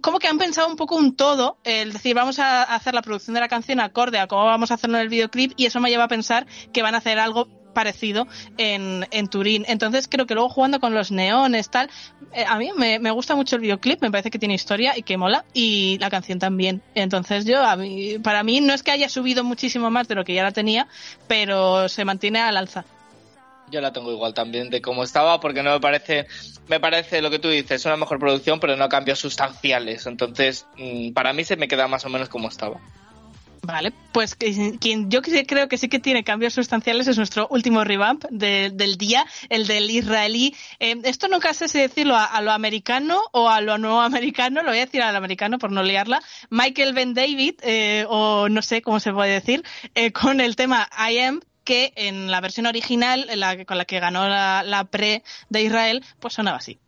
Como 0.00 0.18
que 0.18 0.28
han 0.28 0.38
pensado 0.38 0.68
un 0.68 0.76
poco 0.76 0.96
un 0.96 1.16
todo, 1.16 1.58
el 1.64 1.92
decir, 1.92 2.14
vamos 2.14 2.38
a 2.38 2.62
hacer 2.62 2.94
la 2.94 3.02
producción 3.02 3.34
de 3.34 3.40
la 3.40 3.48
canción 3.48 3.80
acorde 3.80 4.18
a 4.18 4.26
cómo 4.26 4.44
vamos 4.44 4.70
a 4.70 4.74
hacerlo 4.74 4.96
en 4.96 5.02
el 5.02 5.08
videoclip 5.08 5.52
y 5.56 5.66
eso 5.66 5.80
me 5.80 5.90
lleva 5.90 6.04
a 6.04 6.08
pensar 6.08 6.46
que 6.72 6.82
van 6.82 6.94
a 6.94 6.98
hacer 6.98 7.18
algo 7.18 7.59
parecido 7.72 8.26
en, 8.58 9.06
en 9.10 9.28
Turín. 9.28 9.64
Entonces 9.68 10.08
creo 10.08 10.26
que 10.26 10.34
luego 10.34 10.48
jugando 10.48 10.80
con 10.80 10.94
los 10.94 11.10
neones, 11.10 11.70
tal, 11.70 11.90
eh, 12.32 12.44
a 12.46 12.58
mí 12.58 12.70
me, 12.76 12.98
me 12.98 13.10
gusta 13.10 13.34
mucho 13.34 13.56
el 13.56 13.62
videoclip, 13.62 14.02
me 14.02 14.10
parece 14.10 14.30
que 14.30 14.38
tiene 14.38 14.54
historia 14.54 14.96
y 14.96 15.02
que 15.02 15.16
mola 15.16 15.44
y 15.52 15.98
la 15.98 16.10
canción 16.10 16.38
también. 16.38 16.82
Entonces 16.94 17.44
yo, 17.44 17.64
a 17.64 17.76
mí, 17.76 18.18
para 18.18 18.42
mí 18.42 18.60
no 18.60 18.74
es 18.74 18.82
que 18.82 18.90
haya 18.90 19.08
subido 19.08 19.44
muchísimo 19.44 19.90
más 19.90 20.08
de 20.08 20.14
lo 20.14 20.24
que 20.24 20.34
ya 20.34 20.42
la 20.42 20.52
tenía, 20.52 20.88
pero 21.26 21.88
se 21.88 22.04
mantiene 22.04 22.40
al 22.40 22.56
alza. 22.56 22.84
Yo 23.70 23.80
la 23.80 23.92
tengo 23.92 24.10
igual 24.10 24.34
también 24.34 24.68
de 24.68 24.82
cómo 24.82 25.04
estaba, 25.04 25.38
porque 25.38 25.62
no 25.62 25.70
me 25.70 25.80
parece, 25.80 26.26
me 26.66 26.80
parece 26.80 27.22
lo 27.22 27.30
que 27.30 27.38
tú 27.38 27.48
dices, 27.48 27.84
una 27.86 27.96
mejor 27.96 28.18
producción, 28.18 28.58
pero 28.58 28.76
no 28.76 28.88
cambios 28.88 29.20
sustanciales. 29.20 30.06
Entonces, 30.06 30.66
mm, 30.76 31.12
para 31.12 31.32
mí 31.32 31.44
se 31.44 31.56
me 31.56 31.68
queda 31.68 31.86
más 31.86 32.04
o 32.04 32.08
menos 32.08 32.28
como 32.28 32.48
estaba. 32.48 32.80
Vale, 33.62 33.92
pues 34.12 34.34
quien 34.36 35.10
yo 35.10 35.20
creo 35.22 35.68
que 35.68 35.76
sí 35.76 35.88
que 35.88 35.98
tiene 35.98 36.24
cambios 36.24 36.54
sustanciales 36.54 37.06
es 37.08 37.18
nuestro 37.18 37.46
último 37.50 37.84
revamp 37.84 38.24
de- 38.30 38.70
del 38.72 38.96
día, 38.96 39.26
el 39.50 39.66
del 39.66 39.90
israelí. 39.90 40.56
Eh, 40.78 40.96
esto 41.04 41.28
nunca 41.28 41.52
sé 41.52 41.68
si 41.68 41.78
decirlo 41.78 42.16
a, 42.16 42.40
lo 42.40 42.52
americano 42.52 43.20
o 43.32 43.50
a 43.50 43.60
lo 43.60 43.76
no 43.76 44.00
americano, 44.02 44.62
lo 44.62 44.70
voy 44.70 44.78
a 44.78 44.86
decir 44.86 45.02
al 45.02 45.14
americano 45.14 45.58
por 45.58 45.72
no 45.72 45.82
liarla. 45.82 46.22
Michael 46.48 46.94
Ben 46.94 47.12
David, 47.12 47.54
eh, 47.62 48.06
o 48.08 48.48
no 48.48 48.62
sé 48.62 48.80
cómo 48.80 48.98
se 48.98 49.12
puede 49.12 49.32
decir, 49.32 49.62
eh, 49.94 50.10
con 50.10 50.40
el 50.40 50.56
tema 50.56 50.88
I 51.10 51.18
Am, 51.18 51.40
que 51.62 51.92
en 51.96 52.30
la 52.30 52.40
versión 52.40 52.66
original, 52.66 53.28
la, 53.36 53.64
con 53.66 53.76
la 53.76 53.84
que 53.84 54.00
ganó 54.00 54.26
la, 54.26 54.62
la 54.64 54.84
pre 54.84 55.22
de 55.50 55.62
Israel, 55.62 56.02
pues 56.18 56.34
sonaba 56.34 56.56
así. 56.56 56.78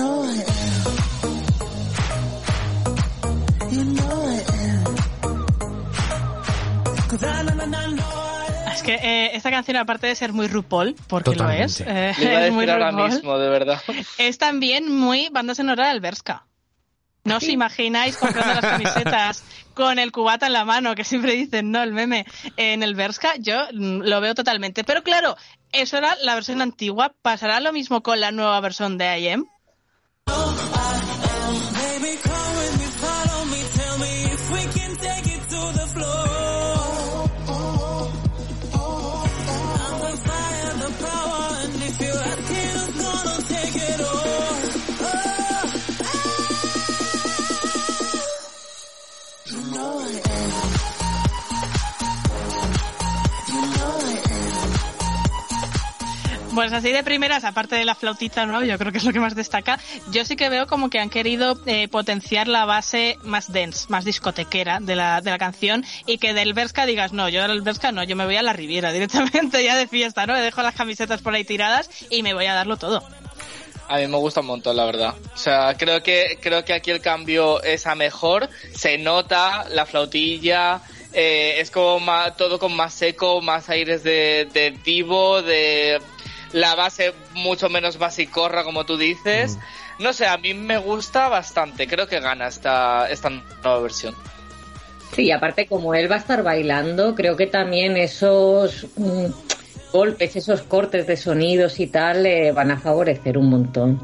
Know 0.00 0.24
I 0.24 0.40
am. 0.40 0.40
You 3.70 3.84
know 3.84 4.28
I 4.28 4.40
am. 4.64 4.84
'Cause 7.08 7.24
I 7.26 7.42
know, 7.44 7.54
know, 7.54 7.66
know, 7.66 7.90
know 7.96 8.06
I 8.68 8.74
Es 8.74 8.82
que 8.82 8.94
eh, 8.94 9.30
esta 9.36 9.50
canción, 9.50 9.76
aparte 9.76 10.06
de 10.06 10.14
ser 10.14 10.32
muy 10.32 10.46
RuPaul, 10.48 10.94
porque 11.08 11.34
lo 11.34 11.50
es, 11.50 11.80
eh, 11.82 12.14
Le 12.18 12.24
iba 12.24 12.38
a 12.38 12.46
es 12.48 12.52
muy 12.52 12.68
ahora 12.68 12.90
RuPaul, 12.90 13.10
mismo, 13.10 13.38
de 13.38 13.48
verdad. 13.50 13.80
es 14.18 14.38
también 14.38 14.90
muy 14.94 15.28
banda 15.30 15.54
sonora 15.54 15.88
del 15.88 16.00
Berska. 16.00 16.46
No 17.24 17.36
os 17.36 17.44
imagináis 17.48 18.16
comprando 18.16 18.54
las 18.54 18.64
camisetas 18.64 19.44
con 19.74 19.98
el 19.98 20.10
cubata 20.10 20.46
en 20.46 20.54
la 20.54 20.64
mano, 20.64 20.94
que 20.94 21.04
siempre 21.04 21.32
dicen, 21.32 21.70
no, 21.70 21.82
el 21.82 21.92
meme, 21.92 22.24
en 22.56 22.82
el 22.82 22.94
Berska, 22.94 23.34
yo 23.38 23.66
mm, 23.74 24.00
lo 24.04 24.20
veo 24.22 24.34
totalmente. 24.34 24.84
Pero 24.84 25.02
claro, 25.02 25.36
eso 25.72 25.98
era 25.98 26.16
la 26.22 26.34
versión 26.34 26.62
antigua. 26.62 27.12
¿Pasará 27.20 27.60
lo 27.60 27.74
mismo 27.74 28.02
con 28.02 28.20
la 28.20 28.30
nueva 28.32 28.58
versión 28.60 28.96
de 28.96 29.18
IM? 29.20 29.44
Oh, 30.32 30.79
Pues 56.60 56.74
así 56.74 56.92
de 56.92 57.02
primeras, 57.02 57.44
aparte 57.44 57.74
de 57.74 57.86
la 57.86 57.94
flautita, 57.94 58.44
¿no? 58.44 58.62
Yo 58.62 58.76
creo 58.76 58.92
que 58.92 58.98
es 58.98 59.04
lo 59.04 59.14
que 59.14 59.18
más 59.18 59.34
destaca. 59.34 59.80
Yo 60.10 60.26
sí 60.26 60.36
que 60.36 60.50
veo 60.50 60.66
como 60.66 60.90
que 60.90 60.98
han 60.98 61.08
querido 61.08 61.58
eh, 61.64 61.88
potenciar 61.88 62.48
la 62.48 62.66
base 62.66 63.16
más 63.22 63.50
dense, 63.50 63.86
más 63.88 64.04
discotequera 64.04 64.78
de 64.78 64.94
la, 64.94 65.22
de 65.22 65.30
la 65.30 65.38
canción 65.38 65.86
y 66.04 66.18
que 66.18 66.34
del 66.34 66.52
Berska 66.52 66.84
digas, 66.84 67.14
no, 67.14 67.30
yo 67.30 67.48
del 67.48 67.62
Berska 67.62 67.92
no, 67.92 68.04
yo 68.04 68.14
me 68.14 68.26
voy 68.26 68.36
a 68.36 68.42
la 68.42 68.52
Riviera 68.52 68.92
directamente 68.92 69.64
ya 69.64 69.74
de 69.74 69.88
fiesta, 69.88 70.26
¿no? 70.26 70.34
Me 70.34 70.42
dejo 70.42 70.60
las 70.60 70.74
camisetas 70.74 71.22
por 71.22 71.32
ahí 71.32 71.44
tiradas 71.44 71.88
y 72.10 72.22
me 72.22 72.34
voy 72.34 72.44
a 72.44 72.52
darlo 72.52 72.76
todo. 72.76 73.02
A 73.88 73.96
mí 73.96 74.06
me 74.06 74.18
gusta 74.18 74.40
un 74.40 74.48
montón, 74.48 74.76
la 74.76 74.84
verdad. 74.84 75.14
O 75.32 75.38
sea, 75.38 75.74
creo 75.78 76.02
que, 76.02 76.38
creo 76.42 76.62
que 76.62 76.74
aquí 76.74 76.90
el 76.90 77.00
cambio 77.00 77.62
es 77.62 77.86
a 77.86 77.94
mejor. 77.94 78.50
Se 78.74 78.98
nota 78.98 79.64
la 79.70 79.86
flautilla, 79.86 80.82
eh, 81.14 81.54
es 81.58 81.70
como 81.70 82.12
todo 82.36 82.58
con 82.58 82.76
más 82.76 82.92
seco, 82.92 83.40
más 83.40 83.70
aires 83.70 84.02
de, 84.04 84.46
de 84.52 84.78
divo, 84.84 85.40
de 85.40 85.98
la 86.52 86.74
base 86.74 87.12
mucho 87.34 87.68
menos 87.68 87.98
basicorra, 87.98 88.64
como 88.64 88.84
tú 88.84 88.96
dices. 88.96 89.58
No 89.98 90.12
sé, 90.12 90.26
a 90.26 90.36
mí 90.38 90.54
me 90.54 90.78
gusta 90.78 91.28
bastante. 91.28 91.86
Creo 91.86 92.06
que 92.06 92.20
gana 92.20 92.48
esta, 92.48 93.08
esta 93.10 93.30
nueva 93.30 93.80
versión. 93.80 94.14
Sí, 95.14 95.24
y 95.24 95.30
aparte 95.32 95.66
como 95.66 95.94
él 95.94 96.10
va 96.10 96.16
a 96.16 96.18
estar 96.18 96.42
bailando, 96.42 97.14
creo 97.14 97.36
que 97.36 97.46
también 97.46 97.96
esos 97.96 98.86
mm, 98.96 99.26
golpes, 99.92 100.36
esos 100.36 100.62
cortes 100.62 101.06
de 101.06 101.16
sonidos 101.16 101.80
y 101.80 101.88
tal 101.88 102.22
le 102.22 102.52
van 102.52 102.70
a 102.70 102.78
favorecer 102.78 103.36
un 103.36 103.50
montón. 103.50 104.00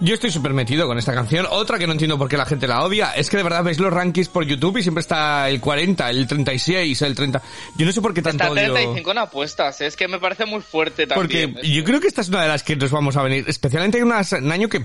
Yo 0.00 0.14
estoy 0.14 0.30
súper 0.30 0.52
metido 0.52 0.86
con 0.86 0.98
esta 0.98 1.14
canción. 1.14 1.46
Otra 1.50 1.78
que 1.78 1.86
no 1.86 1.92
entiendo 1.92 2.18
por 2.18 2.28
qué 2.28 2.36
la 2.36 2.46
gente 2.46 2.66
la 2.66 2.82
odia 2.82 3.12
es 3.12 3.28
que 3.30 3.36
de 3.36 3.42
verdad 3.42 3.64
veis 3.64 3.78
los 3.78 3.92
rankings 3.92 4.28
por 4.28 4.44
YouTube 4.44 4.78
y 4.78 4.82
siempre 4.82 5.00
está 5.00 5.48
el 5.48 5.60
40, 5.60 6.10
el 6.10 6.26
36, 6.26 7.02
el 7.02 7.14
30. 7.14 7.42
Yo 7.76 7.86
no 7.86 7.92
sé 7.92 8.00
por 8.00 8.14
qué 8.14 8.22
tanto 8.22 8.44
Está 8.44 8.52
odio. 8.52 8.72
35 8.74 9.10
en 9.10 9.18
apuestas, 9.18 9.80
¿eh? 9.80 9.86
es 9.86 9.96
que 9.96 10.08
me 10.08 10.18
parece 10.18 10.46
muy 10.46 10.60
fuerte 10.60 11.06
Porque 11.06 11.48
también. 11.48 11.74
yo 11.74 11.84
creo 11.84 12.00
que 12.00 12.08
esta 12.08 12.20
es 12.20 12.28
una 12.28 12.42
de 12.42 12.48
las 12.48 12.62
que 12.62 12.76
nos 12.76 12.90
vamos 12.90 13.16
a 13.16 13.22
venir. 13.22 13.44
Especialmente 13.48 13.98
en 13.98 14.04
un 14.04 14.52
año 14.52 14.68
que 14.68 14.84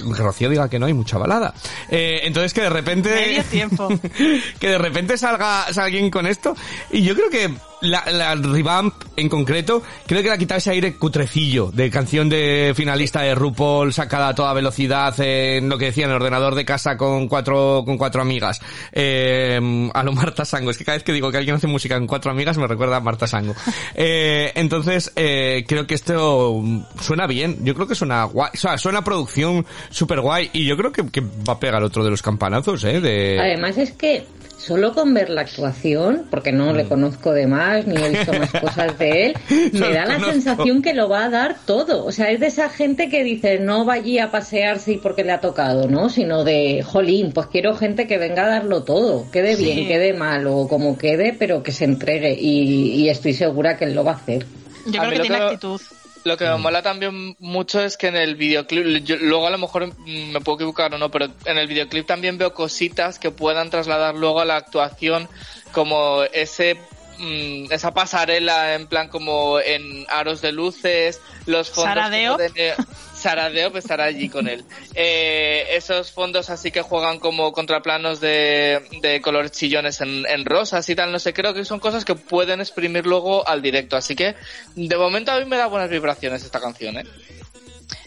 Rocío 0.00 0.48
diga 0.48 0.68
que 0.68 0.78
no 0.78 0.86
hay 0.86 0.94
mucha 0.94 1.18
balada. 1.18 1.54
Eh, 1.88 2.20
entonces 2.24 2.52
que 2.54 2.62
de 2.62 2.70
repente... 2.70 3.10
Medio 3.10 3.44
tiempo. 3.44 3.88
que 4.60 4.68
de 4.68 4.78
repente 4.78 5.16
salga, 5.16 5.66
salga 5.72 5.84
alguien 5.84 6.10
con 6.10 6.26
esto. 6.26 6.54
Y 6.90 7.02
yo 7.02 7.14
creo 7.14 7.30
que 7.30 7.50
la, 7.80 8.04
la 8.10 8.34
revamp 8.34 8.94
en 9.16 9.28
concreto, 9.28 9.82
creo 10.06 10.22
que 10.22 10.28
le 10.28 10.34
ha 10.34 10.38
quitado 10.38 10.58
ese 10.58 10.70
aire 10.70 10.96
cutrecillo 10.96 11.70
de 11.72 11.90
canción 11.90 12.28
de 12.28 12.72
finalista 12.76 13.22
de 13.22 13.34
RuPaul 13.34 13.92
sacada 13.92 14.28
a 14.28 14.34
toda 14.34 14.52
velocidad 14.52 15.18
en 15.20 15.68
lo 15.68 15.78
que 15.78 15.86
decía 15.86 16.04
en 16.04 16.10
el 16.10 16.16
ordenador 16.16 16.54
de 16.54 16.64
casa 16.64 16.96
con 16.96 17.28
cuatro, 17.28 17.82
con 17.84 17.96
cuatro 17.96 18.22
amigas. 18.22 18.60
Eh, 18.92 19.90
a 19.92 20.02
lo 20.02 20.12
Marta 20.12 20.44
Sango. 20.44 20.70
Es 20.70 20.76
que 20.76 20.84
cada 20.84 20.96
vez 20.96 21.04
que 21.04 21.12
digo 21.12 21.30
que 21.30 21.38
alguien 21.38 21.56
hace 21.56 21.66
música 21.66 21.96
con 21.96 22.06
cuatro 22.06 22.30
amigas 22.30 22.58
me 22.58 22.66
recuerda 22.66 22.96
a 22.96 23.00
Marta 23.00 23.26
Sango. 23.26 23.54
Eh, 23.94 24.52
entonces, 24.54 25.12
eh, 25.16 25.64
creo 25.66 25.86
que 25.86 25.94
esto 25.94 26.62
suena 27.00 27.26
bien. 27.26 27.64
Yo 27.64 27.74
creo 27.74 27.86
que 27.86 27.94
suena 27.94 28.24
guay. 28.24 28.50
O 28.54 28.58
sea, 28.58 28.78
suena 28.78 29.02
producción 29.02 29.66
súper 29.90 30.20
guay. 30.20 30.50
Y 30.52 30.66
yo 30.66 30.76
creo 30.76 30.92
que, 30.92 31.06
que 31.08 31.20
va 31.20 31.54
a 31.54 31.60
pegar 31.60 31.82
otro 31.82 32.04
de 32.04 32.10
los 32.10 32.22
campanazos, 32.22 32.84
eh, 32.84 33.00
de... 33.00 33.38
Además 33.40 33.76
es 33.78 33.92
que 33.92 34.24
solo 34.58 34.92
con 34.92 35.14
ver 35.14 35.30
la 35.30 35.40
actuación, 35.40 36.26
porque 36.30 36.52
no 36.52 36.72
Mm. 36.72 36.76
le 36.76 36.84
conozco 36.84 37.32
de 37.32 37.46
más, 37.46 37.86
ni 37.86 37.96
he 37.96 38.10
visto 38.10 38.30
más 38.34 38.50
cosas 38.60 38.98
de 38.98 39.26
él, 39.26 39.34
me 39.72 39.80
da 39.92 40.04
la 40.04 40.14
conozco. 40.16 40.32
sensación 40.32 40.82
que 40.82 40.92
lo 40.92 41.08
va 41.08 41.24
a 41.24 41.30
dar 41.30 41.56
todo. 41.64 42.04
O 42.04 42.12
sea, 42.12 42.30
es 42.30 42.40
de 42.40 42.48
esa 42.48 42.68
gente 42.68 43.08
que 43.08 43.24
dice, 43.24 43.58
no 43.58 43.86
va 43.86 43.94
allí 43.94 44.18
a 44.18 44.30
pasearse 44.30 44.92
y 44.92 44.96
porque 44.98 45.24
le 45.24 45.32
ha 45.32 45.40
tocado, 45.40 45.88
¿no? 45.88 46.10
Sino 46.10 46.44
de, 46.44 46.82
jolín, 46.84 47.32
pues 47.32 47.46
quiero 47.46 47.74
gente 47.74 48.06
que 48.06 48.18
venga 48.18 48.44
a 48.44 48.48
darlo 48.48 48.82
todo, 48.84 49.30
quede 49.30 49.56
Sí. 49.56 49.64
bien, 49.64 49.88
quede 49.88 50.12
mal 50.12 50.46
o 50.46 50.68
como 50.68 50.98
quede, 50.98 51.34
pero 51.38 51.62
que 51.62 51.72
se 51.72 51.86
entregue. 51.86 52.36
Y, 52.38 52.92
y 53.02 53.08
estoy 53.08 53.32
segura 53.32 53.78
que 53.78 53.86
él 53.86 53.94
lo 53.94 54.04
va 54.04 54.12
a 54.12 54.16
hacer. 54.16 54.44
Yo 54.86 55.00
A 55.00 55.06
creo 55.06 55.10
mí 55.10 55.16
que 55.16 55.20
tiene 55.22 55.36
que- 55.38 55.42
actitud. 55.44 55.80
Lo 56.24 56.36
que 56.36 56.44
me 56.44 56.56
mola 56.58 56.82
también 56.82 57.34
mucho 57.38 57.82
es 57.82 57.96
que 57.96 58.08
en 58.08 58.16
el 58.16 58.36
videoclip, 58.36 59.04
yo- 59.04 59.16
luego 59.16 59.46
a 59.46 59.50
lo 59.50 59.58
mejor 59.58 59.86
mm, 59.96 60.32
me 60.32 60.40
puedo 60.40 60.56
equivocar 60.58 60.92
o 60.94 60.98
no, 60.98 61.10
pero 61.10 61.26
en 61.44 61.56
el 61.58 61.66
videoclip 61.66 62.06
también 62.06 62.36
veo 62.36 62.52
cositas 62.52 63.18
que 63.18 63.30
puedan 63.30 63.70
trasladar 63.70 64.14
luego 64.14 64.40
a 64.40 64.44
la 64.44 64.56
actuación, 64.56 65.28
como 65.72 66.22
ese 66.32 66.90
mm, 67.20 67.72
esa 67.72 67.92
pasarela 67.92 68.74
en 68.74 68.86
plan 68.86 69.08
como 69.08 69.60
en 69.60 70.04
aros 70.08 70.40
de 70.40 70.52
luces, 70.52 71.20
los 71.46 71.70
fondos 71.70 71.94
Saradeo. 71.94 72.36
de 72.36 72.50
ne- 72.50 72.74
Saradeo, 73.14 73.70
pues 73.70 73.84
estará 73.84 74.04
allí 74.04 74.28
con 74.30 74.48
él. 74.48 74.64
Eh, 74.94 75.66
esos 75.72 76.10
fondos 76.10 76.48
así 76.48 76.70
que 76.70 76.80
juegan 76.80 77.18
como 77.18 77.52
contraplanos 77.52 78.18
de, 78.20 78.80
de 79.02 79.20
colores 79.20 79.52
chillones 79.52 80.00
en, 80.00 80.24
en 80.26 80.44
rosas 80.46 80.88
y 80.88 80.94
tal, 80.96 81.12
no 81.12 81.18
sé, 81.18 81.34
creo 81.34 81.52
que 81.52 81.64
son 81.66 81.80
cosas 81.80 82.04
que 82.06 82.14
pueden 82.14 82.60
exprimir 82.60 83.04
luego 83.06 83.46
al 83.46 83.60
directo. 83.60 83.96
Así 83.96 84.16
que, 84.16 84.34
de 84.74 84.96
momento 84.96 85.32
a 85.32 85.38
mí 85.38 85.44
me 85.44 85.58
da 85.58 85.66
buenas 85.66 85.90
vibraciones 85.90 86.42
esta 86.44 86.60
canción, 86.60 86.96
¿eh? 86.96 87.04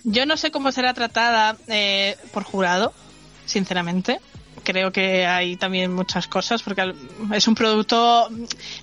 Yo 0.03 0.25
no 0.25 0.35
sé 0.35 0.49
cómo 0.51 0.71
será 0.71 0.93
tratada 0.93 1.55
eh, 1.67 2.17
por 2.33 2.43
jurado, 2.43 2.91
sinceramente. 3.45 4.19
Creo 4.63 4.91
que 4.91 5.25
hay 5.25 5.55
también 5.57 5.93
muchas 5.93 6.27
cosas 6.27 6.63
porque 6.63 6.93
es 7.33 7.47
un 7.47 7.55
producto 7.55 8.29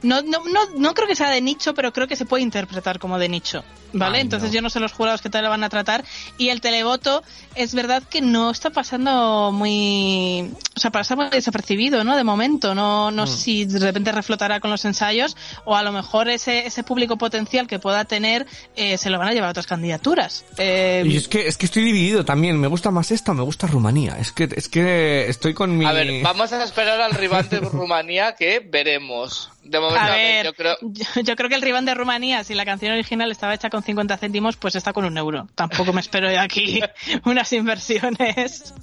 no, 0.03 0.23
no, 0.23 0.45
no, 0.45 0.61
no 0.77 0.95
creo 0.95 1.09
que 1.09 1.15
sea 1.15 1.31
de 1.31 1.41
nicho, 1.41 1.75
pero 1.75 1.93
creo 1.93 2.07
que 2.07 2.17
se 2.17 2.27
puede 2.27 2.43
interpretar 2.43 2.99
como 2.99 3.19
de 3.19 3.29
nicho, 3.29 3.65
¿vale? 3.93 4.17
Ay, 4.19 4.23
Entonces 4.23 4.51
no. 4.51 4.55
yo 4.57 4.63
no 4.63 4.71
sé 4.71 4.81
los 4.81 4.93
jurados 4.93 5.21
qué 5.23 5.31
tal 5.31 5.45
lo 5.45 5.51
van 5.51 5.65
a 5.65 5.69
tratar 5.69 6.05
y 6.39 6.49
el 6.51 6.61
televoto 6.61 7.23
es 7.55 7.75
verdad 7.75 8.03
que 8.09 8.21
no 8.21 8.51
está 8.51 8.71
pasando 8.71 9.51
muy, 9.53 10.51
o 10.77 10.81
sea, 10.81 10.91
pasa 10.91 11.17
muy 11.17 11.29
desapercibido, 11.31 12.05
¿no? 12.05 12.17
De 12.17 12.25
momento, 12.25 12.75
no 12.75 13.11
Mm. 13.11 13.15
no 13.15 13.27
sé 13.27 13.37
si 13.39 13.65
de 13.65 13.79
repente 13.79 14.13
reflotará 14.13 14.61
con 14.61 14.71
los 14.71 14.85
ensayos 14.85 15.37
o 15.65 15.77
a 15.77 15.83
lo 15.83 15.93
mejor 15.93 16.29
ese 16.29 16.67
ese 16.67 16.83
público 16.85 17.17
potencial 17.19 17.67
que 17.67 17.79
pueda 17.79 18.05
tener 18.05 18.47
eh, 18.77 18.97
se 18.99 19.11
lo 19.11 19.19
van 19.19 19.29
a 19.29 19.33
llevar 19.33 19.49
a 19.49 19.51
otras 19.51 19.67
candidaturas. 19.67 20.45
Eh, 20.59 21.03
Y 21.07 21.17
es 21.17 21.29
que, 21.29 21.47
es 21.47 21.57
que 21.57 21.67
estoy 21.67 21.83
dividido 21.85 22.25
también. 22.25 22.59
Me 22.59 22.67
gusta 22.69 22.91
más 22.91 23.11
esta, 23.11 23.35
me 23.35 23.43
gusta 23.43 23.67
Rumanía. 23.67 24.17
Es 24.19 24.33
que, 24.33 24.49
es 24.55 24.69
que 24.69 25.29
estoy 25.29 25.55
con 25.55 25.77
mi... 25.77 25.85
A 25.85 25.93
ver, 25.93 26.23
vamos 26.23 26.53
a 26.53 26.63
esperar 26.65 27.01
al 27.01 27.13
rival 27.13 27.49
de 27.49 27.61
Rumanía 27.61 28.35
que 28.35 28.61
veremos. 28.61 29.50
De 29.63 29.79
momento, 29.79 30.01
A 30.01 30.11
ver, 30.11 30.47
yo 30.47 30.55
creo... 30.55 30.77
yo, 30.81 31.05
yo 31.23 31.37
creo 31.37 31.49
que 31.49 31.55
el 31.55 31.63
rival 31.63 31.85
de 31.85 31.95
Rumanía, 31.95 32.45
si 32.45 32.55
la 32.55 32.65
canción 32.65 32.93
original 32.93 33.31
estaba 33.31 33.55
hecha 33.55 33.71
con 33.71 33.83
50 33.83 34.17
céntimos, 34.17 34.57
pues 34.57 34.75
está 34.75 34.93
con 34.93 35.05
un 35.05 35.17
euro. 35.19 35.49
Tampoco 35.55 35.93
me 35.93 36.01
espero 36.01 36.29
aquí 36.41 36.81
unas 37.25 37.53
inversiones. 37.53 38.75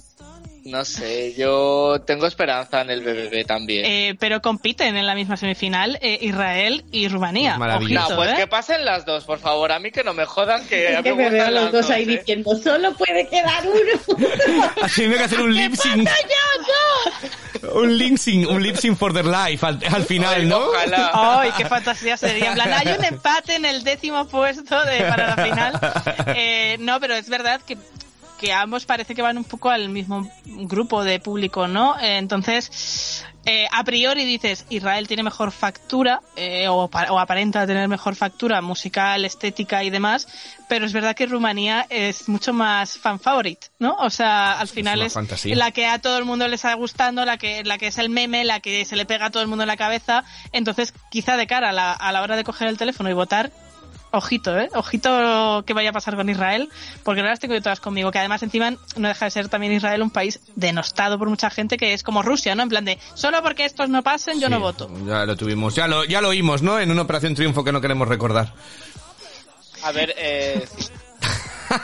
No 0.68 0.84
sé, 0.84 1.32
yo 1.34 2.02
tengo 2.06 2.26
esperanza 2.26 2.82
en 2.82 2.90
el 2.90 3.00
BBB 3.00 3.46
también. 3.46 3.86
Eh, 3.86 4.16
pero 4.18 4.42
compiten 4.42 4.96
en 4.96 5.06
la 5.06 5.14
misma 5.14 5.38
semifinal 5.38 5.98
eh, 6.02 6.18
Israel 6.20 6.84
y 6.92 7.08
Rumanía. 7.08 7.56
Maravilloso. 7.56 8.10
no, 8.10 8.16
pues 8.16 8.32
¿eh? 8.32 8.34
que 8.36 8.46
pasen 8.46 8.84
las 8.84 9.06
dos, 9.06 9.24
por 9.24 9.38
favor. 9.38 9.72
A 9.72 9.78
mí 9.78 9.90
que 9.90 10.04
no 10.04 10.12
me 10.12 10.26
jodan, 10.26 10.66
que 10.66 10.94
a 10.94 10.98
mí 10.98 11.04
que 11.04 11.14
me 11.14 11.24
me 11.24 11.30
veo 11.30 11.50
los 11.50 11.62
las 11.62 11.72
dos 11.72 11.90
ahí 11.90 12.02
¿eh? 12.02 12.18
diciendo, 12.18 12.54
solo 12.56 12.92
puede 12.94 13.26
quedar 13.28 13.64
uno. 13.66 14.20
Así 14.82 15.02
tengo 15.02 15.16
que 15.16 15.24
hacer 15.24 15.40
un 15.40 15.54
lip 15.54 15.74
sync. 15.74 16.08
Un 17.72 17.96
lip 17.96 18.18
sync, 18.18 18.50
un 18.50 18.62
lip 18.62 18.76
sync 18.76 18.98
for 18.98 19.12
their 19.14 19.24
life 19.24 19.64
al, 19.64 19.80
al 19.90 20.04
final, 20.04 20.34
Ay, 20.34 20.46
¿no? 20.46 20.58
Ojalá. 20.58 21.10
¡Ay, 21.14 21.50
qué 21.56 21.64
fantasía 21.64 22.18
sería! 22.18 22.48
En 22.48 22.54
plan, 22.54 22.72
hay 22.74 22.94
un 22.96 23.04
empate 23.04 23.56
en 23.56 23.64
el 23.64 23.82
décimo 23.84 24.26
puesto 24.28 24.84
de, 24.84 24.98
para 25.04 25.34
la 25.34 25.44
final. 25.44 25.80
Eh, 26.40 26.76
no, 26.80 27.00
pero 27.00 27.14
es 27.14 27.28
verdad 27.28 27.60
que, 27.66 27.76
que 28.38 28.52
ambos 28.52 28.86
parece 28.86 29.14
que 29.14 29.22
van 29.22 29.36
un 29.38 29.44
poco 29.44 29.70
al 29.70 29.88
mismo 29.88 30.30
grupo 30.44 31.04
de 31.04 31.20
público, 31.20 31.66
¿no? 31.68 31.98
Eh, 31.98 32.18
entonces, 32.18 33.24
eh, 33.44 33.66
a 33.72 33.82
priori 33.84 34.24
dices, 34.24 34.64
Israel 34.68 35.08
tiene 35.08 35.22
mejor 35.22 35.52
factura, 35.52 36.20
eh, 36.36 36.68
o, 36.68 36.88
pa- 36.88 37.10
o 37.10 37.18
aparenta 37.18 37.66
tener 37.66 37.88
mejor 37.88 38.14
factura 38.14 38.60
musical, 38.60 39.24
estética 39.24 39.82
y 39.84 39.90
demás, 39.90 40.28
pero 40.68 40.84
es 40.86 40.92
verdad 40.92 41.16
que 41.16 41.26
Rumanía 41.26 41.86
es 41.88 42.28
mucho 42.28 42.52
más 42.52 42.98
fan 42.98 43.18
favorite, 43.18 43.68
¿no? 43.78 43.94
O 44.00 44.10
sea, 44.10 44.52
al 44.60 44.68
final 44.68 45.00
es 45.52 45.56
la 45.56 45.70
que 45.72 45.86
a 45.86 45.98
todo 45.98 46.18
el 46.18 46.24
mundo 46.24 46.46
le 46.46 46.54
está 46.56 46.72
gustando, 46.74 47.24
la 47.24 47.38
que, 47.38 47.64
la 47.64 47.78
que 47.78 47.88
es 47.88 47.98
el 47.98 48.10
meme, 48.10 48.44
la 48.44 48.60
que 48.60 48.84
se 48.84 48.96
le 48.96 49.04
pega 49.06 49.26
a 49.26 49.30
todo 49.30 49.42
el 49.42 49.48
mundo 49.48 49.64
en 49.64 49.68
la 49.68 49.76
cabeza. 49.76 50.24
Entonces, 50.52 50.92
quizá 51.10 51.36
de 51.36 51.46
cara 51.46 51.70
a 51.70 51.72
la, 51.72 51.92
a 51.92 52.12
la 52.12 52.22
hora 52.22 52.36
de 52.36 52.44
coger 52.44 52.68
el 52.68 52.76
teléfono 52.78 53.08
y 53.10 53.14
votar, 53.14 53.50
ojito, 54.10 54.58
¿eh? 54.58 54.68
Ojito 54.74 55.62
que 55.66 55.74
vaya 55.74 55.90
a 55.90 55.92
pasar 55.92 56.16
con 56.16 56.28
Israel, 56.28 56.68
porque 57.02 57.22
no 57.22 57.28
las 57.28 57.40
tengo 57.40 57.54
yo 57.54 57.62
todas 57.62 57.80
conmigo, 57.80 58.10
que 58.10 58.18
además 58.18 58.42
encima 58.42 58.72
no 58.96 59.08
deja 59.08 59.24
de 59.26 59.30
ser 59.30 59.48
también 59.48 59.72
Israel 59.72 60.02
un 60.02 60.10
país 60.10 60.40
denostado 60.56 61.18
por 61.18 61.28
mucha 61.28 61.50
gente 61.50 61.76
que 61.76 61.92
es 61.92 62.02
como 62.02 62.22
Rusia, 62.22 62.54
¿no? 62.54 62.62
En 62.62 62.68
plan 62.68 62.84
de, 62.84 62.98
solo 63.14 63.42
porque 63.42 63.64
estos 63.64 63.88
no 63.88 64.02
pasen, 64.02 64.40
yo 64.40 64.48
no 64.48 64.60
voto. 64.60 64.90
Ya 65.06 65.24
lo 65.26 65.36
tuvimos, 65.36 65.74
ya 65.74 65.86
lo, 65.88 66.04
ya 66.04 66.20
lo 66.20 66.28
oímos, 66.28 66.62
¿no? 66.62 66.78
En 66.80 66.90
una 66.90 67.02
operación 67.02 67.34
triunfo 67.34 67.64
que 67.64 67.72
no 67.72 67.80
queremos 67.80 68.08
recordar. 68.08 68.52
A 69.82 69.92
ver, 69.92 70.14
eh... 70.16 70.66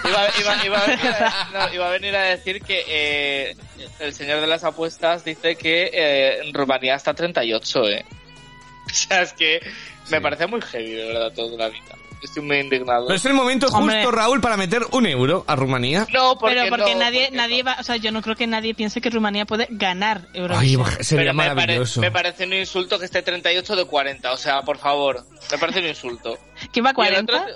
Iba, 0.03 0.29
iba- 0.41 0.65
iba 0.65 0.79
a 0.79 0.87
venir 0.87 1.07
a, 1.07 1.49
no, 1.69 1.75
iba 1.75 1.87
a 1.87 1.91
venir 1.91 2.17
a 2.17 2.23
decir 2.23 2.63
que 2.63 2.85
eh, 2.89 3.57
el 3.99 4.15
señor 4.15 4.41
de 4.41 4.47
las 4.47 4.65
apuestas 4.65 5.25
dice 5.27 5.57
que 5.57 5.91
eh, 5.93 6.39
en 6.43 6.55
Rumanía 6.55 6.95
está 6.95 7.13
38, 7.13 7.89
¿eh? 7.91 8.05
O 8.91 8.95
sea, 8.95 9.21
es 9.23 9.35
que 9.35 9.61
me 10.09 10.17
Sí. 10.19 10.23
parece 10.23 10.47
muy 10.47 10.61
heavy, 10.63 10.91
de 10.93 11.05
verdad, 11.07 11.33
toda 11.35 11.57
la 11.59 11.69
vida. 11.69 11.95
Estoy 12.25 12.43
muy 12.43 12.57
indignado. 12.59 13.07
Pero 13.07 13.17
es 13.17 13.25
el 13.27 13.35
momento 13.35 13.69
Hombre. 13.69 13.97
justo, 14.03 14.11
Raúl, 14.11 14.41
para 14.41 14.57
meter 14.57 14.83
un 14.93 15.07
euro 15.07 15.45
a 15.47 15.55
Rumanía. 15.57 16.07
No, 16.13 16.37
porque 16.39 16.57
Pero 16.57 16.69
porque 16.71 16.95
no, 16.95 17.01
nadie, 17.01 17.27
porque 17.27 17.37
nadie 17.37 17.63
no. 17.63 17.71
va, 17.71 17.77
o 17.79 17.83
sea, 17.83 17.97
yo 17.97 18.11
no 18.11 18.23
creo 18.23 18.35
que 18.35 18.47
nadie 18.47 18.75
piense 18.75 19.01
que 19.01 19.11
Rumanía 19.11 19.45
puede 19.45 19.69
ganar 19.71 20.23
Ay, 20.33 20.41
Eurovisión. 20.41 20.87
sería 21.05 21.25
Pero 21.27 21.35
me, 21.35 21.45
pare- 21.45 21.55
maravilloso. 21.55 22.01
me 22.01 22.11
parece 22.11 22.45
un 22.47 22.55
insulto 22.55 22.99
que 22.99 23.05
esté 23.05 23.23
38 23.23 23.77
de 23.77 23.85
40, 23.85 24.33
o 24.33 24.37
sea, 24.37 24.63
por 24.63 24.79
favor, 24.79 25.25
me 25.53 25.59
parece 25.59 25.81
un 25.81 25.87
insulto. 25.87 26.39
¿Quién 26.73 26.85
va 26.87 26.91
a 26.91 26.93
Y 26.93 27.09
el 27.09 27.27
40? 27.27 27.33
otro- 27.43 27.55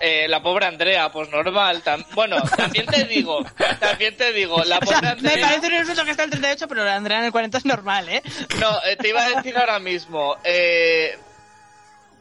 eh, 0.00 0.26
la 0.28 0.42
pobre 0.42 0.66
Andrea, 0.66 1.10
pues 1.12 1.30
normal. 1.30 1.82
tam- 1.84 2.04
bueno, 2.14 2.36
también 2.56 2.86
te 2.86 3.04
digo, 3.04 3.38
también 3.78 4.16
te 4.16 4.32
digo, 4.32 4.62
la 4.64 4.78
O 4.82 4.86
sea, 4.86 4.96
pobre 5.00 5.00
me 5.22 5.28
Andrea... 5.30 5.46
parece 5.48 5.66
un 5.68 5.74
insulto 5.74 6.04
que 6.04 6.10
está 6.10 6.24
en 6.24 6.30
38, 6.30 6.66
pero 6.68 6.84
la 6.84 6.96
Andrea 6.96 7.18
en 7.20 7.24
el 7.26 7.32
40 7.32 7.58
es 7.58 7.64
normal, 7.64 8.08
¿eh? 8.08 8.20
No, 8.58 8.70
eh, 8.84 8.96
te 8.96 9.08
iba 9.10 9.22
a 9.24 9.28
decir 9.30 9.56
ahora 9.56 9.78
mismo, 9.78 10.36
eh, 10.42 11.16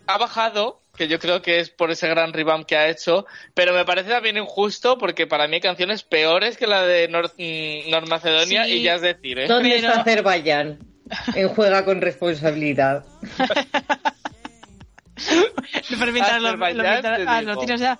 ha 0.06 0.18
bajado, 0.18 0.82
que 0.96 1.08
yo 1.08 1.18
creo 1.20 1.41
que 1.41 1.60
es 1.60 1.72
por 1.72 1.89
ese 1.89 2.08
gran 2.08 2.34
revamp 2.34 2.68
que 2.68 2.78
ha 2.78 2.88
hecho, 2.88 3.26
pero 3.56 3.74
me 3.74 3.84
parece 3.84 4.10
también 4.12 4.38
injusto 4.38 5.00
porque 5.00 5.26
para 5.26 5.48
mí 5.48 5.56
hay 5.56 5.62
canciones 5.62 6.04
peores 6.04 6.56
que 6.56 6.68
la 6.68 6.84
de 6.84 7.08
Nor 7.08 7.32
mm, 7.36 7.89
North 7.89 8.08
Macedonia 8.08 8.66
Sí. 8.66 8.74
y 8.74 8.84
ya 8.84 8.96
es 8.96 9.02
decir, 9.02 9.39
¿eh? 9.39 9.48
¿Dónde 9.48 9.76
está 9.76 10.02
Azerbaiyán? 10.02 10.78
En 11.36 11.50
juega 11.50 11.84
con 11.84 12.00
responsabilidad. 12.02 13.06
No, 15.89 15.98
pero 16.00 16.12
mientras 16.12 16.41
lo, 16.41 16.41
lo- 16.41 16.66
Azerbaiyán, 16.66 16.86
mientras- 16.91 17.18
te 17.18 17.24
ah, 17.28 17.41
lo 17.44 17.58
tienes 17.58 17.80
ya. 17.80 18.00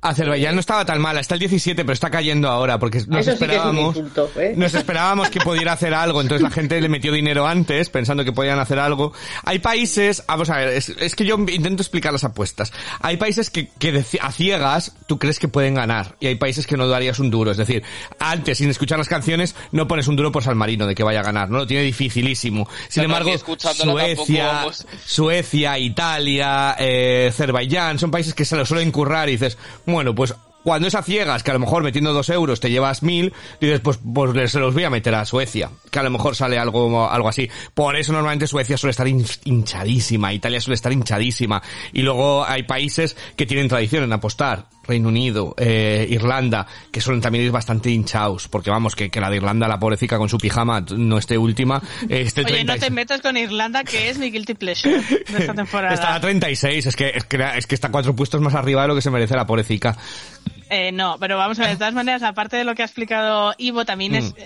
Azerbaiyán 0.00 0.54
no 0.54 0.60
estaba 0.60 0.84
tan 0.84 1.00
mala, 1.00 1.20
está 1.20 1.34
el 1.34 1.40
17, 1.40 1.82
pero 1.84 1.92
está 1.92 2.10
cayendo 2.10 2.48
ahora, 2.48 2.78
porque 2.78 3.02
nos 3.06 3.26
Eso 3.26 3.36
sí 3.36 3.46
que 3.46 3.56
es 3.56 3.60
un 3.64 3.76
esperábamos, 3.76 3.96
insulto, 3.96 4.30
¿eh? 4.36 4.54
nos 4.56 4.74
esperábamos 4.74 5.30
que 5.30 5.40
pudiera 5.40 5.72
hacer 5.72 5.94
algo, 5.94 6.20
entonces 6.20 6.42
la 6.42 6.50
gente 6.50 6.80
le 6.80 6.88
metió 6.88 7.12
dinero 7.12 7.46
antes, 7.46 7.90
pensando 7.90 8.24
que 8.24 8.32
podían 8.32 8.58
hacer 8.58 8.78
algo. 8.78 9.12
Hay 9.44 9.58
países, 9.58 10.22
vamos 10.28 10.50
a 10.50 10.58
ver, 10.58 10.68
es, 10.68 10.90
es 10.90 11.14
que 11.16 11.24
yo 11.24 11.36
intento 11.36 11.82
explicar 11.82 12.12
las 12.12 12.24
apuestas. 12.24 12.72
Hay 13.00 13.16
países 13.16 13.50
que, 13.50 13.68
que 13.78 13.92
de 13.92 14.04
a 14.20 14.32
ciegas 14.32 14.92
tú 15.06 15.18
crees 15.18 15.38
que 15.38 15.48
pueden 15.48 15.74
ganar, 15.74 16.16
y 16.20 16.28
hay 16.28 16.36
países 16.36 16.66
que 16.66 16.76
no 16.76 16.86
darías 16.86 17.18
un 17.18 17.30
duro, 17.30 17.50
es 17.50 17.56
decir, 17.56 17.82
antes, 18.18 18.58
sin 18.58 18.70
escuchar 18.70 18.98
las 18.98 19.08
canciones, 19.08 19.54
no 19.72 19.88
pones 19.88 20.06
un 20.08 20.16
duro 20.16 20.30
por 20.30 20.42
San 20.44 20.56
Marino 20.56 20.86
de 20.86 20.94
que 20.94 21.02
vaya 21.02 21.20
a 21.20 21.24
ganar, 21.24 21.50
no 21.50 21.58
lo 21.58 21.66
tiene 21.66 21.82
dificilísimo. 21.82 22.68
Sin 22.88 23.04
embargo, 23.04 23.30
Suecia. 23.36 24.66
Suecia, 25.04 25.78
Italia, 25.78 26.76
eh, 26.78 27.28
Azerbaiyán, 27.30 27.98
son 27.98 28.10
países 28.10 28.34
que 28.34 28.44
se 28.44 28.56
lo 28.56 28.64
suelen 28.64 28.90
currar 28.90 29.28
y 29.28 29.32
dices, 29.32 29.58
bueno, 29.92 30.14
pues 30.14 30.34
cuando 30.64 30.88
es 30.88 30.94
a 30.94 31.02
ciegas, 31.02 31.42
que 31.42 31.50
a 31.50 31.54
lo 31.54 31.60
mejor 31.60 31.82
metiendo 31.82 32.12
dos 32.12 32.28
euros 32.28 32.60
te 32.60 32.70
llevas 32.70 33.02
mil, 33.02 33.32
dices, 33.60 33.80
pues, 33.80 33.98
pues 34.04 34.50
se 34.52 34.58
los 34.58 34.74
voy 34.74 34.84
a 34.84 34.90
meter 34.90 35.14
a 35.14 35.24
Suecia, 35.24 35.70
que 35.90 35.98
a 35.98 36.02
lo 36.02 36.10
mejor 36.10 36.36
sale 36.36 36.58
algo, 36.58 37.08
algo 37.08 37.28
así. 37.28 37.48
Por 37.74 37.96
eso 37.96 38.12
normalmente 38.12 38.46
Suecia 38.46 38.76
suele 38.76 38.90
estar 38.90 39.06
hin- 39.06 39.24
hinchadísima, 39.44 40.32
Italia 40.32 40.60
suele 40.60 40.74
estar 40.74 40.92
hinchadísima. 40.92 41.62
Y 41.92 42.02
luego 42.02 42.44
hay 42.44 42.64
países 42.64 43.16
que 43.36 43.46
tienen 43.46 43.68
tradición 43.68 44.04
en 44.04 44.12
apostar. 44.12 44.66
Reino 44.88 45.08
Unido, 45.08 45.54
eh, 45.58 46.06
Irlanda, 46.08 46.66
que 46.90 47.00
suelen 47.00 47.20
también 47.20 47.44
ir 47.44 47.52
bastante 47.52 47.90
hinchados, 47.90 48.48
porque 48.48 48.70
vamos, 48.70 48.96
que, 48.96 49.10
que 49.10 49.20
la 49.20 49.28
de 49.30 49.36
Irlanda, 49.36 49.68
la 49.68 49.78
pobrecita 49.78 50.16
con 50.16 50.28
su 50.28 50.38
pijama, 50.38 50.84
no 50.96 51.18
esté 51.18 51.36
última, 51.36 51.82
esté 52.08 52.40
Oye, 52.40 52.64
no 52.64 52.72
36. 52.74 52.80
te 52.80 52.90
metas 52.90 53.20
con 53.20 53.36
Irlanda, 53.36 53.84
que 53.84 54.08
es 54.08 54.18
mi 54.18 54.30
guilty 54.30 54.54
pleasure 54.54 55.00
de 55.00 55.38
esta 55.38 55.54
temporada. 55.54 55.94
Está 55.94 56.14
a 56.14 56.20
36, 56.20 56.86
es 56.86 56.96
que, 56.96 57.10
es 57.14 57.24
que, 57.24 57.38
es 57.56 57.66
que 57.66 57.74
está 57.74 57.90
cuatro 57.90 58.16
puestos 58.16 58.40
más 58.40 58.54
arriba 58.54 58.82
de 58.82 58.88
lo 58.88 58.94
que 58.94 59.02
se 59.02 59.10
merece 59.10 59.34
la 59.34 59.46
pobrecita. 59.46 59.96
Eh, 60.70 60.92
no, 60.92 61.16
pero 61.18 61.36
vamos 61.38 61.58
a 61.58 61.62
ver, 61.62 61.70
de 61.72 61.76
todas 61.78 61.94
maneras, 61.94 62.22
aparte 62.22 62.56
de 62.56 62.64
lo 62.64 62.74
que 62.74 62.82
ha 62.82 62.84
explicado 62.84 63.54
Ivo, 63.58 63.84
también 63.84 64.14
es, 64.14 64.32
Mm. 64.34 64.36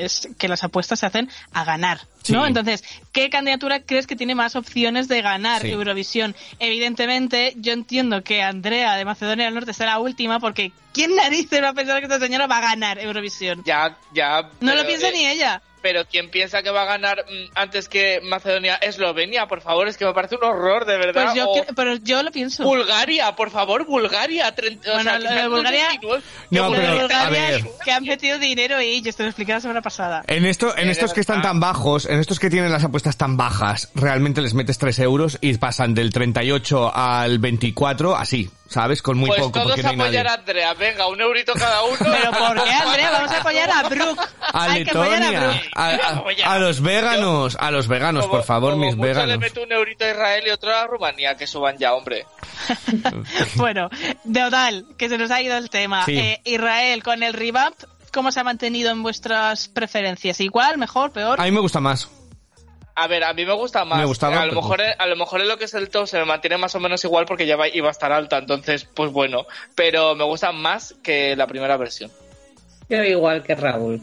es 0.00 0.28
que 0.38 0.48
las 0.48 0.62
apuestas 0.64 1.00
se 1.00 1.06
hacen 1.06 1.28
a 1.52 1.64
ganar, 1.64 2.00
¿no? 2.28 2.42
Sí. 2.42 2.48
Entonces, 2.48 2.84
¿qué 3.12 3.28
candidatura 3.30 3.80
crees 3.80 4.06
que 4.06 4.16
tiene 4.16 4.34
más 4.34 4.54
opciones 4.56 5.08
de 5.08 5.20
ganar 5.22 5.62
Sí. 5.62 5.70
Eurovisión? 5.70 6.34
Evidentemente, 6.60 7.54
yo 7.56 7.72
entiendo 7.72 8.22
que 8.22 8.42
Andrea 8.42 8.94
de 8.96 9.04
Macedonia 9.04 9.46
del 9.46 9.54
Norte 9.54 9.72
sea 9.72 9.86
la 9.86 9.98
última, 9.98 10.38
porque 10.40 10.72
¿quién 10.92 11.14
narices 11.16 11.62
va 11.62 11.70
a 11.70 11.72
pensar 11.74 11.98
que 11.98 12.04
esta 12.06 12.18
señora 12.20 12.46
va 12.46 12.58
a 12.58 12.62
ganar 12.62 12.98
Eurovisión? 12.98 13.62
Ya, 13.64 13.96
ya. 14.12 14.50
No 14.60 14.74
lo 14.74 14.86
piensa 14.86 15.08
eh, 15.08 15.12
ni 15.12 15.26
ella. 15.26 15.62
Pero 15.84 16.06
quien 16.06 16.30
piensa 16.30 16.62
que 16.62 16.70
va 16.70 16.82
a 16.82 16.86
ganar 16.86 17.26
mm, 17.28 17.50
antes 17.56 17.90
que 17.90 18.20
Macedonia, 18.22 18.76
Eslovenia, 18.76 19.46
por 19.46 19.60
favor, 19.60 19.86
es 19.86 19.98
que 19.98 20.06
me 20.06 20.14
parece 20.14 20.36
un 20.36 20.44
horror, 20.44 20.86
de 20.86 20.96
verdad. 20.96 21.24
Pues 21.24 21.34
yo, 21.34 21.44
O 21.50 21.54
que- 21.66 21.74
pero 21.74 21.96
yo 21.96 22.22
lo 22.22 22.30
pienso. 22.32 22.64
Bulgaria, 22.64 23.36
por 23.36 23.50
favor, 23.50 23.84
Bulgaria. 23.84 24.54
treinta- 24.54 24.90
o 24.92 24.94
Bueno, 24.94 25.10
sea, 25.10 25.18
lo 25.18 25.30
de 25.30 25.48
Bulgaria- 25.48 25.88
19, 25.90 26.22
No, 26.50 26.70
pero, 26.70 26.88
a 26.88 26.94
Bulgaria, 27.02 27.28
ver. 27.50 27.64
que 27.84 27.92
han 27.92 28.02
metido 28.04 28.38
dinero 28.38 28.80
y 28.80 29.02
yo 29.02 29.12
te 29.12 29.24
lo 29.24 29.28
expliqué 29.28 29.52
la 29.52 29.60
semana 29.60 29.82
pasada. 29.82 30.22
En 30.26 30.46
esto, 30.46 30.74
en 30.74 30.88
estos 30.88 31.12
que 31.12 31.20
están 31.20 31.42
tan 31.42 31.60
bajos, 31.60 32.06
en 32.06 32.18
estos 32.18 32.40
que 32.40 32.48
tienen 32.48 32.72
las 32.72 32.82
apuestas 32.82 33.18
tan 33.18 33.36
bajas, 33.36 33.90
realmente 33.94 34.40
les 34.40 34.54
metes 34.54 34.78
3 34.78 34.98
euros 35.00 35.36
y 35.42 35.52
pasan 35.58 35.92
del 35.94 36.14
38 36.14 36.90
al 36.96 37.38
24, 37.40 38.16
así, 38.16 38.48
¿sabes? 38.68 39.02
Con 39.02 39.18
muy 39.18 39.28
pues 39.28 39.40
poco, 39.40 39.52
todos 39.52 39.66
porque 39.72 39.82
no 39.82 39.90
hay 39.90 39.96
nadie. 39.96 40.18
apoyar 40.20 40.26
a 40.28 40.34
Andrea. 40.40 40.72
Venga, 40.74 41.06
un 41.08 41.20
eurito 41.20 41.52
cada 41.52 41.82
uno. 41.84 41.96
Pero 41.98 42.30
¿por 42.30 42.64
qué, 42.64 42.70
Andrea? 42.70 43.10
Vamos 43.12 43.30
a 43.32 43.40
apoyar 43.40 43.70
a 43.70 43.82
Brooke. 43.88 44.20
A 44.40 44.64
Hay 44.64 44.84
que 44.84 44.90
apoyar 44.90 45.12
a 45.14 45.18
Letonia, 45.18 45.40
Brooke. 45.40 45.70
A, 45.74 45.88
a- 45.90 46.54
a 46.54 46.58
los 46.58 46.80
veganos, 46.80 47.56
a 47.60 47.70
los 47.70 47.88
veganos, 47.88 48.26
por 48.26 48.44
favor, 48.44 48.72
como 48.72 48.86
mis 48.86 48.96
mucho 48.96 49.06
le 49.08 49.12
veganos. 49.14 49.38
meto 49.38 49.62
un 49.62 49.72
eurito 49.72 50.04
a 50.04 50.10
Israel 50.10 50.44
y 50.46 50.50
otro 50.50 50.74
a 50.74 50.86
Rumanía, 50.86 51.36
que 51.36 51.46
suban 51.46 51.76
ya, 51.78 51.94
hombre. 51.94 52.26
Bueno, 53.56 53.88
de 54.24 54.40
total, 54.40 54.86
que 54.96 55.08
se 55.08 55.18
nos 55.18 55.30
ha 55.30 55.40
ido 55.42 55.56
el 55.56 55.70
tema. 55.70 56.04
Sí. 56.04 56.16
Eh, 56.18 56.40
Israel, 56.44 57.02
con 57.02 57.22
el 57.22 57.32
revamp, 57.32 57.74
¿cómo 58.12 58.32
se 58.32 58.40
ha 58.40 58.44
mantenido 58.44 58.90
en 58.90 59.02
vuestras 59.02 59.68
preferencias? 59.68 60.40
¿Igual, 60.40 60.78
mejor, 60.78 61.12
peor? 61.12 61.40
A 61.40 61.44
mí 61.44 61.50
me 61.50 61.60
gusta 61.60 61.80
más. 61.80 62.08
A 62.96 63.08
ver, 63.08 63.24
a 63.24 63.34
mí 63.34 63.44
me 63.44 63.54
gusta 63.54 63.84
más. 63.84 63.98
Me 63.98 64.04
gustaba, 64.04 64.40
a 64.42 64.46
lo 64.46 64.50
pero- 64.52 64.62
mejor 64.62 64.80
a 64.98 65.06
lo 65.06 65.16
mejor 65.16 65.40
en 65.40 65.48
lo 65.48 65.56
que 65.58 65.64
es 65.64 65.74
el 65.74 65.90
top 65.90 66.06
se 66.06 66.16
me 66.18 66.24
mantiene 66.24 66.56
más 66.58 66.74
o 66.76 66.80
menos 66.80 67.02
igual 67.04 67.26
porque 67.26 67.44
ya 67.44 67.56
va- 67.56 67.66
iba 67.68 67.88
a 67.88 67.90
estar 67.90 68.12
alta, 68.12 68.38
entonces 68.38 68.84
pues 68.84 69.10
bueno, 69.10 69.46
pero 69.74 70.14
me 70.14 70.22
gusta 70.22 70.52
más 70.52 70.94
que 71.02 71.34
la 71.34 71.48
primera 71.48 71.76
versión. 71.76 72.12
Yo 72.88 73.02
igual 73.02 73.42
que 73.42 73.56
Raúl. 73.56 74.00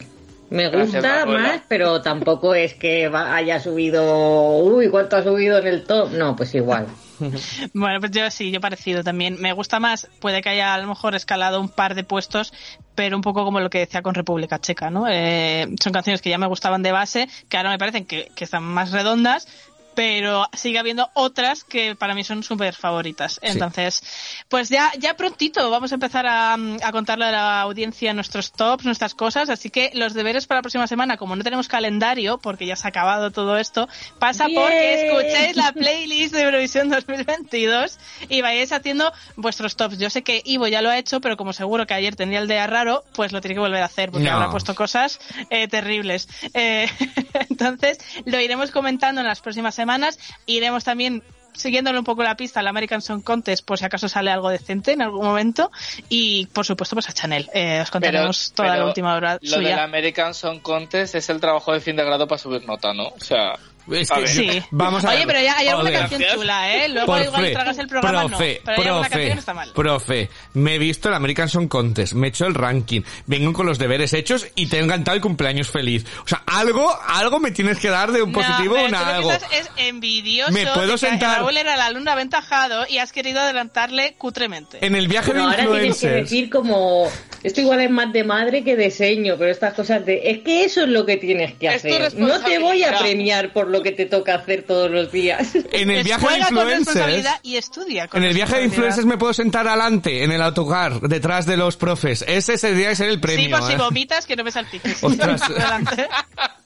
Me 0.52 0.68
gusta 0.68 1.26
más, 1.26 1.62
pero 1.68 2.02
tampoco 2.02 2.54
es 2.54 2.74
que 2.76 3.08
va- 3.08 3.34
haya 3.36 3.60
subido. 3.60 4.58
Uy, 4.58 4.90
¿cuánto 4.90 5.16
ha 5.16 5.24
subido 5.24 5.58
en 5.58 5.66
el 5.68 5.84
top? 5.86 6.12
No, 6.12 6.36
pues 6.36 6.54
igual. 6.54 6.88
Bueno, 7.76 8.00
pues 8.00 8.12
yo 8.12 8.30
sí, 8.32 8.52
yo 8.52 8.60
parecido 8.60 9.04
también. 9.04 9.40
Me 9.40 9.54
gusta 9.54 9.80
más, 9.80 10.10
puede 10.20 10.42
que 10.42 10.50
haya 10.50 10.74
a 10.74 10.78
lo 10.80 10.88
mejor 10.88 11.14
escalado 11.14 11.62
un 11.62 11.70
par 11.70 11.94
de 11.94 12.04
puestos, 12.04 12.52
pero 12.96 13.16
un 13.16 13.22
poco 13.22 13.46
como 13.46 13.60
lo 13.60 13.70
que 13.70 13.78
decía 13.80 14.02
con 14.02 14.16
República 14.16 14.60
Checa, 14.60 14.90
¿no? 14.90 15.06
Eh, 15.08 15.68
son 15.82 15.94
canciones 15.94 16.22
que 16.22 16.32
ya 16.32 16.40
me 16.40 16.48
gustaban 16.48 16.82
de 16.82 16.92
base, 16.92 17.30
que 17.48 17.58
ahora 17.58 17.70
me 17.70 17.78
parecen 17.78 18.06
que, 18.06 18.32
que 18.36 18.44
están 18.44 18.64
más 18.64 18.92
redondas, 18.92 19.48
pero 19.96 20.48
sigue 20.54 20.80
habiendo 20.80 21.10
otras 21.14 21.64
que 21.64 21.96
para 21.96 22.14
mí 22.16 22.24
son 22.24 22.44
súper 22.44 22.74
favoritas. 22.76 23.40
Entonces, 23.42 24.02
pues 24.50 24.70
ya, 24.70 24.92
ya 24.98 25.16
prontito 25.16 25.70
vamos 25.70 25.92
a 25.92 25.96
empezar 25.96 26.26
a, 26.26 26.54
a 26.54 26.92
contarle 26.92 27.26
a 27.26 27.32
la 27.32 27.62
audiencia 27.62 28.14
nuestros 28.14 28.52
tops, 28.52 28.86
nuestras 28.86 29.14
cosas, 29.16 29.50
así 29.50 29.70
que 29.70 29.92
los 29.94 30.14
deberes 30.14 30.48
para 30.48 30.60
la 30.60 30.64
próxima 30.64 30.88
semana, 30.88 31.18
como 31.18 31.36
no 31.36 31.44
tenemos 31.44 31.68
calendario, 31.68 32.38
porque 32.38 32.66
ya 32.66 32.76
se 32.76 32.88
ha 32.88 32.90
acabado 32.90 33.32
todo 33.32 33.58
esto, 33.58 33.88
pasa 34.20 34.48
Bien. 34.48 34.62
porque 34.62 35.08
escuchéis 35.08 35.56
la 35.56 35.72
playlist 35.74 36.34
de 36.34 36.42
Eurovisión 36.44 36.90
2022 36.90 37.98
y 38.30 38.42
vayáis 38.42 38.72
haciendo 38.72 39.12
vuestros 39.36 39.76
tops. 39.76 39.98
Yo 39.98 40.10
sé 40.10 40.24
que 40.24 40.42
Ivo 40.46 40.68
ya 40.68 40.82
lo 40.82 40.90
ha 40.90 40.98
hecho, 40.98 41.22
pero 41.22 41.38
como 41.38 41.54
seguro 41.54 41.86
que 41.86 41.94
ayer 41.94 42.16
tendría 42.16 42.40
el 42.40 42.48
día 42.48 42.68
raro, 42.68 43.04
pues 43.14 43.32
lo 43.32 43.42
tiene 43.42 43.56
que 43.56 43.60
volver 43.62 43.82
a 43.82 43.86
hacer 43.86 44.12
porque 44.12 44.28
No. 44.28 44.34
habrá 44.36 44.50
puesto 44.52 44.76
cosas 44.76 45.20
eh, 45.50 45.68
terribles. 45.68 46.28
Eh, 46.54 46.88
entonces, 47.50 47.98
lo 48.26 48.40
iremos 48.40 48.72
comentando 48.72 49.22
en 49.22 49.28
las 49.28 49.42
próximas 49.42 49.76
semanas. 49.76 50.20
Iremos 50.46 50.84
también 50.84 51.24
siguiéndole 51.54 52.00
un 52.00 52.06
poco 52.06 52.24
la 52.24 52.36
pista 52.36 52.60
al 52.60 52.68
American 52.68 53.02
Song 53.02 53.24
Contest 53.24 53.66
por 53.66 53.78
si 53.78 53.86
acaso 53.86 54.08
sale 54.08 54.32
algo 54.32 54.50
decente 54.50 54.94
en 54.94 55.02
algún 55.02 55.26
momento 55.26 55.72
y 56.10 56.46
por 56.48 56.66
supuesto 56.66 56.96
pues 56.96 57.10
a 57.10 57.14
Chanel 57.14 57.50
eh, 57.54 57.82
os 57.82 57.92
contaremos 57.92 58.54
toda 58.54 58.78
la 58.78 58.86
última 58.86 59.16
hora 59.16 59.38
Lo 59.42 59.60
del 59.60 59.80
American 59.80 60.34
Song 60.34 60.62
Contest 60.62 61.16
es 61.16 61.30
el 61.30 61.40
trabajo 61.40 61.74
de 61.74 61.82
fin 61.82 61.96
de 61.96 62.04
grado 62.04 62.28
para 62.28 62.40
subir 62.40 62.66
nota, 62.66 62.94
¿no? 62.94 63.08
O 63.08 63.20
sea, 63.20 63.58
Es 63.92 64.12
A 64.12 64.16
que 64.16 64.28
Sí. 64.28 64.64
Vamos 64.72 65.04
a 65.06 65.10
Oye, 65.10 65.18
ver. 65.20 65.28
pero 65.28 65.42
ya 65.42 65.58
hay 65.58 65.68
alguna 65.68 65.92
canción 65.92 66.22
chula, 66.34 66.74
¿eh? 66.76 66.90
Luego 66.90 67.08
Por 67.08 67.22
igual 67.22 67.42
fe, 67.46 67.52
tragas 67.52 67.78
el 67.78 67.88
programa, 67.88 68.28
profe, 68.28 68.62
no. 68.66 68.72
Pero 68.76 68.94
profe, 68.96 69.10
canción 69.10 69.38
está 69.40 69.54
mal. 69.54 69.72
profe, 69.74 70.30
me 70.54 70.76
he 70.76 70.80
visto 70.80 71.10
el 71.10 71.16
American 71.16 71.50
Song 71.50 71.68
Contest, 71.68 72.14
me 72.14 72.28
he 72.28 72.30
hecho 72.30 72.46
el 72.46 72.54
ranking, 72.56 73.02
vengo 73.26 73.54
con 73.54 73.66
los 73.66 73.80
deberes 73.80 74.14
hechos 74.14 74.48
y 74.56 74.68
te 74.68 74.78
he 74.78 74.82
encantado 74.82 75.16
el 75.16 75.22
cumpleaños 75.22 75.70
feliz. 75.70 76.06
O 76.24 76.28
sea, 76.28 76.44
algo, 76.46 76.94
algo 77.08 77.40
me 77.40 77.52
tienes 77.52 77.80
que 77.80 77.90
dar 77.90 78.12
de 78.12 78.22
un 78.22 78.32
positivo 78.32 78.76
no, 78.90 78.98
o 78.98 79.06
algo. 79.06 79.32
es 79.32 79.70
envidioso 79.78 80.52
¿Me 80.52 80.68
puedo 80.68 80.98
sentar? 80.98 81.40
Raúl 81.40 81.58
era 81.58 81.76
el 81.76 81.82
alumno 81.82 82.12
aventajado 82.12 82.86
y 82.88 82.98
has 83.00 83.12
querido 83.12 83.40
adelantarle 83.40 84.14
cutremente. 84.18 84.86
En 84.86 84.96
el 84.96 85.08
viaje 85.08 85.32
Pero 85.32 85.48
de 85.48 85.56
ahora 85.56 85.80
tienes 85.80 86.00
que 86.00 86.08
decir 86.10 86.50
como. 86.50 87.10
Esto 87.44 87.60
igual 87.62 87.82
es 87.82 87.90
más 87.90 88.14
de 88.14 88.24
madre 88.24 88.64
que 88.64 88.76
de 88.76 88.92
seño, 88.92 89.36
pero 89.38 89.50
estas 89.50 89.74
cosas 89.74 90.06
de. 90.06 90.30
Es 90.30 90.40
que 90.40 90.64
eso 90.64 90.82
es 90.84 90.90
lo 90.90 91.06
que 91.08 91.18
tienes 91.18 91.56
que 91.56 91.68
Es 91.68 91.78
hacer. 91.78 92.14
No 92.16 92.40
te 92.42 92.60
voy 92.60 92.84
a 92.84 93.00
premiar 93.00 93.52
por 93.52 93.71
lo 93.72 93.82
que 93.82 93.92
te 93.92 94.06
toca 94.06 94.36
hacer 94.36 94.64
todos 94.64 94.90
los 94.92 95.12
días. 95.12 95.56
En 95.72 95.90
el 95.90 96.04
viaje 96.04 96.28
de 96.28 96.38
influencers. 96.40 97.28
y 97.44 97.56
estudia 97.58 98.08
con 98.08 98.22
En 98.22 98.30
el 98.30 98.34
viaje 98.36 98.58
de 98.58 98.64
influencers 98.66 99.06
me 99.06 99.18
puedo 99.18 99.34
sentar 99.34 99.68
adelante, 99.68 100.24
en 100.24 100.32
el 100.32 100.42
autocar, 100.42 101.00
detrás 101.02 101.46
de 101.46 101.58
los 101.58 101.78
profes. 101.78 102.24
Ese 102.28 102.58
sería 102.58 102.94
ser 102.96 103.10
el 103.10 103.20
premio. 103.20 103.46
Sí, 103.46 103.52
por 103.52 103.64
si 103.68 103.74
¿eh? 103.74 103.78
vomitas, 103.78 104.26
que 104.26 104.36
no 104.36 104.44
me 104.44 104.52
salpiques. 104.52 105.04
Ostras. 105.04 105.42
Adelante. 105.50 106.08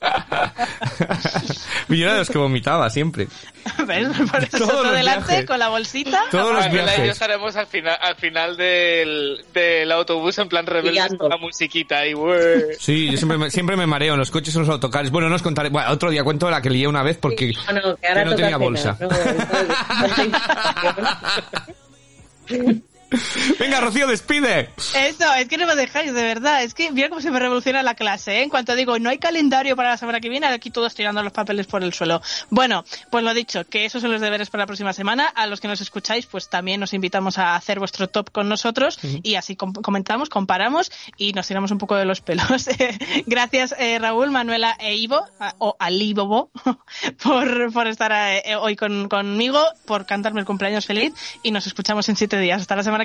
Yo 1.88 2.04
era 2.04 2.12
de 2.14 2.18
los 2.20 2.30
que 2.30 2.38
vomitaba 2.38 2.90
siempre. 2.90 3.28
¿Ves? 3.86 4.08
Por 4.30 4.44
eso 4.44 4.58
Todos 4.58 4.92
delante 4.92 5.28
viajes. 5.32 5.46
con 5.46 5.58
la 5.58 5.68
bolsita. 5.68 6.22
Todos 6.30 6.52
los 6.52 6.64
Manuela 6.66 6.82
y 6.82 6.96
yo 6.96 7.02
viajes. 7.02 7.12
estaremos 7.12 7.56
al 7.56 7.66
final, 7.66 7.96
al 8.00 8.14
final 8.16 8.56
del, 8.56 9.44
del 9.52 9.90
autobús 9.92 10.38
en 10.38 10.48
plan 10.48 10.66
rebelde 10.66 11.16
con 11.16 11.30
la 11.30 11.36
musiquita 11.38 12.06
y. 12.06 12.14
Sí, 12.78 13.10
yo 13.10 13.16
siempre 13.16 13.38
me, 13.38 13.50
siempre 13.50 13.76
me 13.76 13.86
mareo 13.86 14.14
en 14.14 14.18
los 14.20 14.30
coches 14.30 14.54
y 14.54 14.58
en 14.58 14.64
los 14.64 14.72
autocares. 14.72 15.10
Bueno, 15.10 15.28
no 15.28 15.36
os 15.36 15.42
contaré. 15.42 15.68
Bueno, 15.70 15.90
otro 15.90 16.10
día 16.10 16.22
cuento 16.22 16.50
la 16.50 16.60
que 16.62 16.70
lié 16.70 16.86
una 16.86 16.95
vez 17.02 17.16
porque 17.18 17.52
No, 17.68 17.72
no, 17.72 17.96
que 17.96 18.06
ahora 18.06 18.20
que 18.20 18.24
no 18.24 18.30
toca 18.32 18.42
tenía 18.42 18.56
bolsa. 18.56 18.96
no. 19.00 19.08
Venga, 23.60 23.80
Rocío, 23.80 24.06
despide. 24.06 24.70
Eso, 24.94 25.32
es 25.34 25.48
que 25.48 25.56
no 25.58 25.66
me 25.66 25.74
dejáis, 25.76 26.12
de 26.12 26.22
verdad. 26.22 26.62
Es 26.62 26.74
que 26.74 26.90
mira 26.90 27.08
cómo 27.08 27.20
se 27.20 27.30
me 27.30 27.38
revoluciona 27.38 27.82
la 27.82 27.94
clase, 27.94 28.38
¿eh? 28.38 28.42
En 28.42 28.48
cuanto 28.50 28.74
digo, 28.74 28.98
no 28.98 29.10
hay 29.10 29.18
calendario 29.18 29.76
para 29.76 29.90
la 29.90 29.96
semana 29.96 30.20
que 30.20 30.28
viene, 30.28 30.46
aquí 30.46 30.70
todos 30.70 30.94
tirando 30.94 31.22
los 31.22 31.32
papeles 31.32 31.66
por 31.66 31.82
el 31.82 31.92
suelo. 31.94 32.20
Bueno, 32.50 32.84
pues 33.10 33.22
lo 33.24 33.32
dicho, 33.34 33.64
que 33.64 33.84
esos 33.84 34.02
son 34.02 34.12
los 34.12 34.20
deberes 34.20 34.50
para 34.50 34.62
la 34.62 34.66
próxima 34.66 34.92
semana. 34.92 35.26
A 35.26 35.46
los 35.46 35.60
que 35.60 35.68
nos 35.68 35.80
escucháis, 35.80 36.26
pues 36.26 36.48
también 36.48 36.82
os 36.82 36.92
invitamos 36.94 37.38
a 37.38 37.54
hacer 37.54 37.78
vuestro 37.78 38.08
top 38.08 38.30
con 38.32 38.48
nosotros 38.48 38.98
y 39.22 39.36
así 39.36 39.56
com- 39.56 39.72
comentamos, 39.72 40.28
comparamos 40.28 40.90
y 41.16 41.32
nos 41.32 41.46
tiramos 41.46 41.70
un 41.70 41.78
poco 41.78 41.96
de 41.96 42.04
los 42.04 42.20
pelos. 42.20 42.68
Gracias, 43.26 43.74
eh, 43.78 43.98
Raúl, 43.98 44.30
Manuela 44.30 44.76
e 44.78 44.96
Ivo, 44.96 45.24
a- 45.40 45.54
o 45.58 45.76
Alibobo, 45.78 46.50
por, 47.22 47.72
por 47.72 47.86
estar 47.86 48.12
eh, 48.12 48.56
hoy 48.56 48.76
con, 48.76 49.08
conmigo, 49.08 49.62
por 49.86 50.06
cantarme 50.06 50.40
el 50.40 50.46
cumpleaños 50.46 50.86
feliz 50.86 51.12
y 51.42 51.50
nos 51.50 51.66
escuchamos 51.66 52.08
en 52.08 52.16
siete 52.16 52.38
días. 52.38 52.60
Hasta 52.60 52.76
la 52.76 52.82
semana 52.82 53.04